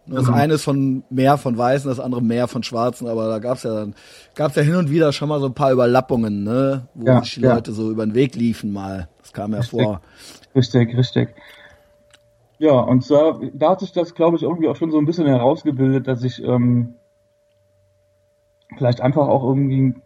Das 0.07 0.29
Mhm. 0.29 0.35
eine 0.35 0.55
ist 0.55 0.65
von 0.65 1.03
mehr 1.11 1.39
von 1.39 1.57
Weißen, 1.57 1.89
das 1.89 2.01
andere 2.01 2.23
mehr 2.23 2.47
von 2.49 2.63
Schwarzen, 2.63 3.09
aber 3.09 3.29
da 3.29 3.39
gab's 3.39 3.63
ja 3.63 3.75
dann, 3.75 3.95
gab's 4.35 4.55
ja 4.57 4.63
hin 4.63 4.77
und 4.77 4.91
wieder 4.91 5.13
schon 5.13 5.29
mal 5.29 5.41
so 5.41 5.47
ein 5.47 5.55
paar 5.55 5.73
Überlappungen, 5.73 6.45
ne? 6.45 6.89
Wo 6.95 7.07
Ja, 7.07 7.21
die 7.21 7.41
ja. 7.41 7.55
Leute 7.55 7.73
so 7.73 7.91
über 7.91 8.05
den 8.07 8.15
Weg 8.15 8.35
liefen 8.35 8.73
mal. 8.73 9.09
Das 9.23 9.33
kam 9.33 9.53
ja 9.53 9.61
Richtig. 9.61 9.71
vor. 9.71 10.03
Richtig, 10.55 10.97
richtig. 10.97 11.35
Ja, 12.59 12.73
und 12.81 13.09
da, 13.11 13.39
da 13.53 13.71
hat 13.71 13.81
sich 13.81 13.93
das, 13.93 14.15
glaube 14.15 14.37
ich, 14.37 14.43
irgendwie 14.43 14.69
auch 14.69 14.77
schon 14.77 14.91
so 14.91 14.99
ein 14.99 15.07
bisschen 15.07 15.27
herausgebildet, 15.27 16.07
dass 16.09 16.23
ich 16.25 16.43
ähm, 16.43 16.95
vielleicht 18.77 19.01
einfach 19.01 19.29
auch 19.29 19.45
irgendwie 19.45 19.83
ein 19.83 20.03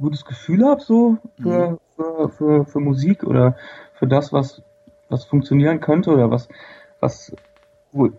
gutes 0.00 0.24
Gefühl 0.24 0.64
habe 0.66 0.80
so 0.80 1.18
für, 1.40 1.78
für, 1.96 2.28
für, 2.30 2.64
für 2.66 2.80
Musik 2.80 3.24
oder 3.24 3.56
für 3.94 4.06
das, 4.06 4.32
was, 4.32 4.62
was 5.08 5.24
funktionieren 5.24 5.80
könnte 5.80 6.10
oder 6.10 6.30
was, 6.30 6.48
was, 7.00 7.34
wo, 7.92 8.10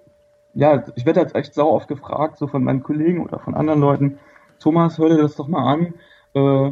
ja, 0.53 0.83
ich 0.95 1.05
werde 1.05 1.19
jetzt 1.21 1.35
echt 1.35 1.53
sau 1.53 1.69
oft 1.71 1.87
gefragt, 1.87 2.37
so 2.37 2.47
von 2.47 2.63
meinen 2.63 2.83
Kollegen 2.83 3.23
oder 3.23 3.39
von 3.39 3.55
anderen 3.55 3.79
Leuten, 3.81 4.19
Thomas, 4.59 4.97
hör 4.97 5.09
dir 5.09 5.17
das 5.21 5.35
doch 5.35 5.47
mal 5.47 5.73
an 5.73 5.93
äh, 6.35 6.71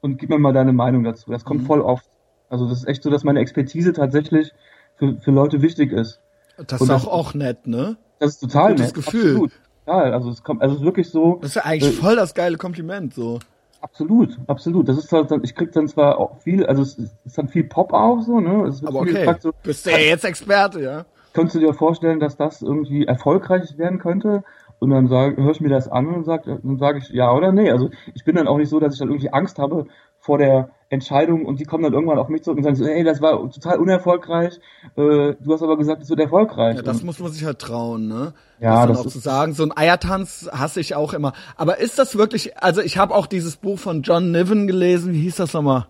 und 0.00 0.18
gib 0.18 0.28
mir 0.30 0.38
mal 0.38 0.52
deine 0.52 0.72
Meinung 0.72 1.04
dazu. 1.04 1.30
Das 1.30 1.44
kommt 1.44 1.62
Mhm. 1.62 1.66
voll 1.66 1.80
oft. 1.80 2.06
Also 2.48 2.68
das 2.68 2.78
ist 2.78 2.88
echt 2.88 3.02
so, 3.02 3.10
dass 3.10 3.24
meine 3.24 3.40
Expertise 3.40 3.92
tatsächlich 3.92 4.52
für, 4.96 5.16
für 5.20 5.30
Leute 5.30 5.62
wichtig 5.62 5.90
ist. 5.92 6.20
Das 6.66 6.80
Und 6.80 6.88
ist 6.88 6.94
das- 6.94 7.06
auch, 7.06 7.12
auch 7.12 7.34
nett, 7.34 7.66
ne? 7.66 7.96
Das 8.18 8.32
ist 8.34 8.40
total 8.40 8.72
Gutes 8.72 8.86
nett. 8.86 8.94
Gefühl. 8.94 9.30
Absolut. 9.30 9.52
Ja, 9.86 9.94
also 9.94 10.30
es 10.30 10.42
kommt, 10.44 10.62
also 10.62 10.74
es 10.74 10.80
ist 10.80 10.84
wirklich 10.86 11.10
so. 11.10 11.38
Das 11.40 11.50
ist 11.50 11.54
ja 11.56 11.62
eigentlich 11.64 11.98
Äh, 11.98 12.00
voll 12.02 12.14
das 12.14 12.34
geile 12.34 12.56
Kompliment, 12.56 13.14
so. 13.14 13.40
Absolut, 13.80 14.38
absolut. 14.46 14.88
Das 14.88 14.96
ist 14.96 15.10
halt, 15.10 15.30
dann- 15.32 15.42
ich 15.42 15.56
krieg 15.56 15.72
dann 15.72 15.88
zwar 15.88 16.18
auch 16.18 16.38
viel, 16.38 16.64
also 16.66 16.82
es 16.82 16.98
ist, 16.98 17.36
dann 17.36 17.48
viel 17.48 17.64
Pop 17.64 17.92
auch 17.92 18.20
so, 18.20 18.38
ne? 18.38 18.66
Es 18.68 18.80
wird 18.80 18.90
Aber 18.92 19.00
okay, 19.00 19.34
so, 19.40 19.50
bist 19.64 19.86
du 19.86 19.90
ja 19.90 19.98
jetzt 19.98 20.24
Experte, 20.24 20.80
ja? 20.82 21.04
Könntest 21.34 21.56
du 21.56 21.60
dir 21.60 21.74
vorstellen, 21.74 22.20
dass 22.20 22.36
das 22.36 22.62
irgendwie 22.62 23.06
erfolgreich 23.06 23.76
werden 23.78 23.98
könnte? 23.98 24.44
Und 24.78 24.90
dann 24.90 25.06
sag, 25.06 25.36
höre 25.36 25.52
ich 25.52 25.60
mir 25.60 25.68
das 25.68 25.88
an 25.88 26.08
und 26.08 26.24
sag, 26.24 26.42
dann 26.44 26.76
sage 26.78 26.98
ich 26.98 27.08
ja 27.10 27.32
oder 27.32 27.52
nee. 27.52 27.70
Also 27.70 27.90
ich 28.14 28.24
bin 28.24 28.34
dann 28.34 28.48
auch 28.48 28.56
nicht 28.58 28.68
so, 28.68 28.80
dass 28.80 28.94
ich 28.94 28.98
dann 28.98 29.08
irgendwie 29.10 29.32
Angst 29.32 29.58
habe 29.60 29.86
vor 30.18 30.38
der 30.38 30.70
Entscheidung 30.88 31.46
und 31.46 31.60
die 31.60 31.64
kommen 31.64 31.84
dann 31.84 31.92
irgendwann 31.92 32.18
auf 32.18 32.28
mich 32.28 32.42
zurück 32.42 32.58
und 32.58 32.64
sagen 32.64 32.74
so, 32.76 32.84
ey, 32.84 33.02
das 33.04 33.20
war 33.22 33.38
total 33.50 33.78
unerfolgreich, 33.78 34.58
äh, 34.96 35.34
du 35.40 35.52
hast 35.52 35.62
aber 35.62 35.76
gesagt, 35.78 36.02
es 36.02 36.10
wird 36.10 36.18
erfolgreich. 36.20 36.76
Ja, 36.76 36.82
das 36.82 36.98
Und- 36.98 37.06
muss 37.06 37.18
man 37.20 37.30
sich 37.32 37.44
halt 37.44 37.60
trauen, 37.60 38.08
ne? 38.08 38.34
Ja, 38.60 38.86
das 38.86 38.98
das 38.98 39.06
auch 39.06 39.10
zu 39.10 39.18
sagen. 39.20 39.52
So 39.52 39.62
ein 39.64 39.76
Eiertanz 39.76 40.48
hasse 40.52 40.80
ich 40.80 40.94
auch 40.96 41.12
immer. 41.14 41.32
Aber 41.56 41.78
ist 41.78 41.98
das 41.98 42.16
wirklich, 42.18 42.58
also 42.58 42.80
ich 42.80 42.98
habe 42.98 43.14
auch 43.14 43.26
dieses 43.26 43.56
Buch 43.56 43.78
von 43.78 44.02
John 44.02 44.32
Niven 44.32 44.66
gelesen, 44.66 45.12
wie 45.12 45.20
hieß 45.22 45.36
das 45.36 45.52
nochmal? 45.54 45.86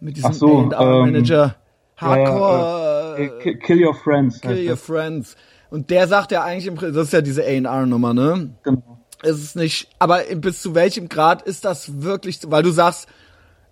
Mit 0.00 0.16
diesem 0.16 0.30
Ach 0.30 0.34
so, 0.34 0.60
ähm, 0.60 0.72
A&R-Manager. 0.72 1.36
ja, 1.36 1.46
ja, 1.46 1.54
Hardcore, 2.00 2.93
äh, 3.18 3.28
Kill- 3.40 3.58
Kill 3.58 3.84
Your 3.86 3.94
Friends. 3.94 4.40
Kill 4.40 4.68
Your. 4.68 4.76
Friends. 4.76 5.36
Und 5.70 5.90
der 5.90 6.06
sagt 6.08 6.30
ja 6.32 6.42
eigentlich, 6.44 6.66
im 6.66 6.74
Prinzip, 6.76 6.94
das 6.96 7.06
ist 7.08 7.12
ja 7.12 7.20
diese 7.20 7.42
A&R-Nummer, 7.42 8.14
ne? 8.14 8.50
Genau. 8.62 8.82
ist 9.22 9.42
es 9.42 9.54
nicht, 9.54 9.88
aber 9.98 10.20
bis 10.36 10.60
zu 10.60 10.74
welchem 10.74 11.08
Grad 11.08 11.42
ist 11.42 11.64
das 11.64 12.02
wirklich, 12.02 12.40
weil 12.48 12.62
du 12.62 12.70
sagst, 12.70 13.08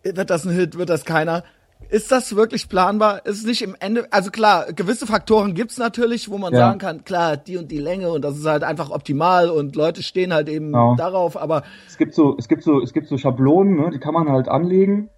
wird 0.03 0.30
das 0.30 0.47
ein 0.47 0.53
Hit, 0.55 0.78
wird 0.78 0.88
das 0.88 1.05
keiner? 1.05 1.45
Ist 1.90 2.11
das 2.11 2.34
wirklich 2.36 2.68
planbar? 2.70 3.26
Ist 3.26 3.38
es 3.40 3.45
nicht 3.45 3.61
im 3.61 3.76
Ende, 3.78 4.07
also 4.12 4.30
klar, 4.30 4.72
gewisse 4.72 5.07
Faktoren 5.07 5.53
gibt's 5.55 5.76
natürlich, 5.78 6.30
wo 6.30 6.38
man 6.38 6.53
Ja. 6.55 6.61
sagen 6.61 6.78
kann, 6.78 7.05
klar, 7.05 7.36
die 7.36 7.59
und 7.59 7.70
die 7.70 7.78
Länge 7.78 8.11
und 8.11 8.22
das 8.22 8.38
ist 8.38 8.47
halt 8.47 8.62
einfach 8.64 8.90
optimal 8.90 9.51
und 9.51 9.76
Leute 9.76 10.03
stehen 10.03 10.32
halt 10.32 10.49
eben 10.49 10.66
Genau. 10.66 10.95
darauf, 10.97 11.36
aber 11.36 11.64
Es 11.86 11.99
gibt 11.99 12.14
so, 12.14 12.34
es 12.38 12.49
gibt 12.49 12.62
so, 12.62 12.80
es 12.80 12.93
gibt 12.95 13.09
so 13.09 13.18
Schablonen, 13.18 13.76
ne, 13.76 13.90
die 13.93 13.99
kann 13.99 14.14
man 14.14 14.30
halt 14.30 14.49
anlegen. 14.49 15.11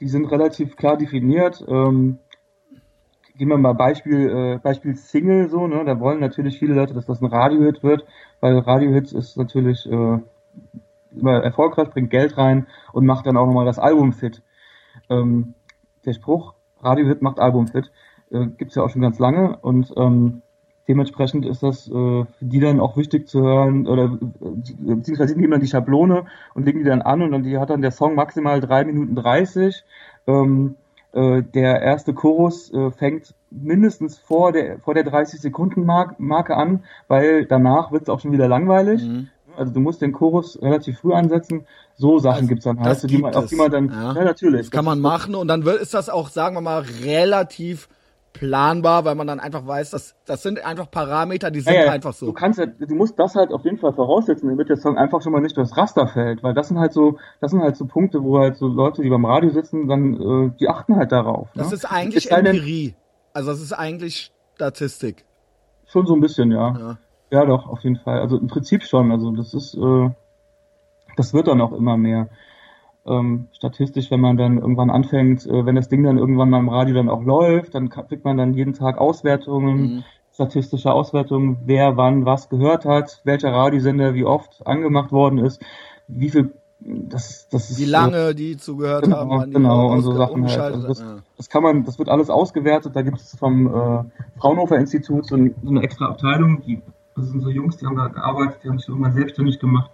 Die 0.00 0.08
sind 0.08 0.26
relativ 0.26 0.76
klar 0.76 0.96
definiert. 0.96 1.64
Ähm, 1.68 2.18
gehen 3.36 3.48
wir 3.48 3.58
mal 3.58 3.74
Beispiel, 3.74 4.30
äh, 4.30 4.58
Beispiel 4.58 4.96
Single 4.96 5.48
so, 5.48 5.66
ne, 5.66 5.84
da 5.84 6.00
wollen 6.00 6.20
natürlich 6.20 6.58
viele 6.58 6.74
Leute, 6.74 6.94
dass 6.94 7.06
das 7.06 7.20
ein 7.20 7.26
Radiohit 7.26 7.82
wird, 7.82 8.04
weil 8.40 8.58
Radiohits 8.58 9.12
ist 9.12 9.36
natürlich 9.36 9.86
äh, 9.86 10.18
immer 11.14 11.42
erfolgreich, 11.42 11.90
bringt 11.90 12.10
Geld 12.10 12.36
rein 12.36 12.66
und 12.92 13.06
macht 13.06 13.26
dann 13.26 13.36
auch 13.36 13.46
nochmal 13.46 13.66
das 13.66 13.78
Album 13.78 14.12
fit. 14.12 14.42
Ähm, 15.10 15.54
der 16.04 16.12
Spruch, 16.12 16.54
Radiohit 16.80 17.22
macht 17.22 17.40
Album 17.40 17.66
fit, 17.66 17.90
äh, 18.30 18.46
gibt's 18.46 18.74
ja 18.74 18.82
auch 18.82 18.90
schon 18.90 19.02
ganz 19.02 19.18
lange 19.18 19.56
und 19.58 19.92
ähm, 19.96 20.42
dementsprechend 20.88 21.44
ist 21.44 21.62
das 21.62 21.88
äh, 21.88 21.90
für 21.90 22.26
die 22.40 22.60
dann 22.60 22.80
auch 22.80 22.96
wichtig 22.96 23.28
zu 23.28 23.42
hören 23.42 23.86
oder 23.86 24.04
äh, 24.04 24.94
beziehungsweise 24.94 25.34
die 25.34 25.40
nehmen 25.40 25.52
dann 25.52 25.60
die 25.60 25.66
Schablone 25.66 26.26
und 26.54 26.64
legen 26.64 26.78
die 26.78 26.84
dann 26.84 27.02
an 27.02 27.22
und 27.22 27.32
dann 27.32 27.42
die 27.42 27.58
hat 27.58 27.70
dann 27.70 27.82
der 27.82 27.90
Song 27.90 28.14
maximal 28.14 28.60
drei 28.60 28.84
Minuten 28.84 29.14
30. 29.14 29.84
Ähm, 30.26 30.76
äh, 31.16 31.42
der 31.42 31.80
erste 31.80 32.12
Chorus 32.12 32.70
äh, 32.72 32.90
fängt 32.90 33.34
mindestens 33.50 34.18
vor 34.18 34.52
der 34.52 34.78
vor 34.80 34.92
der 34.92 35.04
30 35.04 35.40
Sekunden 35.40 35.86
Mark 35.86 36.20
Marke 36.20 36.56
an, 36.56 36.84
weil 37.08 37.46
danach 37.46 37.90
wird 37.90 38.02
es 38.02 38.08
auch 38.10 38.20
schon 38.20 38.32
wieder 38.32 38.48
langweilig. 38.48 39.02
Mhm. 39.02 39.28
Also 39.56 39.72
du 39.72 39.80
musst 39.80 40.02
den 40.02 40.12
Chorus 40.12 40.60
relativ 40.60 40.98
früh 40.98 41.14
ansetzen. 41.14 41.66
So 41.96 42.18
Sachen 42.18 42.34
Also, 42.36 42.48
gibt's 42.48 42.64
dann 42.64 42.78
halt, 42.78 42.90
das 42.90 43.02
die 43.02 43.16
man, 43.16 43.34
auf 43.34 43.46
die 43.46 43.56
man 43.56 43.70
dann, 43.70 43.88
ja. 43.88 44.12
ja, 44.12 44.24
natürlich. 44.24 44.66
das 44.66 44.70
kann 44.70 44.84
man 44.84 45.00
machen 45.00 45.34
und 45.34 45.48
dann 45.48 45.64
wird, 45.64 45.80
ist 45.80 45.94
das 45.94 46.10
auch, 46.10 46.28
sagen 46.28 46.54
wir 46.54 46.60
mal, 46.60 46.84
relativ 47.02 47.88
planbar, 48.38 49.04
weil 49.04 49.14
man 49.14 49.26
dann 49.26 49.40
einfach 49.40 49.66
weiß, 49.66 49.90
dass 49.90 50.14
das 50.26 50.42
sind 50.42 50.64
einfach 50.64 50.90
Parameter, 50.90 51.50
die 51.50 51.60
sind 51.60 51.74
Ja, 51.74 51.84
ja, 51.84 51.92
einfach 51.92 52.12
so. 52.12 52.26
Du 52.26 52.32
kannst 52.32 52.58
ja, 52.58 52.66
du 52.66 52.94
musst 52.94 53.18
das 53.18 53.34
halt 53.34 53.52
auf 53.52 53.64
jeden 53.64 53.78
Fall 53.78 53.92
voraussetzen, 53.92 54.48
damit 54.48 54.68
der 54.68 54.76
Song 54.76 54.98
einfach 54.98 55.22
schon 55.22 55.32
mal 55.32 55.40
nicht 55.40 55.56
durchs 55.56 55.76
Raster 55.76 56.06
fällt, 56.08 56.42
weil 56.42 56.54
das 56.54 56.68
sind 56.68 56.78
halt 56.78 56.92
so, 56.92 57.18
das 57.40 57.50
sind 57.50 57.62
halt 57.62 57.76
so 57.76 57.86
Punkte, 57.86 58.22
wo 58.22 58.38
halt 58.38 58.56
so 58.56 58.66
Leute, 58.66 59.02
die 59.02 59.10
beim 59.10 59.24
Radio 59.24 59.50
sitzen, 59.50 59.88
dann, 59.88 60.14
äh, 60.14 60.50
die 60.58 60.68
achten 60.68 60.96
halt 60.96 61.12
darauf. 61.12 61.48
Das 61.54 61.70
ne? 61.70 61.74
ist 61.74 61.84
eigentlich 61.84 62.30
Empirie. 62.30 62.94
Also 63.32 63.50
das 63.50 63.60
ist 63.60 63.72
eigentlich 63.72 64.32
Statistik. 64.54 65.24
Schon 65.86 66.06
so 66.06 66.14
ein 66.14 66.20
bisschen, 66.20 66.50
ja. 66.50 66.74
Ja. 66.78 66.98
Ja, 67.30 67.44
doch, 67.44 67.66
auf 67.66 67.80
jeden 67.80 67.96
Fall. 67.96 68.20
Also 68.20 68.38
im 68.38 68.46
Prinzip 68.46 68.84
schon. 68.84 69.10
Also 69.10 69.30
das 69.32 69.52
ist, 69.52 69.74
äh, 69.74 70.10
das 71.16 71.34
wird 71.34 71.48
dann 71.48 71.60
auch 71.60 71.72
immer 71.72 71.96
mehr. 71.96 72.28
Ähm, 73.06 73.48
statistisch, 73.52 74.10
wenn 74.10 74.20
man 74.20 74.36
dann 74.36 74.58
irgendwann 74.58 74.90
anfängt, 74.90 75.46
äh, 75.46 75.64
wenn 75.64 75.76
das 75.76 75.88
Ding 75.88 76.02
dann 76.02 76.18
irgendwann 76.18 76.50
mal 76.50 76.60
im 76.60 76.68
Radio 76.68 76.94
dann 76.94 77.08
auch 77.08 77.22
läuft, 77.22 77.74
dann 77.74 77.88
kriegt 77.88 78.24
man 78.24 78.36
dann 78.36 78.54
jeden 78.54 78.74
Tag 78.74 78.98
Auswertungen, 78.98 79.80
Mhm. 79.80 80.04
statistische 80.32 80.92
Auswertungen, 80.92 81.58
wer 81.64 81.96
wann 81.96 82.26
was 82.26 82.48
gehört 82.48 82.84
hat, 82.84 83.20
welcher 83.24 83.52
Radiosender 83.52 84.14
wie 84.14 84.24
oft 84.24 84.66
angemacht 84.66 85.12
worden 85.12 85.38
ist, 85.38 85.62
wie 86.08 86.30
viel 86.30 86.52
das, 86.78 87.48
das 87.48 87.70
ist, 87.70 87.80
Wie 87.80 87.86
lange 87.86 88.34
die 88.34 88.56
zugehört 88.56 89.04
genau, 89.04 89.40
haben, 89.40 89.50
genau, 89.50 89.92
und 89.92 90.02
so 90.02 90.12
Sachen 90.12 90.46
halt. 90.46 90.58
Also 90.74 90.88
das, 90.88 91.00
ja. 91.00 91.16
das 91.36 91.48
kann 91.48 91.62
man, 91.62 91.84
das 91.84 91.98
wird 91.98 92.08
alles 92.08 92.28
ausgewertet. 92.30 92.94
Da 92.94 93.02
gibt 93.02 93.18
es 93.18 93.34
vom 93.36 93.66
äh, 93.66 94.04
Fraunhofer 94.38 94.76
Institut 94.76 95.26
so, 95.26 95.36
ein, 95.36 95.54
so 95.62 95.70
eine 95.70 95.82
extra 95.82 96.06
Abteilung. 96.06 96.62
Die, 96.62 96.82
das 97.16 97.28
sind 97.28 97.40
so 97.40 97.48
Jungs, 97.48 97.78
die 97.78 97.86
haben 97.86 97.96
da 97.96 98.08
gearbeitet, 98.08 98.58
die 98.62 98.68
haben 98.68 98.78
sich 98.78 98.88
irgendwann 98.88 99.14
selbstständig 99.14 99.58
gemacht. 99.58 99.90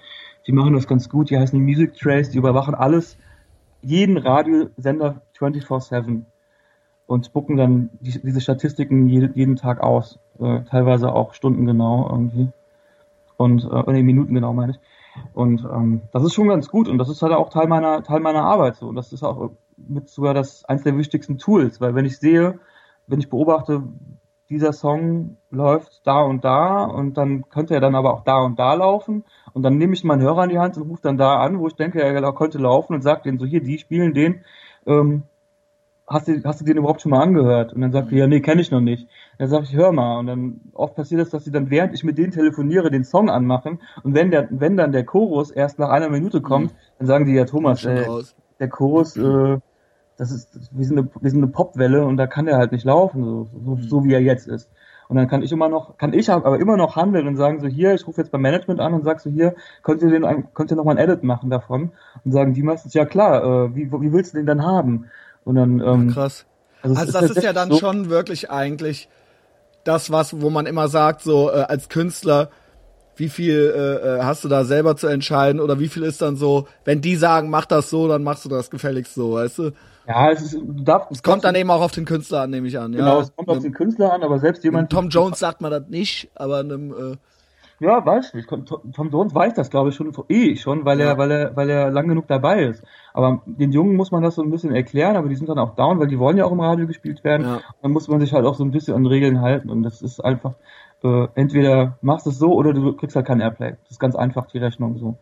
Die 0.46 0.52
machen 0.52 0.74
das 0.74 0.86
ganz 0.86 1.08
gut. 1.08 1.30
Die 1.30 1.38
heißen 1.38 1.58
die 1.58 1.64
Music 1.64 1.94
Trace. 1.94 2.30
Die 2.30 2.38
überwachen 2.38 2.74
alles, 2.74 3.16
jeden 3.82 4.16
Radiosender 4.16 5.22
24/7 5.38 6.24
und 7.06 7.26
spucken 7.26 7.56
dann 7.56 7.90
die, 8.00 8.20
diese 8.22 8.40
Statistiken 8.40 9.08
jede, 9.08 9.30
jeden 9.34 9.56
Tag 9.56 9.80
aus. 9.80 10.18
Äh, 10.38 10.62
teilweise 10.62 11.12
auch 11.12 11.34
stundengenau 11.34 12.08
irgendwie. 12.10 12.48
Und, 13.36 13.68
äh, 13.70 13.92
nee, 13.92 14.02
Minuten 14.02 14.34
genau 14.34 14.52
meine 14.52 14.72
ich. 14.72 14.80
Und 15.34 15.64
ähm, 15.64 16.02
das 16.12 16.24
ist 16.24 16.34
schon 16.34 16.48
ganz 16.48 16.68
gut 16.68 16.88
und 16.88 16.98
das 16.98 17.08
ist 17.08 17.22
halt 17.22 17.32
auch 17.32 17.50
Teil 17.50 17.66
meiner 17.66 18.02
Teil 18.02 18.20
meiner 18.20 18.44
Arbeit 18.44 18.76
so 18.76 18.86
und 18.88 18.94
das 18.96 19.12
ist 19.12 19.22
auch 19.22 19.50
mit 19.76 20.08
sogar 20.08 20.32
das 20.32 20.64
eins 20.64 20.84
der 20.84 20.96
wichtigsten 20.96 21.38
Tools, 21.38 21.80
weil 21.80 21.94
wenn 21.94 22.06
ich 22.06 22.18
sehe, 22.18 22.58
wenn 23.06 23.20
ich 23.20 23.28
beobachte, 23.28 23.82
dieser 24.48 24.72
Song 24.72 25.36
läuft 25.50 26.06
da 26.06 26.22
und 26.22 26.44
da 26.44 26.84
und 26.84 27.16
dann 27.16 27.48
könnte 27.48 27.74
er 27.74 27.80
dann 27.80 27.94
aber 27.94 28.14
auch 28.14 28.24
da 28.24 28.38
und 28.42 28.58
da 28.58 28.74
laufen 28.74 29.24
und 29.54 29.62
dann 29.62 29.78
nehme 29.78 29.92
ich 29.94 30.04
meinen 30.04 30.22
Hörer 30.22 30.44
in 30.44 30.50
die 30.50 30.58
Hand 30.58 30.76
und 30.76 30.88
rufe 30.88 31.02
dann 31.02 31.18
da 31.18 31.40
an, 31.40 31.58
wo 31.58 31.66
ich 31.66 31.74
denke, 31.74 32.02
er 32.02 32.32
könnte 32.32 32.58
laufen 32.58 32.94
und 32.94 33.02
sage 33.02 33.22
denen 33.24 33.38
so 33.38 33.46
hier, 33.46 33.62
die 33.62 33.78
spielen 33.78 34.14
den, 34.14 34.44
ähm, 34.86 35.24
hast 36.06 36.28
du, 36.28 36.42
hast 36.44 36.60
du 36.60 36.64
den 36.64 36.76
überhaupt 36.76 37.00
schon 37.00 37.10
mal 37.10 37.22
angehört? 37.22 37.72
Und 37.72 37.80
dann 37.80 37.92
sagt 37.92 38.12
er, 38.12 38.18
ja, 38.18 38.26
nee, 38.26 38.40
kenne 38.40 38.60
ich 38.60 38.70
noch 38.70 38.80
nicht. 38.80 39.08
Dann 39.38 39.48
sage 39.48 39.64
ich, 39.64 39.74
hör 39.74 39.92
mal. 39.92 40.18
Und 40.18 40.26
dann 40.26 40.60
oft 40.74 40.94
passiert 40.94 41.20
es, 41.20 41.30
dass 41.30 41.44
sie 41.44 41.50
dann, 41.50 41.70
während 41.70 41.94
ich 41.94 42.04
mit 42.04 42.18
denen 42.18 42.32
telefoniere, 42.32 42.90
den 42.90 43.04
Song 43.04 43.30
anmachen. 43.30 43.80
Und 44.02 44.14
wenn 44.14 44.30
der, 44.30 44.48
wenn 44.50 44.76
dann 44.76 44.92
der 44.92 45.04
Chorus 45.04 45.50
erst 45.50 45.78
nach 45.78 45.90
einer 45.90 46.08
Minute 46.08 46.40
kommt, 46.40 46.74
dann 46.98 47.06
sagen 47.06 47.26
die, 47.26 47.32
ja, 47.32 47.44
Thomas, 47.44 47.84
äh, 47.84 48.04
raus. 48.04 48.34
der 48.60 48.68
Chorus, 48.68 49.16
äh, 49.16 49.58
das 50.16 50.30
ist, 50.30 50.70
wir 50.72 50.84
sind 50.84 50.98
eine, 50.98 51.08
wir 51.20 51.30
sind 51.30 51.42
eine 51.42 51.50
Popwelle 51.52 52.04
und 52.04 52.16
da 52.16 52.26
kann 52.26 52.46
der 52.46 52.58
halt 52.58 52.72
nicht 52.72 52.84
laufen, 52.84 53.24
so, 53.24 53.48
so, 53.64 53.76
so 53.76 54.04
wie 54.04 54.12
er 54.12 54.20
jetzt 54.20 54.46
ist. 54.46 54.70
Und 55.12 55.16
dann 55.18 55.28
kann 55.28 55.42
ich 55.42 55.52
immer 55.52 55.68
noch, 55.68 55.98
kann 55.98 56.14
ich 56.14 56.30
aber 56.30 56.58
immer 56.58 56.78
noch 56.78 56.96
handeln 56.96 57.26
und 57.28 57.36
sagen 57.36 57.60
so, 57.60 57.66
hier, 57.66 57.92
ich 57.92 58.06
rufe 58.06 58.22
jetzt 58.22 58.30
beim 58.30 58.40
Management 58.40 58.80
an 58.80 58.94
und 58.94 59.04
sag 59.04 59.20
so, 59.20 59.28
hier, 59.28 59.54
könnt 59.82 60.00
ihr 60.00 60.08
den, 60.08 60.24
ein- 60.24 60.48
könnt 60.54 60.70
ihr 60.70 60.76
noch 60.78 60.84
mal 60.84 60.92
ein 60.92 60.96
Edit 60.96 61.22
machen 61.22 61.50
davon? 61.50 61.90
Und 62.24 62.32
sagen 62.32 62.54
die 62.54 62.62
meistens, 62.62 62.94
ja 62.94 63.04
klar, 63.04 63.44
äh, 63.66 63.76
wie, 63.76 63.92
wie 63.92 64.10
willst 64.10 64.32
du 64.32 64.38
den 64.38 64.46
dann 64.46 64.64
haben? 64.64 65.10
Und 65.44 65.56
dann, 65.56 65.80
ähm, 65.80 66.08
Krass. 66.14 66.46
es 66.82 66.96
Also 66.96 67.12
das 67.12 67.30
ist 67.30 67.42
ja 67.42 67.52
dann 67.52 67.68
so- 67.68 67.76
schon 67.76 68.08
wirklich 68.08 68.50
eigentlich 68.50 69.10
das, 69.84 70.10
was, 70.10 70.40
wo 70.40 70.48
man 70.48 70.64
immer 70.64 70.88
sagt, 70.88 71.20
so 71.20 71.50
äh, 71.50 71.56
als 71.68 71.90
Künstler, 71.90 72.48
wie 73.16 73.28
viel 73.28 73.70
äh, 73.76 74.16
äh, 74.16 74.22
hast 74.22 74.44
du 74.44 74.48
da 74.48 74.64
selber 74.64 74.96
zu 74.96 75.08
entscheiden 75.08 75.60
oder 75.60 75.78
wie 75.78 75.88
viel 75.88 76.04
ist 76.04 76.22
dann 76.22 76.36
so, 76.36 76.68
wenn 76.86 77.02
die 77.02 77.16
sagen, 77.16 77.50
mach 77.50 77.66
das 77.66 77.90
so, 77.90 78.08
dann 78.08 78.22
machst 78.22 78.46
du 78.46 78.48
das 78.48 78.70
gefälligst 78.70 79.12
so, 79.14 79.34
weißt 79.34 79.58
du? 79.58 79.70
Ja, 80.06 80.30
es 80.30 80.42
ist, 80.42 80.54
du 80.54 80.82
darfst, 80.82 81.10
Es 81.10 81.22
kommt 81.22 81.44
dann 81.44 81.54
eben 81.54 81.70
auch 81.70 81.80
auf 81.80 81.92
den 81.92 82.04
Künstler 82.04 82.42
an, 82.42 82.50
nehme 82.50 82.66
ich 82.66 82.78
an. 82.78 82.92
genau, 82.92 83.16
ja. 83.16 83.20
es 83.20 83.34
kommt 83.36 83.48
auf 83.48 83.60
den 83.60 83.72
Künstler 83.72 84.12
an, 84.12 84.22
aber 84.22 84.38
selbst 84.38 84.64
jemand, 84.64 84.90
Tom 84.90 85.08
Jones 85.08 85.38
sagt 85.38 85.60
man 85.60 85.70
das 85.70 85.88
nicht, 85.88 86.30
aber 86.34 86.58
einem, 86.58 86.92
äh, 86.92 87.16
ja, 87.82 88.06
weiß 88.06 88.34
ich, 88.34 88.46
Tom 88.46 88.64
Tom 88.64 89.10
Jones 89.10 89.34
weiß 89.34 89.54
das, 89.54 89.68
glaube 89.68 89.88
ich, 89.88 89.96
schon, 89.96 90.12
eh 90.28 90.54
schon, 90.54 90.84
weil 90.84 91.00
er, 91.00 91.18
weil 91.18 91.32
er, 91.32 91.56
weil 91.56 91.68
er 91.68 91.90
lang 91.90 92.06
genug 92.06 92.28
dabei 92.28 92.62
ist. 92.66 92.84
Aber 93.12 93.42
den 93.44 93.72
Jungen 93.72 93.96
muss 93.96 94.12
man 94.12 94.22
das 94.22 94.36
so 94.36 94.42
ein 94.42 94.50
bisschen 94.50 94.72
erklären, 94.72 95.16
aber 95.16 95.28
die 95.28 95.34
sind 95.34 95.48
dann 95.48 95.58
auch 95.58 95.74
down, 95.74 95.98
weil 95.98 96.06
die 96.06 96.18
wollen 96.18 96.36
ja 96.36 96.44
auch 96.44 96.52
im 96.52 96.60
Radio 96.60 96.86
gespielt 96.86 97.24
werden. 97.24 97.44
Ja. 97.44 97.60
Dann 97.82 97.90
muss 97.90 98.06
man 98.06 98.20
sich 98.20 98.32
halt 98.32 98.46
auch 98.46 98.54
so 98.54 98.62
ein 98.62 98.70
bisschen 98.70 98.94
an 98.94 99.04
Regeln 99.04 99.40
halten 99.40 99.68
und 99.68 99.82
das 99.82 100.00
ist 100.00 100.20
einfach, 100.20 100.54
äh, 101.02 101.26
entweder 101.34 101.98
machst 102.02 102.26
du 102.26 102.30
es 102.30 102.38
so 102.38 102.52
oder 102.52 102.72
du 102.72 102.92
kriegst 102.92 103.16
halt 103.16 103.26
kein 103.26 103.40
Airplay. 103.40 103.72
Das 103.82 103.90
ist 103.90 104.00
ganz 104.00 104.14
einfach 104.14 104.46
die 104.46 104.58
Rechnung 104.58 104.96
so. 104.98 105.16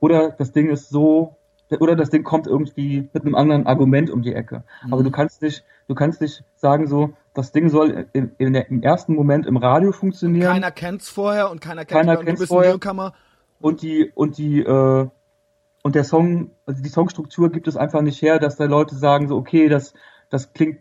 Oder 0.00 0.30
das 0.30 0.52
Ding 0.52 0.70
ist 0.70 0.88
so, 0.88 1.36
oder 1.70 1.96
das 1.96 2.10
Ding 2.10 2.22
kommt 2.22 2.46
irgendwie 2.46 3.08
mit 3.12 3.24
einem 3.24 3.34
anderen 3.34 3.66
Argument 3.66 4.10
um 4.10 4.22
die 4.22 4.34
Ecke. 4.34 4.62
Aber 4.90 5.02
du 5.02 5.10
kannst 5.10 5.42
nicht, 5.42 5.64
du 5.88 5.94
kannst 5.94 6.20
nicht 6.20 6.44
sagen 6.56 6.86
so, 6.86 7.14
das 7.34 7.52
Ding 7.52 7.68
soll 7.68 8.06
der, 8.14 8.70
im 8.70 8.82
ersten 8.82 9.14
Moment 9.14 9.46
im 9.46 9.56
Radio 9.56 9.92
funktionieren 9.92 10.52
keiner 10.52 10.70
kennt's 10.70 11.08
vorher 11.08 11.50
und 11.50 11.60
keiner 11.60 11.84
kennt 11.84 12.00
Keiner 12.00 12.18
und 12.18 12.24
kennt's 12.24 12.46
vorher. 12.46 12.78
und 13.60 13.82
die 13.82 14.10
und 14.14 14.38
die 14.38 14.60
äh, 14.60 15.08
und 15.82 15.94
der 15.94 16.04
Song, 16.04 16.50
also 16.66 16.82
die 16.82 16.88
Songstruktur 16.88 17.50
gibt 17.50 17.68
es 17.68 17.76
einfach 17.76 18.02
nicht 18.02 18.20
her, 18.20 18.38
dass 18.38 18.56
da 18.56 18.64
Leute 18.64 18.96
sagen 18.96 19.28
so, 19.28 19.36
okay, 19.36 19.68
das 19.68 19.92
das 20.30 20.52
klingt 20.52 20.80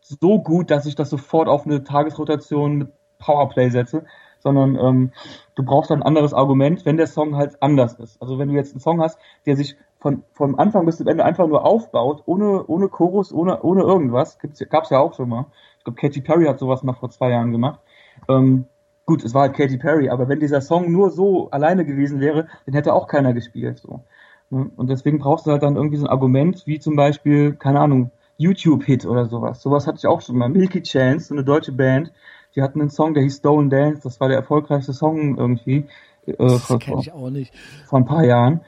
so 0.00 0.40
gut, 0.40 0.70
dass 0.70 0.86
ich 0.86 0.94
das 0.94 1.10
sofort 1.10 1.48
auf 1.48 1.66
eine 1.66 1.84
Tagesrotation 1.84 2.78
mit 2.78 2.92
Powerplay 3.18 3.70
setze, 3.70 4.04
sondern 4.40 4.76
ähm, 4.76 5.12
du 5.54 5.62
brauchst 5.62 5.92
ein 5.92 6.02
anderes 6.02 6.34
Argument, 6.34 6.84
wenn 6.84 6.96
der 6.96 7.06
Song 7.06 7.36
halt 7.36 7.62
anders 7.62 7.94
ist. 7.94 8.20
Also 8.20 8.38
wenn 8.38 8.48
du 8.48 8.54
jetzt 8.54 8.72
einen 8.72 8.80
Song 8.80 9.00
hast, 9.00 9.18
der 9.46 9.56
sich 9.56 9.76
von 10.02 10.24
vom 10.32 10.58
Anfang 10.58 10.84
bis 10.84 10.98
zum 10.98 11.06
Ende 11.06 11.24
einfach 11.24 11.46
nur 11.46 11.64
aufbaut, 11.64 12.24
ohne 12.26 12.66
ohne 12.66 12.88
Chorus, 12.88 13.32
ohne 13.32 13.62
ohne 13.62 13.82
irgendwas, 13.82 14.38
gibt's 14.40 14.62
gab's 14.68 14.90
ja 14.90 14.98
auch 14.98 15.14
schon 15.14 15.28
mal. 15.28 15.46
Ich 15.78 15.84
glaube, 15.84 16.00
Katy 16.00 16.20
Perry 16.20 16.46
hat 16.46 16.58
sowas 16.58 16.82
mal 16.82 16.92
vor 16.92 17.10
zwei 17.10 17.30
Jahren 17.30 17.52
gemacht. 17.52 17.80
Ähm, 18.28 18.66
gut, 19.06 19.24
es 19.24 19.32
war 19.32 19.42
halt 19.42 19.54
Katy 19.54 19.78
Perry, 19.78 20.10
aber 20.10 20.28
wenn 20.28 20.40
dieser 20.40 20.60
Song 20.60 20.90
nur 20.90 21.10
so 21.10 21.50
alleine 21.50 21.84
gewesen 21.84 22.20
wäre, 22.20 22.48
dann 22.66 22.74
hätte 22.74 22.94
auch 22.94 23.06
keiner 23.06 23.32
gespielt. 23.32 23.78
So. 23.78 24.04
Ne? 24.50 24.70
Und 24.76 24.90
deswegen 24.90 25.20
brauchst 25.20 25.46
du 25.46 25.52
halt 25.52 25.62
dann 25.62 25.76
irgendwie 25.76 25.96
so 25.96 26.06
ein 26.06 26.10
Argument, 26.10 26.66
wie 26.66 26.80
zum 26.80 26.96
Beispiel, 26.96 27.54
keine 27.54 27.80
Ahnung, 27.80 28.10
YouTube-Hit 28.38 29.06
oder 29.06 29.26
sowas. 29.26 29.62
Sowas 29.62 29.86
hatte 29.86 29.98
ich 29.98 30.06
auch 30.06 30.20
schon 30.20 30.36
mal. 30.36 30.48
Milky 30.48 30.82
Chance, 30.82 31.26
so 31.28 31.34
eine 31.34 31.44
deutsche 31.44 31.72
Band, 31.72 32.12
die 32.56 32.62
hatten 32.62 32.80
einen 32.80 32.90
Song, 32.90 33.14
der 33.14 33.22
hieß 33.22 33.38
Stolen 33.38 33.70
Dance, 33.70 34.02
das 34.02 34.20
war 34.20 34.28
der 34.28 34.38
erfolgreichste 34.38 34.92
Song 34.92 35.38
irgendwie 35.38 35.86
äh, 36.26 36.34
Das 36.36 36.68
kenne 36.80 37.00
ich 37.00 37.12
auch 37.12 37.30
nicht. 37.30 37.54
vor 37.86 37.98
ein 38.00 38.04
paar 38.04 38.24
Jahren. 38.24 38.60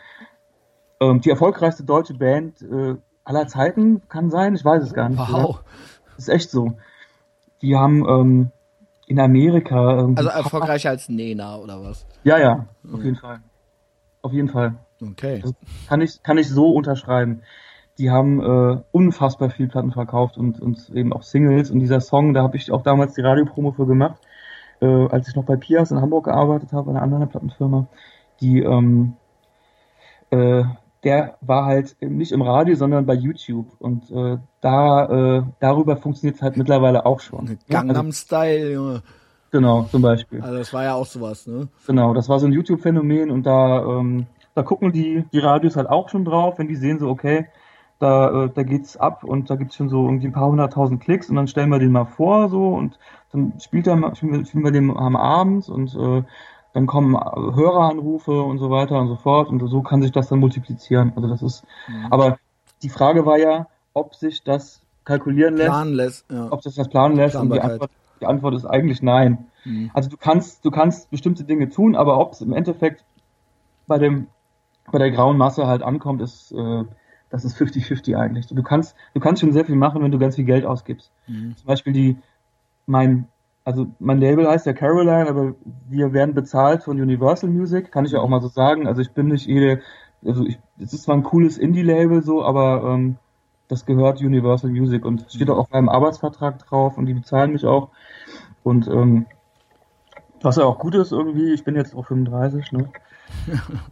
Ähm, 1.10 1.20
die 1.20 1.30
erfolgreichste 1.30 1.84
deutsche 1.84 2.14
Band 2.14 2.62
äh, 2.62 2.96
aller 3.24 3.46
Zeiten 3.46 4.02
kann 4.08 4.30
sein, 4.30 4.54
ich 4.54 4.64
weiß 4.64 4.82
es 4.82 4.94
gar 4.94 5.08
nicht. 5.08 5.18
Wow. 5.18 5.62
Das 6.16 6.28
ist 6.28 6.28
echt 6.28 6.50
so. 6.50 6.74
Die 7.62 7.76
haben 7.76 8.06
ähm, 8.08 8.50
in 9.06 9.18
Amerika 9.18 10.08
Also 10.14 10.28
erfolgreicher 10.28 10.90
als 10.90 11.08
Nena 11.08 11.58
oder 11.58 11.82
was? 11.82 12.06
Ja, 12.22 12.38
ja, 12.38 12.66
auf 12.92 13.02
jeden 13.02 13.16
Fall. 13.16 13.40
Auf 14.22 14.32
jeden 14.32 14.48
Fall. 14.48 14.76
Okay. 15.02 15.40
Das 15.42 15.54
kann 15.88 16.00
ich, 16.00 16.22
kann 16.22 16.38
ich 16.38 16.48
so 16.48 16.70
unterschreiben. 16.70 17.42
Die 17.98 18.10
haben 18.10 18.40
äh, 18.40 18.82
unfassbar 18.92 19.50
viel 19.50 19.68
Platten 19.68 19.92
verkauft 19.92 20.36
und, 20.36 20.60
und 20.60 20.88
eben 20.90 21.12
auch 21.12 21.22
Singles. 21.22 21.70
Und 21.70 21.80
dieser 21.80 22.00
Song, 22.00 22.34
da 22.34 22.42
habe 22.42 22.56
ich 22.56 22.72
auch 22.72 22.82
damals 22.82 23.14
die 23.14 23.20
Radiopromo 23.20 23.72
für 23.72 23.86
gemacht, 23.86 24.20
äh, 24.80 25.08
als 25.08 25.28
ich 25.28 25.36
noch 25.36 25.44
bei 25.44 25.56
Pias 25.56 25.90
in 25.90 26.00
Hamburg 26.00 26.24
gearbeitet 26.24 26.72
habe, 26.72 26.90
einer 26.90 27.02
anderen 27.02 27.28
Plattenfirma. 27.28 27.86
Die, 28.40 28.60
ähm, 28.60 29.16
äh, 30.30 30.64
der 31.04 31.36
war 31.40 31.66
halt 31.66 31.96
nicht 32.00 32.32
im 32.32 32.42
Radio, 32.42 32.74
sondern 32.74 33.06
bei 33.06 33.14
YouTube. 33.14 33.68
Und 33.78 34.10
äh, 34.10 34.38
da, 34.60 35.38
äh, 35.38 35.42
darüber 35.60 35.96
funktioniert 35.96 36.36
es 36.36 36.42
halt 36.42 36.56
mittlerweile 36.56 37.06
auch 37.06 37.20
schon. 37.20 37.58
Gangnam 37.68 38.12
Style, 38.12 38.72
Junge. 38.72 39.02
Genau, 39.50 39.84
zum 39.84 40.02
Beispiel. 40.02 40.40
Also 40.40 40.58
das 40.58 40.72
war 40.72 40.82
ja 40.82 40.94
auch 40.94 41.06
sowas, 41.06 41.46
ne? 41.46 41.68
Genau, 41.86 42.12
das 42.12 42.28
war 42.28 42.40
so 42.40 42.46
ein 42.46 42.52
YouTube-Phänomen 42.52 43.30
und 43.30 43.44
da, 43.44 43.84
ähm, 43.84 44.26
da 44.54 44.62
gucken 44.64 44.90
die, 44.90 45.24
die 45.32 45.38
Radios 45.38 45.76
halt 45.76 45.88
auch 45.88 46.08
schon 46.08 46.24
drauf, 46.24 46.58
wenn 46.58 46.66
die 46.66 46.74
sehen 46.74 46.98
so, 46.98 47.08
okay, 47.08 47.46
da, 48.00 48.46
äh, 48.46 48.50
da 48.52 48.62
geht's 48.64 48.96
ab 48.96 49.22
und 49.22 49.50
da 49.50 49.54
gibt's 49.54 49.76
schon 49.76 49.88
so 49.88 50.06
irgendwie 50.06 50.26
ein 50.26 50.32
paar 50.32 50.48
hunderttausend 50.48 51.00
Klicks 51.00 51.30
und 51.30 51.36
dann 51.36 51.46
stellen 51.46 51.68
wir 51.68 51.78
den 51.78 51.92
mal 51.92 52.04
vor 52.04 52.48
so 52.48 52.70
und 52.70 52.98
dann 53.30 53.52
spielt 53.60 53.86
er 53.86 53.94
mal, 53.94 54.16
spielen 54.16 54.32
wir, 54.32 54.44
spielen 54.44 54.64
wir 54.64 54.72
den 54.72 54.90
am 54.90 55.14
Abend 55.14 55.68
und 55.68 55.94
äh, 55.94 56.24
dann 56.74 56.86
kommen 56.86 57.14
äh, 57.14 57.18
Höreranrufe 57.18 58.42
und 58.42 58.58
so 58.58 58.70
weiter 58.70 59.00
und 59.00 59.08
so 59.08 59.16
fort 59.16 59.48
und 59.48 59.66
so 59.66 59.80
kann 59.80 60.02
sich 60.02 60.12
das 60.12 60.28
dann 60.28 60.40
multiplizieren. 60.40 61.12
Also 61.16 61.28
das 61.28 61.40
ist, 61.42 61.64
aber 62.10 62.38
die 62.82 62.90
Frage 62.90 63.24
war 63.24 63.38
ja, 63.38 63.68
ob 63.94 64.14
sich 64.14 64.42
das 64.42 64.82
kalkulieren 65.04 65.56
lässt, 65.56 65.70
Planen 65.70 65.94
lässt, 65.94 66.30
ja. 66.30 66.48
ob 66.50 66.62
sich 66.62 66.74
das 66.74 66.88
planen 66.88 67.16
lässt 67.16 67.36
und 67.36 67.52
die. 67.52 67.60
Antwort, 67.60 67.90
die 68.20 68.26
Antwort 68.26 68.54
ist 68.54 68.66
eigentlich 68.66 69.02
nein. 69.02 69.46
Mhm. 69.64 69.90
Also 69.94 70.10
du 70.10 70.16
kannst, 70.16 70.64
du 70.64 70.70
kannst 70.70 71.10
bestimmte 71.10 71.44
Dinge 71.44 71.68
tun, 71.68 71.96
aber 71.96 72.18
ob 72.18 72.32
es 72.32 72.40
im 72.40 72.52
Endeffekt 72.52 73.04
bei 73.86 73.98
dem, 73.98 74.26
bei 74.90 74.98
der 74.98 75.10
grauen 75.10 75.36
Masse 75.36 75.66
halt 75.66 75.82
ankommt, 75.82 76.22
ist, 76.22 76.52
äh, 76.52 76.84
das 77.30 77.44
ist 77.44 77.56
50-50 77.56 78.16
eigentlich. 78.16 78.46
Du 78.46 78.62
kannst, 78.62 78.94
du 79.14 79.20
kannst 79.20 79.40
schon 79.40 79.52
sehr 79.52 79.64
viel 79.64 79.76
machen, 79.76 80.02
wenn 80.02 80.10
du 80.10 80.18
ganz 80.18 80.36
viel 80.36 80.44
Geld 80.44 80.64
ausgibst. 80.64 81.10
Mhm. 81.26 81.56
Zum 81.56 81.66
Beispiel 81.66 81.92
die, 81.92 82.16
mein, 82.86 83.28
also 83.64 83.86
mein 83.98 84.20
Label 84.20 84.48
heißt 84.48 84.66
ja 84.66 84.74
Caroline, 84.74 85.28
aber 85.28 85.54
wir 85.88 86.12
werden 86.12 86.34
bezahlt 86.34 86.82
von 86.82 87.00
Universal 87.00 87.48
Music, 87.48 87.90
kann 87.90 88.04
ich 88.04 88.12
ja 88.12 88.20
auch 88.20 88.28
mal 88.28 88.42
so 88.42 88.48
sagen. 88.48 88.86
Also 88.86 89.00
ich 89.00 89.12
bin 89.12 89.28
nicht 89.28 89.46
jede, 89.46 89.80
also 90.24 90.44
ich, 90.44 90.58
es 90.78 90.92
ist 90.92 91.04
zwar 91.04 91.16
ein 91.16 91.22
cooles 91.22 91.56
Indie-Label 91.56 92.22
so, 92.22 92.44
aber 92.44 92.82
ähm, 92.84 93.16
das 93.68 93.86
gehört 93.86 94.20
Universal 94.20 94.70
Music 94.70 95.04
und 95.04 95.26
steht 95.30 95.48
auch 95.48 95.56
auf 95.56 95.70
meinem 95.70 95.88
Arbeitsvertrag 95.88 96.58
drauf 96.58 96.98
und 96.98 97.06
die 97.06 97.14
bezahlen 97.14 97.52
mich 97.52 97.64
auch. 97.64 97.88
Und 98.62 98.86
ähm, 98.86 99.26
was 100.42 100.56
ja 100.56 100.64
auch 100.64 100.78
gut 100.78 100.94
ist 100.94 101.12
irgendwie, 101.12 101.54
ich 101.54 101.64
bin 101.64 101.74
jetzt 101.74 101.94
auch 101.96 102.06
35, 102.06 102.72
ne? 102.72 102.90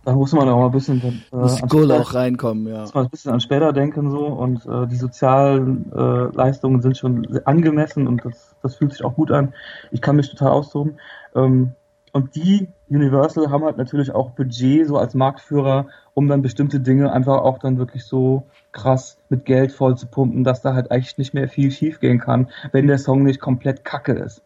Da 0.04 0.12
muss 0.12 0.32
man 0.32 0.48
auch 0.48 0.58
mal 0.58 0.66
ein 0.66 0.72
bisschen 0.72 1.02
äh, 1.02 1.36
Muss 1.36 1.56
die 1.56 1.62
an 1.62 1.68
Kohle 1.68 1.84
später- 1.86 2.00
auch 2.00 2.14
reinkommen, 2.14 2.66
ja. 2.66 2.80
muss 2.80 2.94
man 2.94 3.04
ein 3.04 3.10
bisschen 3.10 3.32
an 3.32 3.40
später 3.40 3.72
denken 3.72 4.10
so 4.10 4.26
und 4.26 4.64
äh, 4.66 4.86
die 4.86 4.96
sozialen 4.96 5.92
äh, 5.92 6.34
Leistungen 6.34 6.80
sind 6.80 6.96
schon 6.96 7.40
angemessen 7.44 8.06
und 8.08 8.24
das, 8.24 8.54
das 8.62 8.76
fühlt 8.76 8.92
sich 8.92 9.04
auch 9.04 9.14
gut 9.14 9.30
an. 9.30 9.52
Ich 9.90 10.00
kann 10.00 10.16
mich 10.16 10.30
total 10.30 10.50
austoben. 10.52 10.98
Ähm, 11.34 11.72
und 12.12 12.34
die 12.34 12.68
Universal 12.90 13.50
haben 13.50 13.64
halt 13.64 13.78
natürlich 13.78 14.14
auch 14.14 14.30
Budget 14.30 14.86
so 14.86 14.98
als 14.98 15.14
Marktführer, 15.14 15.86
um 16.14 16.28
dann 16.28 16.42
bestimmte 16.42 16.78
Dinge 16.80 17.10
einfach 17.12 17.38
auch 17.40 17.58
dann 17.58 17.78
wirklich 17.78 18.04
so 18.04 18.42
krass 18.72 19.16
mit 19.30 19.46
Geld 19.46 19.72
voll 19.72 19.96
zu 19.96 20.06
pumpen, 20.06 20.44
dass 20.44 20.60
da 20.60 20.74
halt 20.74 20.90
eigentlich 20.90 21.16
nicht 21.16 21.32
mehr 21.32 21.48
viel 21.48 21.70
schief 21.70 22.00
gehen 22.00 22.18
kann, 22.20 22.48
wenn 22.72 22.86
der 22.86 22.98
Song 22.98 23.22
nicht 23.22 23.40
komplett 23.40 23.84
kacke 23.84 24.12
ist. 24.12 24.42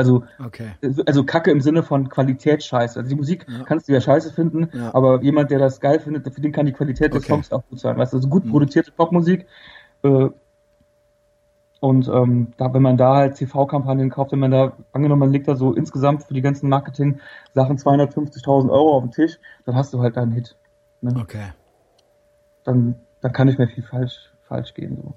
Also, 0.00 0.24
okay. 0.42 0.70
also 1.04 1.24
Kacke 1.24 1.50
im 1.50 1.60
Sinne 1.60 1.82
von 1.82 2.08
Qualitätsscheiße. 2.08 2.98
Also 2.98 3.10
die 3.10 3.16
Musik 3.16 3.44
ja. 3.46 3.64
kannst 3.64 3.86
du 3.86 3.92
ja 3.92 4.00
scheiße 4.00 4.32
finden, 4.32 4.70
ja. 4.72 4.94
aber 4.94 5.22
jemand, 5.22 5.50
der 5.50 5.58
das 5.58 5.78
geil 5.78 6.00
findet, 6.00 6.32
für 6.32 6.40
den 6.40 6.52
kann 6.52 6.64
die 6.64 6.72
Qualität 6.72 7.12
des 7.12 7.24
okay. 7.24 7.32
Songs 7.32 7.52
auch 7.52 7.62
gut 7.68 7.80
sein. 7.80 7.98
Weißt 7.98 8.14
du, 8.14 8.16
also 8.16 8.28
gut 8.28 8.46
mhm. 8.46 8.50
produzierte 8.50 8.92
Popmusik. 8.92 9.46
Äh, 10.02 10.30
und 11.80 12.08
ähm, 12.08 12.52
da, 12.56 12.72
wenn 12.72 12.80
man 12.80 12.96
da 12.96 13.16
halt 13.16 13.36
TV-Kampagnen 13.36 14.08
kauft, 14.08 14.32
wenn 14.32 14.38
man 14.38 14.50
da, 14.50 14.72
angenommen, 14.92 15.20
man 15.20 15.32
legt 15.32 15.48
da 15.48 15.54
so 15.54 15.74
insgesamt 15.74 16.24
für 16.24 16.34
die 16.34 16.42
ganzen 16.42 16.70
Marketing-Sachen 16.70 17.76
250.000 17.76 18.70
Euro 18.70 18.96
auf 18.96 19.02
den 19.02 19.12
Tisch, 19.12 19.38
dann 19.66 19.74
hast 19.74 19.92
du 19.92 20.00
halt 20.00 20.16
deinen 20.16 20.32
Hit. 20.32 20.56
Ne? 21.02 21.14
Okay. 21.20 21.52
Dann, 22.64 22.96
dann 23.20 23.32
kann 23.32 23.48
nicht 23.48 23.58
mehr 23.58 23.68
viel 23.68 23.82
falsch, 23.82 24.32
falsch 24.46 24.72
gehen. 24.72 24.96
So. 24.96 25.14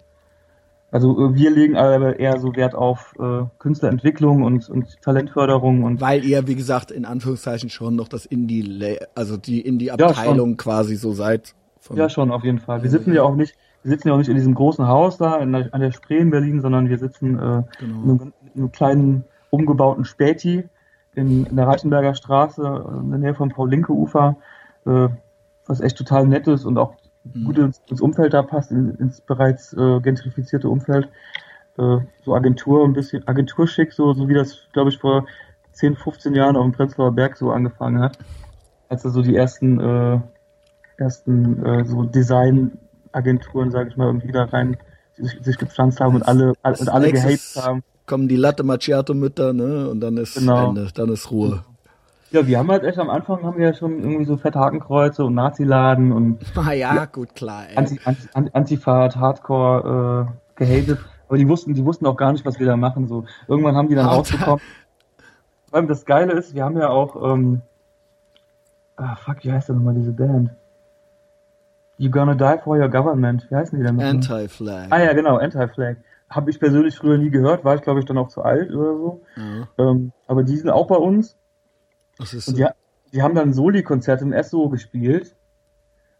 Also 0.93 1.19
äh, 1.19 1.33
wir 1.33 1.49
legen 1.49 1.75
aber 1.75 2.19
eher 2.19 2.39
so 2.39 2.55
Wert 2.55 2.75
auf 2.75 3.15
äh, 3.19 3.45
Künstlerentwicklung 3.57 4.43
und, 4.43 4.69
und 4.69 5.01
Talentförderung 5.01 5.83
und 5.83 5.99
weil 5.99 6.23
ihr 6.23 6.47
wie 6.47 6.53
gesagt 6.53 6.91
in 6.91 7.05
Anführungszeichen 7.05 7.71
schon 7.71 7.95
noch 7.95 8.07
das 8.07 8.27
Indie 8.27 8.99
also 9.15 9.35
die 9.35 9.61
Indie 9.61 9.89
Abteilung 9.89 10.51
ja, 10.51 10.55
quasi 10.57 10.95
so 10.95 11.11
seid. 11.11 11.55
Ja 11.95 12.09
schon 12.09 12.31
auf 12.31 12.43
jeden 12.43 12.59
Fall. 12.59 12.83
Wir 12.83 12.91
sitzen 12.91 13.11
ja 13.11 13.23
auch 13.23 13.35
nicht 13.35 13.55
wir 13.81 13.89
sitzen 13.89 14.09
ja 14.09 14.13
auch 14.13 14.19
nicht 14.19 14.29
in 14.29 14.35
diesem 14.35 14.53
großen 14.53 14.87
Haus 14.87 15.17
da 15.17 15.43
der, 15.43 15.69
an 15.73 15.81
der 15.81 15.91
Spree 15.91 16.19
in 16.19 16.29
Berlin, 16.29 16.61
sondern 16.61 16.87
wir 16.87 16.99
sitzen 16.99 17.39
äh, 17.39 17.63
genau. 17.79 18.03
in, 18.03 18.09
einem, 18.09 18.33
in, 18.53 18.61
einem, 18.61 18.71
kleinen 18.71 19.23
umgebauten 19.49 20.05
Späti 20.05 20.63
in, 21.15 21.47
in 21.47 21.55
der 21.55 21.67
Reichenberger 21.67 22.13
Straße 22.13 22.61
in 23.01 23.09
der 23.09 23.19
Nähe 23.19 23.33
vom 23.33 23.49
Paul-Linke-Ufer, 23.49 24.37
äh, 24.85 25.07
was 25.65 25.81
echt 25.81 25.97
total 25.97 26.27
nett 26.27 26.47
ist 26.47 26.65
und 26.65 26.77
auch. 26.77 26.93
Gut 27.45 27.57
ins, 27.57 27.81
ins, 27.89 28.01
Umfeld 28.01 28.33
da 28.33 28.41
passt, 28.41 28.71
in, 28.71 28.95
ins 28.95 29.21
bereits 29.21 29.73
äh, 29.73 29.99
gentrifizierte 29.99 30.69
Umfeld. 30.69 31.07
Äh, 31.77 31.99
so 32.23 32.35
Agentur, 32.35 32.83
ein 32.83 32.93
bisschen 32.93 33.27
Agenturschick, 33.27 33.93
so, 33.93 34.13
so 34.13 34.27
wie 34.27 34.33
das, 34.33 34.67
glaube 34.73 34.89
ich, 34.89 34.97
vor 34.97 35.25
10, 35.73 35.95
15 35.95 36.35
Jahren 36.35 36.55
auf 36.55 36.63
dem 36.63 36.73
Prenzlauer 36.73 37.11
Berg 37.11 37.37
so 37.37 37.51
angefangen 37.51 38.01
hat. 38.01 38.17
Als 38.89 39.03
da 39.03 39.09
so 39.09 39.21
die 39.21 39.35
ersten, 39.35 39.79
äh, 39.79 40.19
ersten 40.97 41.65
äh, 41.65 41.85
so 41.85 42.03
Designagenturen, 42.03 43.71
sage 43.71 43.89
ich 43.89 43.97
mal, 43.97 44.07
irgendwie 44.07 44.31
da 44.31 44.43
rein 44.45 44.77
sich, 45.15 45.39
sich 45.41 45.57
gepflanzt 45.57 45.99
haben 45.99 46.15
und 46.15 46.23
alle, 46.23 46.53
und 46.63 46.89
alle 46.89 47.11
gehatet 47.11 47.55
haben. 47.55 47.83
Kommen 48.05 48.27
die 48.27 48.35
Latte 48.35 48.63
Macchiato 48.63 49.13
Mütter, 49.13 49.53
ne? 49.53 49.89
Und 49.89 50.01
dann 50.01 50.17
ist 50.17 50.35
genau. 50.35 50.69
Ende, 50.69 50.89
dann 50.93 51.09
ist 51.09 51.31
Ruhe. 51.31 51.63
Ja, 52.33 52.47
wir 52.47 52.57
haben 52.57 52.71
halt 52.71 52.83
echt 52.83 52.97
am 52.97 53.11
Anfang 53.11 53.43
haben 53.43 53.59
wir 53.59 53.67
ja 53.67 53.73
schon 53.75 53.99
irgendwie 53.99 54.25
so 54.25 54.37
fette 54.37 54.59
Hakenkreuze 54.59 55.23
und 55.23 55.35
Nazi-Laden 55.35 56.11
und. 56.11 56.39
Ah 56.55 56.73
ja, 56.73 57.05
gut, 57.05 57.35
klar. 57.35 57.65
Ey. 57.69 57.77
Anti, 57.77 57.99
Anti, 58.33 58.49
Antifahrt, 58.53 59.17
Hardcore 59.17 60.27
äh, 60.27 60.55
gehatet. 60.55 60.97
Aber 61.27 61.37
die 61.37 61.47
wussten, 61.47 61.75
die 61.75 61.85
wussten 61.85 62.07
auch 62.07 62.17
gar 62.17 62.31
nicht, 62.31 62.43
was 62.43 62.59
wir 62.59 62.65
da 62.65 62.75
machen. 62.75 63.07
So 63.07 63.25
irgendwann 63.47 63.75
haben 63.75 63.87
die 63.87 63.93
dann 63.93 64.07
rausbekommen. 64.07 64.61
Vor 65.69 65.77
allem 65.77 65.87
das 65.87 66.05
Geile 66.05 66.33
ist, 66.33 66.55
wir 66.55 66.63
haben 66.63 66.75
ja 66.75 66.89
auch, 66.89 67.15
ähm, 67.23 67.61
ah 68.95 69.15
fuck, 69.15 69.43
wie 69.43 69.51
heißt 69.51 69.69
denn 69.69 69.75
nochmal 69.75 69.93
diese 69.93 70.11
Band? 70.11 70.49
You 71.99 72.09
Gonna 72.09 72.33
Die 72.33 72.61
for 72.63 72.77
Your 72.77 72.89
Government. 72.89 73.45
Wie 73.51 73.55
heißen 73.55 73.77
die 73.77 73.85
denn? 73.85 74.01
Anti-Flag. 74.01 74.87
Ah 74.89 75.03
ja, 75.03 75.13
genau, 75.13 75.37
Anti-Flag. 75.37 75.97
Habe 76.31 76.49
ich 76.49 76.59
persönlich 76.59 76.95
früher 76.95 77.19
nie 77.19 77.29
gehört, 77.29 77.63
war 77.63 77.75
ich 77.75 77.83
glaube 77.83 77.99
ich 77.99 78.05
dann 78.07 78.17
auch 78.17 78.29
zu 78.29 78.41
alt 78.41 78.71
oder 78.71 78.97
so. 78.97 79.21
Mhm. 79.35 79.67
Ähm, 79.77 80.11
aber 80.25 80.41
die 80.41 80.57
sind 80.57 80.71
auch 80.71 80.87
bei 80.87 80.95
uns 80.95 81.37
und 82.47 82.57
die, 82.57 82.65
die 83.13 83.21
haben 83.21 83.35
dann 83.35 83.53
Soli-Konzert 83.53 84.21
im 84.21 84.33
SO 84.43 84.69
gespielt. 84.69 85.35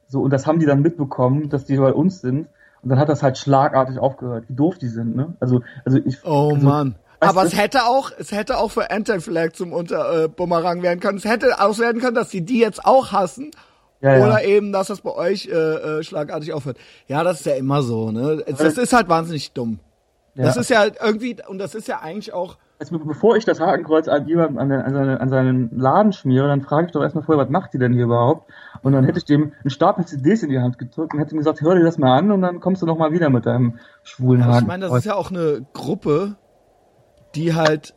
So, 0.07 0.21
und 0.21 0.31
das 0.31 0.45
haben 0.45 0.59
die 0.59 0.65
dann 0.65 0.81
mitbekommen, 0.81 1.49
dass 1.49 1.65
die 1.65 1.77
bei 1.77 1.93
uns 1.93 2.21
sind. 2.21 2.47
Und 2.81 2.89
dann 2.89 2.99
hat 2.99 3.09
das 3.09 3.23
halt 3.23 3.37
schlagartig 3.37 3.97
aufgehört, 3.97 4.45
wie 4.49 4.55
doof 4.55 4.77
die 4.77 4.89
sind, 4.89 5.15
ne? 5.15 5.35
Also, 5.39 5.61
also 5.85 5.99
ich. 6.03 6.23
Oh 6.25 6.51
also, 6.53 6.65
Mann. 6.65 6.95
Aber 7.21 7.45
es 7.45 7.57
hätte 7.57 7.85
auch, 7.85 8.11
es 8.17 8.31
hätte 8.31 8.57
auch 8.57 8.69
für 8.69 8.91
Anti-Flag 8.91 9.53
zum 9.53 9.71
Unter 9.71 10.25
äh, 10.25 10.27
Bumerang 10.27 10.81
werden 10.81 10.99
können. 10.99 11.17
Es 11.17 11.25
hätte 11.25 11.61
auch 11.61 11.77
werden 11.79 12.01
können, 12.01 12.15
dass 12.15 12.29
die 12.29 12.41
die 12.41 12.59
jetzt 12.59 12.83
auch 12.85 13.11
hassen. 13.11 13.51
Ja, 14.01 14.17
oder 14.17 14.41
ja. 14.41 14.47
eben, 14.49 14.73
dass 14.73 14.87
das 14.87 14.99
bei 14.99 15.11
euch 15.11 15.47
äh, 15.47 15.51
äh, 15.51 16.03
schlagartig 16.03 16.51
aufhört. 16.51 16.77
Ja, 17.07 17.23
das 17.23 17.39
ist 17.39 17.45
ja 17.45 17.55
immer 17.55 17.81
so, 17.81 18.11
ne? 18.11 18.43
Das 18.45 18.77
ist 18.77 18.91
halt 18.91 19.07
wahnsinnig 19.07 19.53
dumm. 19.53 19.79
Ja. 20.35 20.43
Das 20.43 20.57
ist 20.57 20.69
ja 20.69 20.83
irgendwie, 20.83 21.37
und 21.47 21.57
das 21.57 21.73
ist 21.73 21.87
ja 21.87 21.99
eigentlich 21.99 22.33
auch 22.33 22.57
also 22.91 23.05
bevor 23.05 23.37
ich 23.37 23.45
das 23.45 23.59
Hakenkreuz 23.59 24.07
an 24.07 24.27
jemandem 24.27 24.57
an, 24.57 24.71
an, 24.71 25.17
an 25.17 25.29
seinen 25.29 25.77
Laden 25.77 26.13
schmiere, 26.13 26.47
dann 26.47 26.61
frage 26.61 26.87
ich 26.87 26.91
doch 26.91 27.01
erstmal 27.01 27.23
vorher, 27.23 27.43
was 27.43 27.51
macht 27.51 27.73
die 27.73 27.77
denn 27.77 27.93
hier 27.93 28.05
überhaupt? 28.05 28.51
Und 28.81 28.93
dann 28.93 29.05
hätte 29.05 29.19
ich 29.19 29.25
dem 29.25 29.53
einen 29.63 29.69
Stapel 29.69 30.05
CDs 30.05 30.43
in 30.43 30.49
die 30.49 30.59
Hand 30.59 30.77
gedrückt 30.77 31.13
und 31.13 31.19
hätte 31.19 31.33
ihm 31.35 31.37
gesagt, 31.37 31.61
hör 31.61 31.75
dir 31.75 31.83
das 31.83 31.97
mal 31.97 32.17
an 32.17 32.31
und 32.31 32.41
dann 32.41 32.59
kommst 32.59 32.81
du 32.81 32.85
noch 32.85 32.97
mal 32.97 33.11
wieder 33.11 33.29
mit 33.29 33.45
deinem 33.45 33.79
schwulen 34.03 34.41
ja, 34.41 34.59
Ich 34.59 34.67
meine, 34.67 34.87
das 34.87 34.97
ist 34.97 35.05
ja 35.05 35.15
auch 35.15 35.31
eine 35.31 35.65
Gruppe, 35.73 36.35
die 37.35 37.53
halt 37.53 37.95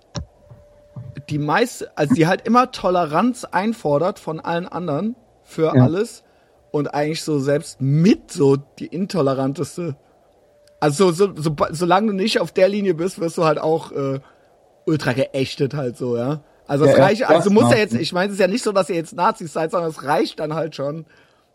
die 1.29 1.39
meiste, 1.39 1.91
also 1.97 2.15
die 2.15 2.27
halt 2.27 2.47
immer 2.47 2.71
Toleranz 2.71 3.45
einfordert 3.45 4.19
von 4.19 4.41
allen 4.41 4.67
anderen 4.67 5.17
für 5.43 5.75
ja. 5.75 5.83
alles 5.83 6.25
und 6.71 6.95
eigentlich 6.95 7.23
so 7.23 7.39
selbst 7.39 7.81
mit 7.81 8.31
so 8.31 8.57
die 8.57 8.87
intoleranteste. 8.87 9.97
Also 10.79 11.11
so, 11.11 11.33
so, 11.33 11.43
so, 11.43 11.57
solange 11.71 12.09
du 12.09 12.13
nicht 12.13 12.41
auf 12.41 12.53
der 12.53 12.69
Linie 12.69 12.95
bist, 12.95 13.19
wirst 13.19 13.39
du 13.39 13.45
halt 13.45 13.59
auch 13.59 13.93
äh, 13.93 14.21
ultra 14.87 15.13
geächtet 15.13 15.75
halt 15.75 15.97
so, 15.97 16.17
ja. 16.17 16.41
Also 16.69 16.85
es 16.85 16.97
ja, 16.97 17.05
reicht, 17.05 17.29
also 17.29 17.51
muss 17.51 17.71
ja 17.71 17.77
jetzt, 17.77 17.95
ich 17.95 18.13
meine, 18.13 18.27
es 18.27 18.35
ist 18.35 18.41
ja 18.41 18.49
nicht 18.49 18.65
so, 18.65 18.73
dass 18.73 18.89
ihr 18.89 18.97
jetzt 18.97 19.15
Nazis 19.15 19.53
seid, 19.53 19.71
sondern 19.71 19.91
es 19.91 20.03
reicht 20.03 20.41
dann 20.41 20.55
halt 20.55 20.75
schon, 20.75 21.07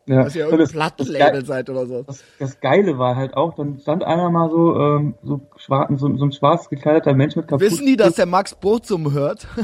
ja. 0.05 0.23
dass 0.23 0.35
ihr 0.35 0.45
irgendein 0.45 0.69
Plattenlabel 0.69 1.45
seid 1.45 1.69
oder 1.69 1.85
so. 1.85 2.03
Das, 2.03 2.23
das, 2.39 2.61
Geile 2.61 2.97
war 2.97 3.17
halt 3.17 3.35
auch, 3.35 3.55
dann 3.55 3.79
stand 3.79 4.03
einer 4.03 4.29
mal 4.29 4.49
so, 4.49 4.75
ähm, 4.79 5.15
so, 5.23 5.41
schwarz, 5.57 5.89
so, 5.99 6.15
so 6.15 6.25
ein 6.25 6.31
schwarz 6.31 6.69
gekleideter 6.69 7.13
Mensch 7.13 7.35
mit 7.35 7.47
Kapuze. 7.47 7.71
Wissen 7.71 7.85
die, 7.85 7.97
dass 7.97 8.15
der 8.15 8.25
Max 8.25 8.55
Bozum 8.55 9.11
hört? 9.11 9.47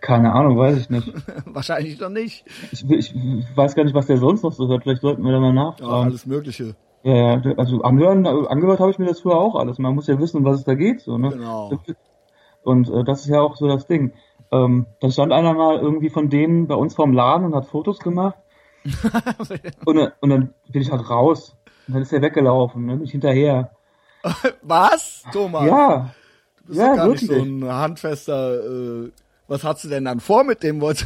Keine 0.00 0.32
Ahnung, 0.32 0.56
weiß 0.56 0.76
ich 0.78 0.90
nicht. 0.90 1.12
Wahrscheinlich 1.46 1.98
noch 1.98 2.08
nicht. 2.08 2.44
Ich, 2.70 2.88
ich, 2.88 3.14
weiß 3.56 3.74
gar 3.74 3.82
nicht, 3.84 3.94
was 3.94 4.06
der 4.06 4.18
sonst 4.18 4.44
noch 4.44 4.52
so 4.52 4.68
hört. 4.68 4.84
Vielleicht 4.84 5.02
sollten 5.02 5.24
wir 5.24 5.32
da 5.32 5.40
mal 5.40 5.52
nachfragen. 5.52 5.90
Ja, 5.90 6.02
alles 6.02 6.26
Mögliche. 6.26 6.76
Ja, 7.04 7.42
also 7.58 7.82
anhören, 7.82 8.26
angehört 8.26 8.80
habe 8.80 8.90
ich 8.90 8.98
mir 8.98 9.04
das 9.04 9.20
früher 9.20 9.36
auch 9.36 9.56
alles. 9.56 9.78
Man 9.78 9.94
muss 9.94 10.06
ja 10.06 10.18
wissen, 10.18 10.38
um 10.38 10.44
was 10.44 10.60
es 10.60 10.64
da 10.64 10.74
geht. 10.74 11.02
So, 11.02 11.18
ne? 11.18 11.28
Genau. 11.28 11.72
Und 12.62 12.88
äh, 12.88 13.04
das 13.04 13.20
ist 13.20 13.28
ja 13.28 13.42
auch 13.42 13.56
so 13.56 13.68
das 13.68 13.86
Ding. 13.86 14.14
Ähm, 14.50 14.86
dann 15.00 15.10
stand 15.10 15.30
einer 15.30 15.52
mal 15.52 15.78
irgendwie 15.78 16.08
von 16.08 16.30
denen 16.30 16.66
bei 16.66 16.74
uns 16.74 16.94
vorm 16.94 17.12
Laden 17.12 17.44
und 17.44 17.54
hat 17.54 17.66
Fotos 17.66 17.98
gemacht. 17.98 18.38
und, 19.84 20.12
und 20.20 20.30
dann 20.30 20.54
bin 20.68 20.80
ich 20.80 20.90
halt 20.90 21.10
raus. 21.10 21.56
Und 21.86 21.94
dann 21.94 22.02
ist 22.02 22.12
er 22.12 22.22
weggelaufen, 22.22 22.86
ne? 22.86 22.96
Bin 22.96 23.04
ich 23.04 23.10
hinterher. 23.10 23.70
Was? 24.62 25.24
Thomas? 25.30 25.66
Ja. 25.66 26.14
Du 26.56 26.66
bist 26.68 26.78
ja, 26.78 26.94
gar 26.94 27.06
wirklich. 27.06 27.28
nicht 27.28 27.38
so 27.38 27.44
ein 27.44 27.64
handfester, 27.64 28.64
äh, 28.64 29.10
was 29.46 29.62
hast 29.62 29.84
du 29.84 29.88
denn 29.88 30.06
dann 30.06 30.20
vor 30.20 30.44
mit 30.44 30.62
dem? 30.62 30.82
also 30.82 31.04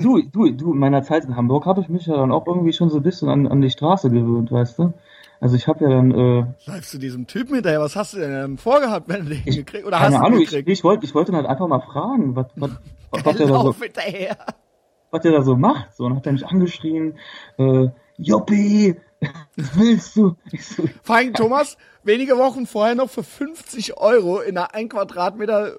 du, 0.00 0.22
du, 0.22 0.50
du, 0.52 0.72
in 0.72 0.78
meiner 0.78 1.02
Zeit 1.02 1.24
in 1.24 1.34
Hamburg 1.34 1.66
habe 1.66 1.80
ich 1.80 1.88
mich 1.88 2.06
ja 2.06 2.16
dann 2.16 2.30
auch 2.30 2.46
irgendwie 2.46 2.72
schon 2.72 2.90
so 2.90 2.98
ein 2.98 3.02
bisschen 3.02 3.28
an, 3.28 3.48
an 3.48 3.60
die 3.60 3.70
Straße 3.70 4.08
gewöhnt, 4.10 4.52
weißt 4.52 4.78
du? 4.78 4.92
Also 5.40 5.56
ich 5.56 5.66
habe 5.68 5.84
ja 5.84 5.90
dann. 5.90 6.10
Äh, 6.10 6.46
Bleibst 6.64 6.94
du 6.94 6.98
diesem 6.98 7.26
Typen 7.26 7.54
hinterher? 7.54 7.80
Was 7.80 7.96
hast 7.96 8.14
du 8.14 8.18
denn 8.18 8.58
vorgehabt, 8.58 9.08
wenn 9.08 9.24
du 9.24 9.30
den 9.34 9.42
ich, 9.44 9.56
gekriegt 9.56 9.86
Oder 9.86 9.98
keine 9.98 10.16
hast 10.16 10.24
Ahnung, 10.24 10.40
gekriegt? 10.40 10.68
Ich, 10.68 10.78
ich 10.78 10.84
wollte, 10.84 11.04
ich 11.04 11.14
wollte 11.14 11.32
halt 11.32 11.46
einfach 11.46 11.68
mal 11.68 11.80
fragen, 11.80 12.34
was, 12.36 12.46
was, 12.56 12.70
was, 13.10 13.22
der 13.36 13.46
da 13.46 13.62
so, 13.62 13.74
hinterher. 13.74 14.36
was 15.10 15.22
der 15.22 15.32
da 15.32 15.42
so 15.42 15.56
macht. 15.56 15.94
So, 15.94 16.04
und 16.04 16.10
dann 16.10 16.18
hat 16.18 16.26
er 16.26 16.32
mich 16.32 16.46
angeschrien, 16.46 17.18
äh, 17.58 17.88
Joppi, 18.18 18.96
was 19.56 19.76
willst 19.78 20.16
du? 20.16 20.36
So, 20.58 20.84
Vor 21.02 21.16
allem, 21.16 21.34
Thomas, 21.34 21.76
wenige 22.02 22.38
Wochen 22.38 22.66
vorher 22.66 22.94
noch 22.94 23.10
für 23.10 23.22
50 23.22 23.98
Euro 23.98 24.40
in 24.40 24.56
einer 24.56 24.74
1 24.74 24.90
Quadratmeter 24.90 25.72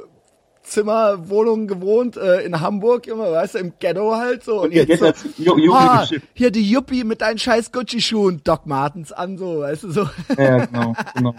Zimmer, 0.67 1.29
Wohnung 1.29 1.67
gewohnt 1.67 2.17
äh, 2.17 2.41
in 2.41 2.59
Hamburg, 2.59 3.07
Junge, 3.07 3.31
weißt 3.31 3.55
du, 3.55 3.59
im 3.59 3.73
Ghetto 3.79 4.15
halt 4.15 4.43
so. 4.43 4.61
Und 4.61 4.73
jetzt, 4.73 5.01
jetzt 5.01 5.19
so, 5.19 5.29
jo, 5.43 5.57
jo, 5.57 5.73
ah, 5.73 6.05
hier 6.33 6.51
die 6.51 6.69
Yuppie 6.69 7.03
mit 7.03 7.21
deinen 7.21 7.37
scheiß 7.37 7.71
Gucci-Schuhen, 7.71 8.41
Doc 8.43 8.65
Martens 8.65 9.11
an, 9.11 9.37
so, 9.37 9.59
weißt 9.61 9.83
du, 9.83 9.91
so. 9.91 10.09
Ja, 10.37 10.65
genau, 10.65 10.93
genau. 11.15 11.33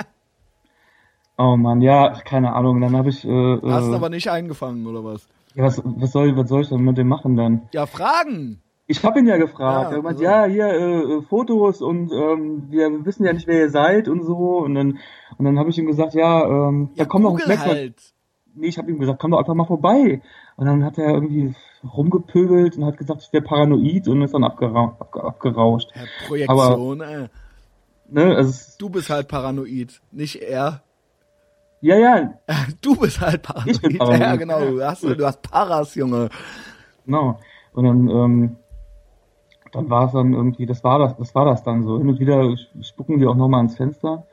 Oh 1.37 1.57
man, 1.57 1.81
ja, 1.83 2.21
keine 2.25 2.53
Ahnung, 2.55 2.81
dann 2.81 2.97
habe 2.97 3.11
ich... 3.11 3.25
Äh, 3.25 3.59
Hast 3.63 3.89
äh, 3.89 3.95
aber 3.95 4.09
nicht 4.09 4.29
eingefangen, 4.29 4.87
oder 4.87 5.05
was? 5.05 5.29
Ja, 5.55 5.65
was, 5.65 5.81
was, 5.85 6.11
soll, 6.11 6.37
was 6.37 6.49
soll 6.49 6.63
ich 6.63 6.69
denn 6.69 6.81
mit 6.81 6.99
dem 6.99 7.09
machen 7.09 7.37
dann? 7.37 7.69
Ja, 7.73 7.87
fragen! 7.87 8.63
Ich 8.91 9.05
habe 9.05 9.19
ihn 9.19 9.27
ja 9.27 9.37
gefragt. 9.37 9.91
Ja, 9.91 9.99
er 9.99 10.03
meint, 10.03 10.17
also. 10.17 10.25
ja, 10.25 10.45
hier 10.47 10.67
äh, 10.67 11.03
äh, 11.19 11.23
Fotos 11.23 11.83
und 11.83 12.11
ähm, 12.11 12.69
wir 12.71 13.05
wissen 13.05 13.25
ja 13.27 13.35
nicht, 13.35 13.47
wer 13.47 13.61
ihr 13.61 13.71
seid 13.71 14.09
und 14.09 14.25
so. 14.25 14.61
Und 14.61 14.75
dann 14.75 14.99
und 15.37 15.45
dann 15.45 15.59
habe 15.59 15.69
ich 15.69 15.77
ihm 15.77 15.87
gesagt, 15.87 16.15
ja, 16.15 16.43
ähm, 16.43 16.89
ja, 16.95 17.03
ja 17.03 17.05
komm 17.05 17.23
doch 17.25 17.35
nächstes 17.35 17.61
halt 17.67 18.15
nee, 18.59 18.69
ich 18.69 18.79
habe 18.79 18.91
ihm 18.91 18.99
gesagt, 18.99 19.21
komm 19.21 19.31
doch 19.31 19.39
einfach 19.39 19.55
mal 19.55 19.67
vorbei. 19.67 20.21
Und 20.57 20.67
dann 20.67 20.85
hat 20.85 20.99
er 20.99 21.15
irgendwie 21.15 21.55
rumgepöbelt 21.85 22.77
und 22.77 22.85
hat 22.85 22.99
gesagt, 22.99 23.23
ich 23.23 23.33
wäre 23.33 23.45
paranoid 23.45 24.09
und 24.09 24.23
ist 24.23 24.35
dann 24.35 24.45
abgera 24.45 24.97
abgerauscht. 25.13 25.91
Ja, 25.95 26.03
Projektion, 26.27 27.03
Aber, 27.03 27.11
äh. 27.11 27.29
Ne, 28.11 28.37
also 28.37 28.73
du 28.79 28.89
bist 28.89 29.11
halt 29.11 29.29
paranoid, 29.29 30.01
nicht 30.11 30.37
er. 30.37 30.83
Ja, 31.81 31.97
ja. 31.97 32.35
Du 32.81 32.97
bist 32.97 33.21
halt 33.21 33.43
paranoid. 33.43 33.77
Ich 33.77 33.81
bin 33.81 33.99
paranoid. 33.99 34.21
Ja, 34.21 34.37
genau. 34.37 34.61
Du 34.61 34.85
hast, 34.85 35.03
du 35.03 35.27
hast 35.27 35.43
Paras, 35.43 35.95
Junge. 35.95 36.29
Genau. 37.05 37.39
Und 37.73 37.85
dann, 37.85 38.09
ähm, 38.09 38.57
dann 39.73 39.91
war 39.91 40.07
es 40.07 40.13
dann 40.13 40.33
irgendwie, 40.33 40.67
das 40.67 40.83
war 40.83 40.99
das, 40.99 41.17
das 41.17 41.35
war 41.35 41.45
das 41.45 41.63
dann 41.63 41.85
so. 41.85 41.99
Hin 41.99 42.09
und 42.09 42.19
wieder 42.19 42.57
spucken 42.81 43.21
wir 43.21 43.31
auch 43.31 43.37
nochmal 43.37 43.59
ans 43.59 43.77
Fenster. 43.77 44.27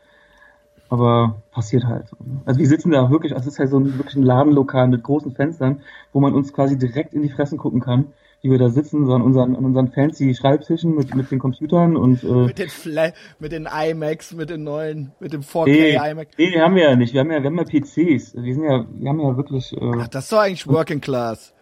Aber 0.90 1.42
passiert 1.52 1.86
halt. 1.86 2.06
Also 2.46 2.60
wir 2.60 2.68
sitzen 2.68 2.92
da 2.92 3.10
wirklich, 3.10 3.34
also 3.34 3.48
es 3.48 3.56
ist 3.56 3.60
halt 3.60 3.70
so 3.70 3.80
ein, 3.80 3.98
wirklich 3.98 4.16
ein 4.16 4.24
Ladenlokal 4.24 4.88
mit 4.88 5.04
großen 5.04 5.32
Fenstern, 5.32 5.82
wo 6.14 6.20
man 6.20 6.34
uns 6.34 6.54
quasi 6.54 6.78
direkt 6.78 7.14
in 7.14 7.24
die 7.24 7.30
Fressen 7.30 7.58
gucken 7.58 7.82
kann, 7.82 8.14
wie 8.42 8.52
wir 8.52 8.60
da 8.60 8.70
sitzen, 8.70 9.08
so 9.08 9.14
an 9.14 9.24
unseren, 9.24 9.56
an 9.56 9.66
unseren 9.66 9.92
fancy 9.92 10.36
Schreibtischen 10.36 10.96
mit, 10.96 11.16
mit 11.16 11.32
den 11.32 11.40
Computern 11.40 11.98
und 11.98 12.24
äh, 12.24 12.28
mit 12.28 12.60
den 12.60 12.70
Fla 12.70 13.12
mit 13.40 13.52
den 13.52 13.68
iMacs, 13.68 14.34
mit 14.34 14.52
den 14.52 14.64
neuen, 14.64 15.14
mit 15.20 15.34
dem 15.34 15.42
4K 15.42 15.66
nee, 15.66 16.12
iMac. 16.12 16.28
Nee, 16.38 16.60
haben 16.60 16.76
wir 16.76 16.84
ja 16.84 16.96
nicht. 16.96 17.14
Wir 17.14 17.22
haben 17.22 17.32
ja, 17.32 17.42
wir 17.42 17.50
haben 17.50 17.58
ja 17.58 17.64
PCs. 17.64 18.36
Wir 18.36 18.54
sind 18.54 18.64
ja, 18.64 18.86
wir 18.88 19.10
haben 19.10 19.20
ja 19.20 19.36
wirklich. 19.36 19.74
Äh, 19.74 19.92
Ach, 20.00 20.08
das 20.10 20.26
ist 20.26 20.32
doch 20.32 20.40
eigentlich 20.40 20.68
Working 20.68 21.02
Class. 21.02 21.56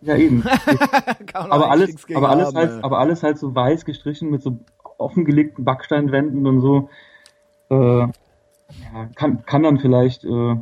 Ja, 0.00 0.16
eben. 0.16 0.42
aber 1.32 1.70
alles, 1.70 2.04
aber 2.12 2.28
alles 2.28 2.48
haben, 2.48 2.56
halt, 2.56 2.84
aber 2.84 2.98
alles 2.98 3.22
halt 3.22 3.38
so 3.38 3.54
weiß 3.54 3.84
gestrichen 3.84 4.30
mit 4.30 4.42
so 4.42 4.58
offengelegten 4.98 5.64
Backsteinwänden 5.64 6.46
und 6.46 6.60
so. 6.60 6.88
Äh, 7.70 8.08
ja, 8.68 9.08
kann, 9.14 9.44
kann 9.44 9.62
dann 9.62 9.78
vielleicht 9.78 10.24
äh, 10.24 10.56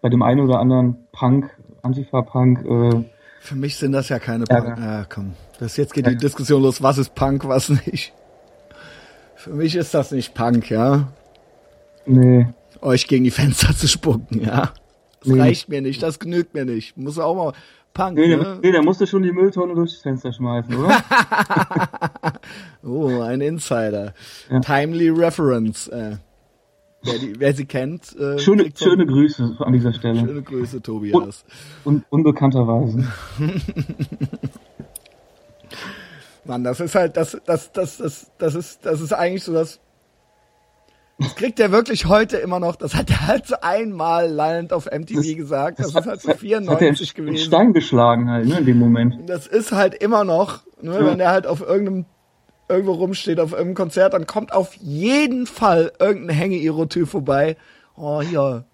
bei 0.00 0.08
dem 0.08 0.22
einen 0.22 0.40
oder 0.40 0.58
anderen 0.60 1.08
Punk, 1.12 1.50
Antifa-Punk. 1.82 2.64
Äh, 2.64 3.04
Für 3.40 3.54
mich 3.54 3.76
sind 3.76 3.92
das 3.92 4.08
ja 4.08 4.18
keine 4.18 4.44
Punk. 4.44 4.78
Ja, 4.78 4.98
ja 4.98 5.04
komm. 5.08 5.34
Das, 5.58 5.76
jetzt 5.76 5.94
geht 5.94 6.06
die 6.06 6.16
Diskussion 6.16 6.62
los, 6.62 6.82
was 6.82 6.98
ist 6.98 7.14
Punk, 7.14 7.46
was 7.46 7.68
nicht. 7.68 8.12
Für 9.34 9.50
mich 9.50 9.76
ist 9.76 9.94
das 9.94 10.12
nicht 10.12 10.34
Punk, 10.34 10.70
ja. 10.70 11.08
Nee. 12.06 12.48
Euch 12.80 13.06
gegen 13.08 13.24
die 13.24 13.30
Fenster 13.30 13.74
zu 13.76 13.88
spucken, 13.88 14.40
ja. 14.40 14.72
Das 15.20 15.32
nee. 15.32 15.40
reicht 15.40 15.68
mir 15.68 15.82
nicht, 15.82 16.02
das 16.02 16.18
genügt 16.18 16.54
mir 16.54 16.64
nicht. 16.64 16.96
Muss 16.96 17.18
auch 17.18 17.34
mal 17.34 17.52
Punk, 17.92 18.16
nee, 18.16 18.36
ne? 18.36 18.58
nee, 18.62 18.70
der 18.70 18.84
musste 18.84 19.06
schon 19.08 19.24
die 19.24 19.32
Mülltonne 19.32 19.74
durchs 19.74 19.96
Fenster 19.96 20.32
schmeißen, 20.32 20.72
oder? 20.76 21.02
oh, 22.84 23.20
ein 23.22 23.40
Insider. 23.40 24.14
Ja. 24.48 24.60
Timely 24.60 25.08
Reference. 25.08 25.88
Äh. 25.88 26.16
Wer, 27.02 27.18
die, 27.18 27.38
wer 27.38 27.54
sie 27.54 27.64
kennt. 27.64 28.16
Äh, 28.18 28.38
schöne, 28.38 28.70
schöne 28.74 29.06
Grüße 29.06 29.56
an 29.60 29.72
dieser 29.72 29.92
Stelle. 29.92 30.20
Schöne 30.20 30.42
Grüße, 30.42 30.82
Tobias. 30.82 31.44
Un, 31.84 31.94
un, 31.94 32.04
unbekannterweise. 32.10 33.06
Mann, 36.44 36.64
das 36.64 36.80
ist 36.80 36.94
halt, 36.94 37.16
das, 37.16 37.38
das, 37.44 37.70
das, 37.72 37.98
das, 37.98 38.32
das 38.38 38.54
ist, 38.54 38.84
das 38.84 39.00
ist 39.00 39.12
eigentlich 39.12 39.44
so 39.44 39.52
das. 39.52 39.80
Das 41.20 41.34
kriegt 41.34 41.58
er 41.58 41.72
wirklich 41.72 42.06
heute 42.06 42.36
immer 42.36 42.60
noch. 42.60 42.76
Das 42.76 42.94
hat 42.94 43.10
er 43.10 43.26
halt 43.26 43.46
so 43.46 43.56
einmal 43.60 44.28
Land 44.30 44.72
auf 44.72 44.86
MTV 44.86 45.16
das, 45.16 45.34
gesagt. 45.34 45.78
Das, 45.80 45.92
das 45.92 46.04
ist 46.04 46.10
halt 46.10 46.20
so 46.20 46.32
94 46.32 47.10
hat 47.10 47.16
er 47.18 47.24
gewesen. 47.24 47.44
Stein 47.44 47.72
geschlagen 47.72 48.30
halt, 48.30 48.46
ne, 48.46 48.58
in 48.58 48.66
dem 48.66 48.78
Moment. 48.78 49.28
Das 49.28 49.46
ist 49.46 49.72
halt 49.72 49.94
immer 49.94 50.24
noch, 50.24 50.62
ne, 50.80 50.94
ja. 50.94 51.06
wenn 51.06 51.18
er 51.20 51.30
halt 51.30 51.46
auf 51.48 51.60
irgendeinem 51.60 52.06
irgendwo 52.68 52.92
rumsteht 52.92 53.40
auf 53.40 53.52
irgendeinem 53.52 53.74
Konzert, 53.74 54.14
dann 54.14 54.26
kommt 54.26 54.52
auf 54.52 54.74
jeden 54.74 55.46
Fall 55.46 55.92
irgendein 55.98 56.36
Hänge-Iro-Typ 56.36 57.08
vorbei. 57.08 57.56
Oh, 57.96 58.20
hier, 58.20 58.64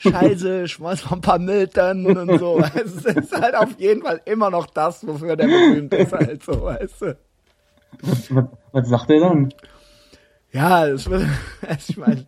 Scheiße, 0.00 0.66
schmeiß 0.68 1.04
mal 1.04 1.16
ein 1.16 1.20
paar 1.20 1.38
Miltern 1.38 2.06
und 2.06 2.38
so. 2.38 2.62
Es 2.74 3.04
ist 3.04 3.38
halt 3.38 3.54
auf 3.54 3.78
jeden 3.78 4.02
Fall 4.02 4.20
immer 4.24 4.50
noch 4.50 4.66
das, 4.66 5.06
wofür 5.06 5.36
der 5.36 5.46
berühmt 5.46 5.92
ist, 5.94 6.12
halt 6.12 6.42
so, 6.42 6.62
weißt 6.62 7.02
du. 7.02 7.16
Was, 8.02 8.30
was 8.72 8.88
sagt 8.88 9.10
er 9.10 9.20
dann? 9.20 9.54
Ja, 10.52 10.86
es 10.86 11.08
wird, 11.08 11.26
ich 11.88 11.96
meine, 11.96 12.26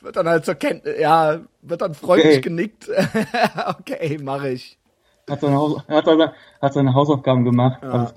wird 0.00 0.16
dann 0.16 0.28
halt 0.28 0.44
zur 0.44 0.54
Kenntnis, 0.54 0.94
ja, 1.00 1.40
wird 1.62 1.82
dann 1.82 1.94
freundlich 1.94 2.38
okay. 2.38 2.40
genickt. 2.40 2.88
okay, 3.66 4.18
mache 4.22 4.50
ich. 4.50 4.78
Hat 5.28 5.40
seine, 5.40 5.56
Haus, 5.56 5.82
hat, 5.88 6.04
seine, 6.04 6.32
hat 6.60 6.72
seine 6.72 6.94
Hausaufgaben 6.94 7.44
gemacht. 7.44 7.80
Ja. 7.82 8.12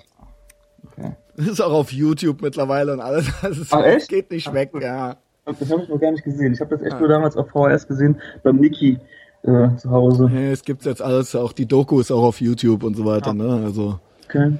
Okay. 1.37 1.49
Ist 1.51 1.61
auch 1.61 1.73
auf 1.73 1.91
YouTube 1.91 2.41
mittlerweile 2.41 2.93
und 2.93 2.99
alles. 2.99 3.27
Das 3.41 3.57
ist, 3.57 3.73
Ach, 3.73 3.83
echt? 3.83 4.09
geht 4.09 4.31
nicht 4.31 4.53
weg, 4.53 4.71
Ach, 4.75 4.81
ja. 4.81 5.17
Das 5.45 5.71
habe 5.71 5.83
ich 5.83 5.89
noch 5.89 5.99
gar 5.99 6.11
nicht 6.11 6.23
gesehen. 6.23 6.53
Ich 6.53 6.59
habe 6.59 6.75
das 6.75 6.81
echt 6.81 6.93
ja. 6.93 6.99
nur 6.99 7.07
damals 7.07 7.37
auf 7.37 7.49
VHS 7.49 7.87
gesehen, 7.87 8.19
beim 8.41 8.55
Niki 8.55 8.99
äh, 9.43 9.75
zu 9.75 9.91
Hause. 9.91 10.27
Nee, 10.31 10.51
es 10.51 10.63
gibt 10.63 10.85
jetzt 10.85 11.01
alles, 11.01 11.35
auch 11.35 11.53
die 11.53 11.67
Doku 11.67 11.99
ist 11.99 12.11
auch 12.11 12.23
auf 12.23 12.41
YouTube 12.41 12.83
und 12.83 12.95
so 12.95 13.05
weiter, 13.05 13.27
ja. 13.27 13.33
ne? 13.33 13.63
Also 13.63 13.99
okay. 14.27 14.53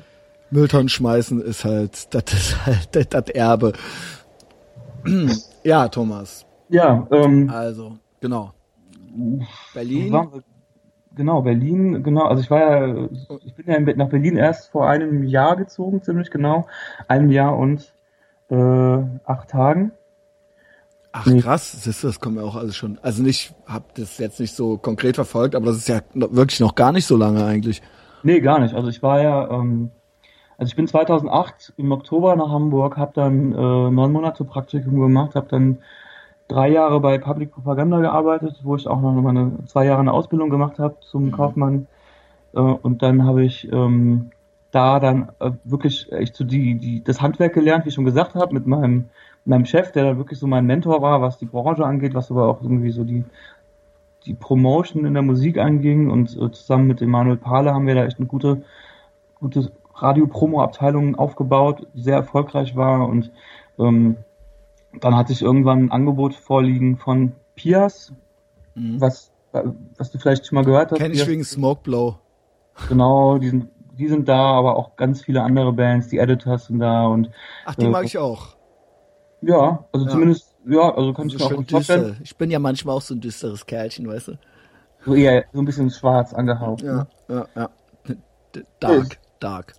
Mülltonnen 0.51 0.89
schmeißen 0.89 1.41
ist 1.41 1.65
halt, 1.65 2.13
das 2.13 2.33
ist 2.33 2.65
halt 2.65 2.89
das, 2.91 3.07
das 3.09 3.29
Erbe. 3.29 3.73
ja, 5.63 5.87
Thomas. 5.87 6.45
Ja, 6.69 7.07
ähm. 7.11 7.49
Also, 7.49 7.97
genau. 8.21 8.53
Berlin. 9.73 10.11
Genau, 11.15 11.41
Berlin, 11.41 12.03
genau. 12.03 12.25
Also 12.25 12.43
ich 12.43 12.51
war 12.51 12.59
ja, 12.59 13.07
ich 13.45 13.53
bin 13.55 13.67
ja 13.67 13.79
nach 13.95 14.09
Berlin 14.09 14.35
erst 14.35 14.69
vor 14.69 14.89
einem 14.89 15.23
Jahr 15.23 15.55
gezogen, 15.55 16.01
ziemlich 16.01 16.29
genau. 16.29 16.67
Einem 17.07 17.31
Jahr 17.31 17.57
und 17.57 17.93
äh, 18.49 18.55
acht 19.25 19.49
Tagen. 19.49 19.91
Ach 21.13 21.25
nee. 21.25 21.39
krass, 21.39 21.81
du, 21.81 22.07
das 22.07 22.19
kommt 22.19 22.35
mir 22.35 22.43
auch 22.43 22.57
alles 22.57 22.75
schon. 22.75 22.99
Also 23.01 23.23
nicht, 23.23 23.55
hab 23.65 23.95
das 23.95 24.17
jetzt 24.17 24.41
nicht 24.41 24.53
so 24.53 24.77
konkret 24.77 25.15
verfolgt, 25.15 25.55
aber 25.55 25.67
das 25.67 25.77
ist 25.77 25.87
ja 25.87 26.01
wirklich 26.13 26.59
noch 26.59 26.75
gar 26.75 26.91
nicht 26.91 27.05
so 27.05 27.15
lange 27.15 27.45
eigentlich. 27.45 27.81
Nee, 28.23 28.41
gar 28.41 28.59
nicht. 28.59 28.75
Also 28.75 28.89
ich 28.89 29.01
war 29.01 29.21
ja, 29.21 29.49
ähm, 29.49 29.91
also 30.57 30.69
ich 30.69 30.75
bin 30.75 30.87
2008 30.87 31.73
im 31.77 31.91
Oktober 31.93 32.35
nach 32.35 32.49
Hamburg, 32.49 32.97
habe 32.97 33.13
dann 33.15 33.53
äh, 33.53 33.55
neun 33.55 34.11
Monate 34.11 34.43
Praktikum 34.43 34.99
gemacht, 34.99 35.35
habe 35.35 35.47
dann 35.49 35.77
drei 36.47 36.69
Jahre 36.69 36.99
bei 36.99 37.17
Public 37.17 37.51
Propaganda 37.51 37.99
gearbeitet, 37.99 38.59
wo 38.63 38.75
ich 38.75 38.87
auch 38.87 39.01
noch 39.01 39.11
mal 39.13 39.29
eine, 39.29 39.65
zwei 39.65 39.85
Jahre 39.85 40.01
eine 40.01 40.13
Ausbildung 40.13 40.49
gemacht 40.49 40.79
habe 40.79 40.97
zum 41.01 41.25
mhm. 41.25 41.31
Kaufmann. 41.31 41.87
Äh, 42.53 42.59
und 42.59 43.01
dann 43.01 43.25
habe 43.25 43.43
ich 43.43 43.71
ähm, 43.71 44.31
da 44.71 44.99
dann 44.99 45.29
äh, 45.39 45.51
wirklich 45.63 46.11
echt 46.11 46.35
so 46.35 46.43
die, 46.43 46.75
die, 46.75 47.03
das 47.03 47.21
Handwerk 47.21 47.53
gelernt, 47.53 47.85
wie 47.85 47.89
ich 47.89 47.95
schon 47.95 48.05
gesagt 48.05 48.35
habe, 48.35 48.53
mit 48.53 48.67
meinem, 48.67 49.05
meinem 49.45 49.65
Chef, 49.65 49.91
der 49.91 50.03
dann 50.03 50.17
wirklich 50.17 50.39
so 50.39 50.47
mein 50.47 50.65
Mentor 50.65 51.01
war, 51.01 51.21
was 51.21 51.37
die 51.37 51.45
Branche 51.45 51.85
angeht, 51.85 52.13
was 52.13 52.31
aber 52.31 52.47
auch 52.47 52.61
irgendwie 52.61 52.91
so 52.91 53.03
die, 53.03 53.23
die 54.25 54.33
Promotion 54.33 55.05
in 55.05 55.13
der 55.13 55.23
Musik 55.23 55.57
anging. 55.57 56.09
Und 56.11 56.35
äh, 56.35 56.51
zusammen 56.51 56.87
mit 56.87 57.01
Emanuel 57.01 57.37
Pahle 57.37 57.73
haben 57.73 57.87
wir 57.87 57.95
da 57.95 58.05
echt 58.05 58.19
eine 58.19 58.27
gute, 58.27 58.63
gute 59.39 59.71
Radio-Promo-Abteilung 59.95 61.15
aufgebaut, 61.15 61.87
die 61.93 62.01
sehr 62.01 62.17
erfolgreich 62.17 62.75
war 62.75 63.07
und 63.07 63.31
ähm, 63.79 64.17
dann 65.01 65.15
hatte 65.15 65.33
ich 65.33 65.41
irgendwann 65.41 65.85
ein 65.85 65.91
Angebot 65.91 66.35
vorliegen 66.35 66.97
von 66.97 67.33
Pias, 67.55 68.13
mhm. 68.75 68.99
was, 68.99 69.31
was 69.97 70.11
du 70.11 70.17
vielleicht 70.17 70.45
schon 70.45 70.55
mal 70.55 70.65
gehört 70.65 70.91
hast. 70.91 70.99
Kenn 70.99 71.11
ich 71.11 71.25
wegen 71.27 71.43
Smokeblow. 71.43 72.17
Genau, 72.89 73.37
die 73.37 73.49
sind, 73.49 73.69
die 73.97 74.07
sind 74.07 74.27
da, 74.27 74.39
aber 74.39 74.75
auch 74.75 74.95
ganz 74.95 75.21
viele 75.21 75.41
andere 75.43 75.71
Bands, 75.73 76.09
die 76.09 76.17
Editors 76.17 76.67
sind 76.67 76.79
da 76.79 77.05
und. 77.05 77.29
Ach, 77.65 77.75
die 77.75 77.85
äh, 77.85 77.89
mag 77.89 78.05
ich 78.05 78.17
auch. 78.17 78.55
Ja, 79.41 79.85
also 79.91 80.05
ja. 80.05 80.11
zumindest, 80.11 80.55
ja, 80.65 80.93
also 80.93 81.13
kann 81.13 81.25
also 81.25 81.37
ich 81.37 81.49
mir 81.49 81.57
auch 81.57 81.69
vorstellen. 81.69 82.17
Ich 82.23 82.35
bin 82.35 82.51
ja 82.51 82.59
manchmal 82.59 82.95
auch 82.95 83.01
so 83.01 83.13
ein 83.13 83.21
düsteres 83.21 83.65
Kerlchen, 83.65 84.07
weißt 84.07 84.29
du. 84.29 84.39
So 85.05 85.13
eher 85.13 85.45
so 85.53 85.59
ein 85.59 85.65
bisschen 85.65 85.91
schwarz 85.91 86.33
angehaucht. 86.33 86.81
Ja, 86.81 86.95
ne? 86.95 87.07
ja, 87.29 87.47
ja. 87.55 87.69
Dark, 88.79 89.19
dark. 89.39 89.73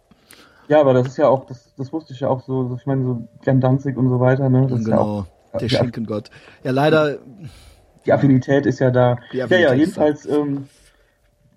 Ja, 0.68 0.80
aber 0.80 0.94
das 0.94 1.06
ist 1.06 1.16
ja 1.16 1.28
auch, 1.28 1.46
das, 1.46 1.74
das 1.76 1.92
wusste 1.92 2.12
ich 2.12 2.20
ja 2.20 2.28
auch 2.28 2.42
so, 2.42 2.76
ich 2.78 2.86
meine, 2.86 3.04
so 3.04 3.28
Glenn 3.42 3.60
Danzig 3.60 3.96
und 3.96 4.08
so 4.08 4.20
weiter, 4.20 4.48
ne? 4.48 4.66
Das 4.68 4.84
genau, 4.84 4.96
ja 4.96 5.02
auch, 5.02 5.58
der 5.58 5.68
Schinkengott. 5.68 6.30
Ja, 6.64 6.72
leider. 6.72 7.18
Die 8.04 8.12
Affinität 8.12 8.66
ist 8.66 8.78
ja 8.78 8.90
da. 8.90 9.16
Ja, 9.32 9.46
ja, 9.46 9.74
jedenfalls 9.74 10.26
ähm, 10.26 10.68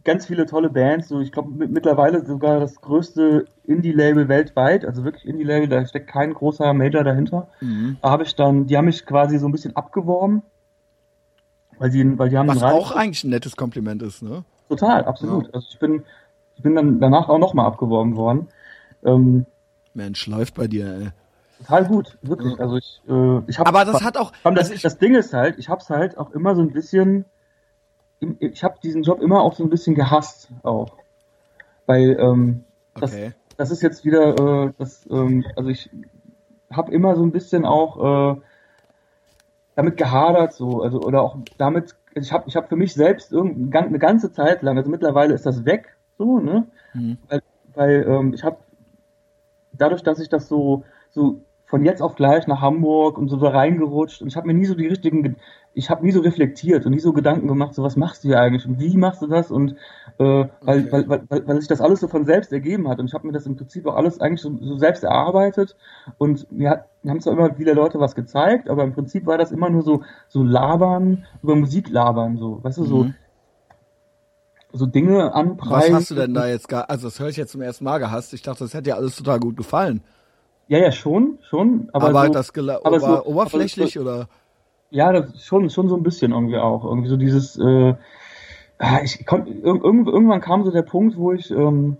ganz 0.03 0.25
viele 0.25 0.45
tolle 0.45 0.69
Bands. 0.69 1.07
So, 1.07 1.19
ich 1.19 1.31
glaube 1.31 1.67
mittlerweile 1.67 2.25
sogar 2.25 2.59
das 2.59 2.81
größte 2.81 3.45
Indie-Label 3.65 4.27
weltweit, 4.27 4.85
also 4.85 5.03
wirklich 5.03 5.27
Indie-Label, 5.27 5.67
da 5.67 5.85
steckt 5.85 6.09
kein 6.09 6.33
großer 6.33 6.73
Major 6.73 7.03
dahinter. 7.03 7.47
Mhm. 7.61 7.97
Da 8.01 8.09
habe 8.09 8.23
ich 8.23 8.35
dann, 8.35 8.67
die 8.67 8.77
haben 8.77 8.85
mich 8.85 9.05
quasi 9.05 9.37
so 9.37 9.47
ein 9.47 9.51
bisschen 9.51 9.75
abgeworben. 9.75 10.43
Weil 11.77 11.91
die, 11.91 12.19
weil 12.19 12.29
die 12.29 12.37
haben 12.37 12.49
Was 12.49 12.61
auch 12.61 12.91
eigentlich 12.91 13.23
ein 13.23 13.29
nettes 13.29 13.55
Kompliment 13.55 14.01
ist, 14.01 14.21
ne? 14.21 14.43
Total, 14.67 15.05
absolut. 15.05 15.45
Ja. 15.47 15.53
Also 15.53 15.67
ich 15.71 15.79
bin, 15.79 16.03
ich 16.55 16.63
bin 16.63 16.75
dann 16.75 16.99
danach 16.99 17.29
auch 17.29 17.39
nochmal 17.39 17.65
abgeworben 17.67 18.17
worden. 18.17 18.49
Ähm, 19.03 19.45
Mensch, 19.93 20.27
läuft 20.27 20.55
bei 20.55 20.67
dir, 20.67 20.87
ey. 20.87 21.09
Total 21.59 21.85
gut, 21.85 22.17
wirklich. 22.21 22.53
Ja. 22.53 22.59
Also 22.59 22.77
ich, 22.77 23.01
äh, 23.07 23.41
ich 23.47 23.59
habe. 23.59 23.67
Aber 23.67 23.85
das 23.85 24.01
hat 24.01 24.17
auch. 24.17 24.31
Das, 24.43 24.55
also 24.55 24.73
ich, 24.73 24.81
das 24.81 24.97
Ding 24.97 25.15
ist 25.15 25.33
halt, 25.33 25.59
ich 25.59 25.67
habe 25.67 25.81
es 25.81 25.89
halt 25.89 26.17
auch 26.17 26.31
immer 26.31 26.55
so 26.55 26.61
ein 26.61 26.71
bisschen. 26.71 27.25
Ich 28.39 28.63
habe 28.63 28.79
diesen 28.81 29.03
Job 29.03 29.21
immer 29.21 29.41
auch 29.41 29.55
so 29.55 29.63
ein 29.63 29.69
bisschen 29.69 29.95
gehasst 29.95 30.49
auch, 30.63 30.97
weil 31.85 32.17
ähm, 32.19 32.63
das, 32.95 33.13
okay. 33.13 33.31
das 33.57 33.71
ist 33.71 33.81
jetzt 33.81 34.03
wieder, 34.03 34.67
äh, 34.67 34.73
das, 34.77 35.07
ähm, 35.09 35.45
also 35.55 35.69
ich 35.69 35.89
habe 36.71 36.91
immer 36.91 37.15
so 37.15 37.23
ein 37.23 37.31
bisschen 37.31 37.65
auch 37.65 38.35
äh, 38.35 38.41
damit 39.75 39.95
gehadert, 39.97 40.53
so, 40.53 40.81
also 40.81 41.01
oder 41.01 41.21
auch 41.21 41.37
damit. 41.57 41.95
Ich 42.15 42.33
habe, 42.33 42.45
ich 42.47 42.55
habe 42.55 42.67
für 42.67 42.75
mich 42.75 42.93
selbst 42.93 43.31
irgendeine 43.31 43.87
eine 43.87 43.99
ganze 43.99 44.31
Zeit 44.31 44.61
lang, 44.63 44.77
also 44.77 44.89
mittlerweile 44.89 45.33
ist 45.33 45.45
das 45.45 45.63
weg, 45.63 45.95
so, 46.17 46.39
ne? 46.39 46.67
Mhm. 46.93 47.17
Weil, 47.29 47.41
weil 47.75 48.05
ähm, 48.07 48.33
ich 48.33 48.43
habe 48.43 48.57
dadurch, 49.73 50.03
dass 50.03 50.19
ich 50.19 50.29
das 50.29 50.47
so, 50.47 50.83
so 51.11 51.41
von 51.69 51.85
jetzt 51.85 52.01
auf 52.01 52.15
gleich 52.15 52.47
nach 52.47 52.61
Hamburg 52.61 53.19
und 53.19 53.27
so 53.29 53.37
da 53.37 53.49
reingerutscht 53.49 54.23
und 54.23 54.27
ich 54.27 54.35
habe 54.35 54.47
mir 54.47 54.55
nie 54.55 54.65
so 54.65 54.73
die 54.73 54.87
richtigen, 54.87 55.35
ich 55.75 55.91
habe 55.91 56.03
nie 56.03 56.11
so 56.11 56.19
reflektiert 56.19 56.83
und 56.85 56.93
nie 56.93 56.99
so 56.99 57.13
Gedanken 57.13 57.47
gemacht, 57.47 57.75
so 57.75 57.83
was 57.83 57.95
machst 57.95 58.23
du 58.23 58.29
hier 58.29 58.41
eigentlich 58.41 58.65
und 58.65 58.79
wie 58.79 58.97
machst 58.97 59.21
du 59.21 59.27
das 59.27 59.51
und 59.51 59.75
äh, 60.17 60.23
weil, 60.23 60.47
okay. 60.61 60.91
weil, 60.91 61.09
weil, 61.09 61.21
weil, 61.29 61.47
weil 61.47 61.59
sich 61.59 61.67
das 61.67 61.79
alles 61.79 61.99
so 61.99 62.07
von 62.07 62.25
selbst 62.25 62.51
ergeben 62.51 62.89
hat 62.89 62.99
und 62.99 63.05
ich 63.05 63.13
habe 63.13 63.27
mir 63.27 63.33
das 63.33 63.45
im 63.45 63.55
Prinzip 63.55 63.85
auch 63.85 63.95
alles 63.95 64.19
eigentlich 64.19 64.41
so, 64.41 64.57
so 64.59 64.77
selbst 64.77 65.03
erarbeitet 65.03 65.75
und 66.17 66.51
mir, 66.51 66.71
hat, 66.71 66.87
mir 67.03 67.11
haben 67.11 67.21
zwar 67.21 67.33
immer 67.33 67.53
viele 67.53 67.73
Leute 67.73 67.99
was 67.99 68.15
gezeigt, 68.15 68.67
aber 68.67 68.83
im 68.83 68.93
Prinzip 68.93 69.27
war 69.27 69.37
das 69.37 69.51
immer 69.51 69.69
nur 69.69 69.83
so 69.83 70.01
so 70.27 70.41
labern 70.41 71.25
über 71.43 71.55
Musik 71.55 71.89
labern 71.89 72.37
so, 72.37 72.63
weißt 72.63 72.79
du 72.79 72.85
so 72.85 73.03
mhm. 73.03 73.13
So 74.71 74.85
Dinge 74.85 75.33
anpreisen. 75.33 75.93
Was 75.93 76.01
hast 76.01 76.11
du 76.11 76.15
denn 76.15 76.33
da 76.33 76.47
jetzt 76.47 76.67
gar, 76.67 76.89
also 76.89 77.07
das 77.07 77.19
höre 77.19 77.29
ich 77.29 77.37
jetzt 77.37 77.51
zum 77.51 77.61
ersten 77.61 77.83
Mal 77.83 77.97
gehasst. 77.97 78.33
Ich 78.33 78.41
dachte, 78.41 78.63
das 78.63 78.73
hätte 78.73 78.83
dir 78.83 78.95
alles 78.95 79.15
total 79.15 79.39
gut 79.39 79.57
gefallen. 79.57 80.01
Ja, 80.67 80.77
ja, 80.77 80.91
schon, 80.91 81.39
schon. 81.49 81.89
Aber, 81.93 82.09
aber 82.09 82.27
so, 82.27 82.33
das 82.33 82.51
aber 82.55 82.99
so, 82.99 83.25
oberflächlich 83.25 83.97
aber 83.97 84.05
so, 84.05 84.17
oder? 84.17 84.29
Ja, 84.91 85.11
das 85.11 85.43
schon, 85.43 85.69
schon 85.69 85.89
so 85.89 85.95
ein 85.95 86.03
bisschen 86.03 86.31
irgendwie 86.31 86.57
auch. 86.57 86.83
Irgendwie 86.85 87.09
so 87.09 87.17
dieses, 87.17 87.57
äh, 87.57 87.95
ah, 88.77 88.99
ich 89.03 89.25
konnte, 89.25 89.51
irgendwann 89.51 90.41
kam 90.41 90.63
so 90.63 90.71
der 90.71 90.83
Punkt, 90.83 91.17
wo 91.17 91.31
ich, 91.31 91.49
ähm, 91.49 91.97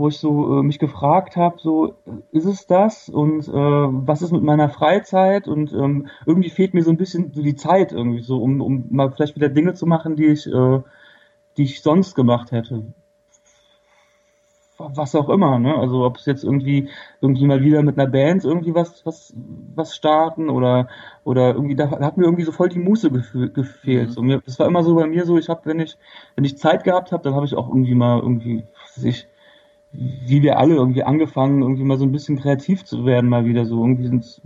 wo 0.00 0.08
ich 0.08 0.18
so 0.18 0.58
äh, 0.58 0.62
mich 0.62 0.78
gefragt 0.78 1.36
habe, 1.36 1.56
so 1.60 1.94
ist 2.32 2.46
es 2.46 2.66
das 2.66 3.08
und 3.08 3.46
äh, 3.48 3.52
was 3.52 4.22
ist 4.22 4.32
mit 4.32 4.42
meiner 4.42 4.68
Freizeit 4.68 5.46
und 5.46 5.72
ähm, 5.72 6.08
irgendwie 6.26 6.50
fehlt 6.50 6.74
mir 6.74 6.82
so 6.82 6.90
ein 6.90 6.96
bisschen 6.96 7.32
so 7.32 7.42
die 7.42 7.54
Zeit 7.56 7.92
irgendwie 7.92 8.22
so, 8.22 8.42
um, 8.42 8.60
um 8.60 8.86
mal 8.90 9.12
vielleicht 9.12 9.36
wieder 9.36 9.48
Dinge 9.48 9.74
zu 9.74 9.86
machen, 9.86 10.16
die 10.16 10.26
ich, 10.26 10.46
äh, 10.46 10.80
die 11.56 11.64
ich 11.64 11.82
sonst 11.82 12.14
gemacht 12.14 12.50
hätte 12.52 12.84
was 14.80 15.14
auch 15.14 15.28
immer, 15.28 15.58
ne? 15.58 15.76
Also 15.76 16.04
ob 16.04 16.16
es 16.16 16.26
jetzt 16.26 16.44
irgendwie 16.44 16.88
irgendwie 17.20 17.46
mal 17.46 17.62
wieder 17.62 17.82
mit 17.82 17.98
einer 17.98 18.10
Band 18.10 18.44
irgendwie 18.44 18.74
was 18.74 19.04
was 19.04 19.34
was 19.74 19.94
starten 19.94 20.48
oder 20.48 20.88
oder 21.24 21.54
irgendwie 21.54 21.76
da 21.76 21.90
hat 21.90 22.16
mir 22.16 22.24
irgendwie 22.24 22.44
so 22.44 22.52
voll 22.52 22.68
die 22.68 22.78
Muße 22.78 23.10
gefehlt. 23.10 24.08
Mhm. 24.08 24.12
So 24.12 24.22
mir 24.22 24.40
das 24.44 24.58
war 24.58 24.66
immer 24.66 24.82
so 24.82 24.94
bei 24.94 25.06
mir 25.06 25.26
so, 25.26 25.38
ich 25.38 25.48
habe 25.48 25.60
wenn 25.64 25.80
ich 25.80 25.96
wenn 26.34 26.44
ich 26.44 26.58
Zeit 26.58 26.84
gehabt 26.84 27.12
habe, 27.12 27.22
dann 27.22 27.34
habe 27.34 27.46
ich 27.46 27.54
auch 27.54 27.68
irgendwie 27.68 27.94
mal 27.94 28.20
irgendwie 28.20 28.64
was 28.82 28.98
weiß 28.98 29.04
ich 29.04 29.28
wie 29.92 30.42
wir 30.42 30.58
alle 30.58 30.74
irgendwie 30.74 31.02
angefangen, 31.02 31.62
irgendwie 31.62 31.84
mal 31.84 31.98
so 31.98 32.04
ein 32.04 32.12
bisschen 32.12 32.38
kreativ 32.38 32.84
zu 32.84 33.04
werden, 33.04 33.28
mal 33.28 33.44
wieder 33.44 33.64
so 33.64 33.80
irgendwie 33.82 34.06
sind 34.06 34.40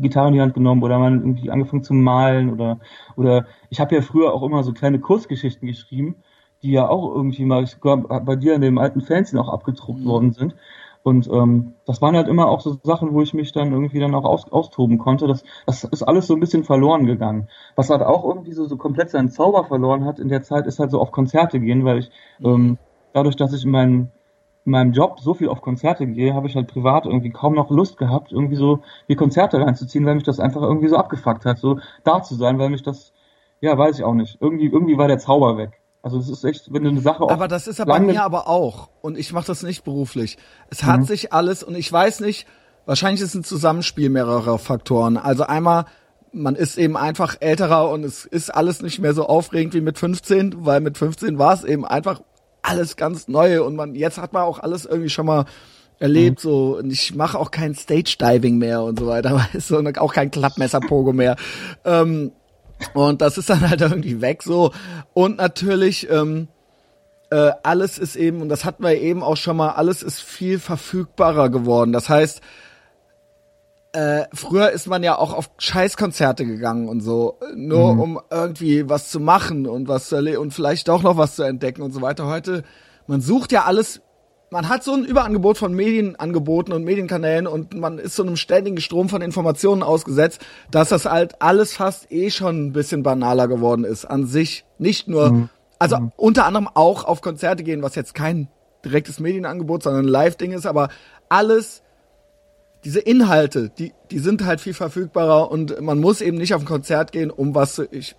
Gitarre 0.00 0.28
in 0.28 0.34
die 0.34 0.40
Hand 0.40 0.54
genommen 0.54 0.82
oder 0.82 0.98
mal 0.98 1.12
irgendwie 1.12 1.50
angefangen 1.50 1.82
zu 1.82 1.92
malen 1.92 2.50
oder 2.50 2.78
oder 3.16 3.46
ich 3.68 3.80
habe 3.80 3.96
ja 3.96 4.00
früher 4.00 4.32
auch 4.32 4.44
immer 4.44 4.62
so 4.62 4.72
kleine 4.72 5.00
Kurzgeschichten 5.00 5.66
geschrieben 5.66 6.16
die 6.62 6.72
ja 6.72 6.88
auch 6.88 7.14
irgendwie 7.14 7.44
mal 7.44 7.64
bei 8.24 8.36
dir 8.36 8.54
in 8.54 8.60
dem 8.60 8.78
alten 8.78 9.00
Fernsehen 9.00 9.38
auch 9.38 9.48
abgedruckt 9.48 10.00
mhm. 10.00 10.06
worden 10.06 10.32
sind. 10.32 10.56
Und 11.04 11.28
ähm, 11.28 11.74
das 11.86 12.02
waren 12.02 12.16
halt 12.16 12.28
immer 12.28 12.48
auch 12.48 12.60
so 12.60 12.76
Sachen, 12.82 13.14
wo 13.14 13.22
ich 13.22 13.32
mich 13.32 13.52
dann 13.52 13.72
irgendwie 13.72 14.00
dann 14.00 14.14
auch 14.14 14.24
aus, 14.24 14.50
austoben 14.50 14.98
konnte. 14.98 15.26
Das, 15.26 15.44
das 15.64 15.84
ist 15.84 16.02
alles 16.02 16.26
so 16.26 16.34
ein 16.34 16.40
bisschen 16.40 16.64
verloren 16.64 17.06
gegangen. 17.06 17.48
Was 17.76 17.88
halt 17.88 18.02
auch 18.02 18.24
irgendwie 18.24 18.52
so, 18.52 18.66
so 18.66 18.76
komplett 18.76 19.10
seinen 19.10 19.30
Zauber 19.30 19.64
verloren 19.64 20.04
hat 20.04 20.18
in 20.18 20.28
der 20.28 20.42
Zeit, 20.42 20.66
ist 20.66 20.80
halt 20.80 20.90
so 20.90 21.00
auf 21.00 21.12
Konzerte 21.12 21.60
gehen, 21.60 21.84
weil 21.84 21.98
ich 21.98 22.10
mhm. 22.40 22.46
ähm, 22.46 22.78
dadurch, 23.12 23.36
dass 23.36 23.52
ich 23.54 23.64
in 23.64 23.70
meinem, 23.70 24.08
in 24.68 24.72
meinem 24.72 24.92
Job 24.92 25.18
so 25.20 25.32
viel 25.32 25.48
auf 25.48 25.62
Konzerte 25.62 26.06
gehe, 26.06 26.34
habe 26.34 26.46
ich 26.46 26.54
halt 26.54 26.68
privat 26.68 27.06
irgendwie 27.06 27.30
kaum 27.30 27.54
noch 27.54 27.70
Lust 27.70 27.96
gehabt, 27.96 28.32
irgendwie 28.32 28.56
so 28.56 28.80
die 29.08 29.16
Konzerte 29.16 29.58
reinzuziehen, 29.58 30.04
weil 30.04 30.14
mich 30.14 30.24
das 30.24 30.40
einfach 30.40 30.60
irgendwie 30.60 30.88
so 30.88 30.96
abgefuckt 30.96 31.46
hat, 31.46 31.58
so 31.58 31.78
da 32.04 32.22
zu 32.22 32.34
sein, 32.34 32.58
weil 32.58 32.68
mich 32.68 32.82
das, 32.82 33.14
ja, 33.62 33.76
weiß 33.76 33.98
ich 33.98 34.04
auch 34.04 34.12
nicht. 34.12 34.36
Irgendwie, 34.40 34.66
irgendwie 34.66 34.98
war 34.98 35.08
der 35.08 35.18
Zauber 35.18 35.56
weg. 35.56 35.80
Also 36.02 36.18
es 36.18 36.28
ist 36.28 36.44
echt, 36.44 36.70
wenn 36.72 36.84
du 36.84 36.90
eine 36.90 37.00
Sache 37.00 37.28
Aber 37.28 37.48
das 37.48 37.66
ist 37.66 37.78
ja 37.78 37.86
bei 37.86 37.98
mir 37.98 38.22
aber 38.22 38.46
auch. 38.46 38.90
Und 39.00 39.16
ich 39.18 39.32
mache 39.32 39.46
das 39.46 39.62
nicht 39.62 39.84
beruflich. 39.84 40.36
Es 40.68 40.84
hat 40.84 41.00
mhm. 41.00 41.04
sich 41.04 41.32
alles, 41.32 41.62
und 41.62 41.74
ich 41.74 41.90
weiß 41.90 42.20
nicht, 42.20 42.46
wahrscheinlich 42.84 43.22
ist 43.22 43.30
es 43.30 43.34
ein 43.34 43.44
Zusammenspiel 43.44 44.10
mehrerer 44.10 44.58
Faktoren. 44.58 45.16
Also 45.16 45.44
einmal, 45.44 45.86
man 46.30 46.56
ist 46.56 46.76
eben 46.76 46.98
einfach 46.98 47.36
älterer 47.40 47.90
und 47.90 48.04
es 48.04 48.26
ist 48.26 48.54
alles 48.54 48.82
nicht 48.82 48.98
mehr 48.98 49.14
so 49.14 49.26
aufregend 49.26 49.72
wie 49.72 49.80
mit 49.80 49.98
15, 49.98 50.66
weil 50.66 50.80
mit 50.80 50.98
15 50.98 51.38
war 51.38 51.54
es 51.54 51.64
eben 51.64 51.86
einfach 51.86 52.20
alles 52.68 52.96
ganz 52.96 53.28
neu 53.28 53.62
und 53.62 53.76
man 53.76 53.94
jetzt 53.94 54.18
hat 54.18 54.32
man 54.32 54.42
auch 54.42 54.58
alles 54.58 54.84
irgendwie 54.84 55.10
schon 55.10 55.26
mal 55.26 55.46
erlebt 55.98 56.38
mhm. 56.44 56.48
so 56.48 56.78
und 56.78 56.92
ich 56.92 57.14
mache 57.14 57.38
auch 57.38 57.50
kein 57.50 57.74
Stage 57.74 58.16
Diving 58.20 58.58
mehr 58.58 58.82
und 58.82 58.98
so 58.98 59.06
weiter, 59.06 59.34
weißt 59.54 59.70
du, 59.70 59.78
und 59.78 59.98
auch 59.98 60.12
kein 60.12 60.30
Klappmesser 60.30 60.80
Pogo 60.80 61.12
mehr. 61.12 61.36
Ähm, 61.84 62.32
und 62.94 63.20
das 63.20 63.38
ist 63.38 63.50
dann 63.50 63.68
halt 63.68 63.80
irgendwie 63.80 64.20
weg 64.20 64.42
so. 64.42 64.72
Und 65.12 65.38
natürlich, 65.38 66.08
ähm, 66.10 66.48
äh, 67.30 67.50
alles 67.62 67.98
ist 67.98 68.16
eben, 68.16 68.40
und 68.40 68.48
das 68.48 68.64
hatten 68.64 68.84
wir 68.84 69.00
eben 69.00 69.22
auch 69.22 69.36
schon 69.36 69.56
mal, 69.56 69.70
alles 69.70 70.02
ist 70.02 70.20
viel 70.20 70.58
verfügbarer 70.58 71.50
geworden. 71.50 71.92
Das 71.92 72.08
heißt, 72.08 72.40
äh, 73.92 74.24
früher 74.32 74.70
ist 74.70 74.86
man 74.86 75.02
ja 75.02 75.16
auch 75.16 75.32
auf 75.32 75.50
Scheißkonzerte 75.58 76.44
gegangen 76.44 76.88
und 76.88 77.00
so, 77.00 77.38
nur 77.54 77.94
mhm. 77.94 78.00
um 78.00 78.20
irgendwie 78.30 78.88
was 78.88 79.10
zu 79.10 79.20
machen 79.20 79.66
und 79.66 79.88
was 79.88 80.08
zu 80.08 80.16
erleben 80.16 80.38
und 80.38 80.52
vielleicht 80.52 80.88
doch 80.88 81.02
noch 81.02 81.16
was 81.16 81.36
zu 81.36 81.42
entdecken 81.42 81.82
und 81.82 81.92
so 81.92 82.02
weiter. 82.02 82.26
Heute, 82.26 82.64
man 83.06 83.20
sucht 83.20 83.52
ja 83.52 83.64
alles 83.64 84.02
man 84.50 84.68
hat 84.68 84.82
so 84.82 84.94
ein 84.94 85.04
Überangebot 85.04 85.58
von 85.58 85.74
Medienangeboten 85.74 86.72
und 86.72 86.84
Medienkanälen 86.84 87.46
und 87.46 87.74
man 87.74 87.98
ist 87.98 88.16
so 88.16 88.22
einem 88.22 88.36
ständigen 88.36 88.80
Strom 88.80 89.08
von 89.08 89.20
Informationen 89.20 89.82
ausgesetzt, 89.82 90.44
dass 90.70 90.88
das 90.88 91.04
halt 91.04 91.40
alles 91.42 91.74
fast 91.74 92.10
eh 92.10 92.30
schon 92.30 92.66
ein 92.66 92.72
bisschen 92.72 93.02
banaler 93.02 93.48
geworden 93.48 93.84
ist 93.84 94.04
an 94.04 94.26
sich. 94.26 94.64
Nicht 94.78 95.08
nur, 95.08 95.32
mhm. 95.32 95.48
also 95.78 95.98
mhm. 95.98 96.12
unter 96.16 96.46
anderem 96.46 96.68
auch 96.72 97.04
auf 97.04 97.20
Konzerte 97.20 97.62
gehen, 97.62 97.82
was 97.82 97.94
jetzt 97.94 98.14
kein 98.14 98.48
direktes 98.84 99.20
Medienangebot, 99.20 99.82
sondern 99.82 100.06
ein 100.06 100.08
Live-Ding 100.08 100.52
ist, 100.52 100.66
aber 100.66 100.88
alles, 101.28 101.82
diese 102.84 103.00
Inhalte, 103.00 103.70
die, 103.70 103.92
die 104.10 104.18
sind 104.18 104.44
halt 104.44 104.60
viel 104.60 104.74
verfügbarer 104.74 105.50
und 105.50 105.80
man 105.80 105.98
muss 105.98 106.20
eben 106.20 106.36
nicht 106.36 106.54
auf 106.54 106.62
ein 106.62 106.66
Konzert 106.66 107.12
gehen, 107.12 107.30
um 107.30 107.54
was, 107.54 107.78
ich 107.90 108.16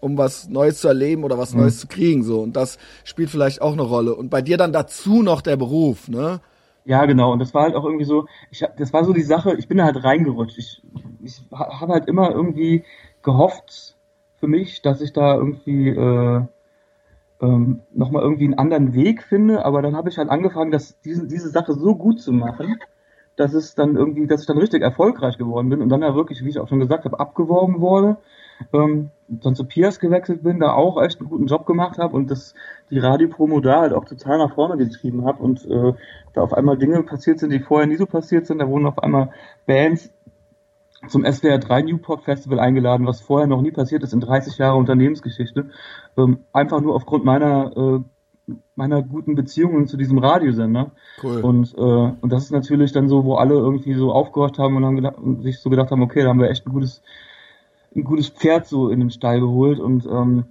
um 0.00 0.18
was 0.18 0.48
Neues 0.48 0.80
zu 0.80 0.88
erleben 0.88 1.22
oder 1.22 1.38
was 1.38 1.54
mhm. 1.54 1.60
Neues 1.60 1.78
zu 1.78 1.86
kriegen, 1.86 2.24
so. 2.24 2.40
Und 2.40 2.56
das 2.56 2.78
spielt 3.04 3.30
vielleicht 3.30 3.62
auch 3.62 3.72
eine 3.72 3.82
Rolle. 3.82 4.14
Und 4.14 4.30
bei 4.30 4.42
dir 4.42 4.56
dann 4.56 4.72
dazu 4.72 5.22
noch 5.22 5.40
der 5.40 5.56
Beruf, 5.56 6.08
ne? 6.08 6.40
Ja, 6.84 7.06
genau. 7.06 7.32
Und 7.32 7.38
das 7.38 7.54
war 7.54 7.62
halt 7.62 7.76
auch 7.76 7.84
irgendwie 7.84 8.04
so, 8.04 8.26
ich, 8.50 8.64
das 8.76 8.92
war 8.92 9.04
so 9.04 9.12
die 9.12 9.22
Sache, 9.22 9.54
ich 9.54 9.68
bin 9.68 9.78
da 9.78 9.84
halt 9.84 10.02
reingerutscht. 10.02 10.58
Ich, 10.58 10.82
ich 11.22 11.40
habe 11.52 11.92
halt 11.92 12.08
immer 12.08 12.32
irgendwie 12.32 12.84
gehofft 13.22 13.96
für 14.40 14.48
mich, 14.48 14.82
dass 14.82 15.00
ich 15.00 15.12
da 15.12 15.36
irgendwie 15.36 15.90
äh, 15.90 16.42
ähm, 17.40 17.80
nochmal 17.92 18.22
irgendwie 18.22 18.44
einen 18.44 18.58
anderen 18.58 18.94
Weg 18.94 19.22
finde. 19.22 19.64
Aber 19.64 19.82
dann 19.82 19.94
habe 19.94 20.08
ich 20.08 20.18
halt 20.18 20.30
angefangen, 20.30 20.72
das, 20.72 21.00
diese, 21.02 21.28
diese 21.28 21.50
Sache 21.50 21.74
so 21.74 21.94
gut 21.94 22.20
zu 22.20 22.32
machen, 22.32 22.80
dass 23.42 23.54
es 23.54 23.74
dann 23.74 23.96
irgendwie, 23.96 24.26
dass 24.26 24.42
ich 24.42 24.46
dann 24.46 24.58
richtig 24.58 24.82
erfolgreich 24.82 25.38
geworden 25.38 25.68
bin 25.68 25.82
und 25.82 25.88
dann 25.88 26.02
ja 26.02 26.14
wirklich, 26.14 26.44
wie 26.44 26.48
ich 26.48 26.58
auch 26.58 26.68
schon 26.68 26.80
gesagt 26.80 27.04
habe, 27.04 27.20
abgeworben 27.20 27.80
wurde 27.80 28.16
ähm, 28.72 29.10
dann 29.28 29.54
zu 29.54 29.64
Piers 29.64 29.98
gewechselt 29.98 30.42
bin, 30.42 30.60
da 30.60 30.72
auch 30.72 31.00
echt 31.02 31.20
einen 31.20 31.28
guten 31.28 31.46
Job 31.46 31.66
gemacht 31.66 31.98
habe 31.98 32.14
und 32.14 32.30
das 32.30 32.54
die 32.90 32.98
Radiopromo 32.98 33.60
da 33.60 33.80
halt 33.80 33.92
auch 33.92 34.04
total 34.04 34.38
nach 34.38 34.54
vorne 34.54 34.76
getrieben 34.76 35.24
habe 35.24 35.42
und 35.42 35.64
äh, 35.64 35.92
da 36.34 36.42
auf 36.42 36.52
einmal 36.52 36.76
Dinge 36.76 37.02
passiert 37.02 37.38
sind, 37.38 37.50
die 37.50 37.60
vorher 37.60 37.86
nie 37.86 37.96
so 37.96 38.06
passiert 38.06 38.46
sind. 38.46 38.58
Da 38.58 38.68
wurden 38.68 38.86
auf 38.86 38.98
einmal 38.98 39.30
Bands 39.66 40.10
zum 41.08 41.24
SWR 41.24 41.58
3 41.58 41.82
Newport 41.82 42.22
Festival 42.22 42.60
eingeladen, 42.60 43.06
was 43.06 43.20
vorher 43.20 43.48
noch 43.48 43.62
nie 43.62 43.72
passiert 43.72 44.02
ist 44.02 44.12
in 44.12 44.20
30 44.20 44.58
Jahre 44.58 44.76
Unternehmensgeschichte. 44.76 45.70
Ähm, 46.16 46.40
einfach 46.52 46.80
nur 46.80 46.94
aufgrund 46.94 47.24
meiner 47.24 47.76
äh, 47.76 48.00
meiner 48.74 49.02
guten 49.02 49.34
Beziehungen 49.34 49.86
zu 49.86 49.96
diesem 49.96 50.18
Radiosender. 50.18 50.92
Cool. 51.22 51.40
Und, 51.40 51.74
äh, 51.76 51.80
und 51.80 52.30
das 52.30 52.44
ist 52.44 52.50
natürlich 52.50 52.92
dann 52.92 53.08
so, 53.08 53.24
wo 53.24 53.36
alle 53.36 53.54
irgendwie 53.54 53.94
so 53.94 54.12
aufgehört 54.12 54.58
haben 54.58 54.76
und 54.76 54.84
haben 54.84 54.96
gedacht, 54.96 55.18
und 55.18 55.42
sich 55.42 55.60
so 55.60 55.70
gedacht 55.70 55.90
haben, 55.90 56.02
okay, 56.02 56.22
da 56.22 56.28
haben 56.28 56.40
wir 56.40 56.50
echt 56.50 56.66
ein 56.66 56.72
gutes 56.72 57.02
ein 57.94 58.04
gutes 58.04 58.28
Pferd 58.28 58.66
so 58.66 58.88
in 58.88 59.00
den 59.00 59.10
Stall 59.10 59.40
geholt 59.40 59.78
und 59.78 60.06
ähm, 60.06 60.44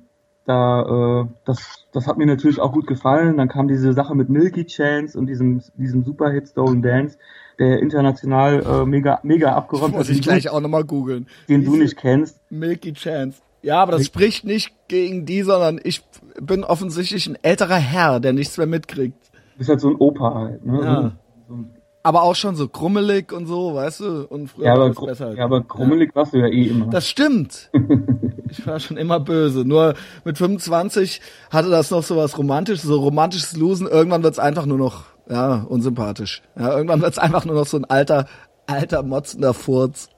da 0.46 1.22
äh, 1.22 1.28
das 1.46 1.88
das 1.92 2.08
hat 2.08 2.18
mir 2.18 2.26
natürlich 2.26 2.60
auch 2.60 2.72
gut 2.72 2.88
gefallen. 2.88 3.38
Dann 3.38 3.48
kam 3.48 3.68
diese 3.68 3.94
Sache 3.94 4.16
mit 4.16 4.30
Milky 4.30 4.66
Chance 4.66 5.18
und 5.18 5.28
diesem 5.28 5.62
diesem 5.76 6.04
Superhit 6.04 6.48
Stolen 6.48 6.82
Dance, 6.82 7.18
der 7.60 7.80
international 7.80 8.64
äh, 8.64 8.86
mega 8.86 9.20
mega 9.24 9.54
abgeräumt 9.54 9.94
hat. 9.94 10.00
Muss 10.00 10.10
ich 10.10 10.22
gleich 10.22 10.50
auch 10.50 10.62
nochmal 10.62 10.84
googeln. 10.84 11.28
Den 11.48 11.62
Diese 11.62 11.72
du 11.72 11.78
nicht 11.78 11.98
kennst. 11.98 12.40
Milky 12.52 12.94
Chance. 12.94 13.42
Ja, 13.62 13.82
aber 13.82 13.94
das 13.94 14.06
spricht 14.06 14.44
nicht 14.44 14.74
gegen 14.88 15.26
die, 15.26 15.44
sondern 15.44 15.80
ich 15.84 16.04
bin 16.40 16.64
offensichtlich 16.64 17.28
ein 17.28 17.38
älterer 17.42 17.76
Herr, 17.76 18.20
der 18.20 18.34
nichts 18.34 18.58
mehr 18.58 18.68
mitkriegt. 18.68 19.18
Du 19.54 19.58
bist 19.60 19.70
halt 19.70 19.82
so 19.82 19.90
ein 19.90 19.96
Opa 19.96 20.34
halt, 20.34 20.66
ne? 20.66 20.82
Ja. 20.84 21.12
So 21.48 21.54
ein 21.56 21.72
aber 22.04 22.24
auch 22.24 22.36
schon 22.36 22.56
so 22.56 22.68
krummelig 22.68 23.32
und 23.32 23.46
so, 23.46 23.76
weißt 23.76 24.00
du? 24.00 24.26
Und 24.28 24.50
früher 24.50 24.66
ja, 24.66 24.74
aber, 24.74 24.96
war 24.96 25.06
besser. 25.06 25.26
Halt. 25.28 25.38
Ja, 25.38 25.46
aber 25.46 25.64
krummelig 25.64 26.10
ja. 26.10 26.16
warst 26.16 26.34
du 26.34 26.38
ja 26.40 26.48
eh 26.48 26.68
immer. 26.68 26.88
Das 26.88 27.08
stimmt. 27.08 27.70
ich 28.50 28.66
war 28.66 28.80
schon 28.80 28.98
immer 28.98 29.20
böse. 29.20 29.66
Nur 29.66 29.94
mit 30.26 30.38
25 30.38 31.22
hatte 31.52 31.70
das 31.70 31.92
noch 31.92 32.04
so 32.04 32.18
was 32.18 32.38
Romantisches, 32.38 32.84
so 32.84 33.00
romantisches 33.00 33.56
Losen. 33.56 33.88
Irgendwann 33.88 34.24
wird's 34.24 34.40
einfach 34.40 34.66
nur 34.66 34.78
noch, 34.78 35.06
ja, 35.30 35.64
unsympathisch. 35.70 36.42
Ja, 36.58 36.76
irgendwann 36.76 37.02
wird's 37.02 37.20
einfach 37.20 37.46
nur 37.46 37.56
noch 37.56 37.68
so 37.68 37.78
ein 37.78 37.86
alter, 37.86 38.28
alter, 38.66 39.04
motzender 39.04 39.54
Furz. 39.54 40.10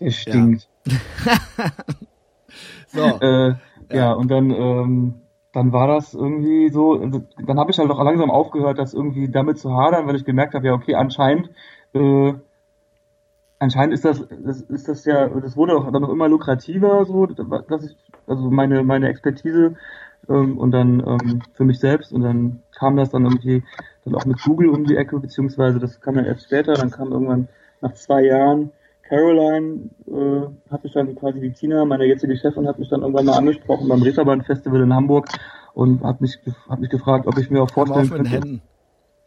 Der 0.00 0.10
stinkt. 0.10 0.68
Ja. 0.86 0.98
so. 2.88 3.02
Äh, 3.20 3.48
ja. 3.48 3.56
ja, 3.90 4.12
und 4.12 4.30
dann, 4.30 4.50
ähm, 4.50 5.14
dann 5.52 5.72
war 5.72 5.86
das 5.86 6.14
irgendwie 6.14 6.70
so, 6.70 6.96
dann 6.96 7.58
habe 7.58 7.70
ich 7.70 7.78
halt 7.78 7.90
auch 7.90 8.02
langsam 8.02 8.30
aufgehört, 8.30 8.78
das 8.78 8.94
irgendwie 8.94 9.28
damit 9.28 9.58
zu 9.58 9.74
hadern, 9.74 10.06
weil 10.06 10.16
ich 10.16 10.24
gemerkt 10.24 10.54
habe, 10.54 10.66
ja, 10.66 10.72
okay, 10.72 10.94
anscheinend, 10.94 11.50
äh, 11.92 12.32
anscheinend 13.58 13.94
ist 13.94 14.04
das, 14.04 14.26
das 14.44 14.62
ist 14.62 14.88
das 14.88 15.04
ja, 15.04 15.28
das 15.28 15.56
wurde 15.56 15.76
auch 15.76 15.90
dann 15.90 16.02
noch 16.02 16.08
immer 16.08 16.28
lukrativer, 16.28 17.04
so, 17.04 17.26
dass 17.26 17.84
ich, 17.84 17.96
also 18.26 18.50
meine, 18.50 18.82
meine 18.82 19.08
Expertise 19.08 19.76
ähm, 20.28 20.58
und 20.58 20.70
dann 20.70 21.00
ähm, 21.06 21.42
für 21.54 21.64
mich 21.64 21.78
selbst 21.80 22.12
und 22.12 22.22
dann 22.22 22.62
kam 22.74 22.96
das 22.96 23.10
dann 23.10 23.24
irgendwie 23.24 23.62
dann 24.04 24.14
auch 24.14 24.24
mit 24.24 24.42
Google 24.42 24.70
um 24.70 24.84
die 24.84 24.96
Ecke, 24.96 25.18
beziehungsweise 25.20 25.78
das 25.78 26.00
kam 26.00 26.14
dann 26.14 26.24
erst 26.24 26.44
später, 26.44 26.72
dann 26.74 26.90
kam 26.90 27.12
irgendwann 27.12 27.48
nach 27.80 27.92
zwei 27.94 28.24
Jahren 28.24 28.70
Caroline, 29.12 29.90
äh, 30.06 30.72
hat 30.72 30.84
mich 30.84 30.94
dann 30.94 31.14
quasi 31.14 31.38
die 31.38 31.52
Tina, 31.52 31.84
meine 31.84 32.06
jetzige 32.06 32.34
Chefin, 32.34 32.66
hat 32.66 32.78
mich 32.78 32.88
dann 32.88 33.02
irgendwann 33.02 33.26
mal 33.26 33.36
angesprochen 33.36 33.86
beim 33.86 34.00
Reeperbahn 34.00 34.40
Festival 34.40 34.80
in 34.80 34.94
Hamburg 34.94 35.28
und 35.74 36.02
hat 36.02 36.22
mich, 36.22 36.38
hat 36.66 36.80
mich 36.80 36.88
gefragt, 36.88 37.26
ob 37.26 37.36
ich 37.36 37.50
mir 37.50 37.62
auch 37.62 37.70
vorstellen 37.70 38.08
könnte. 38.08 38.60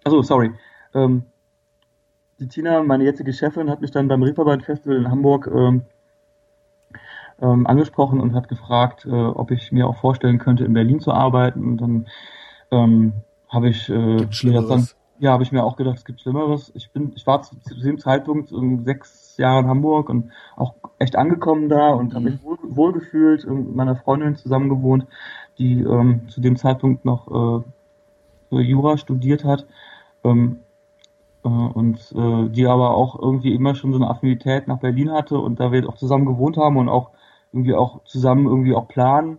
Also 0.04 0.24
sorry. 0.24 0.54
Ähm, 0.96 1.22
die 2.40 2.48
Tina, 2.48 2.82
meine 2.82 3.04
jetzige 3.04 3.32
Chefin, 3.32 3.70
hat 3.70 3.82
mich 3.82 3.92
dann 3.92 4.08
beim 4.08 4.24
Reeperbahn 4.24 4.62
Festival 4.62 4.98
in 4.98 5.12
Hamburg 5.12 5.48
ähm, 5.54 5.84
ähm, 7.40 7.68
angesprochen 7.68 8.20
und 8.20 8.34
hat 8.34 8.48
gefragt, 8.48 9.06
äh, 9.06 9.12
ob 9.12 9.52
ich 9.52 9.72
mir 9.72 9.88
auch 9.88 9.98
vorstellen 9.98 10.40
könnte, 10.40 10.66
in 10.66 10.74
Berlin 10.74 11.00
zu 11.00 11.12
arbeiten. 11.12 11.64
Und 11.64 11.78
dann 11.78 12.08
ähm, 12.72 13.14
habe 13.50 13.70
ich 13.70 13.88
äh, 13.88 14.26
dann, 14.42 14.88
ja, 15.20 15.32
habe 15.32 15.44
ich 15.44 15.52
mir 15.52 15.64
auch 15.64 15.76
gedacht, 15.76 16.00
es 16.00 16.06
gibt 16.06 16.22
Schlimmeres. 16.22 16.72
Ich 16.74 16.90
bin, 16.90 17.14
ich 17.16 17.28
war 17.28 17.44
zu, 17.44 17.60
zu 17.60 17.76
dem 17.76 18.00
Zeitpunkt 18.00 18.52
um 18.52 18.84
sechs 18.84 19.25
Jahre 19.38 19.62
in 19.62 19.68
Hamburg 19.68 20.10
und 20.10 20.32
auch 20.56 20.74
echt 21.00 21.16
angekommen 21.16 21.70
da 21.70 21.90
und 21.90 22.10
mhm. 22.10 22.16
habe 22.16 22.26
mich 22.26 22.44
wohl, 22.44 22.58
wohlgefühlt 22.64 23.46
mit 23.48 23.76
meiner 23.76 23.96
Freundin 23.96 24.36
zusammen 24.36 24.70
gewohnt, 24.70 25.08
die 25.58 25.82
ähm, 25.82 26.28
zu 26.30 26.42
dem 26.42 26.56
Zeitpunkt 26.56 27.06
noch 27.06 27.64
äh, 28.52 28.62
Jura 28.62 28.98
studiert 28.98 29.44
hat. 29.44 29.66
Ähm, 30.24 30.60
äh, 31.46 31.48
und 31.48 32.12
äh, 32.16 32.50
die 32.50 32.66
aber 32.66 32.96
auch 32.96 33.18
irgendwie 33.20 33.54
immer 33.54 33.76
schon 33.76 33.92
so 33.92 33.98
eine 33.98 34.10
Affinität 34.10 34.68
nach 34.68 34.80
Berlin 34.80 35.12
hatte 35.12 35.38
und 35.38 35.60
da 35.60 35.72
wir 35.72 35.88
auch 35.88 35.96
zusammen 35.96 36.26
gewohnt 36.26 36.58
haben 36.58 36.78
und 36.78 36.90
auch 36.90 37.12
irgendwie 37.54 37.76
auch 37.76 38.04
zusammen 38.04 38.48
irgendwie 38.48 38.74
auch 38.74 38.88
planen, 38.88 39.38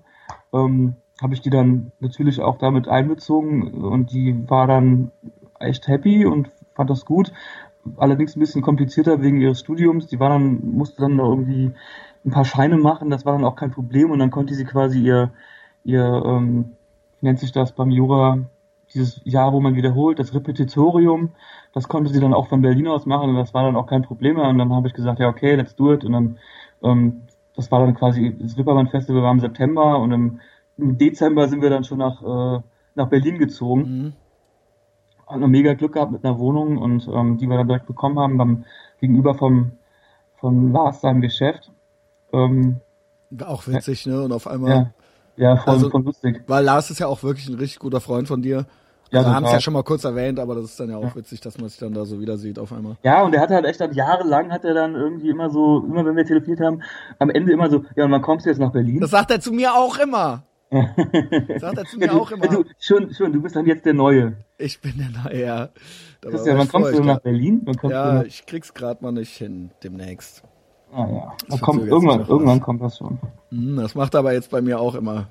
ähm, 0.53 0.95
habe 1.21 1.35
ich 1.35 1.41
die 1.41 1.51
dann 1.51 1.93
natürlich 2.01 2.41
auch 2.41 2.59
damit 2.59 2.89
einbezogen 2.89 3.85
und 3.85 4.13
die 4.13 4.49
war 4.49 4.67
dann 4.67 5.11
echt 5.59 5.89
happy 5.89 6.27
und 6.27 6.51
fand 6.75 6.91
das 6.91 7.05
gut. 7.05 7.33
Allerdings 7.97 8.37
ein 8.37 8.41
bisschen 8.41 8.63
komplizierter 8.63 9.21
wegen 9.23 9.41
ihres 9.41 9.61
Studiums. 9.61 10.07
Die 10.07 10.21
war 10.21 10.31
dann, 10.31 10.61
musste 10.73 11.03
dann 11.03 11.17
noch 11.17 11.31
irgendwie 11.31 11.73
ein 12.25 12.31
paar 12.31 12.45
Scheine 12.45 12.77
machen, 12.77 13.11
das 13.11 13.25
war 13.25 13.35
dann 13.35 13.45
auch 13.45 13.57
kein 13.57 13.71
Problem 13.71 14.11
und 14.11 14.19
dann 14.19 14.31
konnte 14.31 14.55
sie 14.55 14.65
quasi 14.65 15.01
ihr, 15.01 15.31
ihr, 15.85 16.23
ähm, 16.27 16.73
nennt 17.21 17.39
sich 17.39 17.53
das 17.53 17.73
beim 17.73 17.91
Jura, 17.91 18.41
dieses 18.95 19.21
Jahr, 19.25 19.53
wo 19.53 19.61
man 19.61 19.75
wiederholt, 19.75 20.19
das 20.19 20.35
Repetitorium, 20.35 21.31
das 21.73 21.89
konnte 21.89 22.13
sie 22.13 22.21
dann 22.21 22.35
auch 22.35 22.49
von 22.49 22.63
Berlin 22.63 22.89
aus 22.89 23.07
machen 23.07 23.31
und 23.31 23.37
das 23.37 23.53
war 23.53 23.65
dann 23.65 23.77
auch 23.77 23.87
kein 23.87 24.03
Problem 24.03 24.37
mehr. 24.37 24.49
Und 24.49 24.59
dann 24.59 24.73
habe 24.73 24.89
ich 24.89 24.95
gesagt, 24.95 25.19
ja, 25.19 25.29
okay, 25.29 25.55
let's 25.55 25.75
do 25.77 25.93
it. 25.93 26.05
Und 26.05 26.13
dann, 26.13 26.39
ähm, 26.83 27.23
das 27.55 27.71
war 27.71 27.81
dann 27.81 27.95
quasi, 27.95 28.37
das 28.39 28.57
Rippermann 28.57 28.89
Festival 28.89 29.23
war 29.23 29.33
im 29.33 29.41
September 29.41 29.99
und 29.99 30.13
im, 30.13 30.41
im, 30.79 30.99
Dezember 30.99 31.49
sind 31.49 31.63
wir 31.63 31.71
dann 31.71 31.85
schon 31.85 31.99
nach, 31.99 32.23
äh, 32.23 32.61
nach 32.95 33.09
Berlin 33.09 33.39
gezogen. 33.39 33.81
Mhm. 33.81 34.13
Haben 35.27 35.51
mega 35.51 35.75
Glück 35.75 35.95
gehabt 35.95 36.13
mit 36.13 36.25
einer 36.25 36.39
Wohnung 36.39 36.79
und 36.79 37.09
ähm, 37.13 37.37
die 37.37 37.49
wir 37.49 37.57
dann 37.57 37.67
direkt 37.67 37.87
bekommen 37.87 38.19
haben, 38.19 38.39
beim 38.39 38.65
gegenüber 39.01 39.35
vom, 39.35 39.73
vom 40.37 40.73
Lars 40.73 41.01
seinem 41.01 41.21
Geschäft. 41.21 41.73
Ähm, 42.33 42.81
auch 43.45 43.67
witzig, 43.67 44.07
ne? 44.07 44.23
Und 44.23 44.33
auf 44.33 44.47
einmal. 44.47 44.93
Ja, 45.37 45.55
ja 45.55 45.57
voll, 45.57 45.75
also, 45.75 45.91
voll 45.91 46.03
lustig. 46.03 46.45
Weil 46.47 46.65
Lars 46.65 46.91
ist 46.91 47.01
ja 47.01 47.09
auch 47.09 47.23
wirklich 47.23 47.49
ein 47.49 47.57
richtig 47.57 47.81
guter 47.81 48.01
Freund 48.01 48.29
von 48.29 48.43
dir. 48.43 48.67
Ja, 49.11 49.21
also 49.21 49.33
haben 49.33 49.45
es 49.45 49.53
ja 49.53 49.61
schon 49.61 49.73
mal 49.73 49.85
kurz 49.85 50.03
erwähnt, 50.03 50.41
aber 50.41 50.57
das 50.57 50.65
ist 50.65 50.81
dann 50.81 50.91
ja 50.91 50.97
auch 50.97 51.03
ja. 51.03 51.17
witzig, 51.17 51.41
dass 51.41 51.59
man 51.59 51.69
sich 51.69 51.79
dann 51.79 51.93
da 51.93 52.05
so 52.05 52.21
wieder 52.21 52.37
sieht 52.37 52.59
auf 52.59 52.73
einmal. 52.73 52.97
Ja, 53.05 53.23
und 53.23 53.35
er 53.35 53.41
hat 53.41 53.51
halt 53.51 53.65
echt 53.65 53.81
dann 53.81 53.93
jahrelang 53.93 54.51
hat 54.51 54.65
er 54.65 54.75
dann 54.75 54.97
irgendwie 54.97 55.31
immer 55.31 55.49
so, 55.49 55.85
immer 55.87 56.05
wenn 56.05 56.17
wir 56.17 56.25
telefoniert 56.25 56.61
haben, 56.61 56.83
am 57.21 57.31
Ende 57.31 57.53
immer 57.53 57.71
so, 57.71 57.85
ja, 57.95 58.05
und 58.05 58.11
wann 58.11 58.23
kommst 58.23 58.47
du 58.47 58.51
jetzt 58.51 58.59
nach 58.59 58.73
Berlin? 58.73 59.01
Das 59.01 59.11
sagt 59.11 59.31
er 59.31 59.41
zu 59.41 59.53
mir 59.53 59.75
auch 59.75 59.99
immer. 59.99 60.43
Sagt 60.71 61.79
er 61.79 61.85
zu 61.85 61.99
mir 61.99 62.07
ja, 62.07 62.13
du, 62.13 62.21
auch 62.21 62.31
immer. 62.33 62.49
Du, 62.49 62.65
schon, 62.79 63.13
schon, 63.15 63.33
du 63.33 63.41
bist 63.41 63.55
dann 63.55 63.67
jetzt 63.67 63.87
der 63.87 63.95
Neue. 63.95 64.37
Ich 64.59 64.81
bin 64.81 64.95
der 64.99 65.23
Neue, 65.23 65.41
ja. 65.41 65.69
Christian, 66.21 66.59
wann 66.59 66.69
kommst 66.69 66.95
du 66.95 67.05
nach 67.05 67.21
Berlin? 67.21 67.65
ja, 67.83 68.23
ich 68.23 68.47
krieg's 68.47 68.75
gerade 68.75 69.03
mal 69.03 69.13
nicht 69.13 69.37
hin, 69.37 69.71
demnächst. 69.83 70.43
Ah 70.93 71.07
ja, 71.11 71.33
das 71.49 71.61
kommt, 71.61 71.85
irgendwann, 71.85 72.27
irgendwann 72.27 72.61
kommt 72.61 72.81
das 72.81 72.99
schon. 72.99 73.19
Hm, 73.51 73.77
das 73.77 73.95
macht 73.95 74.15
aber 74.15 74.33
jetzt 74.33 74.51
bei 74.51 74.61
mir 74.61 74.81
auch 74.81 74.95
immer. 74.95 75.29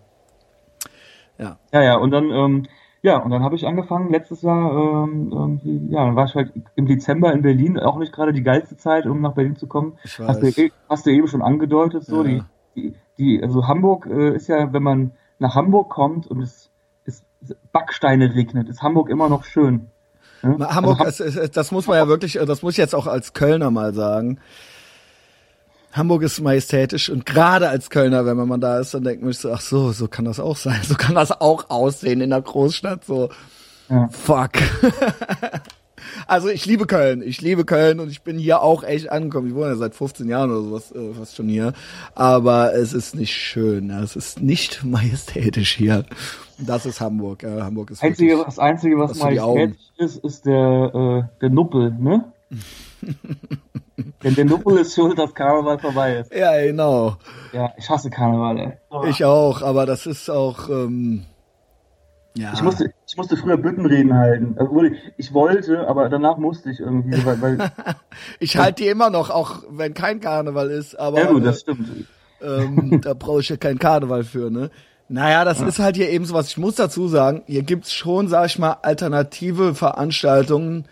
Ja. 1.38 1.58
Ja, 1.74 1.84
ja, 1.84 1.96
und 1.96 2.12
dann, 2.12 2.30
ähm, 2.30 2.64
ja, 3.02 3.18
und 3.18 3.32
dann 3.32 3.44
habe 3.44 3.56
ich 3.56 3.66
angefangen 3.66 4.12
letztes 4.12 4.42
Jahr, 4.42 5.06
ähm, 5.06 5.90
ja, 5.90 6.06
dann 6.06 6.16
war 6.16 6.26
ich 6.26 6.36
halt 6.36 6.52
im 6.76 6.86
Dezember 6.86 7.34
in 7.34 7.42
Berlin, 7.42 7.80
auch 7.80 7.98
nicht 7.98 8.14
gerade 8.14 8.34
die 8.34 8.44
geilste 8.44 8.78
Zeit, 8.78 9.06
um 9.06 9.22
nach 9.22 9.34
Berlin 9.34 9.56
zu 9.56 9.68
kommen. 9.68 9.98
Ich 10.04 10.20
weiß. 10.20 10.28
Hast 10.28 10.42
du, 10.42 10.62
eh, 10.62 10.72
hast 10.90 11.06
du 11.06 11.12
eben 11.12 11.28
schon 11.28 11.42
angedeutet, 11.42 12.04
so 12.04 12.24
ja. 12.24 12.24
die, 12.24 12.44
die, 12.76 12.96
die, 13.18 13.44
also 13.44 13.68
Hamburg 13.68 14.08
äh, 14.08 14.36
ist 14.36 14.48
ja, 14.48 14.72
wenn 14.74 14.84
man 14.84 15.12
nach 15.40 15.56
Hamburg 15.56 15.90
kommt 15.90 16.28
und 16.28 16.42
es, 16.42 16.70
es 17.06 17.24
Backsteine 17.72 18.34
regnet, 18.34 18.70
ist 18.70 18.82
Hamburg 18.82 19.10
immer 19.10 19.30
noch 19.30 19.44
schön. 19.44 19.88
Ne? 20.42 20.58
Hamburg, 20.60 21.02
also, 21.02 21.24
es, 21.24 21.52
das 21.52 21.72
muss 21.72 21.88
man 21.88 21.98
ja 21.98 22.08
wirklich, 22.08 22.34
das 22.34 22.62
muss 22.62 22.74
ich 22.74 22.78
jetzt 22.78 22.96
auch 22.96 23.08
als 23.08 23.34
Kölner 23.34 23.72
mal 23.72 23.94
sagen. 23.94 24.40
Hamburg 25.92 26.24
ist 26.24 26.42
majestätisch 26.42 27.10
und 27.10 27.26
gerade 27.26 27.70
als 27.70 27.90
Kölner, 27.90 28.26
wenn 28.26 28.36
man 28.36 28.60
da 28.60 28.80
ist, 28.80 28.94
dann 28.94 29.04
denkt 29.04 29.24
man 29.24 29.32
sich 29.32 29.42
so, 29.42 29.52
ach 29.52 29.62
so, 29.62 29.92
so 29.94 30.08
kann 30.08 30.26
das 30.26 30.40
auch 30.40 30.58
sein, 30.58 30.82
so 30.84 30.96
kann 30.96 31.16
das 31.16 31.32
auch 31.32 31.70
aussehen 31.70 32.22
in 32.22 32.32
der 32.32 32.42
Großstadt, 32.42 33.06
so 33.06 33.30
ja. 33.90 34.08
fuck. 34.10 34.52
also 36.28 36.50
ich 36.50 36.66
liebe 36.66 36.86
Köln, 36.86 37.22
ich 37.22 37.42
liebe 37.42 37.66
Köln 37.66 38.00
und 38.00 38.10
ich 38.10 38.22
bin 38.22 38.38
hier 38.38 38.62
auch 38.62 38.84
echt 38.84 39.12
angekommen. 39.12 39.48
Ich 39.48 39.56
wohne 39.56 39.68
ja 39.68 39.76
seit 39.76 39.96
15 39.96 40.28
Jahren 40.28 40.52
oder 40.52 40.62
sowas 40.62 40.92
äh, 40.92 41.14
fast 41.14 41.36
schon 41.36 41.48
hier, 41.48 41.74
aber 42.14 42.74
es 42.74 42.94
ist 42.94 43.16
nicht 43.16 43.34
schön, 43.34 43.90
es 43.90 44.16
ist 44.16 44.42
nicht 44.42 44.84
majestätisch 44.84 45.76
hier. 45.76 46.06
Das 46.58 46.86
ist 46.86 47.02
Hamburg. 47.02 47.44
Ja, 47.44 47.64
Hamburg 47.64 47.92
ist 47.92 48.02
Einzige, 48.02 48.32
wirklich, 48.32 48.46
das 48.46 48.60
Einzige, 48.60 48.98
was 48.98 49.18
majestätisch 49.18 49.92
ist, 49.98 50.24
ist 50.24 50.46
der, 50.46 50.92
äh, 50.94 51.40
der 51.42 51.50
Nuppel, 51.50 51.92
ne? 51.92 52.32
Denn 54.24 54.36
der 54.36 54.46
Nuppel 54.46 54.78
ist 54.78 54.96
schuld, 54.96 55.18
dass 55.18 55.34
Karneval 55.34 55.80
vorbei 55.80 56.18
ist. 56.18 56.34
Ja, 56.34 56.62
genau. 56.62 57.18
Ja, 57.54 57.74
ich 57.78 57.90
hasse 57.90 58.10
Karneval, 58.10 58.60
ey. 58.60 58.74
Oh. 58.90 59.04
Ich 59.06 59.24
auch, 59.24 59.62
aber 59.62 59.86
das 59.86 60.06
ist 60.06 60.30
auch, 60.30 60.70
ähm, 60.70 61.26
ja. 62.36 62.52
Ich 62.54 62.62
musste, 62.62 62.94
ich 63.16 63.18
musste 63.18 63.38
früher 63.38 63.56
Büttenreden 63.56 64.14
halten. 64.14 64.56
Also, 64.58 64.84
ich 65.16 65.34
wollte, 65.34 65.88
aber 65.88 66.10
danach 66.10 66.36
musste 66.36 66.70
ich 66.70 66.82
irgendwie, 66.82 67.26
weil, 67.26 67.42
weil 67.42 67.58
Ich 68.40 68.58
halte 68.58 68.84
die 68.84 68.90
immer 68.90 69.10
noch, 69.10 69.30
auch 69.30 69.64
wenn 69.70 69.94
kein 69.94 70.20
Karneval 70.20 70.70
ist, 70.70 71.00
aber. 71.00 71.20
Ja, 71.20 71.32
gut, 71.32 71.46
das 71.46 71.62
stimmt. 71.62 71.88
Ähm, 72.42 73.00
da 73.04 73.14
brauche 73.14 73.40
ich 73.40 73.48
ja 73.48 73.56
keinen 73.56 73.80
Karneval 73.80 74.26
für, 74.26 74.52
ne? 74.52 74.70
Naja, 75.08 75.46
das 75.46 75.62
ja. 75.62 75.68
ist 75.68 75.80
halt 75.80 75.96
hier 75.96 76.10
eben 76.10 76.26
so 76.26 76.34
was. 76.34 76.50
Ich 76.50 76.58
muss 76.58 76.76
dazu 76.76 77.08
sagen, 77.08 77.44
hier 77.48 77.64
gibt's 77.64 77.94
schon, 77.94 78.28
sag 78.28 78.48
ich 78.48 78.60
mal, 78.60 78.80
alternative 78.82 79.76
Veranstaltungen, 79.76 80.84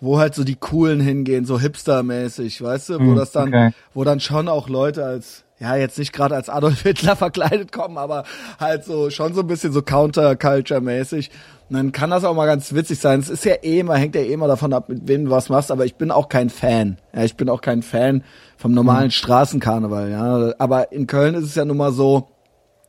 wo 0.00 0.18
halt 0.18 0.34
so 0.34 0.44
die 0.44 0.56
coolen 0.56 1.00
hingehen, 1.00 1.44
so 1.44 1.60
hipstermäßig, 1.60 2.62
weißt 2.62 2.88
du, 2.88 3.00
wo 3.00 3.12
mm, 3.12 3.16
das 3.16 3.32
dann, 3.32 3.48
okay. 3.48 3.70
wo 3.92 4.02
dann 4.02 4.20
schon 4.20 4.48
auch 4.48 4.70
Leute 4.70 5.04
als, 5.04 5.44
ja, 5.58 5.76
jetzt 5.76 5.98
nicht 5.98 6.14
gerade 6.14 6.34
als 6.34 6.48
Adolf 6.48 6.80
Hitler 6.84 7.16
verkleidet 7.16 7.70
kommen, 7.70 7.98
aber 7.98 8.24
halt 8.58 8.84
so, 8.84 9.10
schon 9.10 9.34
so 9.34 9.42
ein 9.42 9.46
bisschen 9.46 9.72
so 9.72 9.80
Counterculture-mäßig. 9.80 11.30
Und 11.68 11.76
dann 11.76 11.92
kann 11.92 12.10
das 12.10 12.24
auch 12.24 12.34
mal 12.34 12.46
ganz 12.46 12.72
witzig 12.74 13.00
sein. 13.00 13.20
Es 13.20 13.28
ist 13.28 13.44
ja 13.44 13.54
eh 13.54 13.80
immer, 13.80 13.96
hängt 13.96 14.14
ja 14.14 14.20
eh 14.20 14.32
immer 14.32 14.46
davon 14.46 14.72
ab, 14.72 14.88
mit 14.88 15.08
wem 15.08 15.24
du 15.24 15.30
was 15.30 15.48
machst, 15.48 15.70
aber 15.70 15.84
ich 15.84 15.96
bin 15.96 16.10
auch 16.10 16.28
kein 16.28 16.48
Fan. 16.48 16.98
Ja, 17.14 17.24
ich 17.24 17.36
bin 17.36 17.48
auch 17.48 17.60
kein 17.60 17.82
Fan 17.82 18.22
vom 18.56 18.72
normalen 18.72 19.06
mhm. 19.06 19.10
Straßenkarneval, 19.10 20.10
ja. 20.10 20.54
Aber 20.58 20.92
in 20.92 21.06
Köln 21.06 21.34
ist 21.34 21.44
es 21.44 21.54
ja 21.56 21.64
nun 21.64 21.76
mal 21.76 21.92
so, 21.92 22.28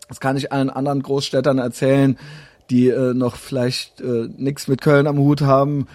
das 0.08 0.20
kann 0.20 0.38
ich 0.38 0.52
allen 0.52 0.70
anderen 0.70 1.02
Großstädtern 1.02 1.58
erzählen, 1.58 2.18
die 2.70 2.90
äh, 2.90 3.14
noch 3.14 3.36
vielleicht 3.36 4.00
äh, 4.02 4.30
nichts 4.38 4.68
mit 4.68 4.82
Köln 4.82 5.08
am 5.08 5.18
Hut 5.18 5.42
haben 5.42 5.88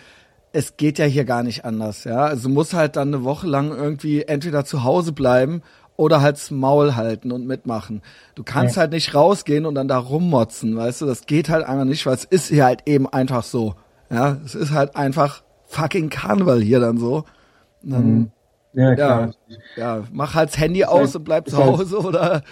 es 0.52 0.76
geht 0.76 0.98
ja 0.98 1.06
hier 1.06 1.24
gar 1.24 1.42
nicht 1.42 1.64
anders, 1.64 2.04
ja. 2.04 2.24
Also 2.24 2.48
muss 2.48 2.74
halt 2.74 2.96
dann 2.96 3.08
eine 3.08 3.24
Woche 3.24 3.46
lang 3.46 3.70
irgendwie 3.70 4.22
entweder 4.22 4.64
zu 4.64 4.84
Hause 4.84 5.12
bleiben 5.12 5.62
oder 5.96 6.22
halt's 6.22 6.50
Maul 6.50 6.96
halten 6.96 7.32
und 7.32 7.46
mitmachen. 7.46 8.02
Du 8.34 8.42
kannst 8.42 8.76
ja. 8.76 8.80
halt 8.80 8.92
nicht 8.92 9.14
rausgehen 9.14 9.66
und 9.66 9.74
dann 9.74 9.88
da 9.88 9.98
rummotzen, 9.98 10.76
weißt 10.76 11.02
du, 11.02 11.06
das 11.06 11.26
geht 11.26 11.48
halt 11.48 11.64
einfach 11.64 11.84
nicht, 11.84 12.06
weil 12.06 12.14
es 12.14 12.24
ist 12.24 12.48
hier 12.48 12.64
halt 12.64 12.82
eben 12.86 13.08
einfach 13.08 13.42
so. 13.42 13.74
Ja, 14.10 14.38
es 14.44 14.54
ist 14.54 14.72
halt 14.72 14.96
einfach 14.96 15.42
fucking 15.66 16.10
Karneval 16.10 16.60
hier 16.60 16.80
dann 16.80 16.98
so. 16.98 17.24
Dann, 17.82 18.14
mhm. 18.14 18.30
ja, 18.74 18.94
klar. 18.94 19.30
Ja, 19.76 19.96
ja, 19.98 20.04
mach 20.12 20.34
halt 20.34 20.50
das 20.50 20.58
Handy 20.58 20.84
aus 20.84 21.16
und 21.16 21.24
bleib 21.24 21.48
zu 21.48 21.56
Hause 21.56 21.98
oder 22.04 22.42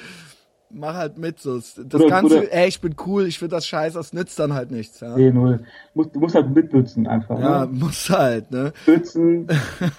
mach 0.71 0.95
halt 0.95 1.19
mit. 1.19 1.41
So. 1.41 1.57
Das 1.57 1.79
oder, 1.79 2.09
Ganze, 2.09 2.39
oder, 2.39 2.53
ey, 2.53 2.69
ich 2.69 2.81
bin 2.81 2.95
cool, 3.07 3.27
ich 3.27 3.39
finde 3.39 3.57
das 3.57 3.67
scheiße, 3.67 3.97
das 3.97 4.13
nützt 4.13 4.39
dann 4.39 4.55
halt 4.55 4.71
nichts. 4.71 5.01
Ja. 5.01 5.17
Nee, 5.17 5.31
null. 5.31 5.59
Du 5.59 5.65
musst, 5.95 6.15
du 6.15 6.21
musst 6.21 6.35
halt 6.35 6.55
mitbützen 6.55 7.07
einfach. 7.07 7.39
Ja, 7.39 7.67
ne? 7.67 7.73
muss 7.73 8.09
halt, 8.11 8.51
ne? 8.51 8.73
Bützen, 8.87 9.47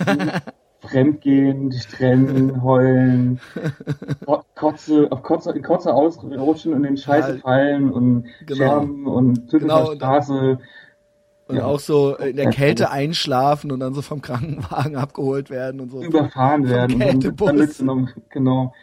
fremdgehen, 0.82 1.70
dich 1.70 1.88
trennen, 1.88 2.62
heulen, 2.64 3.40
Kotze, 4.56 5.08
auf 5.12 5.24
Kotze, 5.24 5.52
in 5.52 5.62
Kotze 5.62 5.94
ausrutschen 5.94 6.74
und 6.74 6.80
in 6.80 6.84
den 6.84 6.98
Scheiße 6.98 7.40
fallen 7.40 7.92
und 7.92 8.26
genau. 8.46 8.58
scherben 8.58 9.08
und 9.08 9.50
Tüten 9.50 9.68
genau, 9.68 9.94
Straße. 9.94 10.60
Und 11.48 11.58
ja. 11.58 11.66
auch 11.66 11.80
so 11.80 12.16
in 12.16 12.38
der 12.38 12.50
Kälte 12.50 12.92
einschlafen 12.92 13.72
und 13.72 13.82
dann 13.82 13.94
so 13.94 14.02
vom 14.02 14.22
Krankenwagen 14.22 14.96
abgeholt 14.98 15.50
werden 15.50 15.82
und 15.82 15.90
so. 15.92 16.02
Überfahren 16.02 16.68
werden. 16.70 17.00
Kältebus. 17.00 17.78
Dann, 17.78 18.10
genau. 18.30 18.74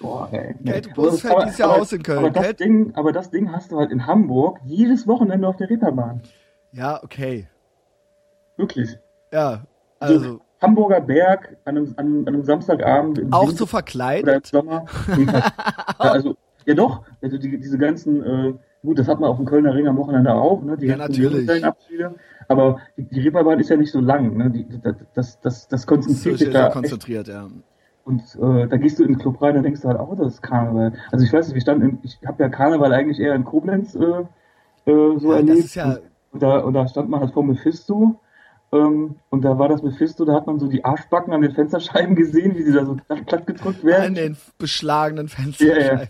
Boah, 0.00 0.28
ey. 0.32 0.54
Kältebus 0.64 1.20
fällt 1.20 1.44
dieses 1.44 1.58
Jahr 1.58 1.80
aus 1.80 1.92
in 1.92 2.02
Köln. 2.02 2.18
Aber 2.18 2.30
das, 2.30 2.56
Ding, 2.56 2.92
aber 2.96 3.12
das 3.12 3.30
Ding 3.30 3.52
hast 3.52 3.70
du 3.70 3.78
halt 3.78 3.92
in 3.92 4.06
Hamburg 4.06 4.58
jedes 4.64 5.06
Wochenende 5.06 5.46
auf 5.46 5.56
der 5.56 5.70
Reeperbahn. 5.70 6.22
Ja, 6.72 7.02
okay. 7.02 7.46
Wirklich. 8.56 8.98
Ja, 9.32 9.64
also. 10.00 10.40
Hamburger 10.66 11.00
Berg 11.00 11.56
an 11.64 11.76
einem, 11.76 11.94
an, 11.96 12.24
einem 12.26 12.42
Samstagabend. 12.42 13.32
auch 13.32 13.42
Winter 13.48 13.56
so 13.56 13.66
verkleidet? 13.66 14.24
Oder 14.24 14.36
im 14.36 14.44
Sommer. 14.44 14.84
ja, 15.16 16.10
also, 16.10 16.36
ja 16.64 16.74
doch, 16.74 17.02
also 17.22 17.38
die, 17.38 17.58
diese 17.58 17.78
ganzen, 17.78 18.22
äh, 18.24 18.54
gut, 18.82 18.98
das 18.98 19.08
hat 19.08 19.20
man 19.20 19.30
auf 19.30 19.36
dem 19.36 19.46
Kölner 19.46 19.74
Ring 19.74 19.86
am 19.86 19.96
Wochenende 19.96 20.34
auch, 20.34 20.62
ne? 20.62 20.76
Die 20.76 20.86
ja, 20.86 20.96
natürlich. 20.96 21.48
Aber 22.48 22.80
die, 22.96 23.04
die 23.04 23.20
Reeperbahn 23.20 23.60
ist 23.60 23.70
ja 23.70 23.76
nicht 23.76 23.92
so 23.92 24.00
lang, 24.00 24.36
ne? 24.36 24.50
Die, 24.50 24.66
das, 24.82 24.96
das, 25.14 25.40
das, 25.40 25.68
das 25.68 25.86
konzentriert 25.86 26.38
sich 26.38 26.50
da. 26.50 26.70
konzentriert, 26.70 27.28
ja. 27.28 27.48
Und 28.04 28.22
äh, 28.36 28.68
da 28.68 28.76
gehst 28.76 28.98
du 28.98 29.02
in 29.02 29.14
den 29.14 29.18
Club 29.18 29.42
rein, 29.42 29.56
da 29.56 29.62
denkst 29.62 29.82
du 29.82 29.88
halt, 29.88 29.98
oh, 29.98 30.14
das 30.14 30.34
ist 30.34 30.42
Karneval. 30.42 30.92
Also 31.10 31.24
ich 31.24 31.32
weiß 31.32 31.46
nicht, 31.46 31.54
wir 31.54 31.62
standen 31.62 31.82
in, 31.82 31.98
ich 32.02 32.18
habe 32.24 32.42
ja 32.42 32.48
Karneval 32.48 32.92
eigentlich 32.92 33.18
eher 33.18 33.34
in 33.34 33.44
Koblenz 33.44 33.96
äh, 33.96 34.00
äh, 34.90 35.18
so 35.18 35.32
ja, 35.32 35.36
erlebt. 35.38 35.74
Ja 35.74 35.98
und, 36.36 36.42
da, 36.42 36.58
und 36.58 36.74
da 36.74 36.86
stand 36.86 37.08
man 37.08 37.20
halt 37.20 37.32
vor 37.32 37.44
Mephisto. 37.44 38.20
Ähm, 38.76 39.16
und 39.30 39.42
da 39.42 39.58
war 39.58 39.68
das 39.68 39.82
Mephisto, 39.82 40.24
da 40.24 40.34
hat 40.34 40.46
man 40.46 40.58
so 40.58 40.66
die 40.66 40.84
Arschbacken 40.84 41.32
an 41.32 41.42
den 41.42 41.52
Fensterscheiben 41.52 42.14
gesehen, 42.16 42.56
wie 42.56 42.62
sie 42.62 42.72
da 42.72 42.84
so 42.84 42.96
platt 43.06 43.46
gedrückt 43.46 43.84
werden. 43.84 44.06
An 44.06 44.14
den 44.14 44.36
beschlagenen 44.58 45.28
Fensterscheiben. 45.28 45.84
Ja, 45.98 46.02
ja. 46.02 46.08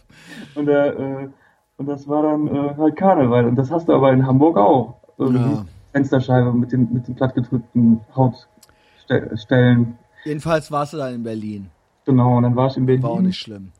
Und, 0.54 0.68
äh, 0.68 1.28
und 1.76 1.86
das 1.86 2.08
war 2.08 2.22
dann 2.22 2.48
äh, 2.48 2.74
halt 2.76 2.96
Karneval. 2.96 3.46
Und 3.46 3.56
das 3.56 3.70
hast 3.70 3.88
du 3.88 3.94
aber 3.94 4.12
in 4.12 4.26
Hamburg 4.26 4.56
auch. 4.56 4.96
Ja. 5.18 5.64
Fensterscheibe 5.92 6.52
mit 6.52 6.72
den, 6.72 6.92
mit 6.92 7.08
den 7.08 7.14
plattgedrückten 7.14 8.00
Hautstellen. 8.14 9.96
Jedenfalls 10.24 10.70
warst 10.70 10.92
du 10.92 10.98
dann 10.98 11.14
in 11.14 11.22
Berlin. 11.22 11.70
Genau, 12.04 12.36
und 12.36 12.42
dann 12.42 12.56
war 12.56 12.66
ich 12.68 12.76
in 12.76 12.86
Berlin. 12.86 13.02
War 13.02 13.10
auch 13.10 13.20
nicht 13.20 13.38
schlimm. 13.38 13.72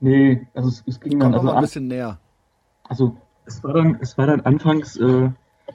Nee, 0.00 0.46
also 0.54 0.68
es, 0.68 0.82
es 0.86 1.00
ging 1.00 1.18
dann 1.20 1.34
also 1.34 1.50
ein 1.50 1.60
bisschen 1.60 1.88
näher. 1.88 2.18
Also 2.88 3.16
es 3.44 3.62
war 3.64 3.74
dann, 3.74 3.98
es 4.00 4.16
war 4.16 4.26
dann 4.26 4.40
anfangs 4.42 4.96
äh, 4.96 5.30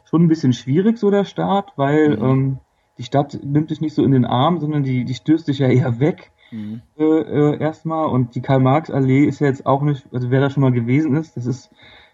schon 0.06 0.24
ein 0.24 0.28
bisschen 0.28 0.54
schwierig 0.54 0.98
so 0.98 1.12
der 1.12 1.26
Start, 1.26 1.74
weil 1.76 2.18
mhm. 2.18 2.24
ähm, 2.24 2.58
die 2.98 3.04
Stadt 3.04 3.40
nimmt 3.44 3.72
dich 3.72 3.82
nicht 3.82 3.96
so 3.96 4.04
in 4.04 4.12
den 4.12 4.26
Arm, 4.26 4.60
sondern 4.60 4.84
die, 4.84 5.06
die 5.06 5.14
stößt 5.14 5.48
dich 5.48 5.60
ja 5.60 5.68
eher 5.68 6.00
weg 6.00 6.32
mhm. 6.52 6.82
äh, 6.98 7.04
äh, 7.04 7.60
erstmal. 7.60 8.08
Und 8.08 8.36
die 8.36 8.42
Karl-Marx-Allee 8.42 9.26
ist 9.26 9.40
ja 9.40 9.48
jetzt 9.48 9.66
auch 9.66 9.82
nicht, 9.82 10.06
also 10.12 10.30
wer 10.30 10.42
da 10.42 10.50
schon 10.50 10.62
mal 10.62 10.72
gewesen 10.72 11.16
ist, 11.16 11.38
das 11.38 11.46
ist 11.46 11.72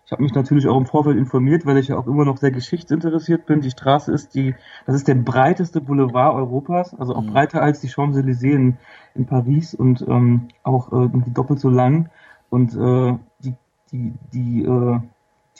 ich 0.10 0.12
habe 0.12 0.24
mich 0.24 0.34
natürlich 0.34 0.68
auch 0.68 0.76
im 0.76 0.88
Vorfeld 0.88 1.18
informiert, 1.18 1.68
weil 1.68 1.78
ich 1.78 1.90
ja 1.90 1.98
auch 2.00 2.08
immer 2.08 2.26
noch 2.26 2.38
sehr 2.38 2.50
geschichtsinteressiert 2.50 3.46
bin. 3.46 3.62
Die 3.62 3.70
Straße 3.70 4.12
ist 4.12 4.34
die, 4.34 4.56
das 4.88 4.96
ist 4.96 5.08
der 5.08 5.14
breiteste 5.14 5.82
Boulevard 5.82 6.34
Europas, 6.34 6.96
also 6.96 7.14
auch 7.14 7.22
mhm. 7.22 7.34
breiter 7.34 7.62
als 7.62 7.80
die 7.80 7.90
Champs-Élysées 7.90 8.56
in, 8.56 8.78
in, 9.14 9.28
Paris 9.28 9.76
und 9.76 10.02
ähm, 10.08 10.48
auch 10.64 10.92
äh, 10.92 11.10
doppelt 11.28 11.60
so 11.60 11.70
lang. 11.70 12.10
Und 12.50 12.74
äh, 12.74 13.20
die, 13.44 13.54
die, 13.92 14.14
die, 14.34 14.64
äh, 14.64 15.00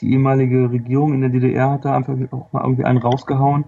die 0.00 0.12
ehemalige 0.12 0.70
Regierung 0.70 1.14
in 1.14 1.20
der 1.20 1.30
DDR 1.30 1.70
hat 1.70 1.84
da 1.84 1.94
einfach 1.94 2.14
auch 2.32 2.52
mal 2.52 2.62
irgendwie 2.62 2.84
einen 2.84 2.98
rausgehauen. 2.98 3.64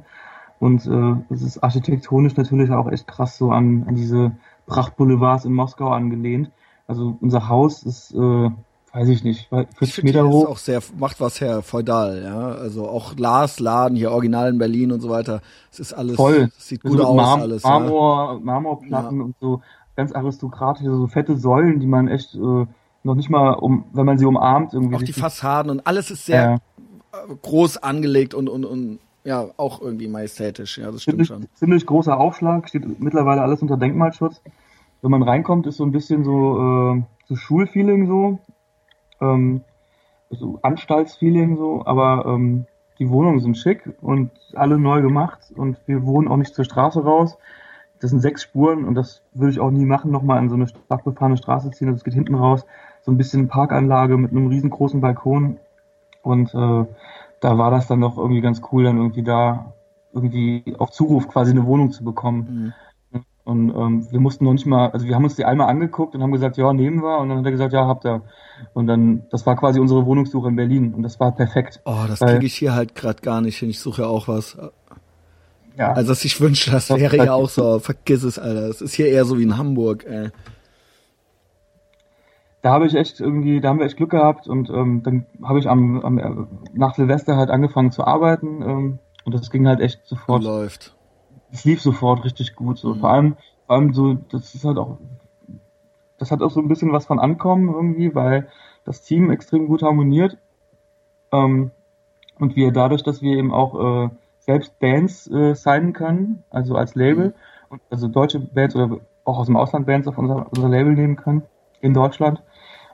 Und 0.59 0.86
äh, 0.86 1.34
es 1.34 1.42
ist 1.42 1.62
architektonisch 1.62 2.36
natürlich 2.36 2.70
auch 2.70 2.90
echt 2.90 3.06
krass 3.06 3.36
so 3.36 3.50
an, 3.50 3.84
an 3.86 3.96
diese 3.96 4.32
Prachtboulevards 4.66 5.44
in 5.44 5.52
Moskau 5.52 5.90
angelehnt. 5.90 6.50
Also 6.86 7.16
unser 7.20 7.48
Haus 7.48 7.82
ist 7.82 8.14
äh, 8.14 8.50
weiß 8.92 9.09
ich 9.09 9.24
nicht, 9.24 9.48
40 9.48 9.80
ich 9.80 10.04
Meter 10.04 10.28
hoch. 10.28 10.44
Ist 10.44 10.48
auch 10.50 10.59
sehr, 10.59 10.82
macht 10.98 11.20
was 11.20 11.40
her, 11.40 11.62
feudal, 11.62 12.22
ja. 12.22 12.52
Also 12.52 12.86
auch 12.86 13.16
Lars 13.16 13.59
Laden 13.59 13.96
hier 13.96 14.10
original 14.10 14.50
in 14.50 14.59
Berlin 14.59 14.92
und 14.92 15.00
so 15.00 15.09
weiter. 15.09 15.40
Es 15.70 15.80
ist 15.80 15.92
alles, 15.92 16.16
Voll. 16.16 16.50
sieht 16.59 16.82
gut 16.82 17.00
aus, 17.00 17.16
Mar 17.16 17.40
alles. 17.40 17.64
Marmor, 17.64 18.34
ja. 18.34 18.40
Marmorplatten 18.40 19.18
ja. 19.18 19.24
und 19.24 19.34
so 19.40 19.62
ganz 19.96 20.12
aristokratisch, 20.12 20.84
so 20.84 21.06
fette 21.06 21.36
Säulen, 21.36 21.80
die 21.80 21.86
man 21.86 22.09
echt 22.09 22.34
äh, 22.34 22.66
noch 23.05 23.15
nicht 23.15 23.31
mal 23.31 23.53
um, 23.53 23.85
wenn 23.93 24.07
man 24.07 24.19
sie 24.19 24.24
umarmt, 24.24 24.74
irgendwie. 24.74 24.97
Auch 24.97 25.03
die 25.03 25.12
Fassaden 25.12 25.70
und 25.70 25.87
alles 25.87 26.11
ist 26.11 26.27
sehr 26.27 26.61
ja. 27.12 27.35
groß 27.43 27.79
angelegt 27.79 28.35
und, 28.35 28.49
und, 28.49 28.65
und 28.65 28.99
ja, 29.24 29.47
auch 29.57 29.81
irgendwie 29.81 30.09
majestätisch, 30.09 30.79
ja, 30.79 30.91
das 30.91 31.03
stimmt 31.03 31.15
ziemlich, 31.15 31.29
schon. 31.29 31.47
Ziemlich 31.55 31.87
großer 31.87 32.19
Aufschlag, 32.19 32.69
steht 32.69 33.01
mittlerweile 33.01 33.43
alles 33.43 33.62
unter 33.62 33.77
Denkmalschutz. 33.77 34.41
Wenn 35.01 35.11
man 35.11 35.23
reinkommt, 35.23 35.66
ist 35.66 35.77
so 35.77 35.85
ein 35.85 35.93
bisschen 35.93 36.24
so, 36.24 36.95
äh, 36.97 37.03
so 37.27 37.37
Schulfeeling 37.37 38.07
so 38.07 38.39
ähm, 39.23 39.62
so 40.31 40.59
Anstaltsfeeling 40.62 41.57
so, 41.57 41.85
aber 41.87 42.24
ähm, 42.27 42.66
die 42.99 43.09
Wohnungen 43.09 43.41
sind 43.41 43.57
schick 43.57 43.89
und 44.01 44.31
alle 44.55 44.79
neu 44.79 45.03
gemacht 45.03 45.53
und 45.55 45.79
wir 45.87 46.05
wohnen 46.05 46.29
auch 46.29 46.37
nicht 46.37 46.55
zur 46.55 46.65
Straße 46.65 47.03
raus. 47.03 47.39
Das 48.01 48.11
sind 48.11 48.20
sechs 48.20 48.43
Spuren 48.43 48.85
und 48.85 48.95
das 48.95 49.23
würde 49.33 49.53
ich 49.53 49.61
auch 49.61 49.70
nie 49.70 49.85
machen, 49.85 50.11
nochmal 50.11 50.39
an 50.39 50.49
so 50.49 50.57
eine 50.57 50.69
stark 50.69 51.05
befahrene 51.05 51.37
Straße 51.37 51.70
ziehen. 51.70 51.93
Das 51.93 52.05
geht 52.05 52.15
hinten 52.15 52.35
raus. 52.35 52.66
So 53.05 53.12
ein 53.12 53.19
bisschen 53.19 53.49
Parkanlage 53.49 54.16
mit 54.16 54.31
einem 54.31 54.47
riesengroßen 54.47 55.01
Balkon. 55.01 55.59
Und 56.23 56.55
äh, 56.55 56.85
da 57.41 57.59
war 57.59 57.70
das 57.70 57.89
dann 57.89 58.01
doch 58.01 58.16
irgendwie 58.16 58.41
ganz 58.41 58.62
cool, 58.70 58.85
dann 58.85 58.97
irgendwie 58.97 59.24
da 59.24 59.74
irgendwie 60.12 60.74
auf 60.79 60.91
Zuruf 60.91 61.29
quasi 61.29 61.51
eine 61.51 61.66
Wohnung 61.66 61.91
zu 61.91 62.05
bekommen. 62.05 62.73
Mhm. 63.12 63.23
Und 63.45 63.70
ähm, 63.70 64.07
wir 64.11 64.20
mussten 64.20 64.45
noch 64.45 64.53
nicht 64.53 64.66
mal, 64.66 64.91
also 64.91 65.05
wir 65.07 65.16
haben 65.16 65.24
uns 65.24 65.35
die 65.35 65.45
einmal 65.45 65.69
angeguckt 65.69 66.15
und 66.15 66.23
haben 66.23 66.31
gesagt, 66.31 66.57
ja, 66.57 66.73
nehmen 66.73 67.03
wir. 67.03 67.19
Und 67.19 67.29
dann 67.29 67.39
hat 67.39 67.45
er 67.45 67.51
gesagt, 67.51 67.73
ja, 67.73 67.87
habt 67.87 68.05
ihr. 68.07 68.23
Und 68.73 68.87
dann, 68.87 69.24
das 69.31 69.45
war 69.47 69.57
quasi 69.57 69.81
unsere 69.81 70.07
Wohnungssuche 70.07 70.49
in 70.49 70.55
Berlin 70.55 70.95
und 70.95 71.03
das 71.03 71.19
war 71.19 71.33
perfekt. 71.33 71.81
Oh, 71.85 72.05
das 72.07 72.20
kriege 72.20 72.47
ich 72.47 72.55
hier 72.55 72.73
halt 72.74 72.95
gerade 72.95 73.20
gar 73.20 73.41
nicht 73.41 73.59
hin. 73.59 73.70
Ich 73.70 73.81
suche 73.81 74.03
ja 74.03 74.09
auch 74.09 74.29
was. 74.29 74.57
Ja. 75.77 75.93
Also, 75.93 76.12
was 76.12 76.24
ich 76.24 76.41
wünsche, 76.41 76.70
das 76.70 76.91
wäre 76.91 77.16
ja 77.16 77.33
auch 77.33 77.49
so. 77.49 77.81
Vergiss 77.81 78.23
es, 78.23 78.39
Alter. 78.39 78.69
Das 78.69 78.81
ist 78.81 78.95
hier 78.95 79.09
eher 79.09 79.24
so 79.24 79.39
wie 79.39 79.43
in 79.43 79.57
Hamburg, 79.57 80.05
ey. 80.05 80.31
Da 82.62 82.70
habe 82.70 82.86
ich 82.86 82.94
echt 82.94 83.20
irgendwie, 83.20 83.60
da 83.60 83.68
haben 83.68 83.78
wir 83.78 83.86
echt 83.86 83.97
Glück 83.97 84.10
gehabt 84.10 84.47
und 84.47 84.70
ähm, 84.70 85.02
dann 85.02 85.26
habe 85.43 85.59
ich 85.59 85.68
am, 85.68 86.01
am 86.01 86.48
nach 86.72 86.94
Silvester 86.94 87.36
halt 87.36 87.51
angefangen 87.51 87.90
zu 87.90 88.05
arbeiten 88.05 88.62
ähm, 88.62 88.98
und 89.24 89.34
das 89.34 89.51
ging 89.51 89.66
halt 89.66 89.80
echt 89.80 90.06
sofort. 90.06 90.44
Läuft 90.44 90.94
es 91.52 91.64
lief 91.64 91.80
sofort 91.80 92.24
richtig 92.24 92.56
gut. 92.56 92.78
So. 92.78 92.94
Mhm. 92.94 93.01
Vor 93.01 93.10
allem, 93.10 93.36
vor 93.66 93.76
allem 93.76 93.93
so, 93.93 94.14
das 94.14 94.55
ist 94.55 94.64
halt 94.64 94.78
auch, 94.78 94.98
das 96.18 96.30
hat 96.30 96.43
auch 96.43 96.51
so 96.51 96.60
ein 96.60 96.68
bisschen 96.68 96.93
was 96.93 97.06
von 97.06 97.20
Ankommen 97.20 97.72
irgendwie, 97.72 98.14
weil 98.14 98.48
das 98.84 99.02
Team 99.02 99.30
extrem 99.30 99.68
gut 99.68 99.82
harmoniert. 99.82 100.39
Ähm, 101.30 101.70
und 102.39 102.56
wir 102.56 102.72
dadurch, 102.72 103.02
dass 103.02 103.22
wir 103.22 103.36
eben 103.36 103.52
auch 103.52 104.06
äh, 104.06 104.10
selbst 104.40 104.78
Bands 104.80 105.30
äh, 105.30 105.55
signen 105.55 105.93
können, 105.93 106.43
also 106.51 106.74
als 106.74 106.94
Label, 106.94 107.28
mhm. 107.28 107.34
und, 107.68 107.82
also 107.90 108.09
deutsche 108.09 108.40
Bands 108.40 108.74
oder 108.74 108.98
auch 109.24 109.39
aus 109.39 109.47
dem 109.47 109.56
Ausland 109.56 109.86
Bands 109.86 110.09
auf 110.09 110.18
unser, 110.18 110.47
unser 110.51 110.68
Label 110.68 110.94
nehmen 110.94 111.16
können 111.16 111.43
in 111.80 111.94
Deutschland, 111.94 112.43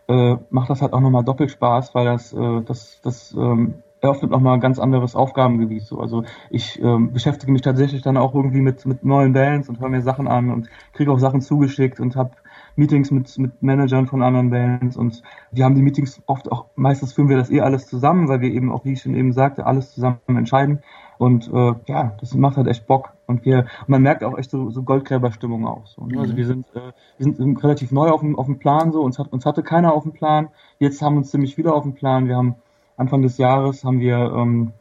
äh, 0.08 0.36
macht 0.50 0.70
das 0.70 0.82
halt 0.82 0.92
auch 0.92 1.00
nochmal 1.00 1.24
doppelt 1.24 1.50
Spaß, 1.50 1.94
weil 1.94 2.06
das, 2.06 2.32
äh, 2.32 2.62
das, 2.62 3.00
das 3.02 3.34
ähm, 3.34 3.82
eröffnet 4.00 4.30
nochmal 4.30 4.54
ein 4.54 4.60
ganz 4.60 4.78
anderes 4.78 5.14
Aufgabengebiet. 5.14 5.82
So. 5.82 6.00
Also 6.00 6.24
ich 6.50 6.80
ähm, 6.80 7.12
beschäftige 7.12 7.52
mich 7.52 7.62
tatsächlich 7.62 8.02
dann 8.02 8.16
auch 8.16 8.34
irgendwie 8.34 8.60
mit, 8.60 8.86
mit 8.86 9.04
neuen 9.04 9.32
Bands 9.32 9.68
und 9.68 9.80
höre 9.80 9.88
mir 9.88 10.02
Sachen 10.02 10.28
an 10.28 10.50
und 10.50 10.68
kriege 10.92 11.12
auch 11.12 11.18
Sachen 11.18 11.40
zugeschickt 11.40 12.00
und 12.00 12.16
habe 12.16 12.30
Meetings 12.76 13.10
mit, 13.10 13.36
mit 13.38 13.62
Managern 13.62 14.06
von 14.06 14.22
anderen 14.22 14.50
Bands 14.50 14.96
und 14.96 15.22
wir 15.50 15.64
haben 15.64 15.74
die 15.74 15.82
Meetings 15.82 16.22
oft 16.26 16.50
auch, 16.50 16.66
meistens 16.76 17.12
führen 17.12 17.28
wir 17.28 17.36
das 17.36 17.50
eh 17.50 17.60
alles 17.60 17.86
zusammen, 17.88 18.28
weil 18.28 18.40
wir 18.40 18.50
eben 18.50 18.70
auch, 18.70 18.84
wie 18.84 18.92
ich 18.92 19.02
schon 19.02 19.16
eben 19.16 19.32
sagte, 19.32 19.66
alles 19.66 19.92
zusammen 19.92 20.20
entscheiden 20.28 20.82
und 21.18 21.52
äh, 21.52 21.74
ja, 21.86 22.16
das 22.20 22.34
macht 22.34 22.56
halt 22.56 22.68
echt 22.68 22.86
Bock 22.86 23.12
und 23.26 23.44
wir, 23.44 23.66
und 23.80 23.88
man 23.88 24.02
merkt 24.02 24.24
auch 24.24 24.38
echt 24.38 24.50
so, 24.50 24.70
so 24.70 24.82
Goldgräberstimmung 24.82 25.66
auch 25.66 25.86
so. 25.86 26.06
Ne? 26.06 26.20
Also 26.20 26.36
wir 26.36 26.46
sind, 26.46 26.66
äh, 26.74 26.92
wir 27.18 27.34
sind 27.34 27.62
relativ 27.62 27.90
neu 27.92 28.08
auf 28.10 28.20
dem, 28.20 28.38
auf 28.38 28.46
dem 28.46 28.58
Plan 28.58 28.92
so, 28.92 29.02
uns 29.02 29.18
hat, 29.18 29.32
uns 29.32 29.44
hatte 29.44 29.62
keiner 29.62 29.92
auf 29.92 30.04
dem 30.04 30.12
Plan, 30.12 30.48
jetzt 30.78 31.02
haben 31.02 31.16
uns 31.16 31.30
ziemlich 31.30 31.54
viele 31.54 31.74
auf 31.74 31.82
dem 31.82 31.94
Plan, 31.94 32.28
wir 32.28 32.36
haben 32.36 32.54
Anfang 32.96 33.22
des 33.22 33.38
Jahres 33.38 33.84
haben 33.84 34.00
wir 34.00 34.16
ähm, 34.16 34.72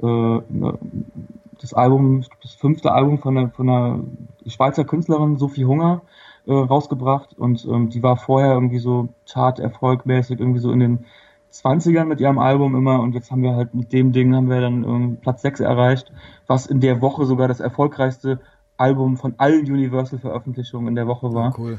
äh, 0.00 0.06
ne, 0.06 0.78
das 1.60 1.74
Album, 1.74 2.24
das 2.42 2.54
fünfte 2.54 2.92
Album 2.92 3.18
von 3.18 3.36
einer, 3.36 3.50
von 3.50 3.68
einer 3.68 4.00
Schweizer 4.46 4.84
Künstlerin, 4.84 5.36
Sophie 5.36 5.66
Hunger, 5.66 6.02
äh, 6.46 6.52
rausgebracht 6.52 7.36
und 7.38 7.66
ähm, 7.66 7.90
die 7.90 8.02
war 8.02 8.16
vorher 8.16 8.54
irgendwie 8.54 8.78
so 8.78 9.08
Chart-erfolgmäßig 9.30 10.40
irgendwie 10.40 10.60
so 10.60 10.72
in 10.72 10.80
den 10.80 11.04
20ern 11.52 12.04
mit 12.04 12.20
ihrem 12.20 12.38
Album 12.38 12.74
immer 12.74 13.00
und 13.00 13.14
jetzt 13.14 13.30
haben 13.30 13.42
wir 13.42 13.54
halt 13.54 13.74
mit 13.74 13.92
dem 13.92 14.12
Ding 14.12 14.34
haben 14.34 14.48
wir 14.48 14.60
dann 14.60 14.84
ähm, 14.84 15.16
Platz 15.20 15.42
6 15.42 15.60
erreicht, 15.60 16.12
was 16.46 16.66
in 16.66 16.80
der 16.80 17.00
Woche 17.00 17.24
sogar 17.26 17.48
das 17.48 17.60
erfolgreichste 17.60 18.40
Album 18.76 19.16
von 19.16 19.34
allen 19.36 19.66
Universal-Veröffentlichungen 19.66 20.88
in 20.88 20.94
der 20.94 21.06
Woche 21.06 21.34
war. 21.34 21.54
Cool. 21.58 21.78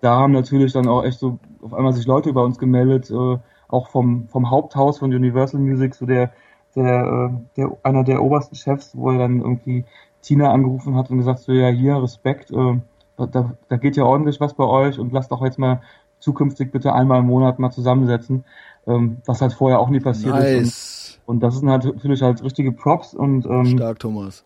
Da 0.00 0.16
haben 0.16 0.32
natürlich 0.32 0.72
dann 0.72 0.88
auch 0.88 1.04
echt 1.04 1.18
so 1.18 1.38
auf 1.62 1.74
einmal 1.74 1.92
sich 1.92 2.06
Leute 2.06 2.32
bei 2.32 2.40
uns 2.40 2.58
gemeldet, 2.58 3.10
äh, 3.10 3.38
auch 3.68 3.88
vom, 3.88 4.26
vom 4.28 4.50
Haupthaus 4.50 4.98
von 4.98 5.14
Universal 5.14 5.60
Music, 5.60 5.94
so 5.94 6.06
der, 6.06 6.32
der, 6.74 7.30
äh, 7.30 7.56
der, 7.56 7.76
einer 7.82 8.04
der 8.04 8.22
obersten 8.22 8.56
Chefs, 8.56 8.96
wo 8.96 9.10
er 9.10 9.18
dann 9.18 9.40
irgendwie 9.40 9.84
Tina 10.22 10.50
angerufen 10.50 10.96
hat 10.96 11.10
und 11.10 11.18
gesagt 11.18 11.40
so, 11.40 11.52
ja, 11.52 11.68
hier, 11.68 12.02
Respekt, 12.02 12.50
äh, 12.50 12.80
da, 13.16 13.52
da 13.68 13.76
geht 13.76 13.96
ja 13.96 14.04
ordentlich 14.04 14.40
was 14.40 14.54
bei 14.54 14.64
euch 14.64 14.98
und 14.98 15.12
lasst 15.12 15.30
auch 15.32 15.44
jetzt 15.44 15.58
mal 15.58 15.82
zukünftig 16.18 16.72
bitte 16.72 16.92
einmal 16.94 17.20
im 17.20 17.26
Monat 17.26 17.58
mal 17.58 17.70
zusammensetzen, 17.70 18.44
ähm, 18.86 19.18
was 19.26 19.40
halt 19.40 19.52
vorher 19.52 19.78
auch 19.80 19.88
nie 19.88 20.00
passiert 20.00 20.34
nice. 20.34 20.62
ist. 20.62 21.20
Und, 21.26 21.36
Und 21.36 21.40
das 21.40 21.56
sind 21.58 21.68
halt 21.70 21.84
natürlich 21.84 22.22
halt 22.22 22.42
richtige 22.42 22.72
Props 22.72 23.14
und 23.14 23.46
ähm, 23.46 23.66
Stark, 23.66 23.98
Thomas. 24.00 24.44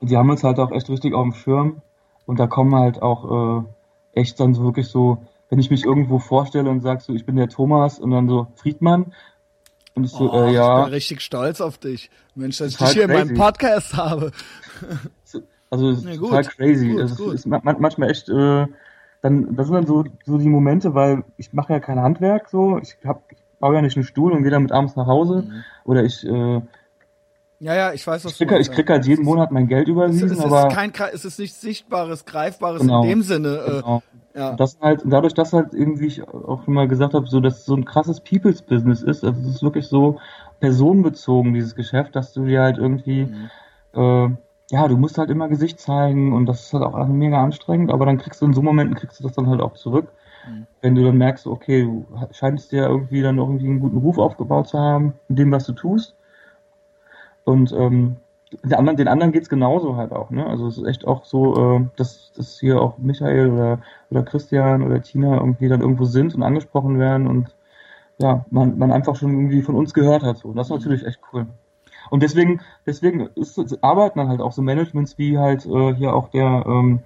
die 0.00 0.16
haben 0.16 0.30
uns 0.30 0.44
halt 0.44 0.58
auch 0.58 0.70
echt 0.72 0.88
richtig 0.88 1.14
auf 1.14 1.22
dem 1.24 1.32
Schirm. 1.34 1.82
Und 2.26 2.38
da 2.38 2.46
kommen 2.46 2.74
halt 2.74 3.02
auch 3.02 3.64
äh, 4.14 4.20
echt 4.20 4.38
dann 4.38 4.54
so 4.54 4.62
wirklich 4.62 4.88
so, 4.88 5.18
wenn 5.48 5.58
ich 5.58 5.70
mich 5.70 5.84
irgendwo 5.84 6.18
vorstelle 6.20 6.70
und 6.70 6.80
sag 6.80 7.00
so, 7.00 7.12
ich 7.12 7.26
bin 7.26 7.34
der 7.36 7.48
Thomas 7.48 7.98
und 7.98 8.10
dann 8.12 8.28
so 8.28 8.46
Friedmann. 8.54 9.12
Und 9.94 10.04
ich 10.04 10.12
so, 10.12 10.32
Oh, 10.32 10.44
äh, 10.44 10.52
ja. 10.54 10.78
Ich 10.80 10.84
bin 10.84 10.94
richtig 10.94 11.20
stolz 11.22 11.60
auf 11.60 11.78
dich. 11.78 12.10
Mensch, 12.36 12.58
dass 12.58 12.68
ich 12.72 12.76
dich 12.76 12.90
hier 12.90 13.04
in 13.04 13.10
meinem 13.10 13.28
crazy. 13.28 13.40
Podcast 13.40 13.96
habe. 13.96 14.30
Also 15.70 15.88
es 15.90 15.98
ist 15.98 16.04
Nee, 16.04 16.16
gut, 16.16 16.28
total 16.30 16.44
crazy. 16.44 16.88
gut, 16.92 17.00
es 17.00 17.12
ist, 17.12 17.20
ist 17.20 17.46
manchmal 17.46 18.10
echt, 18.10 18.28
äh, 18.28 18.66
dann, 19.22 19.54
das 19.56 19.66
sind 19.66 19.74
dann 19.74 19.86
so, 19.86 20.04
so 20.26 20.38
die 20.38 20.48
Momente, 20.48 20.94
weil 20.94 21.24
ich 21.36 21.52
mache 21.52 21.72
ja 21.72 21.80
kein 21.80 22.00
Handwerk 22.00 22.48
so, 22.48 22.78
ich 22.78 22.96
hab, 23.04 23.22
ich 23.30 23.38
baue 23.60 23.76
ja 23.76 23.82
nicht 23.82 23.96
einen 23.96 24.04
Stuhl 24.04 24.32
und 24.32 24.42
gehe 24.42 24.50
damit 24.50 24.72
abends 24.72 24.96
nach 24.96 25.06
Hause. 25.06 25.44
Mhm. 25.46 25.64
Oder 25.84 26.02
ich, 26.04 26.26
äh, 26.26 26.60
Ja, 27.60 27.74
ja, 27.74 27.92
ich 27.92 28.06
weiß, 28.06 28.24
was 28.24 28.32
ich 28.32 28.38
krieg, 28.38 28.48
du 28.48 28.58
ich 28.58 28.70
krieg 28.72 28.88
halt 28.90 29.06
jeden 29.06 29.24
Monat 29.24 29.52
mein 29.52 29.68
Geld 29.68 29.86
Es, 29.86 29.92
überwiesen, 29.92 30.30
es, 30.30 30.38
ist 30.38 30.44
aber 30.44 30.68
kein, 30.68 30.92
es 31.12 31.24
ist 31.24 31.38
nicht 31.38 31.54
sichtbares, 31.54 32.24
greifbares 32.24 32.80
Genau. 32.80 33.02
in 33.02 33.08
dem 33.10 33.22
Sinne. 33.22 33.58
Äh, 33.58 33.70
genau. 33.82 34.02
ja. 34.34 34.50
Und 34.50 34.60
das 34.60 34.78
halt, 34.80 35.02
und 35.04 35.10
dadurch, 35.10 35.34
dass 35.34 35.52
halt 35.52 35.74
irgendwie 35.74 36.06
ich 36.06 36.26
auch 36.26 36.64
schon 36.64 36.74
mal 36.74 36.88
gesagt 36.88 37.12
habe, 37.14 37.26
so 37.26 37.38
dass 37.40 37.58
es 37.58 37.66
so 37.66 37.74
ein 37.76 37.84
krasses 37.84 38.20
People's 38.20 38.62
Business 38.62 39.02
ist, 39.02 39.24
also 39.24 39.38
es 39.42 39.56
ist 39.56 39.62
wirklich 39.62 39.86
so 39.88 40.18
personenbezogen, 40.60 41.52
dieses 41.54 41.74
Geschäft, 41.74 42.16
dass 42.16 42.32
du 42.32 42.44
dir 42.46 42.62
halt 42.62 42.78
irgendwie, 42.78 43.24
Mhm. 43.26 43.50
äh, 43.94 44.28
ja, 44.72 44.86
du 44.88 44.96
musst 44.96 45.18
halt 45.18 45.30
immer 45.30 45.48
Gesicht 45.48 45.80
zeigen 45.80 46.32
und 46.32 46.46
das 46.46 46.60
ist 46.66 46.72
halt 46.72 46.84
auch 46.84 47.06
mega 47.08 47.42
anstrengend, 47.42 47.90
aber 47.90 48.06
dann 48.06 48.18
kriegst 48.18 48.40
du 48.40 48.46
in 48.46 48.52
so 48.54 48.62
Momenten 48.62 48.94
kriegst 48.96 49.18
du 49.18 49.24
das 49.24 49.32
dann 49.32 49.48
halt 49.48 49.60
auch 49.60 49.74
zurück. 49.74 50.08
Mhm. 50.48 50.66
Wenn 50.80 50.94
du 50.94 51.04
dann 51.04 51.18
merkst, 51.18 51.46
okay, 51.46 51.82
du 51.82 52.06
scheinst 52.32 52.72
dir 52.72 52.86
irgendwie 52.86 53.22
dann 53.22 53.38
irgendwie 53.38 53.66
einen 53.66 53.80
guten 53.80 53.98
Ruf 53.98 54.18
aufgebaut 54.18 54.68
zu 54.68 54.78
haben, 54.78 55.14
in 55.28 55.36
dem, 55.36 55.52
was 55.52 55.66
du 55.66 55.72
tust. 55.72 56.16
Und 57.44 57.72
ähm, 57.72 58.16
den 58.64 58.74
anderen, 58.74 58.96
den 58.96 59.08
anderen 59.08 59.32
geht's 59.32 59.48
genauso 59.48 59.96
halt 59.96 60.12
auch, 60.12 60.30
ne? 60.30 60.46
Also 60.46 60.66
es 60.66 60.78
ist 60.78 60.86
echt 60.86 61.06
auch 61.06 61.24
so, 61.24 61.76
äh, 61.76 61.86
dass, 61.96 62.32
dass 62.32 62.58
hier 62.58 62.80
auch 62.80 62.98
Michael 62.98 63.50
oder, 63.50 63.78
oder 64.10 64.22
Christian 64.22 64.82
oder 64.82 65.00
Tina 65.02 65.36
irgendwie 65.36 65.68
dann 65.68 65.82
irgendwo 65.82 66.04
sind 66.04 66.34
und 66.34 66.42
angesprochen 66.42 66.98
werden 66.98 67.28
und 67.28 67.54
ja, 68.18 68.44
man, 68.50 68.76
man 68.76 68.92
einfach 68.92 69.16
schon 69.16 69.32
irgendwie 69.32 69.62
von 69.62 69.76
uns 69.76 69.94
gehört 69.94 70.22
hat. 70.22 70.38
So. 70.38 70.48
Und 70.48 70.56
das 70.56 70.66
ist 70.66 70.72
natürlich 70.72 71.06
echt 71.06 71.20
cool. 71.32 71.46
Und 72.10 72.22
deswegen, 72.22 72.60
deswegen 72.86 73.28
ist, 73.34 73.58
arbeiten 73.82 74.18
dann 74.18 74.28
halt 74.28 74.40
auch 74.40 74.52
so 74.52 74.62
Managements 74.62 75.16
wie 75.16 75.38
halt 75.38 75.64
äh, 75.64 75.94
hier 75.94 76.14
auch 76.14 76.28
der, 76.28 76.64
ähm, 76.66 77.00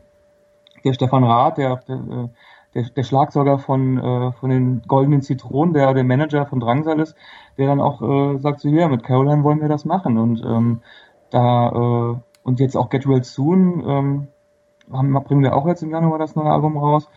der 0.85 0.95
Stefan 0.95 1.25
Rath, 1.25 1.59
der, 1.59 1.77
der, 1.87 1.97
äh, 1.97 2.29
der, 2.75 2.85
der 2.85 3.03
Schlagzeuger 3.03 3.59
von, 3.59 3.99
äh, 3.99 4.33
von 4.33 4.51
den 4.51 4.83
Goldenen 4.87 5.23
Zitronen, 5.23 5.75
der 5.75 5.95
der 5.95 6.05
Manager 6.05 6.47
von 6.47 6.61
Drangsal 6.61 7.01
ist, 7.01 7.17
der 7.59 7.67
dann 7.67 7.81
auch 7.81 8.03
äh, 8.03 8.39
sagt 8.39 8.61
so, 8.61 8.69
ja, 8.69 8.89
mit 8.89 9.05
Caroline 9.05 9.45
wollen 9.45 9.61
wir 9.61 9.69
das 9.69 9.85
machen. 9.85 10.19
Und 10.19 10.43
ähm, 10.45 10.81
da, 11.31 11.69
äh, 11.69 12.17
und 12.43 12.61
jetzt 12.61 12.77
auch 12.77 12.91
Get 12.91 13.07
Real 13.07 13.25
Soon, 13.25 13.83
ähm, 13.87 14.29
haben, 14.93 15.13
bringen 15.25 15.43
wir 15.43 15.57
auch 15.57 15.67
jetzt 15.67 15.83
im 15.83 15.91
Januar 15.91 16.19
das 16.19 16.37
neue 16.37 16.51
Album 16.51 16.77
raus. 16.77 17.09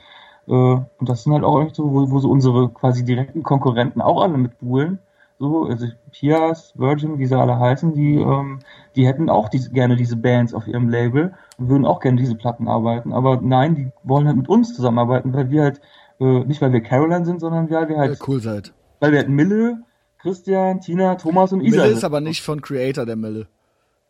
Äh, 0.48 0.52
und 0.52 0.88
das 1.00 1.24
sind 1.24 1.34
halt 1.34 1.44
auch 1.44 1.62
echt 1.62 1.76
so, 1.76 1.92
wo, 1.92 2.10
wo 2.12 2.20
so 2.20 2.30
unsere 2.30 2.70
quasi 2.70 3.04
direkten 3.04 3.44
Konkurrenten 3.44 4.02
auch 4.02 4.22
alle 4.22 4.38
mit 4.38 4.60
buhlen. 4.60 5.00
So, 5.40 5.66
also 5.66 5.86
Pias, 6.12 6.74
Virgin, 6.76 7.20
wie 7.20 7.28
sie 7.28 7.38
alle 7.38 7.60
heißen, 7.60 7.94
die, 7.94 8.16
ähm, 8.16 8.60
die 8.96 9.06
hätten 9.06 9.30
auch 9.30 9.50
diese, 9.50 9.70
gerne 9.72 9.96
diese 9.96 10.16
Bands 10.16 10.54
auf 10.54 10.68
ihrem 10.68 10.90
Label 10.90 11.34
und 11.58 11.70
würden 11.70 11.86
auch 11.86 12.00
gerne 12.00 12.18
diese 12.18 12.36
Platten 12.36 12.68
arbeiten. 12.68 13.14
Aber 13.14 13.40
nein, 13.42 13.76
die 13.76 13.92
wollen 14.04 14.26
halt 14.26 14.38
mit 14.38 14.50
uns 14.50 14.74
zusammenarbeiten, 14.76 15.34
weil 15.34 15.52
wir 15.52 15.64
halt, 15.64 15.82
äh, 16.20 16.44
nicht 16.46 16.62
weil 16.62 16.74
wir 16.74 16.82
Caroline 16.82 17.26
sind, 17.26 17.40
sondern 17.40 17.70
weil 17.70 17.88
wir 17.88 17.98
halt, 17.98 18.20
cool 18.28 18.42
seid. 18.42 18.74
weil 19.00 19.12
wir 19.12 19.20
halt 19.20 19.30
Mille, 19.30 19.84
Christian, 20.20 20.82
Tina, 20.82 21.16
Thomas 21.16 21.54
und 21.54 21.62
Isa 21.62 21.84
Mille 21.84 21.94
ist 21.94 22.04
aber 22.04 22.20
nicht 22.20 22.42
von 22.42 22.62
Creator 22.62 23.06
der 23.06 23.16
Mille. 23.16 23.48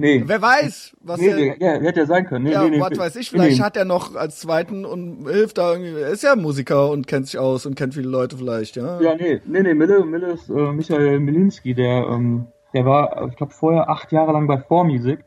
Nee, 0.00 0.22
Wer 0.24 0.40
weiß, 0.40 0.96
was 1.00 1.20
nee, 1.20 1.28
er, 1.28 1.36
nee, 1.36 1.56
ja, 1.58 1.72
hätte 1.80 2.00
ja 2.00 2.06
sein 2.06 2.24
können. 2.24 2.44
Nee, 2.44 2.52
ja, 2.52 2.62
nee, 2.62 2.70
nee, 2.70 2.80
was 2.80 2.90
nee, 2.90 2.98
weiß 2.98 3.16
ich, 3.16 3.30
vielleicht 3.30 3.58
nee. 3.58 3.64
hat 3.64 3.76
er 3.76 3.84
noch 3.84 4.14
als 4.14 4.38
zweiten 4.38 4.84
und 4.84 5.26
hilft 5.28 5.58
da 5.58 5.72
irgendwie, 5.72 6.00
er 6.00 6.10
ist 6.10 6.22
ja 6.22 6.36
Musiker 6.36 6.90
und 6.90 7.08
kennt 7.08 7.26
sich 7.26 7.36
aus 7.38 7.66
und 7.66 7.74
kennt 7.74 7.94
viele 7.94 8.08
Leute 8.08 8.36
vielleicht, 8.36 8.76
ja. 8.76 9.00
Ja, 9.00 9.16
nee, 9.16 9.40
nee, 9.44 9.62
nee, 9.62 9.74
Mille, 9.74 10.04
Mille 10.04 10.28
ist 10.34 10.48
äh, 10.50 10.72
Michael 10.72 11.18
Milinski, 11.18 11.74
der, 11.74 12.06
ähm, 12.08 12.46
der 12.74 12.84
war, 12.84 13.28
ich 13.28 13.36
glaube, 13.36 13.52
vorher 13.52 13.88
acht 13.88 14.12
Jahre 14.12 14.32
lang 14.32 14.46
bei 14.46 14.56
4Music, 14.56 15.18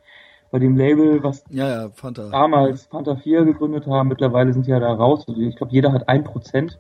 bei 0.52 0.60
dem 0.60 0.76
Label, 0.76 1.24
was 1.24 1.44
Ja, 1.50 1.68
ja, 1.70 1.90
Fanta. 1.90 2.30
damals 2.30 2.88
Panther 2.88 3.18
4 3.18 3.46
gegründet 3.46 3.88
haben. 3.88 4.10
Mittlerweile 4.10 4.54
sind 4.54 4.68
die 4.68 4.72
ja 4.72 4.80
da 4.80 4.94
raus. 4.94 5.26
Also 5.28 5.40
ich 5.40 5.56
glaube, 5.56 5.72
jeder 5.72 5.94
hat 5.94 6.10
ein 6.10 6.24
Prozent. 6.26 6.80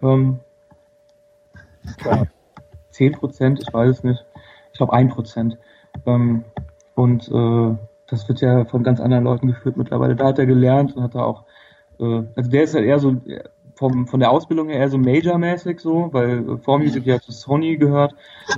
Ähm, 0.00 0.38
zehn 2.90 3.12
Prozent, 3.12 3.60
ich 3.60 3.74
weiß 3.74 3.98
es 3.98 4.04
nicht. 4.04 4.24
Ich 4.72 4.78
glaube 4.78 4.92
ein 4.92 5.08
Prozent. 5.08 5.58
Ähm, 6.06 6.44
und 6.94 7.28
äh, 7.28 7.76
das 8.08 8.28
wird 8.28 8.40
ja 8.40 8.64
von 8.66 8.82
ganz 8.82 9.00
anderen 9.00 9.24
Leuten 9.24 9.46
geführt 9.48 9.76
mittlerweile. 9.76 10.16
Da 10.16 10.26
hat 10.26 10.38
er 10.38 10.46
gelernt 10.46 10.96
und 10.96 11.02
hat 11.02 11.14
da 11.14 11.22
auch, 11.24 11.44
äh, 11.98 12.22
also 12.36 12.50
der 12.50 12.62
ist 12.64 12.74
halt 12.74 12.84
eher 12.84 12.98
so 12.98 13.16
vom, 13.74 14.06
von 14.06 14.20
der 14.20 14.30
Ausbildung 14.30 14.68
her 14.68 14.78
eher 14.78 14.88
so 14.90 14.98
Major-mäßig 14.98 15.80
so, 15.80 16.08
weil 16.12 16.38
äh, 16.40 16.52
4Music 16.52 17.04
ja 17.04 17.20
zu 17.20 17.32
Sony 17.32 17.76
gehört. 17.76 18.14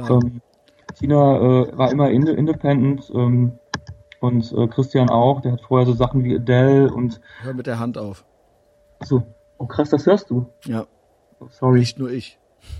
Ähm, 0.08 0.40
Tina 0.98 1.36
äh, 1.62 1.78
war 1.78 1.90
immer 1.92 2.10
inde 2.10 2.32
independent 2.32 3.10
ähm, 3.14 3.52
und 4.20 4.52
äh, 4.52 4.66
Christian 4.68 5.10
auch. 5.10 5.40
Der 5.40 5.52
hat 5.52 5.60
vorher 5.62 5.86
so 5.86 5.92
Sachen 5.92 6.24
wie 6.24 6.34
Adele 6.36 6.92
und 6.92 7.20
Hör 7.42 7.54
mit 7.54 7.66
der 7.66 7.78
Hand 7.78 7.98
auf. 7.98 8.24
so. 9.02 9.22
Oh 9.58 9.66
krass, 9.66 9.90
das 9.90 10.04
hörst 10.06 10.30
du. 10.30 10.46
Ja, 10.64 10.86
Oh, 11.40 11.46
sorry, 11.50 11.78
nicht 11.80 11.98
nur 11.98 12.10
ich. 12.10 12.38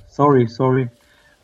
sorry, 0.09 0.47
sorry. 0.49 0.89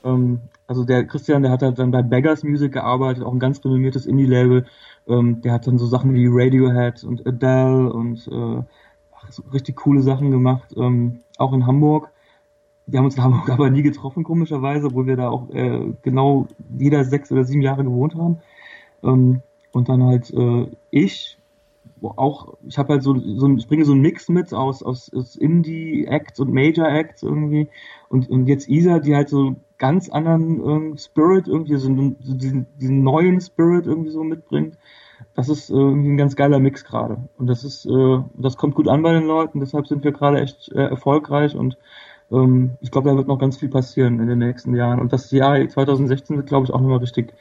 Ähm, 0.04 0.40
also 0.66 0.84
der 0.84 1.04
Christian, 1.04 1.42
der 1.42 1.50
hat 1.50 1.62
halt 1.62 1.78
dann 1.78 1.90
bei 1.90 2.02
Beggars 2.02 2.44
Music 2.44 2.72
gearbeitet, 2.72 3.24
auch 3.24 3.32
ein 3.32 3.40
ganz 3.40 3.64
renommiertes 3.64 4.06
Indie-Label. 4.06 4.66
Ähm, 5.08 5.40
der 5.42 5.52
hat 5.52 5.66
dann 5.66 5.78
so 5.78 5.86
Sachen 5.86 6.14
wie 6.14 6.28
Radiohead 6.28 7.04
und 7.04 7.26
Adele 7.26 7.92
und 7.92 8.28
äh, 8.28 8.62
ach, 9.14 9.30
so 9.30 9.42
richtig 9.52 9.76
coole 9.76 10.02
Sachen 10.02 10.30
gemacht, 10.30 10.74
ähm, 10.76 11.20
auch 11.38 11.52
in 11.52 11.66
Hamburg. 11.66 12.10
Wir 12.86 12.98
haben 12.98 13.06
uns 13.06 13.16
in 13.16 13.22
Hamburg 13.22 13.50
aber 13.50 13.70
nie 13.70 13.82
getroffen, 13.82 14.24
komischerweise, 14.24 14.86
obwohl 14.88 15.06
wir 15.06 15.16
da 15.16 15.28
auch 15.28 15.50
äh, 15.50 15.92
genau 16.02 16.46
jeder 16.78 17.04
sechs 17.04 17.32
oder 17.32 17.44
sieben 17.44 17.62
Jahre 17.62 17.84
gewohnt 17.84 18.14
haben. 18.14 18.38
Ähm, 19.02 19.42
und 19.72 19.88
dann 19.88 20.04
halt 20.04 20.32
äh, 20.32 20.66
ich, 20.90 21.38
auch, 22.02 22.54
ich 22.66 22.78
habe 22.78 22.94
halt 22.94 23.02
so, 23.02 23.18
so 23.18 23.48
ich 23.56 23.68
bringe 23.68 23.84
so 23.84 23.92
einen 23.92 24.00
Mix 24.00 24.28
mit 24.28 24.54
aus, 24.54 24.82
aus, 24.82 25.12
aus 25.12 25.36
Indie-Acts 25.36 26.40
und 26.40 26.52
Major-Acts 26.52 27.22
irgendwie. 27.22 27.68
Und, 28.08 28.28
und 28.30 28.46
jetzt 28.46 28.68
Isa, 28.68 28.98
die 28.98 29.14
halt 29.14 29.28
so 29.28 29.56
ganz 29.80 30.08
anderen 30.10 30.60
ähm, 30.64 30.96
Spirit 30.96 31.48
irgendwie, 31.48 31.76
so, 31.76 31.88
so 32.20 32.34
diesen, 32.34 32.66
diesen 32.80 33.02
neuen 33.02 33.40
Spirit 33.40 33.86
irgendwie 33.86 34.10
so 34.10 34.22
mitbringt. 34.22 34.76
Das 35.34 35.48
ist 35.48 35.70
äh, 35.70 35.74
irgendwie 35.74 36.10
ein 36.10 36.16
ganz 36.16 36.36
geiler 36.36 36.60
Mix 36.60 36.84
gerade. 36.84 37.16
Und 37.38 37.48
das 37.48 37.64
ist, 37.64 37.86
äh, 37.86 38.18
das 38.34 38.56
kommt 38.56 38.76
gut 38.76 38.86
an 38.86 39.02
bei 39.02 39.12
den 39.12 39.24
Leuten, 39.24 39.58
deshalb 39.58 39.88
sind 39.88 40.04
wir 40.04 40.12
gerade 40.12 40.40
echt 40.40 40.70
äh, 40.72 40.84
erfolgreich 40.84 41.56
und 41.56 41.76
ähm, 42.30 42.76
ich 42.80 42.90
glaube, 42.90 43.10
da 43.10 43.16
wird 43.16 43.26
noch 43.26 43.38
ganz 43.38 43.56
viel 43.56 43.70
passieren 43.70 44.20
in 44.20 44.28
den 44.28 44.38
nächsten 44.38 44.74
Jahren. 44.74 45.00
Und 45.00 45.12
das 45.12 45.30
Jahr 45.30 45.66
2016 45.66 46.36
wird, 46.36 46.46
glaube 46.46 46.66
ich, 46.66 46.72
auch 46.72 46.80
nochmal 46.80 46.98
richtig, 46.98 47.32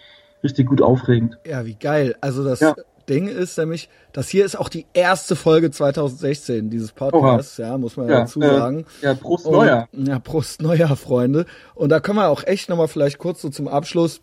richtig 0.41 0.67
gut 0.67 0.81
aufregend. 0.81 1.37
Ja, 1.45 1.65
wie 1.65 1.75
geil. 1.75 2.15
Also 2.21 2.43
das 2.43 2.61
Ja. 2.61 2.73
Ding 3.09 3.27
ist 3.27 3.57
nämlich, 3.57 3.89
das 4.13 4.29
hier 4.29 4.45
ist 4.45 4.57
auch 4.57 4.69
die 4.69 4.85
erste 4.93 5.35
Folge 5.35 5.71
2016 5.71 6.69
dieses 6.69 6.91
Podcasts, 6.91 7.57
ja, 7.57 7.77
muss 7.77 7.97
man 7.97 8.07
ja, 8.07 8.21
dazu 8.21 8.41
äh, 8.41 8.47
sagen. 8.47 8.85
Ja, 9.01 9.15
Prost 9.15 9.45
Und- 9.45 9.53
Neuer. 9.53 9.89
Ja, 9.91 10.19
Prost 10.19 10.61
Neujahr, 10.61 10.95
Freunde. 10.95 11.45
Und 11.75 11.89
da 11.89 11.99
können 11.99 12.17
wir 12.17 12.29
auch 12.29 12.43
echt 12.43 12.69
nochmal 12.69 12.87
vielleicht 12.87 13.17
kurz 13.17 13.41
so 13.41 13.49
zum 13.49 13.67
Abschluss, 13.67 14.21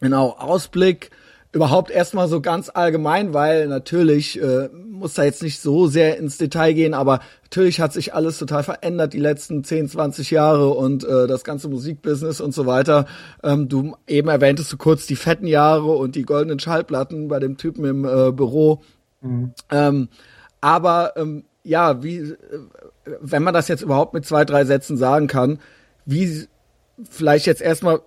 genau, 0.00 0.30
Ausblick, 0.38 1.10
überhaupt 1.54 1.90
erstmal 1.92 2.26
so 2.26 2.40
ganz 2.40 2.68
allgemein, 2.72 3.32
weil 3.32 3.68
natürlich 3.68 4.42
äh, 4.42 4.68
muss 4.72 5.14
da 5.14 5.22
jetzt 5.22 5.42
nicht 5.42 5.60
so 5.60 5.86
sehr 5.86 6.18
ins 6.18 6.36
Detail 6.36 6.72
gehen, 6.72 6.94
aber 6.94 7.20
natürlich 7.44 7.80
hat 7.80 7.92
sich 7.92 8.12
alles 8.12 8.38
total 8.38 8.64
verändert 8.64 9.12
die 9.12 9.20
letzten 9.20 9.62
10, 9.62 9.88
20 9.88 10.32
Jahre 10.32 10.70
und 10.70 11.04
äh, 11.04 11.28
das 11.28 11.44
ganze 11.44 11.68
Musikbusiness 11.68 12.40
und 12.40 12.52
so 12.52 12.66
weiter. 12.66 13.06
Ähm, 13.44 13.68
du 13.68 13.96
eben 14.08 14.28
erwähntest 14.28 14.72
du 14.72 14.76
kurz 14.76 15.06
die 15.06 15.14
fetten 15.14 15.46
Jahre 15.46 15.92
und 15.92 16.16
die 16.16 16.24
goldenen 16.24 16.58
Schallplatten 16.58 17.28
bei 17.28 17.38
dem 17.38 17.56
Typen 17.56 17.84
im 17.84 18.04
äh, 18.04 18.32
Büro. 18.32 18.82
Ähm, 19.70 20.08
aber 20.60 21.12
ähm, 21.16 21.44
ja, 21.62 22.02
wie, 22.02 22.16
äh, 22.18 22.36
wenn 23.20 23.44
man 23.44 23.54
das 23.54 23.68
jetzt 23.68 23.82
überhaupt 23.82 24.12
mit 24.12 24.26
zwei, 24.26 24.44
drei 24.44 24.64
Sätzen 24.64 24.96
sagen 24.96 25.28
kann, 25.28 25.60
wie 26.04 26.46
vielleicht 27.08 27.46
jetzt 27.46 27.62
erstmal 27.62 28.00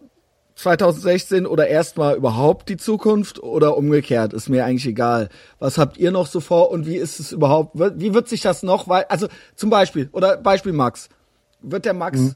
2016 0.58 1.46
oder 1.46 1.68
erstmal 1.68 2.16
überhaupt 2.16 2.68
die 2.68 2.78
Zukunft 2.78 3.42
oder 3.42 3.78
umgekehrt, 3.78 4.34
ist 4.34 4.50
mir 4.50 4.66
eigentlich 4.66 4.88
egal. 4.88 5.30
Was 5.60 5.78
habt 5.78 5.98
ihr 5.98 6.12
noch 6.12 6.26
so 6.26 6.40
vor 6.40 6.72
und 6.72 6.88
wie 6.88 6.98
ist 6.98 7.20
es 7.20 7.32
überhaupt, 7.32 7.76
wie 7.76 8.14
wird 8.16 8.28
sich 8.28 8.42
das 8.42 8.64
noch, 8.64 8.88
weil, 8.88 9.06
also 9.06 9.28
zum 9.56 9.70
Beispiel, 9.70 10.10
oder 10.14 10.38
Beispiel 10.38 10.74
Max, 10.74 11.10
wird 11.62 11.86
der 11.86 11.94
Max 11.94 12.34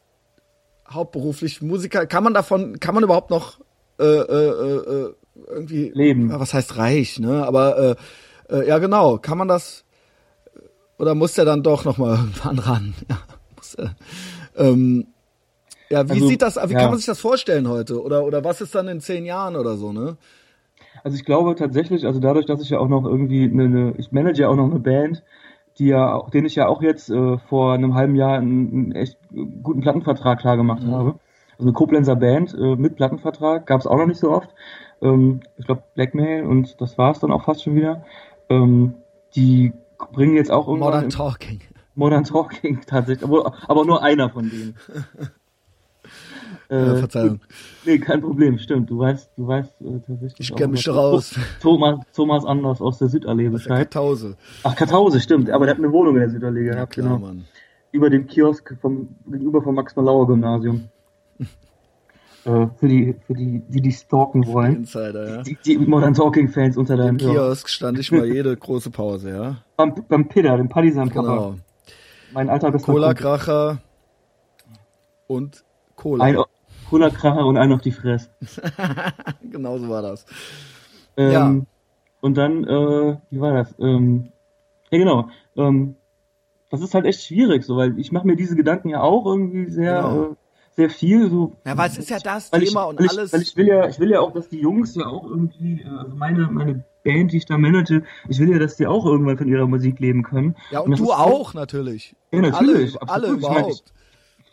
hauptberuflich 0.87 1.63
Musiker, 1.63 2.05
kann 2.05 2.23
man 2.23 2.35
davon, 2.35 2.79
kann 2.79 2.93
man 2.93 3.03
überhaupt 3.03 3.31
noch 3.31 3.59
äh, 3.99 4.03
äh, 4.03 4.77
äh, 4.77 5.13
irgendwie 5.47 5.91
Leben. 5.93 6.31
Was 6.39 6.53
heißt 6.53 6.77
reich, 6.77 7.17
ne? 7.17 7.45
Aber 7.45 7.97
äh, 8.49 8.55
äh, 8.55 8.67
ja 8.67 8.77
genau, 8.77 9.17
kann 9.17 9.37
man 9.37 9.47
das 9.47 9.83
oder 10.99 11.15
muss 11.15 11.33
der 11.33 11.45
dann 11.45 11.63
doch 11.63 11.85
noch 11.85 11.97
mal 11.97 12.17
irgendwann 12.17 12.59
ran? 12.59 12.93
Ja, 13.09 13.17
muss 13.55 13.73
er, 13.73 13.95
ähm, 14.55 15.07
Ja, 15.91 16.07
wie 16.07 16.13
Also, 16.13 16.27
sieht 16.27 16.41
das, 16.41 16.55
wie 16.55 16.73
ja. 16.73 16.79
kann 16.79 16.89
man 16.89 16.97
sich 16.97 17.05
das 17.05 17.19
vorstellen 17.19 17.67
heute? 17.67 18.01
Oder, 18.01 18.23
oder 18.23 18.43
was 18.43 18.61
ist 18.61 18.73
dann 18.75 18.87
in 18.87 19.01
zehn 19.01 19.25
Jahren 19.25 19.55
oder 19.55 19.75
so, 19.77 19.91
ne? 19.91 20.17
Also 21.03 21.15
ich 21.15 21.25
glaube 21.25 21.55
tatsächlich, 21.55 22.05
also 22.05 22.19
dadurch, 22.19 22.45
dass 22.45 22.61
ich 22.61 22.69
ja 22.69 22.79
auch 22.79 22.87
noch 22.87 23.05
irgendwie 23.05 23.43
eine, 23.43 23.63
eine 23.63 23.93
ich 23.97 24.11
manage 24.11 24.41
ja 24.41 24.49
auch 24.49 24.55
noch 24.55 24.69
eine 24.69 24.79
Band, 24.79 25.23
die 25.79 25.87
ja, 25.87 26.21
den 26.33 26.45
ich 26.45 26.55
ja 26.55 26.67
auch 26.67 26.81
jetzt 26.81 27.09
äh, 27.09 27.37
vor 27.49 27.73
einem 27.73 27.95
halben 27.95 28.15
Jahr 28.15 28.37
einen, 28.37 28.71
einen 28.71 28.91
echt 28.93 29.17
guten 29.63 29.81
Plattenvertrag 29.81 30.39
klar 30.39 30.57
gemacht 30.57 30.83
Mhm. 30.83 30.91
habe. 30.91 31.09
Also 31.53 31.63
eine 31.63 31.73
Koblenzer 31.73 32.15
Band 32.15 32.53
äh, 32.53 32.75
mit 32.75 32.95
Plattenvertrag 32.95 33.65
gab 33.65 33.79
es 33.81 33.87
auch 33.87 33.97
noch 33.97 34.05
nicht 34.07 34.19
so 34.19 34.31
oft. 34.31 34.49
Ähm, 35.01 35.41
ich 35.57 35.65
glaube 35.65 35.83
Blackmail 35.95 36.45
und 36.45 36.79
das 36.81 36.97
war 36.97 37.11
es 37.11 37.19
dann 37.19 37.31
auch 37.31 37.43
fast 37.45 37.63
schon 37.63 37.75
wieder. 37.75 38.05
Ähm, 38.49 38.95
die 39.35 39.73
bringen 40.13 40.35
jetzt 40.35 40.51
auch 40.51 40.67
irgendwann 40.67 40.93
Modern 40.93 41.09
Talking. 41.09 41.61
Modern 41.95 42.23
Talking 42.23 42.81
tatsächlich, 42.87 43.27
aber, 43.27 43.53
aber 43.67 43.85
nur 43.85 44.03
einer 44.03 44.29
von 44.29 44.49
denen. 44.49 44.75
Ja, 46.71 46.93
Äh, 46.93 46.97
Verzeihung. 46.97 47.41
Nee, 47.85 47.99
kein 47.99 48.21
Problem, 48.21 48.57
stimmt. 48.57 48.89
Du 48.89 48.99
weißt, 48.99 49.31
du 49.35 49.47
weißt 49.47 49.81
äh, 49.81 49.99
tatsächlich. 50.07 50.39
Ich 50.39 50.53
auch 50.53 50.57
kenn 50.57 50.71
mich 50.71 50.87
raus. 50.87 51.35
Thomas, 51.61 51.99
Thomas 52.15 52.45
Anders 52.45 52.79
aus 52.79 52.97
der 52.99 53.09
Südallee 53.09 53.49
Bescheid. 53.49 53.77
Kartause. 53.91 54.37
Ach, 54.63 54.75
Kartause, 54.75 55.19
stimmt. 55.19 55.49
Aber 55.49 55.65
der 55.65 55.75
hat 55.75 55.83
eine 55.83 55.91
Wohnung 55.91 56.15
in 56.15 56.21
der 56.21 56.29
Südallee 56.29 56.67
Ja, 56.67 56.73
gehabt, 56.73 56.93
klar, 56.93 57.17
genau. 57.17 57.27
Mann. 57.27 57.45
Über 57.91 58.09
dem 58.09 58.25
Kiosk 58.27 58.77
vom, 58.79 59.09
gegenüber 59.27 59.61
vom 59.61 59.75
Max-Malauer-Gymnasium. 59.75 60.87
äh, 62.45 62.67
für 62.77 62.87
die, 62.87 63.15
für 63.27 63.33
die, 63.33 63.63
die 63.67 63.81
die 63.81 63.91
stalken 63.91 64.47
wollen. 64.47 64.77
Insider, 64.77 65.29
ja. 65.29 65.41
Die, 65.41 65.57
die 65.65 65.77
Modern 65.77 66.13
Talking-Fans 66.13 66.77
unter 66.77 66.93
Im 66.93 66.99
deinem 66.99 67.19
Hörer. 67.19 67.33
Kiosk 67.33 67.67
stand 67.67 67.99
ich 67.99 68.11
mal 68.13 68.25
jede 68.25 68.55
große 68.55 68.91
Pause, 68.91 69.31
ja. 69.31 69.57
Beim, 69.75 69.93
beim 70.07 70.29
Pidder, 70.29 70.55
dem 70.55 70.69
sein 70.69 71.09
Papa. 71.09 71.21
Genau. 71.21 71.55
Mein 72.33 72.49
alter 72.49 72.71
Cola. 72.71 73.13
Kracher 73.13 73.79
und 75.27 75.65
Cola. 75.97 76.23
Ein 76.23 76.37
Cola-Kracher 76.91 77.45
und 77.45 77.57
einen 77.57 77.73
auf 77.73 77.81
die 77.81 77.91
Fresse. 77.91 78.29
genau 79.51 79.77
so 79.79 79.89
war 79.89 80.01
das. 80.01 80.25
Ähm, 81.17 81.31
Ja. 81.31 81.55
Und 82.21 82.37
dann, 82.37 82.63
äh, 82.65 83.17
wie 83.31 83.39
war 83.41 83.53
das? 83.53 83.73
Ähm, 83.79 84.31
ja, 84.91 84.99
genau. 84.99 85.29
Ähm, 85.57 85.95
das 86.69 86.81
ist 86.81 86.93
halt 86.93 87.05
echt 87.05 87.23
schwierig, 87.23 87.63
so, 87.65 87.75
weil 87.77 87.97
ich 87.97 88.11
mache 88.11 88.27
mir 88.27 88.35
diese 88.35 88.55
Gedanken 88.55 88.89
ja 88.89 89.01
auch 89.01 89.25
irgendwie 89.25 89.69
sehr, 89.71 89.95
Genau. 90.03 90.23
äh, 90.23 90.35
sehr 90.75 90.89
viel. 90.89 91.29
So, 91.29 91.53
Ja, 91.65 91.75
weil 91.77 91.89
es 91.89 91.97
ist 91.97 92.09
ja 92.09 92.19
das 92.19 92.51
Thema 92.51 92.63
ich, 92.63 92.75
und 92.75 92.99
weil 92.99 93.07
alles. 93.09 93.27
Ich, 93.29 93.33
weil 93.33 93.41
ich 93.41 93.57
will 93.57 93.67
ja, 93.67 93.87
ich 93.87 93.99
will 93.99 94.11
ja 94.11 94.19
auch, 94.19 94.33
dass 94.33 94.49
die 94.49 94.59
Jungs 94.59 94.93
ja 94.95 95.07
auch 95.07 95.25
irgendwie, 95.25 95.81
äh, 95.81 95.87
also 95.87 96.15
meine, 96.15 96.47
meine 96.51 96.83
Band, 97.03 97.31
die 97.31 97.37
ich 97.37 97.45
da 97.45 97.57
manage, 97.57 98.03
ich 98.29 98.37
will 98.39 98.51
ja, 98.51 98.59
dass 98.59 98.75
die 98.77 98.85
auch 98.85 99.05
irgendwann 99.07 99.37
von 99.37 99.47
ihrer 99.47 99.65
Musik 99.65 99.99
leben 99.99 100.21
können. 100.23 100.55
ja, 100.69 100.81
und 100.81 100.91
das 100.91 100.99
du 100.99 101.05
ist- 101.05 101.11
auch 101.17 101.53
natürlich. 101.55 102.15
Ja, 102.31 102.41
natürlich, 102.41 103.01
Alle, 103.01 103.11
alle 103.11 103.27
absolut. 103.27 103.37
Ich 103.41 103.47
meine, 103.49 103.59
überhaupt. 103.59 103.93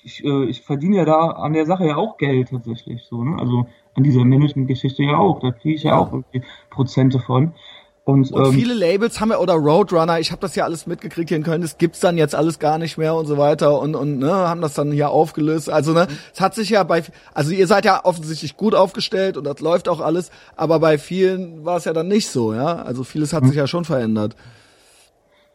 Ich, 0.08 0.24
äh, 0.24 0.44
ich 0.44 0.62
verdiene 0.62 0.96
ja 0.96 1.04
da 1.04 1.18
an 1.32 1.52
der 1.52 1.66
Sache 1.66 1.86
ja 1.86 1.96
auch 1.96 2.16
Geld 2.16 2.48
tatsächlich, 2.48 3.04
so, 3.04 3.22
ne? 3.22 3.36
Also 3.38 3.66
an 3.94 4.02
dieser 4.04 4.24
Management-Geschichte 4.24 5.02
ja 5.02 5.18
auch. 5.18 5.40
Da 5.40 5.50
kriege 5.50 5.74
ich 5.74 5.82
ja, 5.82 5.90
Ja. 5.90 5.98
auch 5.98 6.12
irgendwie 6.12 6.42
Prozente 6.70 7.18
von. 7.18 7.52
Und, 8.04 8.32
Und 8.32 8.46
ähm, 8.46 8.52
viele 8.54 8.72
Labels 8.72 9.20
haben 9.20 9.32
ja, 9.32 9.38
oder 9.38 9.52
Roadrunner, 9.52 10.18
ich 10.18 10.30
habe 10.32 10.40
das 10.40 10.54
ja 10.54 10.64
alles 10.64 10.86
mitgekriegt 10.86 11.28
hier 11.28 11.36
in 11.36 11.42
Köln, 11.42 11.60
das 11.60 11.76
gibt's 11.76 12.00
dann 12.00 12.16
jetzt 12.16 12.34
alles 12.34 12.58
gar 12.58 12.78
nicht 12.78 12.96
mehr 12.96 13.14
und 13.14 13.26
so 13.26 13.36
weiter 13.36 13.78
und, 13.82 13.94
und 13.94 14.18
ne, 14.18 14.32
haben 14.32 14.62
das 14.62 14.72
dann 14.72 14.92
hier 14.92 15.10
aufgelöst. 15.10 15.68
Also 15.68 15.92
ne, 15.92 16.06
es 16.32 16.40
hat 16.40 16.54
sich 16.54 16.70
ja 16.70 16.84
bei, 16.84 17.02
also 17.34 17.50
ihr 17.52 17.66
seid 17.66 17.84
ja 17.84 18.06
offensichtlich 18.06 18.56
gut 18.56 18.74
aufgestellt 18.74 19.36
und 19.36 19.44
das 19.44 19.60
läuft 19.60 19.90
auch 19.90 20.00
alles, 20.00 20.30
aber 20.56 20.78
bei 20.80 20.96
vielen 20.96 21.66
war 21.66 21.76
es 21.76 21.84
ja 21.84 21.92
dann 21.92 22.08
nicht 22.08 22.28
so, 22.30 22.54
ja. 22.54 22.76
Also 22.76 23.04
vieles 23.04 23.34
hat 23.34 23.44
sich 23.44 23.56
ja 23.56 23.66
schon 23.66 23.84
verändert. 23.84 24.34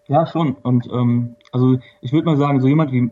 Ja, 0.08 0.28
schon. 0.28 0.54
Und 0.62 0.86
ähm, 0.94 1.36
also 1.52 1.78
ich 2.02 2.14
würde 2.14 2.26
mal 2.26 2.38
sagen, 2.38 2.62
so 2.62 2.68
jemand 2.68 2.92
wie 2.92 3.10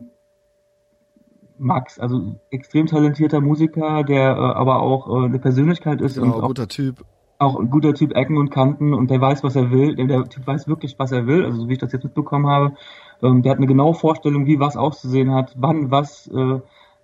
Max, 1.62 1.98
also 1.98 2.36
extrem 2.50 2.86
talentierter 2.86 3.40
Musiker, 3.40 4.02
der 4.04 4.32
äh, 4.32 4.38
aber 4.38 4.80
auch 4.82 5.08
äh, 5.08 5.26
eine 5.26 5.38
Persönlichkeit 5.38 6.00
ist 6.00 6.14
Genau, 6.16 6.36
und 6.36 6.42
auch, 6.42 6.46
guter 6.48 6.68
Typ. 6.68 7.04
auch 7.38 7.58
ein 7.58 7.70
guter 7.70 7.94
Typ 7.94 8.12
Ecken 8.14 8.36
und 8.36 8.50
Kanten 8.50 8.92
und 8.94 9.10
der 9.10 9.20
weiß, 9.20 9.42
was 9.44 9.56
er 9.56 9.70
will. 9.70 9.94
Der, 9.96 10.06
der 10.06 10.28
Typ 10.28 10.46
weiß 10.46 10.68
wirklich, 10.68 10.98
was 10.98 11.12
er 11.12 11.26
will, 11.26 11.44
also 11.44 11.62
so 11.62 11.68
wie 11.68 11.74
ich 11.74 11.78
das 11.78 11.92
jetzt 11.92 12.04
mitbekommen 12.04 12.46
habe. 12.46 12.74
Ähm, 13.22 13.42
der 13.42 13.50
hat 13.52 13.58
eine 13.58 13.66
genaue 13.66 13.94
Vorstellung, 13.94 14.46
wie 14.46 14.60
was 14.60 14.76
auszusehen 14.76 15.32
hat, 15.32 15.54
wann 15.56 15.90
was 15.90 16.26
äh, 16.28 16.60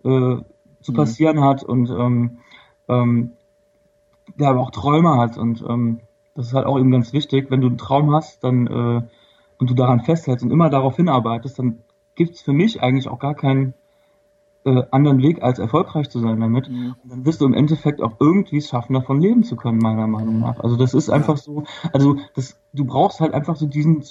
äh, 0.08 0.42
zu 0.80 0.92
Mhm. 0.92 0.96
passieren 0.96 1.40
hat 1.42 1.62
und 1.64 1.90
ähm, 1.90 2.38
ähm, 2.88 3.32
der 4.38 4.48
aber 4.50 4.60
auch 4.60 4.70
Träume 4.70 5.16
hat 5.16 5.38
und 5.38 5.64
ähm, 5.68 6.00
das 6.34 6.46
ist 6.48 6.54
halt 6.54 6.66
auch 6.66 6.78
eben 6.78 6.90
ganz 6.92 7.12
wichtig. 7.12 7.50
Wenn 7.50 7.60
du 7.60 7.66
einen 7.68 7.78
Traum 7.78 8.12
hast, 8.14 8.44
dann 8.44 8.66
äh, 8.66 9.02
und 9.58 9.70
du 9.70 9.74
daran 9.74 10.00
festhältst 10.00 10.44
und 10.44 10.52
immer 10.52 10.70
darauf 10.70 10.94
hinarbeitest, 10.96 11.58
dann 11.58 11.80
gibt's 12.14 12.42
für 12.42 12.52
mich 12.52 12.80
eigentlich 12.82 13.08
auch 13.08 13.18
gar 13.18 13.34
keinen 13.34 13.74
äh, 14.64 14.82
anderen 14.90 15.22
Weg, 15.22 15.42
als 15.42 15.58
erfolgreich 15.58 16.08
zu 16.10 16.20
sein 16.20 16.40
damit. 16.40 16.68
Mhm. 16.68 16.94
Und 17.02 17.12
dann 17.12 17.24
wirst 17.24 17.40
du 17.40 17.46
im 17.46 17.54
Endeffekt 17.54 18.02
auch 18.02 18.16
irgendwie 18.20 18.58
es 18.58 18.68
schaffen, 18.68 18.94
davon 18.94 19.20
leben 19.20 19.44
zu 19.44 19.56
können, 19.56 19.78
meiner 19.78 20.06
Meinung 20.06 20.40
nach. 20.40 20.58
Also 20.60 20.76
das 20.76 20.94
ist 20.94 21.10
einfach 21.10 21.36
so, 21.36 21.64
also 21.92 22.16
das, 22.34 22.58
du 22.72 22.84
brauchst 22.84 23.20
halt 23.20 23.34
einfach 23.34 23.56
so 23.56 23.66
diesen, 23.66 24.04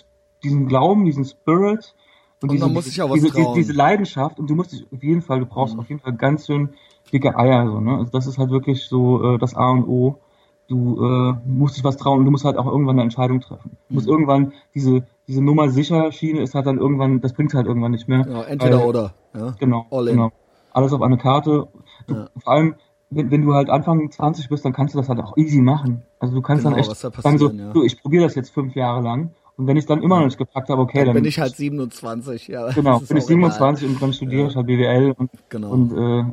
diesen 0.43 0.67
Glauben, 0.67 1.05
diesen 1.05 1.25
Spirit 1.25 1.95
und, 2.41 2.49
Und 2.49 2.55
diese, 2.55 2.69
diese, 3.13 3.31
diese, 3.31 3.53
diese 3.55 3.73
Leidenschaft 3.73 4.39
und 4.39 4.49
du 4.49 4.55
musst 4.55 4.71
dich 4.71 4.85
auf 4.91 5.03
jeden 5.03 5.21
Fall, 5.21 5.39
du 5.39 5.45
brauchst 5.45 5.73
Mhm. 5.73 5.79
auf 5.79 5.89
jeden 5.89 6.01
Fall 6.01 6.13
ganz 6.13 6.45
schön 6.45 6.69
dicke 7.11 7.37
Eier, 7.37 7.65
so, 7.67 7.79
ne? 7.79 7.97
Also 7.97 8.11
das 8.11 8.27
ist 8.27 8.37
halt 8.37 8.51
wirklich 8.51 8.83
so 8.85 9.35
äh, 9.35 9.37
das 9.37 9.55
A 9.55 9.69
und 9.71 9.85
O. 9.87 10.19
Du 10.67 11.01
äh, 11.03 11.33
musst 11.45 11.77
dich 11.77 11.83
was 11.83 11.95
trauen 11.97 12.19
und 12.19 12.25
du 12.25 12.31
musst 12.31 12.43
halt 12.43 12.57
auch 12.57 12.65
irgendwann 12.65 12.95
eine 12.95 13.03
Entscheidung 13.03 13.39
treffen. 13.39 13.71
Du 13.87 13.95
musst 13.95 14.07
Mhm. 14.07 14.11
irgendwann 14.13 14.53
diese 14.75 15.03
diese 15.27 15.41
Nummer 15.43 15.69
sicher 15.69 16.11
Schiene 16.13 16.41
ist 16.41 16.55
halt 16.55 16.65
dann 16.67 16.77
irgendwann, 16.77 17.19
das 17.21 17.33
bringt 17.33 17.53
halt 17.53 17.67
irgendwann 17.67 17.91
nicht 17.91 18.07
mehr. 18.07 18.23
Genau, 18.23 18.41
entweder 18.43 18.79
Weil- 18.79 18.85
oder. 18.85 19.13
Ja. 19.33 19.55
Genau, 19.59 19.85
genau. 19.89 20.31
Alles 20.71 20.93
auf 20.93 21.01
eine 21.01 21.17
Karte. 21.17 21.67
Du, 22.07 22.13
Ja. 22.15 22.29
Vor 22.41 22.53
allem, 22.53 22.75
wenn, 23.09 23.29
wenn 23.31 23.41
du 23.41 23.53
halt 23.53 23.69
Anfang 23.69 24.09
20 24.09 24.47
bist, 24.49 24.63
dann 24.63 24.71
kannst 24.73 24.93
du 24.93 24.99
das 24.99 25.09
halt 25.09 25.19
auch 25.19 25.35
easy 25.37 25.59
machen. 25.61 26.01
Also 26.19 26.33
du 26.35 26.41
kannst 26.41 26.63
Genau, 26.63 26.75
dann 26.75 26.79
echt 26.79 27.03
da 27.03 27.11
sagen 27.21 27.37
so, 27.37 27.49
ja. 27.49 27.71
du, 27.73 27.83
ich 27.83 28.01
probiere 28.01 28.23
das 28.23 28.35
jetzt 28.35 28.51
fünf 28.53 28.73
Jahre 28.75 29.01
lang 29.01 29.31
und 29.57 29.67
wenn 29.67 29.75
ich 29.77 29.85
dann 29.85 30.01
immer 30.01 30.17
noch 30.19 30.25
nicht 30.25 30.37
gepackt 30.37 30.69
habe, 30.69 30.81
okay, 30.81 30.99
Dann 30.99 31.07
dann, 31.07 31.15
bin 31.15 31.25
ich 31.25 31.39
halt 31.39 31.55
27, 31.55 32.47
ja. 32.47 32.69
genau, 32.73 32.99
bin 32.99 33.17
ich 33.17 33.23
auch 33.25 33.29
egal. 33.29 33.75
27 33.77 33.89
und 33.89 34.01
dann 34.01 34.13
studiere 34.13 34.47
ich 34.47 34.55
halt 34.55 34.67
BWL 34.67 35.13
und, 35.17 35.29
Genau. 35.49 35.71
und, 35.71 35.91
äh, 35.93 36.23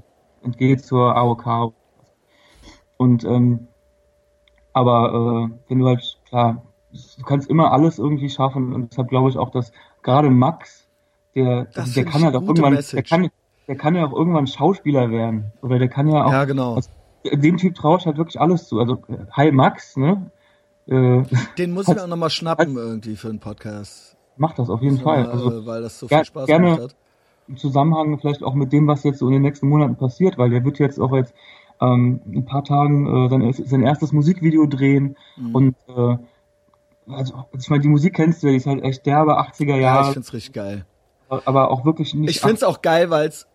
und 0.42 0.58
gehe 0.58 0.76
zur 0.76 1.16
AOK. 1.16 1.72
Und 2.96 3.24
ähm, 3.24 3.66
aber 4.74 5.48
äh, 5.50 5.54
wenn 5.70 5.78
du 5.78 5.86
halt, 5.88 6.18
klar, 6.28 6.62
du 6.92 7.22
kannst 7.24 7.48
immer 7.48 7.72
alles 7.72 7.98
irgendwie 7.98 8.28
schaffen 8.28 8.74
und 8.74 8.90
deshalb 8.92 9.08
glaube 9.08 9.30
ich 9.30 9.38
auch, 9.38 9.48
dass 9.50 9.72
gerade 10.02 10.28
Max, 10.28 10.86
der, 11.34 11.64
Das 11.74 11.94
der 11.94 12.04
kann 12.04 12.22
halt 12.22 12.36
auch 12.36 12.42
irgendwann, 12.42 12.78
der 12.92 13.02
kann, 13.02 13.30
der 13.66 13.76
kann 13.76 13.94
ja 13.94 14.04
auch 14.06 14.12
irgendwann 14.12 14.46
Schauspieler 14.46 15.10
werden. 15.10 15.46
Oder 15.62 15.78
der 15.78 15.88
kann 15.88 16.06
ja 16.08 16.24
auch, 16.26 16.30
ja, 16.32 16.44
genau. 16.44 16.74
also, 16.74 16.90
dem 17.32 17.56
Typ 17.56 17.74
traue 17.74 17.98
ich 17.98 18.04
halt 18.06 18.18
wirklich 18.18 18.38
alles 18.40 18.68
zu. 18.68 18.78
Also, 18.78 18.98
hi 19.32 19.50
Max, 19.50 19.96
ne? 19.96 20.30
Äh, 20.86 21.22
Den 21.56 21.72
muss 21.72 21.88
ich 21.88 21.94
mir 21.94 22.02
auch 22.04 22.06
nochmal 22.08 22.28
schnappen 22.30 22.76
irgendwie 22.76 23.16
für 23.16 23.30
einen 23.30 23.40
Podcast. 23.40 24.16
mach 24.36 24.52
das 24.54 24.68
auf 24.68 24.82
jeden 24.82 24.98
So, 24.98 25.02
Fall. 25.04 25.24
äh, 25.24 25.28
Also, 25.28 25.64
weil 25.66 25.80
das 25.82 25.98
so 25.98 26.06
viel 26.08 26.24
Spaß 26.24 26.46
gerne- 26.46 26.66
gemacht 26.66 26.82
hat. 26.82 26.96
im 27.48 27.56
Zusammenhang 27.56 28.18
vielleicht 28.20 28.42
auch 28.42 28.54
mit 28.54 28.72
dem, 28.72 28.86
was 28.86 29.02
jetzt 29.04 29.18
so 29.18 29.26
in 29.26 29.32
den 29.32 29.42
nächsten 29.42 29.68
Monaten 29.68 29.96
passiert, 29.96 30.36
weil 30.38 30.50
der 30.50 30.64
wird 30.64 30.78
jetzt 30.78 31.00
auch 31.00 31.12
jetzt 31.14 31.34
ähm, 31.80 32.20
in 32.26 32.38
ein 32.38 32.44
paar 32.44 32.64
Tagen 32.64 33.06
äh, 33.26 33.28
sein, 33.28 33.52
sein 33.66 33.82
erstes 33.82 34.12
Musikvideo 34.12 34.66
drehen 34.66 35.16
Mhm. 35.36 35.54
und 35.54 35.76
äh, 35.88 36.16
also, 37.06 37.34
also 37.34 37.34
ich 37.58 37.68
meine, 37.70 37.82
die 37.82 37.88
Musik 37.88 38.14
kennst 38.14 38.42
du 38.42 38.46
ja, 38.46 38.52
die 38.52 38.56
ist 38.56 38.66
halt 38.66 38.82
echt 38.82 39.04
derbe 39.04 39.38
80er 39.38 39.66
Ja, 39.70 39.76
ich 39.76 39.82
Jahre, 39.82 40.12
find's 40.14 40.32
richtig 40.32 40.54
geil. 40.54 40.86
aber 41.28 41.70
auch 41.70 41.84
wirklich 41.84 42.14
nicht. 42.14 42.30
Ich 42.30 42.40
find's 42.40 42.62
auch 42.62 42.80
geil, 42.82 43.10
weil's 43.10 43.46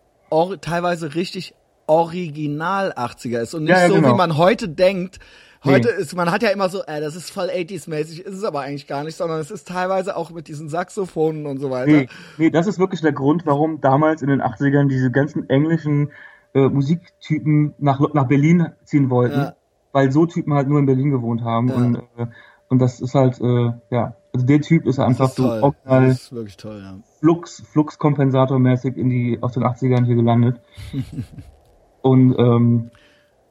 teilweise 0.60 1.14
richtig 1.16 1.54
original 1.86 2.92
80er 2.92 3.40
ist 3.40 3.54
und 3.54 3.64
nicht 3.64 3.72
Ja, 3.72 3.80
ja, 3.82 3.88
so, 3.88 3.94
genau. 3.94 4.12
wie 4.12 4.16
man 4.16 4.36
heute 4.36 4.68
denkt. 4.68 5.18
Heute 5.62 5.88
Nee. 5.94 6.00
ist, 6.02 6.16
man 6.16 6.30
hat 6.30 6.42
ja 6.42 6.48
immer 6.50 6.70
so, 6.70 6.82
äh, 6.86 7.00
das 7.02 7.14
ist 7.16 7.30
voll 7.30 7.50
80s-mäßig, 7.50 8.20
ist 8.20 8.34
es 8.34 8.44
aber 8.44 8.60
eigentlich 8.60 8.86
gar 8.86 9.04
nicht, 9.04 9.16
sondern 9.16 9.40
es 9.40 9.50
ist 9.50 9.68
teilweise 9.68 10.16
auch 10.16 10.30
mit 10.30 10.48
diesen 10.48 10.70
Saxophonen 10.70 11.44
und 11.44 11.58
so 11.58 11.70
weiter. 11.70 11.90
Nee, 11.92 12.08
nee, 12.38 12.50
das 12.50 12.66
ist 12.66 12.78
wirklich 12.78 13.02
der 13.02 13.12
Grund, 13.12 13.44
warum 13.44 13.80
damals 13.82 14.22
in 14.22 14.28
den 14.28 14.40
80ern 14.40 14.88
diese 14.88 15.10
ganzen 15.10 15.50
englischen 15.50 16.12
äh, 16.54 16.68
Musiktypen 16.68 17.74
nach, 17.78 18.00
nach 18.14 18.26
Berlin 18.26 18.68
ziehen 18.84 19.10
wollten, 19.10 19.38
Ja. 19.38 19.54
weil 19.92 20.10
so 20.10 20.26
Typen 20.26 20.54
halt 20.54 20.68
nur 20.68 20.78
in 20.78 20.86
Berlin 20.86 21.10
gewohnt 21.10 21.42
haben. 21.42 21.68
Ja. 21.68 21.74
Und, 21.74 21.96
äh, 21.96 22.26
und 22.68 22.78
das 22.80 23.00
ist 23.00 23.14
halt, 23.14 23.40
äh, 23.40 23.72
ja, 23.90 24.14
also 24.32 24.46
der 24.46 24.60
Typ 24.60 24.86
ist 24.86 24.98
einfach 24.98 25.28
ist 25.28 25.36
so 25.36 25.44
original 25.44 26.08
Das 26.08 26.32
ist 26.32 26.60
toll, 26.60 26.80
ja. 26.82 26.98
Flux, 27.18 27.62
Fluxkompensatormäßig 27.72 28.96
in 28.96 29.10
die, 29.10 29.38
aus 29.40 29.52
den 29.52 29.64
80ern 29.64 30.04
hier 30.04 30.14
gelandet. 30.14 30.60
und 32.02 32.34
ähm, 32.38 32.90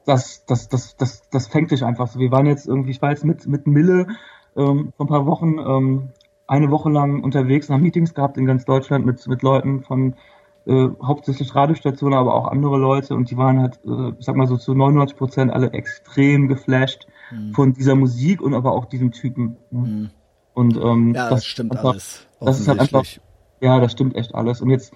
das, 0.06 0.44
das, 0.46 0.68
das, 0.68 0.96
das, 0.96 1.28
das 1.30 1.46
fängt 1.48 1.70
dich 1.70 1.84
einfach 1.84 2.08
so. 2.08 2.18
Wir 2.18 2.30
waren 2.32 2.46
jetzt 2.46 2.66
irgendwie, 2.66 2.90
ich 2.90 3.02
war 3.02 3.10
jetzt 3.10 3.24
mit, 3.24 3.46
mit 3.46 3.66
Mille 3.66 4.06
ähm, 4.56 4.92
vor 4.96 5.06
ein 5.06 5.08
paar 5.08 5.26
Wochen 5.26 5.58
ähm, 5.58 6.08
eine 6.46 6.70
Woche 6.70 6.90
lang 6.90 7.22
unterwegs 7.22 7.68
und 7.68 7.74
haben 7.74 7.82
Meetings 7.82 8.14
gehabt 8.14 8.36
in 8.36 8.46
ganz 8.46 8.64
Deutschland 8.64 9.06
mit, 9.06 9.24
mit 9.28 9.42
Leuten 9.42 9.82
von 9.82 10.14
äh, 10.66 10.88
hauptsächlich 11.02 11.54
Radiostationen, 11.54 12.18
aber 12.18 12.34
auch 12.34 12.46
andere 12.48 12.76
Leute 12.78 13.14
und 13.14 13.30
die 13.30 13.36
waren 13.36 13.60
halt, 13.60 13.80
äh, 13.84 14.12
ich 14.18 14.24
sag 14.26 14.36
mal 14.36 14.46
so 14.46 14.56
zu 14.56 14.74
99 14.74 15.16
Prozent 15.16 15.52
alle 15.52 15.72
extrem 15.72 16.48
geflasht 16.48 17.06
Mhm. 17.32 17.54
von 17.54 17.72
dieser 17.72 17.94
Musik 17.94 18.42
und 18.42 18.54
aber 18.54 18.72
auch 18.72 18.84
diesem 18.86 19.12
Typen. 19.12 19.56
ne? 19.70 19.80
Mhm. 19.88 20.10
Und 20.54 20.76
ähm, 20.76 21.14
Ja, 21.14 21.30
das, 21.30 21.46
stimmt 21.46 21.72
einfach- 21.72 21.90
alles. 21.92 22.26
das 22.40 22.58
ist 22.60 22.68
halt 22.68 22.80
einfach- 22.80 23.04
ja, 23.60 23.78
das 23.80 23.92
stimmt 23.92 24.16
echt 24.16 24.34
alles. 24.34 24.60
Und 24.60 24.70
jetzt 24.70 24.92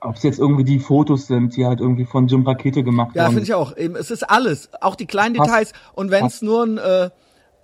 ob 0.00 0.16
es 0.16 0.22
jetzt 0.22 0.38
irgendwie 0.38 0.64
die 0.64 0.78
Fotos 0.80 1.26
sind, 1.28 1.56
die 1.56 1.64
halt 1.64 1.80
irgendwie 1.80 2.04
von 2.04 2.26
Jim 2.26 2.46
Rakete 2.46 2.84
gemacht 2.84 3.14
ja, 3.16 3.22
haben. 3.22 3.30
Ja, 3.30 3.30
finde 3.30 3.44
ich 3.44 3.54
auch. 3.54 3.74
Eben, 3.76 3.96
es 3.96 4.10
ist 4.10 4.22
alles, 4.28 4.68
auch 4.82 4.96
die 4.96 5.06
kleinen 5.06 5.32
Details. 5.34 5.72
Und 5.94 6.10
wenn 6.10 6.26
es 6.26 6.42
nur 6.42 6.62
ein, 6.64 6.76
äh, 6.76 7.08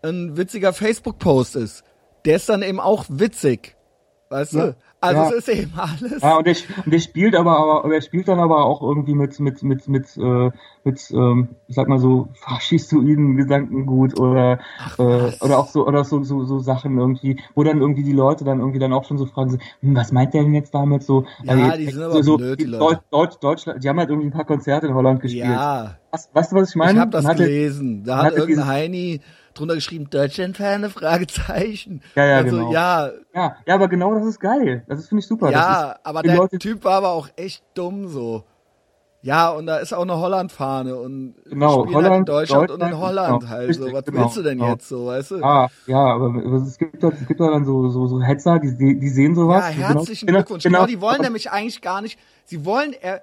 ein 0.02 0.38
witziger 0.38 0.72
Facebook-Post 0.72 1.56
ist, 1.56 1.84
der 2.24 2.36
ist 2.36 2.48
dann 2.48 2.62
eben 2.62 2.80
auch 2.80 3.04
witzig. 3.10 3.76
Weißt 4.30 4.52
ja. 4.52 4.66
du? 4.68 4.76
Also 5.00 5.20
ja. 5.22 5.28
es 5.28 5.34
ist 5.34 5.48
eben 5.48 5.72
alles. 5.76 6.22
Ja, 6.22 6.36
und 6.36 6.46
der, 6.46 6.54
und 6.84 6.92
der 6.92 6.98
spielt 7.00 7.34
aber, 7.34 7.84
aber 7.84 7.94
er 7.94 8.02
spielt 8.02 8.28
dann 8.28 8.38
aber 8.38 8.64
auch 8.64 8.82
irgendwie 8.82 9.14
mit 9.14 9.40
mit 9.40 9.62
mit 9.62 9.88
mit 9.88 10.16
äh, 10.16 10.50
mit 10.84 11.10
ähm, 11.10 11.48
ich 11.66 11.74
sag 11.74 11.88
mal 11.88 11.98
so 11.98 12.28
faschistoiden 12.34 13.36
Gedankengut 13.36 14.20
oder 14.20 14.60
Ach, 14.78 14.98
äh, 14.98 15.32
oder 15.40 15.58
auch 15.58 15.68
so 15.68 15.86
oder 15.86 16.04
so, 16.04 16.22
so 16.22 16.44
so 16.44 16.60
Sachen 16.60 16.98
irgendwie, 16.98 17.40
wo 17.54 17.64
dann 17.64 17.80
irgendwie 17.80 18.04
die 18.04 18.12
Leute 18.12 18.44
dann 18.44 18.60
irgendwie 18.60 18.78
dann 18.78 18.92
auch 18.92 19.04
schon 19.04 19.16
so 19.18 19.26
fragen 19.26 19.50
so, 19.50 19.58
hm, 19.80 19.96
was 19.96 20.12
meint 20.12 20.34
der 20.34 20.42
denn 20.42 20.54
jetzt 20.54 20.74
damit 20.74 21.02
so? 21.02 21.24
Ja, 21.42 21.54
also, 21.54 21.76
die 21.78 21.86
sind 21.86 22.02
aber 22.02 22.22
so, 22.22 22.36
blöd, 22.36 22.60
die 22.60 22.64
Leute. 22.64 23.00
Deutsch, 23.10 23.36
Deutschland, 23.40 23.82
die 23.82 23.88
haben 23.88 23.98
halt 23.98 24.10
irgendwie 24.10 24.28
ein 24.28 24.32
paar 24.32 24.44
Konzerte 24.44 24.86
in 24.86 24.94
Holland 24.94 25.20
gespielt. 25.20 25.46
Ja. 25.46 25.96
Was, 26.12 26.28
weißt 26.32 26.52
du, 26.52 26.56
was 26.56 26.70
ich 26.70 26.76
meine? 26.76 26.92
Ich 26.92 26.98
habe 26.98 27.10
das 27.10 27.36
gelesen. 27.36 28.04
Da 28.04 28.24
hat 28.24 28.34
irgendein 28.34 28.66
Heini 28.66 29.20
drunter 29.54 29.74
geschrieben, 29.74 30.08
Deutschland-Ferne, 30.10 30.90
Fragezeichen. 30.90 32.02
Ja, 32.14 32.24
ja, 32.24 32.36
also, 32.38 32.56
genau. 32.56 32.72
Ja, 32.72 33.10
ja, 33.34 33.56
ja, 33.66 33.74
aber 33.74 33.88
genau 33.88 34.14
das 34.14 34.26
ist 34.26 34.40
geil. 34.40 34.84
Das 34.88 35.08
finde 35.08 35.20
ich 35.20 35.26
super. 35.26 35.50
Ja, 35.50 35.96
aber 36.02 36.22
der 36.22 36.36
Leute 36.36 36.58
Typ 36.58 36.84
war 36.84 36.94
aber 36.94 37.10
auch 37.10 37.28
echt 37.36 37.62
dumm 37.74 38.08
so. 38.08 38.44
Ja, 39.22 39.50
und 39.50 39.66
da 39.66 39.76
ist 39.76 39.92
auch 39.92 40.02
eine 40.02 40.16
Holland-Fahne 40.16 40.96
und 40.96 41.34
genau, 41.44 41.84
Holland, 41.86 41.94
halt 41.94 42.18
in 42.20 42.24
Deutschland, 42.24 42.70
Deutschland 42.70 42.70
und 42.70 42.88
in 42.88 42.98
Holland 42.98 43.40
genau, 43.40 43.50
halt 43.50 43.68
richtig, 43.68 43.86
so. 43.86 43.92
Was 43.92 44.04
genau, 44.06 44.20
willst 44.22 44.36
du 44.38 44.42
denn 44.42 44.58
genau. 44.58 44.70
jetzt 44.70 44.88
so, 44.88 45.06
weißt 45.06 45.30
du? 45.32 45.44
Ah, 45.44 45.68
ja, 45.86 45.98
aber 45.98 46.34
es 46.66 46.78
gibt 46.78 47.02
doch, 47.02 47.12
es 47.12 47.26
gibt 47.26 47.38
doch 47.38 47.50
dann 47.50 47.66
so, 47.66 47.90
so, 47.90 48.06
so 48.06 48.22
Hetzer, 48.22 48.58
die, 48.60 48.98
die 48.98 49.08
sehen 49.10 49.34
sowas. 49.34 49.76
Ja, 49.76 49.88
herzlichen 49.88 50.26
genau, 50.26 50.38
Glückwunsch. 50.38 50.62
Genau, 50.62 50.86
die 50.86 51.02
wollen 51.02 51.20
nämlich 51.20 51.50
eigentlich 51.50 51.82
gar 51.82 52.00
nicht, 52.00 52.18
sie 52.46 52.64
wollen, 52.64 52.94
er, 52.98 53.20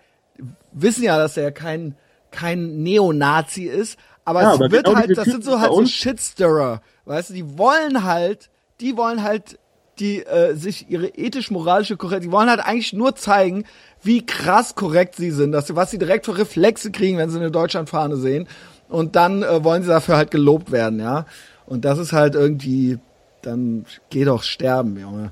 wissen 0.71 1.03
ja, 1.03 1.17
dass 1.17 1.35
er 1.35 1.51
kein, 1.51 1.95
kein 2.29 2.83
Neonazi 2.83 3.63
ist, 3.63 3.97
aber 4.27 4.41
ja, 4.41 4.49
es 4.49 4.55
aber 4.55 4.71
wird 4.71 4.85
genau 4.85 4.97
halt, 4.97 5.17
das 5.17 5.23
sind 5.25 5.41
so 5.45 5.61
halt 5.61 5.71
so 5.71 5.85
Shitstirrer, 5.85 6.81
weißt 7.05 7.29
du, 7.29 7.33
die 7.33 7.57
wollen 7.57 8.03
halt, 8.03 8.49
die 8.81 8.97
wollen 8.97 9.23
halt 9.23 9.57
die 9.99 10.21
äh, 10.25 10.53
sich 10.53 10.91
ihre 10.91 11.07
ethisch-moralische 11.07 11.95
Korrekt, 11.95 12.25
die 12.25 12.31
wollen 12.31 12.49
halt 12.49 12.59
eigentlich 12.59 12.91
nur 12.91 13.15
zeigen, 13.15 13.63
wie 14.03 14.25
krass 14.25 14.75
korrekt 14.75 15.15
sie 15.15 15.31
sind, 15.31 15.53
dass 15.53 15.67
sie, 15.67 15.77
was 15.77 15.91
sie 15.91 15.97
direkt 15.97 16.25
für 16.25 16.37
Reflexe 16.37 16.91
kriegen, 16.91 17.17
wenn 17.17 17.29
sie 17.29 17.39
eine 17.39 17.51
Deutschlandfahne 17.51 18.17
sehen. 18.17 18.49
Und 18.89 19.15
dann 19.15 19.43
äh, 19.43 19.63
wollen 19.63 19.81
sie 19.81 19.87
dafür 19.87 20.17
halt 20.17 20.29
gelobt 20.29 20.73
werden, 20.73 20.99
ja. 20.99 21.25
Und 21.65 21.85
das 21.85 21.97
ist 21.97 22.11
halt 22.11 22.35
irgendwie, 22.35 22.99
dann 23.43 23.85
geh 24.09 24.25
doch 24.25 24.43
sterben, 24.43 24.99
Junge. 24.99 25.31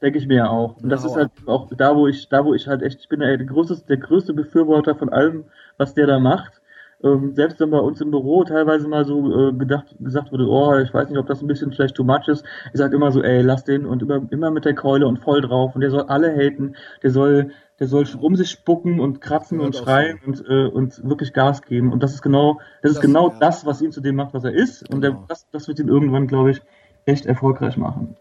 Denke 0.00 0.18
ich 0.18 0.26
mir 0.26 0.38
ja 0.38 0.48
auch. 0.48 0.78
Und 0.78 0.88
das 0.88 1.02
ja, 1.02 1.10
ist 1.10 1.16
halt 1.16 1.30
auch 1.44 1.68
da, 1.76 1.94
wo 1.94 2.08
ich, 2.08 2.30
da, 2.30 2.42
wo 2.42 2.54
ich 2.54 2.66
halt 2.66 2.80
echt, 2.80 3.00
ich 3.00 3.08
bin 3.10 3.20
der, 3.20 3.36
der 3.36 3.46
größte, 3.46 3.82
der 3.86 3.98
größte 3.98 4.32
Befürworter 4.32 4.94
von 4.94 5.10
allem, 5.10 5.44
was 5.76 5.92
der 5.92 6.06
da 6.06 6.18
macht 6.18 6.61
ähm, 7.02 7.34
selbst 7.34 7.60
wenn 7.60 7.70
bei 7.70 7.78
uns 7.78 8.00
im 8.00 8.10
Büro 8.10 8.44
teilweise 8.44 8.88
mal 8.88 9.04
so 9.04 9.48
äh, 9.48 9.52
gedacht, 9.52 9.94
gesagt 10.00 10.32
wurde, 10.32 10.46
oh, 10.48 10.76
ich 10.78 10.92
weiß 10.92 11.08
nicht, 11.08 11.18
ob 11.18 11.26
das 11.26 11.42
ein 11.42 11.48
bisschen 11.48 11.72
vielleicht 11.72 11.96
too 11.96 12.04
much 12.04 12.28
ist. 12.28 12.44
Ich 12.72 12.78
sage 12.78 12.96
immer 12.96 13.10
so, 13.10 13.22
ey, 13.22 13.42
lass 13.42 13.64
den 13.64 13.86
und 13.86 14.02
immer, 14.02 14.22
immer 14.30 14.50
mit 14.50 14.64
der 14.64 14.74
Keule 14.74 15.06
und 15.06 15.18
voll 15.18 15.40
drauf 15.40 15.74
und 15.74 15.80
der 15.80 15.90
soll 15.90 16.02
alle 16.02 16.34
haten, 16.34 16.76
der 17.02 17.10
soll, 17.10 17.50
der 17.80 17.88
soll 17.88 18.06
um 18.20 18.36
sich 18.36 18.50
spucken 18.50 19.00
und 19.00 19.20
kratzen 19.20 19.60
und 19.60 19.76
schreien 19.76 20.20
und, 20.26 20.44
äh, 20.48 20.66
und 20.66 21.02
wirklich 21.08 21.32
Gas 21.32 21.62
geben. 21.62 21.92
Und 21.92 22.02
das 22.02 22.14
ist 22.14 22.22
genau, 22.22 22.58
das, 22.82 22.82
das 22.82 22.92
ist 22.92 23.00
genau 23.00 23.30
ja. 23.30 23.36
das, 23.40 23.66
was 23.66 23.82
ihn 23.82 23.92
zu 23.92 24.00
dem 24.00 24.16
macht, 24.16 24.34
was 24.34 24.44
er 24.44 24.52
ist. 24.52 24.84
Genau. 24.84 24.94
Und 24.94 25.00
der, 25.02 25.10
genau. 25.10 25.24
das, 25.28 25.48
das 25.50 25.68
wird 25.68 25.80
ihn 25.80 25.88
irgendwann, 25.88 26.26
glaube 26.26 26.52
ich, 26.52 26.62
echt 27.04 27.26
erfolgreich 27.26 27.76
machen. 27.76 28.16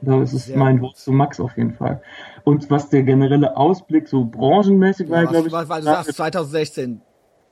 Da 0.00 0.22
ist 0.22 0.32
es 0.32 0.46
Sehr 0.46 0.56
mein 0.56 0.80
Wort 0.80 0.96
zu 0.96 1.12
Max 1.12 1.38
auf 1.38 1.56
jeden 1.58 1.74
Fall. 1.74 2.00
Und 2.44 2.70
was 2.70 2.88
der 2.88 3.02
generelle 3.02 3.56
Ausblick 3.58 4.08
so 4.08 4.24
branchenmäßig 4.24 5.08
ja, 5.08 5.16
war, 5.16 5.26
glaube 5.26 5.48
ich. 5.48 5.52
Weil 5.52 5.80
du 5.80 5.84
sagst 5.84 6.14
2016, 6.14 7.02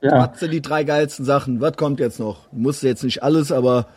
ja. 0.01 0.29
Was 0.31 0.39
sind 0.39 0.51
die 0.51 0.61
drei 0.61 0.83
geilsten 0.83 1.25
Sachen? 1.25 1.61
Was 1.61 1.77
kommt 1.77 1.99
jetzt 1.99 2.19
noch? 2.19 2.51
Musste 2.51 2.87
jetzt 2.87 3.03
nicht 3.03 3.23
alles, 3.23 3.51
aber 3.51 3.87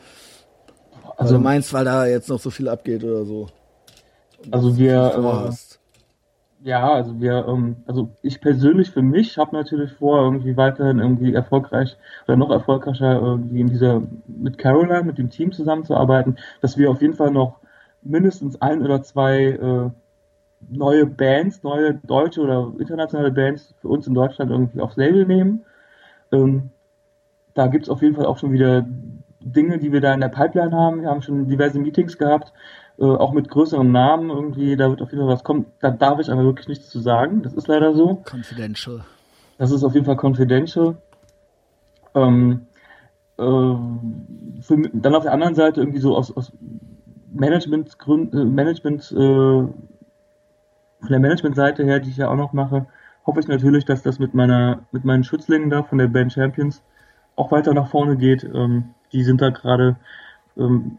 also 1.17 1.39
meinst, 1.39 1.73
weil 1.73 1.85
da 1.85 2.07
jetzt 2.07 2.29
noch 2.29 2.41
so 2.41 2.51
viel 2.51 2.69
abgeht 2.69 3.05
oder 3.05 3.25
so. 3.25 3.49
Also 4.51 4.77
wir 4.77 5.51
äh, 5.51 6.69
ja, 6.69 6.93
also 6.93 7.21
wir 7.21 7.47
ähm, 7.49 7.77
also 7.87 8.11
ich 8.23 8.41
persönlich 8.41 8.91
für 8.91 9.03
mich 9.03 9.39
habe 9.39 9.57
natürlich 9.57 9.93
vor 9.93 10.23
irgendwie 10.23 10.57
weiterhin 10.57 10.99
irgendwie 10.99 11.33
erfolgreich 11.33 11.97
oder 12.27 12.37
noch 12.37 12.51
erfolgreicher 12.51 13.21
irgendwie 13.21 13.61
in 13.61 13.69
dieser 13.69 14.03
mit 14.27 14.59
Caroline 14.59 15.03
mit 15.05 15.19
dem 15.19 15.31
Team 15.31 15.53
zusammenzuarbeiten, 15.53 16.39
dass 16.61 16.77
wir 16.77 16.91
auf 16.91 17.01
jeden 17.01 17.15
Fall 17.15 17.31
noch 17.31 17.61
mindestens 18.03 18.61
ein 18.61 18.83
oder 18.83 19.03
zwei 19.03 19.45
äh, 19.45 19.91
neue 20.69 21.07
Bands, 21.07 21.63
neue 21.63 21.95
deutsche 21.95 22.41
oder 22.41 22.73
internationale 22.79 23.31
Bands 23.31 23.75
für 23.81 23.89
uns 23.89 24.07
in 24.07 24.15
Deutschland 24.15 24.51
irgendwie 24.51 24.81
aufs 24.81 24.97
Label 24.97 25.27
nehmen 25.27 25.65
ähm, 26.33 26.71
da 27.55 27.69
gibt 27.69 27.85
es 27.85 27.91
auf 27.91 28.03
jeden 28.03 28.17
Fall 28.17 28.27
auch 28.27 28.39
schon 28.39 28.53
wieder 28.53 28.85
Dinge, 29.41 29.79
die 29.79 29.93
wir 29.93 30.01
da 30.01 30.13
in 30.15 30.21
der 30.21 30.29
Pipeline 30.29 30.75
haben. 30.75 31.03
Wir 31.03 31.11
haben 31.11 31.23
schon 31.23 31.47
diverse 31.47 31.79
Meetings 31.79 32.19
gehabt, 32.19 32.53
äh, 32.99 33.05
auch 33.05 33.33
mit 33.33 33.49
größeren 33.49 33.91
Namen 33.91 34.31
irgendwie. 34.31 34.77
Da 34.77 34.91
wird 34.91 35.03
auf 35.03 35.11
jeden 35.11 35.25
Fall 35.25 35.35
was 35.35 35.45
kommen. 35.45 35.67
Da 35.81 35.91
darf 35.91 36.19
ich 36.19 36.31
aber 36.31 36.45
wirklich 36.45 36.69
nichts 36.69 36.89
zu 36.89 37.01
sagen. 37.01 37.43
Das 37.43 37.53
ist 37.53 37.69
leider 37.69 37.95
so. 37.95 38.23
Confidential. 38.25 39.05
Das 39.59 39.71
ist 39.71 39.85
auf 39.85 39.95
jeden 39.95 40.07
Fall 40.07 40.17
confidential. 40.17 40.97
Ähm, 42.15 42.67
äh, 43.39 43.43
für, 43.43 44.83
dann 44.93 45.15
auf 45.15 45.25
der 45.25 45.33
anderen 45.33 45.55
Seite 45.55 45.81
irgendwie 45.81 46.01
so 46.01 46.17
aus, 46.17 46.35
aus 46.37 46.53
Managementgründen, 47.33 48.41
äh, 48.41 48.45
Management, 48.45 49.13
äh, 49.13 49.15
von 49.15 51.11
der 51.11 51.21
Managementseite 51.21 51.85
her, 51.85 52.01
die 52.01 52.11
ich 52.11 52.17
ja 52.17 52.31
auch 52.31 52.37
noch 52.37 52.53
mache, 52.53 52.87
hoffe 53.27 53.41
ich 53.41 53.49
natürlich, 53.49 53.85
dass 53.85 54.03
das 54.03 54.19
mit 54.19 54.35
meiner, 54.35 54.81
mit 54.93 55.05
meinen 55.05 55.25
Schützlingen 55.25 55.71
da 55.71 55.83
von 55.83 55.99
der 55.99 56.09
Band 56.09 56.33
Champions 56.33 56.83
auch 57.37 57.51
weiter 57.51 57.75
nach 57.75 57.89
vorne 57.89 58.17
geht. 58.17 58.45
Ähm, 58.45 58.95
die 59.13 59.25
sind 59.25 59.41
da 59.41 59.51
gerade 59.51 59.97
ähm, 60.57 60.99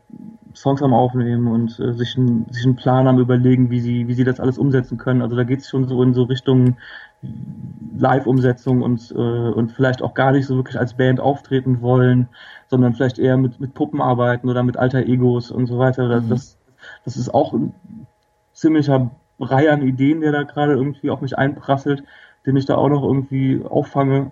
Songs 0.54 0.82
am 0.82 0.94
Aufnehmen 0.94 1.48
und 1.48 1.80
äh, 1.80 1.94
sich, 1.94 2.18
ein, 2.18 2.46
sich 2.50 2.66
einen 2.66 2.76
Plan 2.76 3.08
am 3.08 3.20
überlegen, 3.20 3.70
wie 3.70 3.82
sie, 3.82 4.08
wie 4.08 4.14
sie 4.14 4.24
das 4.24 4.40
alles 4.40 4.58
umsetzen 4.58 4.98
können. 4.98 5.22
Also 5.22 5.36
da 5.36 5.44
geht 5.44 5.60
es 5.60 5.70
schon 5.70 5.88
so 5.88 6.02
in 6.02 6.14
so 6.14 6.24
Richtung 6.24 6.78
Live-Umsetzung 7.98 8.82
und, 8.82 9.12
äh, 9.12 9.16
und 9.16 9.72
vielleicht 9.72 10.02
auch 10.02 10.14
gar 10.14 10.32
nicht 10.32 10.46
so 10.46 10.56
wirklich 10.56 10.80
als 10.80 10.96
Band 10.96 11.20
auftreten 11.20 11.82
wollen, 11.82 12.28
sondern 12.68 12.94
vielleicht 12.94 13.20
eher 13.20 13.38
mit, 13.38 13.60
mit 13.60 13.74
Puppen 13.74 14.02
arbeiten 14.02 14.50
oder 14.50 14.64
mit 14.64 14.78
alter 14.78 15.00
Egos 15.00 15.52
und 15.52 15.68
so 15.68 15.78
weiter. 15.78 16.22
Mhm. 16.22 16.30
Das, 16.30 16.58
das 17.04 17.18
ist 17.18 17.34
auch 17.34 17.54
ein 17.54 17.74
ziemlicher 18.54 19.12
Reihe 19.40 19.72
an 19.72 19.82
Ideen, 19.82 20.22
der 20.22 20.32
da 20.32 20.44
gerade 20.44 20.74
irgendwie 20.74 21.10
auf 21.10 21.22
mich 21.22 21.38
einprasselt, 21.38 22.04
den 22.46 22.56
ich 22.56 22.66
da 22.66 22.76
auch 22.76 22.90
noch 22.90 23.04
irgendwie 23.04 23.62
auffange. 23.64 24.32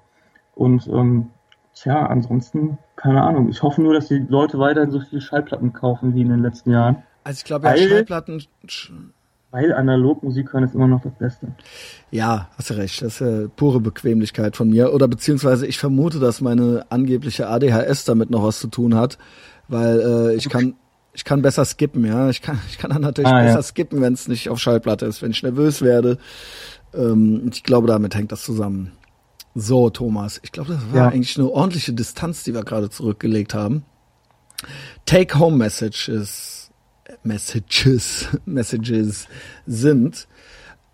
Und 0.56 0.88
ähm, 0.88 1.30
tja, 1.74 2.06
ansonsten, 2.06 2.78
keine 2.96 3.24
Ahnung. 3.24 3.50
Ich 3.50 3.64
hoffe 3.64 3.82
nur, 3.82 3.94
dass 3.94 4.08
die 4.08 4.20
Leute 4.20 4.60
weiterhin 4.60 4.92
so 4.92 5.00
viel 5.00 5.22
Schallplatten 5.22 5.74
kaufen 5.74 6.16
wie 6.16 6.22
in 6.22 6.30
den 6.30 6.42
letzten 6.42 6.72
Jahren. 6.72 7.04
Also 7.24 7.38
ich 7.40 7.46
glaube, 7.46 7.68
ja, 7.68 7.78
Schallplatten. 7.78 8.44
Weil 9.52 9.72
Analogmusik 9.72 10.52
hören 10.52 10.64
ist 10.64 10.74
immer 10.74 10.88
noch 10.88 11.04
das 11.04 11.14
Beste. 11.14 11.48
Ja, 12.10 12.50
hast 12.58 12.72
du 12.72 12.74
recht. 12.74 13.04
Das 13.04 13.14
ist 13.14 13.20
ja 13.22 13.48
pure 13.56 13.80
Bequemlichkeit 13.80 14.56
von 14.56 14.70
mir. 14.70 14.94
Oder 14.94 15.08
beziehungsweise 15.08 15.68
ich 15.68 15.78
vermute, 15.78 16.20
dass 16.20 16.42
meine 16.42 16.88
angebliche 16.90 17.48
ADHS 17.48 18.06
damit 18.06 18.32
noch 18.32 18.44
was 18.44 18.60
zu 18.60 18.68
tun 18.68 18.96
hat. 18.96 19.20
Weil 19.68 20.00
äh, 20.00 20.36
ich 20.36 20.50
kann 20.50 20.74
ich 21.14 21.24
kann 21.24 21.42
besser 21.42 21.64
skippen, 21.66 22.06
ja. 22.06 22.30
Ich 22.30 22.42
kann, 22.42 22.60
ich 22.70 22.78
kann 22.78 22.92
dann 22.92 23.02
natürlich 23.02 23.32
ah, 23.32 23.42
besser 23.42 23.56
ja. 23.58 23.64
skippen, 23.64 24.02
wenn 24.02 24.14
es 24.14 24.28
nicht 24.28 24.50
auf 24.50 24.60
Schallplatte 24.60 25.06
ist, 25.06 25.22
wenn 25.22 25.32
ich 25.32 25.44
nervös 25.44 25.82
werde. 25.82 26.18
Ähm, 26.94 27.50
ich 27.52 27.64
glaube, 27.64 27.88
damit 27.88 28.16
hängt 28.16 28.32
das 28.32 28.44
zusammen. 28.44 28.92
So, 29.56 29.92
Thomas, 29.92 30.40
ich 30.44 30.52
glaube, 30.52 30.74
das 30.74 30.82
war 30.92 31.06
ja. 31.06 31.08
eigentlich 31.10 31.38
eine 31.38 31.48
ordentliche 31.50 31.94
Distanz, 31.94 32.44
die 32.44 32.54
wir 32.56 32.64
gerade 32.64 32.90
zurückgelegt 32.90 33.54
haben. 33.54 33.86
Take-Home-Messages, 35.06 36.72
Messages, 37.22 38.28
Messages 38.46 39.28
sind, 39.68 40.28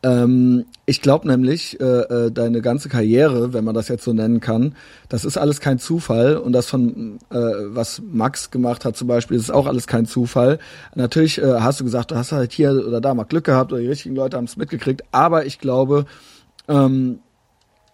ähm, 0.01 0.65
ich 0.85 1.01
glaube 1.01 1.27
nämlich, 1.27 1.80
äh, 1.80 1.84
äh, 1.84 2.31
deine 2.31 2.61
ganze 2.61 2.88
Karriere, 2.88 3.53
wenn 3.53 3.63
man 3.63 3.76
das 3.76 3.89
jetzt 3.89 4.03
so 4.03 4.13
nennen 4.13 4.39
kann, 4.39 4.76
das 5.09 5.26
ist 5.26 5.38
alles 5.38 5.59
kein 5.59 5.77
Zufall. 5.77 6.38
Und 6.38 6.53
das 6.53 6.67
von, 6.67 7.19
äh, 7.30 7.35
was 7.35 8.01
Max 8.09 8.49
gemacht 8.49 8.85
hat 8.85 8.95
zum 8.95 9.07
Beispiel, 9.07 9.38
ist 9.38 9.51
auch 9.51 9.67
alles 9.67 9.88
kein 9.88 10.05
Zufall. 10.05 10.59
Natürlich 10.95 11.39
äh, 11.39 11.59
hast 11.59 11.81
du 11.81 11.84
gesagt, 11.84 12.11
du 12.11 12.15
hast 12.15 12.31
halt 12.31 12.53
hier 12.53 12.71
oder 12.88 13.01
da 13.01 13.13
mal 13.13 13.26
Glück 13.26 13.43
gehabt 13.43 13.73
oder 13.73 13.81
die 13.81 13.88
richtigen 13.88 14.15
Leute 14.15 14.38
haben 14.38 14.45
es 14.45 14.57
mitgekriegt. 14.57 15.03
Aber 15.11 15.45
ich 15.45 15.59
glaube, 15.59 16.05
ähm, 16.69 17.19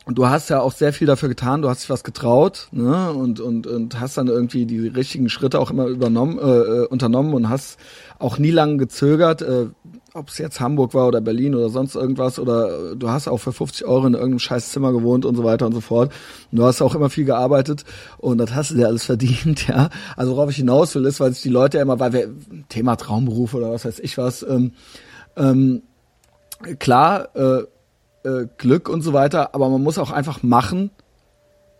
du 0.07 0.27
hast 0.27 0.49
ja 0.49 0.61
auch 0.61 0.71
sehr 0.71 0.93
viel 0.93 1.07
dafür 1.07 1.29
getan, 1.29 1.61
du 1.61 1.69
hast 1.69 1.83
dich 1.83 1.89
was 1.89 2.03
getraut, 2.03 2.67
ne? 2.71 3.11
Und 3.11 3.39
und 3.39 3.65
und 3.65 3.99
hast 3.99 4.17
dann 4.17 4.27
irgendwie 4.27 4.65
die 4.65 4.87
richtigen 4.87 5.29
Schritte 5.29 5.59
auch 5.59 5.71
immer 5.71 5.87
übernommen, 5.87 6.37
äh, 6.37 6.41
äh 6.41 6.87
unternommen 6.87 7.33
und 7.33 7.49
hast 7.49 7.79
auch 8.19 8.37
nie 8.37 8.51
lange 8.51 8.77
gezögert. 8.77 9.41
Äh, 9.41 9.67
ob 10.15 10.29
es 10.29 10.37
jetzt 10.37 10.61
Hamburg 10.61 10.93
war 10.93 11.07
oder 11.07 11.19
Berlin 11.19 11.55
oder 11.55 11.69
sonst 11.69 11.95
irgendwas 11.95 12.39
oder 12.39 12.93
äh, 12.93 12.95
du 12.95 13.09
hast 13.09 13.27
auch 13.27 13.37
für 13.37 13.51
50 13.51 13.85
Euro 13.85 14.07
in 14.07 14.13
irgendeinem 14.13 14.39
scheiß 14.39 14.71
Zimmer 14.71 14.93
gewohnt 14.93 15.25
und 15.25 15.35
so 15.35 15.43
weiter 15.43 15.65
und 15.65 15.73
so 15.73 15.81
fort. 15.81 16.11
Und 16.51 16.59
du 16.59 16.63
hast 16.65 16.81
auch 16.81 16.95
immer 16.95 17.09
viel 17.09 17.25
gearbeitet 17.25 17.83
und 18.17 18.37
das 18.37 18.55
hast 18.55 18.71
du 18.71 18.75
dir 18.75 18.87
alles 18.87 19.03
verdient, 19.03 19.67
ja. 19.67 19.89
Also 20.15 20.35
worauf 20.35 20.49
ich 20.49 20.55
hinaus 20.55 20.95
will, 20.95 21.05
ist, 21.05 21.19
weil 21.19 21.33
sich 21.33 21.41
die 21.41 21.49
Leute 21.49 21.77
ja 21.77 21.83
immer, 21.83 21.99
weil 21.99 22.13
wir 22.13 22.29
Thema 22.69 22.95
Traumberuf 22.95 23.53
oder 23.53 23.71
was 23.71 23.83
weiß 23.83 23.99
ich 23.99 24.17
was, 24.17 24.41
ähm, 24.43 24.71
ähm, 25.35 25.81
klar, 26.79 27.35
äh, 27.35 27.63
äh, 28.23 28.47
Glück 28.57 28.87
und 28.87 29.01
so 29.01 29.11
weiter, 29.11 29.53
aber 29.53 29.69
man 29.69 29.83
muss 29.83 29.97
auch 29.97 30.11
einfach 30.11 30.43
machen 30.43 30.91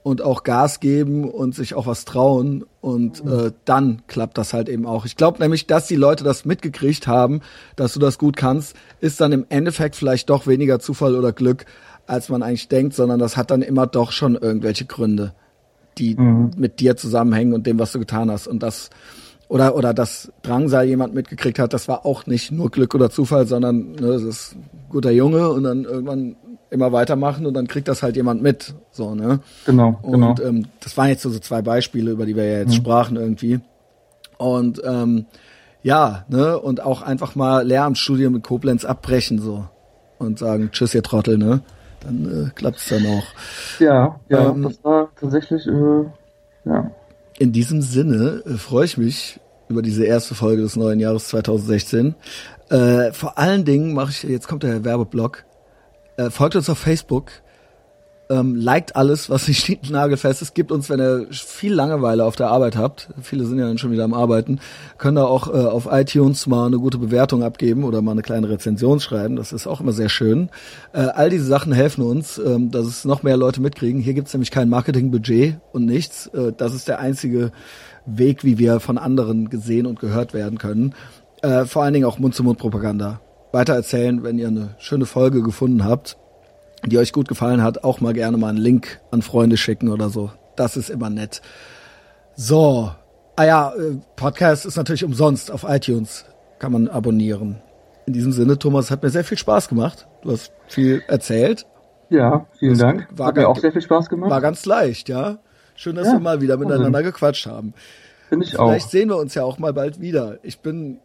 und 0.06 0.22
auch 0.22 0.44
Gas 0.44 0.82
geben 0.82 1.28
und 1.28 1.56
sich 1.56 1.74
auch 1.74 1.88
was 1.88 2.06
trauen 2.06 2.64
und 2.80 3.26
äh, 3.26 3.52
dann 3.66 4.04
klappt 4.06 4.38
das 4.38 4.54
halt 4.54 4.70
eben 4.70 4.86
auch. 4.86 5.04
Ich 5.08 5.18
glaube 5.18 5.40
nämlich, 5.40 5.66
dass 5.66 5.88
die 5.88 5.96
Leute 5.96 6.24
das 6.24 6.46
mitgekriegt 6.46 7.08
haben, 7.08 7.42
dass 7.76 7.94
du 7.94 8.00
das 8.00 8.20
gut 8.20 8.38
kannst, 8.38 8.76
ist 9.02 9.20
dann 9.20 9.32
im 9.32 9.48
Endeffekt 9.50 9.96
vielleicht 9.96 10.30
doch 10.30 10.46
weniger 10.46 10.80
Zufall 10.80 11.16
oder 11.16 11.34
Glück, 11.34 11.66
als 12.06 12.30
man 12.30 12.44
eigentlich 12.44 12.68
denkt, 12.68 12.94
sondern 12.94 13.18
das 13.18 13.36
hat 13.36 13.50
dann 13.50 13.64
immer 13.64 13.88
doch 13.88 14.12
schon 14.12 14.36
irgendwelche 14.36 14.86
Gründe, 14.86 15.34
die 15.98 16.14
mhm. 16.14 16.52
mit 16.56 16.80
dir 16.80 16.96
zusammenhängen 16.96 17.54
und 17.54 17.66
dem, 17.66 17.80
was 17.80 17.92
du 17.92 17.98
getan 17.98 18.30
hast. 18.30 18.46
Und 18.46 18.62
das 18.62 18.92
oder 19.48 19.76
oder 19.76 19.94
dass 19.94 20.32
Drangsal 20.42 20.86
jemand 20.86 21.14
mitgekriegt 21.14 21.60
hat, 21.60 21.74
das 21.74 21.88
war 21.88 22.06
auch 22.06 22.26
nicht 22.26 22.52
nur 22.52 22.70
Glück 22.72 22.96
oder 22.96 23.10
Zufall, 23.10 23.46
sondern 23.46 23.92
ne, 23.92 24.08
das 24.08 24.24
ist 24.24 24.56
ein 24.56 24.70
guter 24.90 25.12
Junge 25.12 25.50
und 25.50 25.64
dann 25.64 25.86
irgendwann 25.86 26.36
immer 26.72 26.92
weitermachen 26.92 27.46
und 27.46 27.54
dann 27.54 27.68
kriegt 27.68 27.88
das 27.88 28.02
halt 28.02 28.16
jemand 28.16 28.42
mit, 28.42 28.74
so 28.92 29.14
ne. 29.14 29.40
Genau. 29.66 30.00
Und 30.02 30.12
genau. 30.12 30.36
Ähm, 30.44 30.66
das 30.82 30.98
waren 30.98 31.10
jetzt 31.10 31.22
so, 31.22 31.30
so 31.30 31.40
zwei 31.40 31.62
Beispiele, 31.62 32.12
über 32.12 32.26
die 32.26 32.36
wir 32.36 32.46
ja 32.46 32.60
jetzt 32.60 32.70
mhm. 32.70 32.74
sprachen 32.74 33.18
irgendwie. 33.18 33.60
Und 34.38 34.82
ähm, 34.84 35.26
ja, 35.84 36.26
ne 36.28 36.60
und 36.60 36.82
auch 36.82 37.02
einfach 37.02 37.36
mal 37.36 37.66
Lehramtsstudium 37.66 38.36
in 38.36 38.42
Koblenz 38.42 38.84
abbrechen 38.84 39.40
so 39.40 39.66
und 40.18 40.40
sagen 40.40 40.70
Tschüss 40.72 40.96
ihr 40.96 41.04
Trottel, 41.04 41.38
ne. 41.38 41.62
Dann 42.02 42.48
äh, 42.48 42.50
klappt's 42.54 42.90
dann 42.90 43.06
auch. 43.06 43.26
Ja, 43.80 44.20
ja, 44.30 44.50
ähm, 44.50 44.64
das 44.64 44.84
war 44.84 45.10
tatsächlich 45.20 45.66
äh, 45.68 46.04
ja 46.66 46.92
in 47.38 47.52
diesem 47.52 47.82
Sinne 47.82 48.44
äh, 48.46 48.54
freue 48.54 48.86
ich 48.86 48.98
mich 48.98 49.40
über 49.68 49.82
diese 49.82 50.06
erste 50.06 50.36
Folge 50.36 50.62
des 50.62 50.76
neuen 50.76 51.00
Jahres 51.00 51.28
2016. 51.30 52.16
Äh, 52.70 53.12
vor 53.14 53.38
allen 53.38 53.66
Dingen 53.66 53.94
mache 53.94 54.12
ich, 54.12 54.24
jetzt 54.24 54.48
kommt 54.48 54.64
der 54.64 54.84
Werbeblock, 54.84 55.44
äh, 56.18 56.30
folgt 56.30 56.56
uns 56.56 56.70
auf 56.70 56.78
Facebook, 56.78 57.32
ähm, 58.30 58.56
liked 58.56 58.96
alles, 58.96 59.30
was 59.30 59.48
nicht 59.48 59.90
nagelfest 59.90 60.42
ist. 60.42 60.56
Gibt 60.56 60.72
uns, 60.72 60.90
wenn 60.90 61.00
ihr 61.00 61.28
viel 61.32 61.74
Langeweile 61.74 62.26
auf 62.26 62.36
der 62.36 62.48
Arbeit 62.48 62.76
habt, 62.76 63.10
viele 63.22 63.46
sind 63.46 63.60
ja 63.60 63.68
dann 63.68 63.78
schon 63.78 63.92
wieder 63.92 64.04
am 64.04 64.14
Arbeiten, 64.14 64.60
könnt 64.98 65.18
ihr 65.18 65.28
auch 65.28 65.48
äh, 65.48 65.58
auf 65.58 65.88
iTunes 65.92 66.48
mal 66.48 66.68
eine 66.68 66.80
gute 66.80 66.98
Bewertung 66.98 67.44
abgeben 67.44 67.84
oder 67.84 68.02
mal 68.02 68.12
eine 68.12 68.22
kleine 68.22 68.50
Rezension 68.50 69.00
schreiben. 69.00 69.36
Das 69.36 69.54
ist 69.54 69.68
auch 69.68 69.82
immer 69.82 69.94
sehr 69.94 70.10
schön. 70.10 70.50
Äh, 70.94 71.02
all 71.02 71.30
diese 71.30 71.46
Sachen 71.46 71.74
helfen 71.74 72.04
uns, 72.04 72.38
ähm, 72.38 72.72
dass 72.72 72.86
es 72.86 73.06
noch 73.06 73.24
mehr 73.24 73.38
Leute 73.38 73.62
mitkriegen. 73.62 74.02
Hier 74.02 74.14
gibt's 74.14 74.34
nämlich 74.34 74.52
kein 74.52 74.70
Marketingbudget 74.70 75.58
und 75.72 75.86
nichts. 75.86 76.28
Äh, 76.28 76.54
das 76.56 76.74
ist 76.74 76.88
der 76.88 77.00
einzige 77.00 77.52
Weg, 78.06 78.44
wie 78.44 78.58
wir 78.58 78.80
von 78.80 78.98
anderen 78.98 79.50
gesehen 79.50 79.86
und 79.86 80.00
gehört 80.00 80.34
werden 80.34 80.58
können. 80.58 80.94
Äh, 81.42 81.66
vor 81.66 81.84
allen 81.84 81.94
Dingen 81.94 82.06
auch 82.06 82.20
Mund-zu-Mund-Propaganda. 82.20 83.22
Weitererzählen, 83.52 84.24
wenn 84.24 84.38
ihr 84.38 84.48
eine 84.48 84.76
schöne 84.80 85.06
Folge 85.06 85.42
gefunden 85.42 85.86
habt 85.86 86.18
die 86.86 86.98
euch 86.98 87.14
gut 87.14 87.28
gefallen 87.28 87.64
hat, 87.64 87.84
auch 87.84 88.02
mal 88.02 88.14
gerne 88.14 88.38
mal 88.38 88.50
einen 88.50 88.58
Link 88.58 89.00
an 89.12 89.22
Freunde 89.22 89.58
schicken 89.58 89.90
oder 89.90 90.10
so. 90.10 90.32
Das 90.56 90.78
ist 90.78 90.90
immer 90.90 91.10
nett. 91.10 91.42
So, 92.36 92.92
ah 93.36 93.44
ja, 93.44 93.74
äh, 93.76 93.98
Podcast 94.16 94.66
ist 94.66 94.78
natürlich 94.78 95.04
umsonst 95.04 95.52
auf 95.52 95.66
iTunes, 95.68 96.26
kann 96.60 96.72
man 96.72 96.88
abonnieren. 96.88 97.62
In 98.06 98.14
diesem 98.14 98.32
Sinne, 98.32 98.60
Thomas, 98.60 98.92
hat 98.92 99.04
mir 99.04 99.10
sehr 99.10 99.24
viel 99.24 99.38
Spaß 99.38 99.68
gemacht. 99.68 100.08
Du 100.22 100.32
hast 100.32 100.52
viel 100.68 101.02
erzählt. 101.08 101.66
Ja, 102.10 102.46
vielen 102.60 102.74
das 102.74 102.80
Dank. 102.80 103.08
War 103.12 103.28
hat 103.28 103.36
mir 103.36 103.48
auch 103.48 103.58
sehr 103.58 103.72
viel 103.72 103.82
Spaß 103.82 104.10
gemacht. 104.10 104.30
War 104.30 104.42
ganz 104.42 104.66
leicht, 104.66 105.10
ja. 105.10 105.40
Schön, 105.76 105.96
dass 105.96 106.08
ja, 106.08 106.14
wir 106.14 106.20
mal 106.20 106.40
wieder 106.42 106.58
miteinander 106.58 107.04
gequatscht 107.04 107.48
haben. 107.48 107.74
Finde 108.30 108.46
ich 108.46 108.52
Vielleicht 108.52 108.60
auch. 108.60 108.70
Vielleicht 108.70 108.92
sehen 108.92 109.10
wir 109.10 109.18
uns 109.18 109.34
ja 109.34 109.44
auch 109.44 109.58
mal 109.58 109.74
bald 109.74 110.00
wieder. 110.00 110.38
Ich 110.44 110.60
bin 110.60 111.00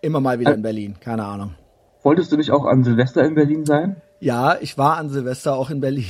immer 0.00 0.20
mal 0.20 0.38
wieder 0.40 0.54
in 0.54 0.62
Berlin, 0.62 0.96
keine 1.00 1.24
Ahnung. 1.24 1.54
Wolltest 2.02 2.32
du 2.32 2.36
nicht 2.36 2.50
auch 2.50 2.66
an 2.66 2.84
Silvester 2.84 3.24
in 3.24 3.34
Berlin 3.34 3.64
sein? 3.64 3.96
Ja, 4.24 4.56
ich 4.58 4.78
war 4.78 4.96
an 4.96 5.10
Silvester 5.10 5.54
auch 5.54 5.68
in 5.68 5.82
Berlin. 5.82 6.06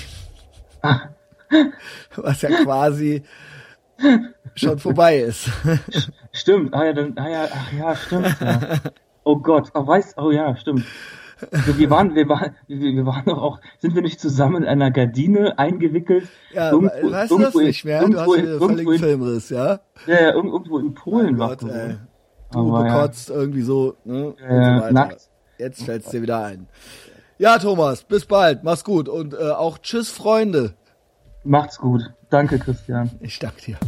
Was 2.15 2.43
ja 2.43 2.51
quasi 2.63 3.25
schon 4.55 4.79
vorbei 4.79 5.19
ist. 5.19 5.51
Stimmt, 6.31 6.75
ah 6.75 6.85
ja, 6.85 6.93
dann, 6.93 7.19
ah 7.19 7.29
ja, 7.29 7.49
ach 7.53 7.73
ja, 7.73 7.97
stimmt. 7.97 8.37
Ja. 8.41 8.61
Oh 9.25 9.39
Gott, 9.39 9.73
oh, 9.75 9.85
weiß, 9.85 10.15
oh 10.17 10.31
ja, 10.31 10.55
stimmt. 10.55 10.85
Wir 11.77 11.91
waren, 11.91 12.15
wir 12.15 12.29
waren, 12.29 12.55
wir 12.69 13.05
waren 13.05 13.25
doch 13.25 13.43
auch, 13.43 13.61
sind 13.81 13.97
wir 13.97 14.03
nicht 14.03 14.21
zusammen 14.21 14.63
in 14.63 14.69
einer 14.69 14.93
Gardine 14.93 15.59
eingewickelt? 15.59 16.29
Ja, 16.53 16.71
irgendwo, 16.71 17.11
weißt 17.11 17.33
du 17.33 17.39
das 17.41 17.55
nicht 17.57 17.85
mehr? 17.85 18.07
Du 18.07 18.17
hast 18.17 18.39
einen 18.39 18.59
völligen 18.61 18.99
Filmriss, 18.99 19.51
ja? 19.51 19.81
Ja, 20.07 20.21
ja, 20.21 20.33
irgendwo 20.35 20.79
in 20.79 20.95
Polen 20.95 21.37
war. 21.37 21.57
Du 21.57 21.67
bekotzt 22.73 23.31
ja. 23.31 23.35
irgendwie 23.35 23.63
so, 23.63 23.97
ne? 24.05 24.37
Ja, 24.41 24.87
so 24.87 24.95
nackt. 24.95 25.31
Jetzt 25.59 25.85
fällt's 25.85 26.11
dir 26.11 26.23
wieder 26.23 26.45
ein. 26.45 26.69
Ja, 27.39 27.59
Thomas, 27.59 28.05
bis 28.05 28.27
bald. 28.27 28.63
Mach's 28.63 28.85
gut. 28.85 29.09
Und 29.09 29.35
äh, 29.35 29.51
auch 29.51 29.79
tschüss, 29.79 30.11
Freunde. 30.11 30.75
Macht's 31.43 31.79
gut. 31.79 32.03
Danke, 32.31 32.59
Christian. 32.59 33.11
Ich 33.21 33.39
danke 33.39 33.61
dir. 33.61 33.79